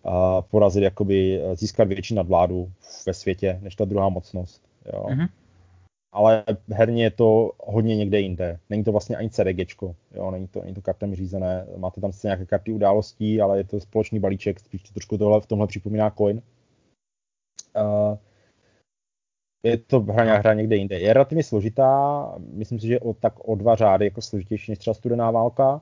a 0.03 0.41
porazit, 0.41 0.83
jakoby 0.83 1.41
eh, 1.41 1.55
získat 1.55 1.87
větší 1.87 2.15
nadvládu 2.15 2.71
ve 3.07 3.13
světě, 3.13 3.59
než 3.61 3.75
ta 3.75 3.85
druhá 3.85 4.09
mocnost. 4.09 4.63
Jo. 4.93 5.03
Mm-hmm. 5.03 5.29
Ale 6.13 6.43
herně 6.71 7.03
je 7.03 7.11
to 7.11 7.51
hodně 7.63 7.95
někde 7.95 8.19
jinde. 8.19 8.59
Není 8.69 8.83
to 8.83 8.91
vlastně 8.91 9.17
ani 9.17 9.29
CDGčko, 9.29 9.95
jo, 10.15 10.31
není 10.31 10.47
to, 10.47 10.61
není 10.61 10.73
to 10.73 10.81
kartami 10.81 11.15
řízené. 11.15 11.67
Máte 11.77 12.01
tam 12.01 12.11
sice 12.11 12.27
nějaké 12.27 12.45
karty 12.45 12.71
událostí, 12.71 13.41
ale 13.41 13.57
je 13.57 13.63
to 13.63 13.79
společný 13.79 14.19
balíček, 14.19 14.59
spíš 14.59 14.83
to 14.83 14.93
trošku 14.93 15.17
tohle, 15.17 15.41
v 15.41 15.45
tomhle 15.45 15.67
připomíná 15.67 16.09
coin. 16.09 16.41
Uh, 17.75 18.17
je 19.63 19.77
to 19.77 19.99
hra, 19.99 20.37
hra 20.37 20.53
někde 20.53 20.75
jinde. 20.75 20.99
Je 20.99 21.13
relativně 21.13 21.43
složitá, 21.43 22.35
myslím 22.37 22.79
si, 22.79 22.87
že 22.87 22.99
o, 22.99 23.13
tak 23.13 23.49
o 23.49 23.55
dva 23.55 23.75
řády 23.75 24.05
jako 24.05 24.21
složitější 24.21 24.71
než 24.71 24.79
třeba 24.79 24.93
studená 24.93 25.31
válka, 25.31 25.81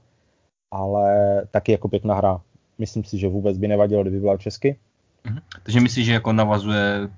ale 0.71 1.41
taky 1.51 1.71
jako 1.71 1.87
pěkná 1.87 2.15
hra 2.15 2.41
myslím 2.79 3.03
si, 3.03 3.17
že 3.17 3.27
vůbec 3.27 3.57
by 3.57 3.67
nevadilo, 3.67 4.01
kdyby 4.01 4.19
byla 4.19 4.37
česky. 4.37 4.75
Mhm. 5.23 5.39
Takže 5.63 5.79
myslíš, 5.79 6.05
že 6.05 6.13
jako 6.13 6.33
navazuje 6.33 7.09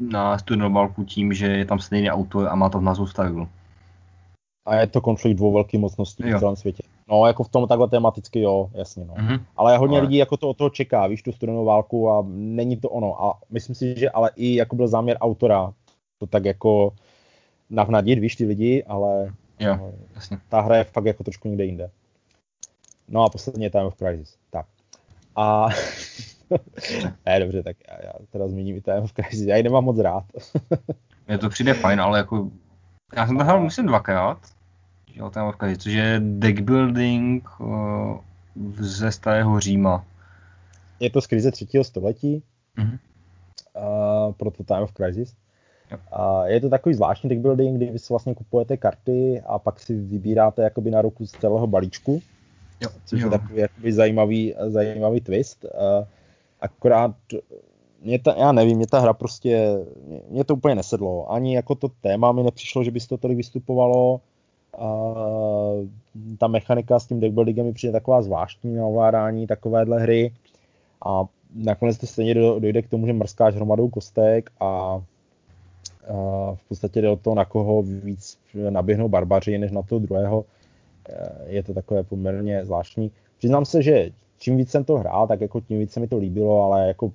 na 0.00 0.38
studenou 0.38 0.72
válku 0.72 1.04
tím, 1.04 1.32
že 1.32 1.46
je 1.46 1.64
tam 1.64 1.78
stejný 1.78 2.10
autor 2.10 2.48
a 2.48 2.54
má 2.54 2.68
to 2.68 2.78
v 2.78 2.82
názvu 2.82 3.06
Stargirl? 3.06 3.48
A 4.66 4.74
je 4.74 4.86
to 4.86 5.00
konflikt 5.00 5.36
dvou 5.36 5.52
velkých 5.52 5.80
mocností 5.80 6.28
jo. 6.28 6.36
v 6.36 6.40
celém 6.40 6.56
světě. 6.56 6.82
No, 7.08 7.26
jako 7.26 7.44
v 7.44 7.48
tom 7.48 7.68
takhle 7.68 7.88
tematicky, 7.88 8.40
jo, 8.40 8.70
jasně, 8.74 9.04
no. 9.04 9.14
Mm-hmm. 9.14 9.40
Ale 9.56 9.78
hodně 9.78 9.98
ale... 9.98 10.06
lidí 10.06 10.16
jako 10.16 10.36
to 10.36 10.48
od 10.48 10.56
toho 10.56 10.70
čeká, 10.70 11.06
víš, 11.06 11.22
tu 11.22 11.32
studenou 11.32 11.64
válku 11.64 12.10
a 12.10 12.24
není 12.28 12.76
to 12.76 12.88
ono. 12.88 13.24
A 13.24 13.38
myslím 13.50 13.74
si, 13.74 13.98
že 13.98 14.10
ale 14.10 14.30
i 14.36 14.54
jako 14.54 14.76
byl 14.76 14.88
záměr 14.88 15.16
autora 15.20 15.72
to 16.18 16.26
tak 16.26 16.44
jako 16.44 16.92
navnadit, 17.70 18.18
víš, 18.18 18.36
ty 18.36 18.46
lidi, 18.46 18.84
ale 18.84 19.32
jo, 19.60 19.76
no, 19.76 19.92
jasně. 20.14 20.38
ta 20.48 20.60
hra 20.60 20.76
je 20.76 20.84
fakt 20.84 21.04
jako 21.04 21.24
trošku 21.24 21.48
někde 21.48 21.64
jinde. 21.64 21.90
No 23.08 23.22
a 23.22 23.28
posledně 23.28 23.66
je 23.66 23.70
Time 23.70 23.86
of 23.86 23.96
Crisis. 23.96 24.36
A 25.36 25.68
ne, 27.26 27.40
dobře, 27.40 27.62
tak 27.62 27.76
já, 27.88 27.96
já 28.06 28.12
teda 28.30 28.48
zmíním 28.48 28.76
i 28.76 28.80
Time 28.80 29.02
of 29.02 29.12
Crisis. 29.12 29.46
Já 29.46 29.56
ji 29.56 29.62
nemám 29.62 29.84
moc 29.84 29.98
rád. 29.98 30.24
Mně 31.28 31.38
to 31.38 31.48
přijde 31.48 31.74
fajn, 31.74 32.00
ale 32.00 32.18
jako... 32.18 32.50
Já 33.16 33.26
jsem 33.26 33.38
to 33.38 33.44
hrál, 33.44 33.60
myslím, 33.62 33.86
dvakrát. 33.86 34.38
Jo, 35.14 35.30
Time 35.30 35.46
of 35.46 35.56
Crisis, 35.56 35.82
což 35.82 35.92
je 35.92 36.20
deck 36.24 36.60
building 36.60 37.48
uh, 37.60 38.18
ze 38.78 39.12
starého 39.12 39.60
Říma. 39.60 40.04
Je 41.00 41.10
to 41.10 41.20
z 41.20 41.26
krize 41.26 41.50
třetího 41.50 41.84
století. 41.84 42.42
Mm-hmm. 42.78 42.98
Uh, 43.76 44.32
proto 44.32 44.64
Time 44.64 44.82
of 44.82 44.92
Crisis. 44.92 45.34
A 46.12 46.46
je 46.46 46.60
to 46.60 46.68
takový 46.68 46.94
zvláštní 46.94 47.28
deck 47.28 47.40
building, 47.40 47.76
kdy 47.76 47.90
vy 47.90 47.98
si 47.98 48.12
vlastně 48.12 48.34
kupujete 48.34 48.76
karty 48.76 49.42
a 49.46 49.58
pak 49.58 49.80
si 49.80 49.94
vybíráte 49.94 50.62
jakoby 50.62 50.90
na 50.90 51.02
ruku 51.02 51.26
z 51.26 51.30
celého 51.30 51.66
balíčku. 51.66 52.22
Jo, 52.82 52.88
což 53.04 53.20
jo. 53.20 53.26
je 53.26 53.30
takový 53.30 53.60
jakoby 53.60 53.92
zajímavý, 53.92 54.54
zajímavý 54.66 55.20
twist. 55.20 55.64
Uh, 55.64 56.06
akorát 56.60 57.14
mě 58.02 58.18
ta, 58.18 58.34
já 58.38 58.52
nevím, 58.52 58.76
mě 58.76 58.86
ta 58.86 59.00
hra 59.00 59.12
prostě, 59.12 59.78
mě 60.28 60.44
to 60.44 60.54
úplně 60.54 60.74
nesedlo. 60.74 61.32
Ani 61.32 61.54
jako 61.54 61.74
to 61.74 61.88
téma 61.88 62.32
mi 62.32 62.42
nepřišlo, 62.42 62.84
že 62.84 62.90
by 62.90 63.00
se 63.00 63.08
to 63.08 63.16
tolik 63.16 63.36
vystupovalo. 63.36 64.20
a 64.78 65.04
ta 66.38 66.48
mechanika 66.48 66.98
s 66.98 67.06
tím 67.06 67.20
deckbuildingem 67.20 67.66
mi 67.66 67.72
přijde 67.72 67.92
taková 67.92 68.22
zvláštní 68.22 68.74
na 68.74 68.86
ovládání 68.86 69.46
takovéhle 69.46 70.00
hry 70.00 70.32
a 71.06 71.24
nakonec 71.54 71.98
to 71.98 72.06
stejně 72.06 72.34
dojde 72.34 72.82
k 72.82 72.88
tomu, 72.88 73.06
že 73.06 73.12
mrskáš 73.12 73.54
hromadou 73.54 73.88
kostek 73.88 74.50
a, 74.60 74.66
a 74.66 75.02
v 76.54 76.68
podstatě 76.68 77.02
jde 77.02 77.08
o 77.08 77.16
to, 77.16 77.34
na 77.34 77.44
koho 77.44 77.82
víc 77.82 78.38
naběhnou 78.70 79.08
barbaři, 79.08 79.58
než 79.58 79.72
na 79.72 79.82
toho 79.82 79.98
druhého. 79.98 80.44
Je 81.46 81.62
to 81.62 81.74
takové 81.74 82.02
poměrně 82.02 82.64
zvláštní. 82.64 83.10
Přiznám 83.38 83.64
se, 83.64 83.82
že 83.82 84.10
čím 84.38 84.56
víc 84.56 84.70
jsem 84.70 84.84
to 84.84 84.98
hrál, 84.98 85.26
tak 85.26 85.40
jako 85.40 85.60
tím 85.60 85.78
víc 85.78 85.92
se 85.92 86.00
mi 86.00 86.08
to 86.08 86.18
líbilo, 86.18 86.62
ale 86.62 86.88
jako 86.88 87.12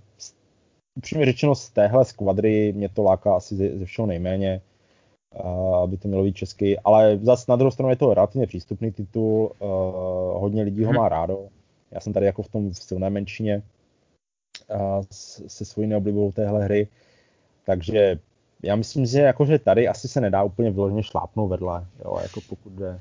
upřímně 0.97 1.26
řečeno 1.26 1.55
z 1.55 1.69
téhle 1.69 2.05
skvadry 2.05 2.73
mě 2.73 2.89
to 2.89 3.03
láká 3.03 3.35
asi 3.35 3.55
ze, 3.55 3.77
ze 3.77 3.85
všeho 3.85 4.05
nejméně, 4.05 4.61
uh, 5.43 5.76
aby 5.76 5.97
to 5.97 6.07
mělo 6.07 6.23
být 6.23 6.35
český, 6.35 6.80
ale 6.80 7.19
zase 7.22 7.45
na 7.49 7.55
druhou 7.55 7.72
stranu 7.72 7.89
je 7.89 7.95
to 7.95 8.14
relativně 8.14 8.47
přístupný 8.47 8.91
titul, 8.91 9.51
uh, 9.59 9.69
hodně 10.41 10.64
lidí 10.64 10.84
ho 10.84 10.91
mhm. 10.91 11.01
má 11.01 11.09
rádo, 11.09 11.47
já 11.91 11.99
jsem 11.99 12.14
tady 12.14 12.26
jako 12.26 12.43
v 12.43 12.49
tom 12.49 12.69
v 12.69 12.77
silné 12.77 13.09
menšině 13.09 13.64
uh, 14.76 15.03
se 15.47 15.65
svojí 15.65 15.88
neoblibou 15.88 16.31
téhle 16.31 16.64
hry, 16.64 16.88
takže 17.65 18.19
já 18.64 18.76
myslím, 18.76 19.05
že 19.05 19.22
jakože 19.22 19.59
tady 19.59 19.88
asi 19.88 20.07
se 20.07 20.22
nedá 20.22 20.43
úplně 20.43 20.72
vyloženě 20.72 21.03
šlápnout 21.03 21.49
vedle, 21.49 21.85
jo, 22.05 22.18
jako 22.22 22.39
pokud 22.49 22.73
jde. 22.73 22.99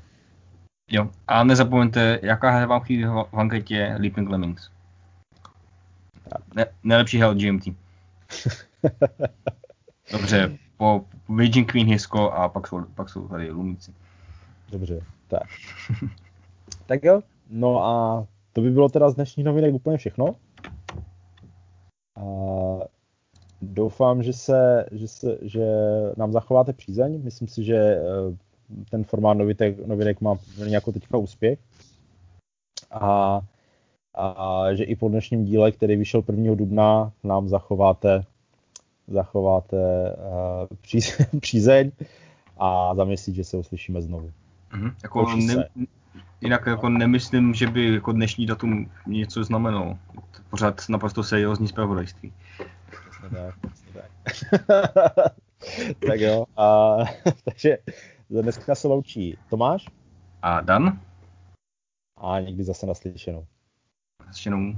Jo, 0.91 1.09
a 1.27 1.43
nezapomeňte, 1.43 2.19
jaká 2.23 2.49
hra 2.49 2.65
vám 2.65 2.81
chybí 2.81 3.03
v 3.03 3.39
anketě 3.39 3.95
Leaping 3.99 4.29
Lemmings. 4.29 4.69
Ne, 6.55 6.65
nejlepší 6.83 7.17
hell 7.17 7.35
GMT. 7.35 7.63
Dobře, 10.11 10.57
po 10.77 11.05
Virgin 11.29 11.65
Queen 11.65 11.87
Hisko 11.87 12.31
a 12.31 12.49
pak 12.49 12.67
jsou, 12.67 12.85
pak 12.95 13.09
jsou 13.09 13.27
tady 13.27 13.51
Lumici. 13.51 13.93
Dobře, 14.71 14.99
tak. 15.27 15.47
tak 16.85 17.03
jo, 17.03 17.21
no 17.49 17.85
a 17.85 18.25
to 18.53 18.61
by 18.61 18.69
bylo 18.69 18.89
teda 18.89 19.09
z 19.09 19.15
dnešních 19.15 19.45
novinek 19.45 19.73
úplně 19.73 19.97
všechno. 19.97 20.35
A 22.15 22.23
doufám, 23.61 24.23
že, 24.23 24.33
se, 24.33 24.85
že, 24.91 25.07
se, 25.07 25.37
že 25.41 25.65
nám 26.17 26.31
zachováte 26.31 26.73
přízeň. 26.73 27.23
Myslím 27.23 27.47
si, 27.47 27.63
že 27.63 27.75
eh, 27.75 28.01
ten 28.89 29.03
formát 29.03 29.37
novinek, 29.37 29.87
novinek 29.87 30.21
má 30.21 30.35
nějakou 30.67 30.91
teďka 30.91 31.17
úspěch. 31.17 31.59
A 32.91 33.41
a 34.17 34.65
že 34.73 34.83
i 34.83 34.95
po 34.95 35.09
dnešním 35.09 35.45
díle, 35.45 35.71
který 35.71 35.95
vyšel 35.95 36.23
1. 36.27 36.55
dubna, 36.55 37.11
nám 37.23 37.49
zachováte, 37.49 38.23
zachováte 39.07 39.77
uh, 40.91 41.39
přízeň 41.39 41.91
a 42.57 42.95
za 42.95 43.03
měsíc, 43.03 43.35
že 43.35 43.43
se 43.43 43.57
uslyšíme 43.57 44.01
znovu. 44.01 44.31
Mm-hmm. 44.71 44.93
Jako 45.03 45.35
ne, 45.35 45.69
jinak 46.41 46.65
jako 46.65 46.89
nemyslím, 46.89 47.53
že 47.53 47.67
by 47.67 47.93
jako 47.93 48.11
dnešní 48.11 48.45
datum 48.45 48.91
něco 49.07 49.43
znamenalo. 49.43 49.97
Pořád 50.49 50.89
naprosto 50.89 51.23
seriózní 51.23 51.67
zpravodajství. 51.67 52.33
tak, 53.31 53.55
tak. 53.93 54.11
tak 56.07 56.19
jo, 56.19 56.45
a, 56.57 56.97
takže 57.43 57.77
dneska 58.29 58.75
se 58.75 58.87
loučí 58.87 59.37
Tomáš. 59.49 59.85
A 60.41 60.61
Dan. 60.61 60.99
A 62.17 62.39
někdy 62.39 62.63
zase 62.63 62.85
naslyšenou. 62.85 63.47
Jednou 64.45 64.73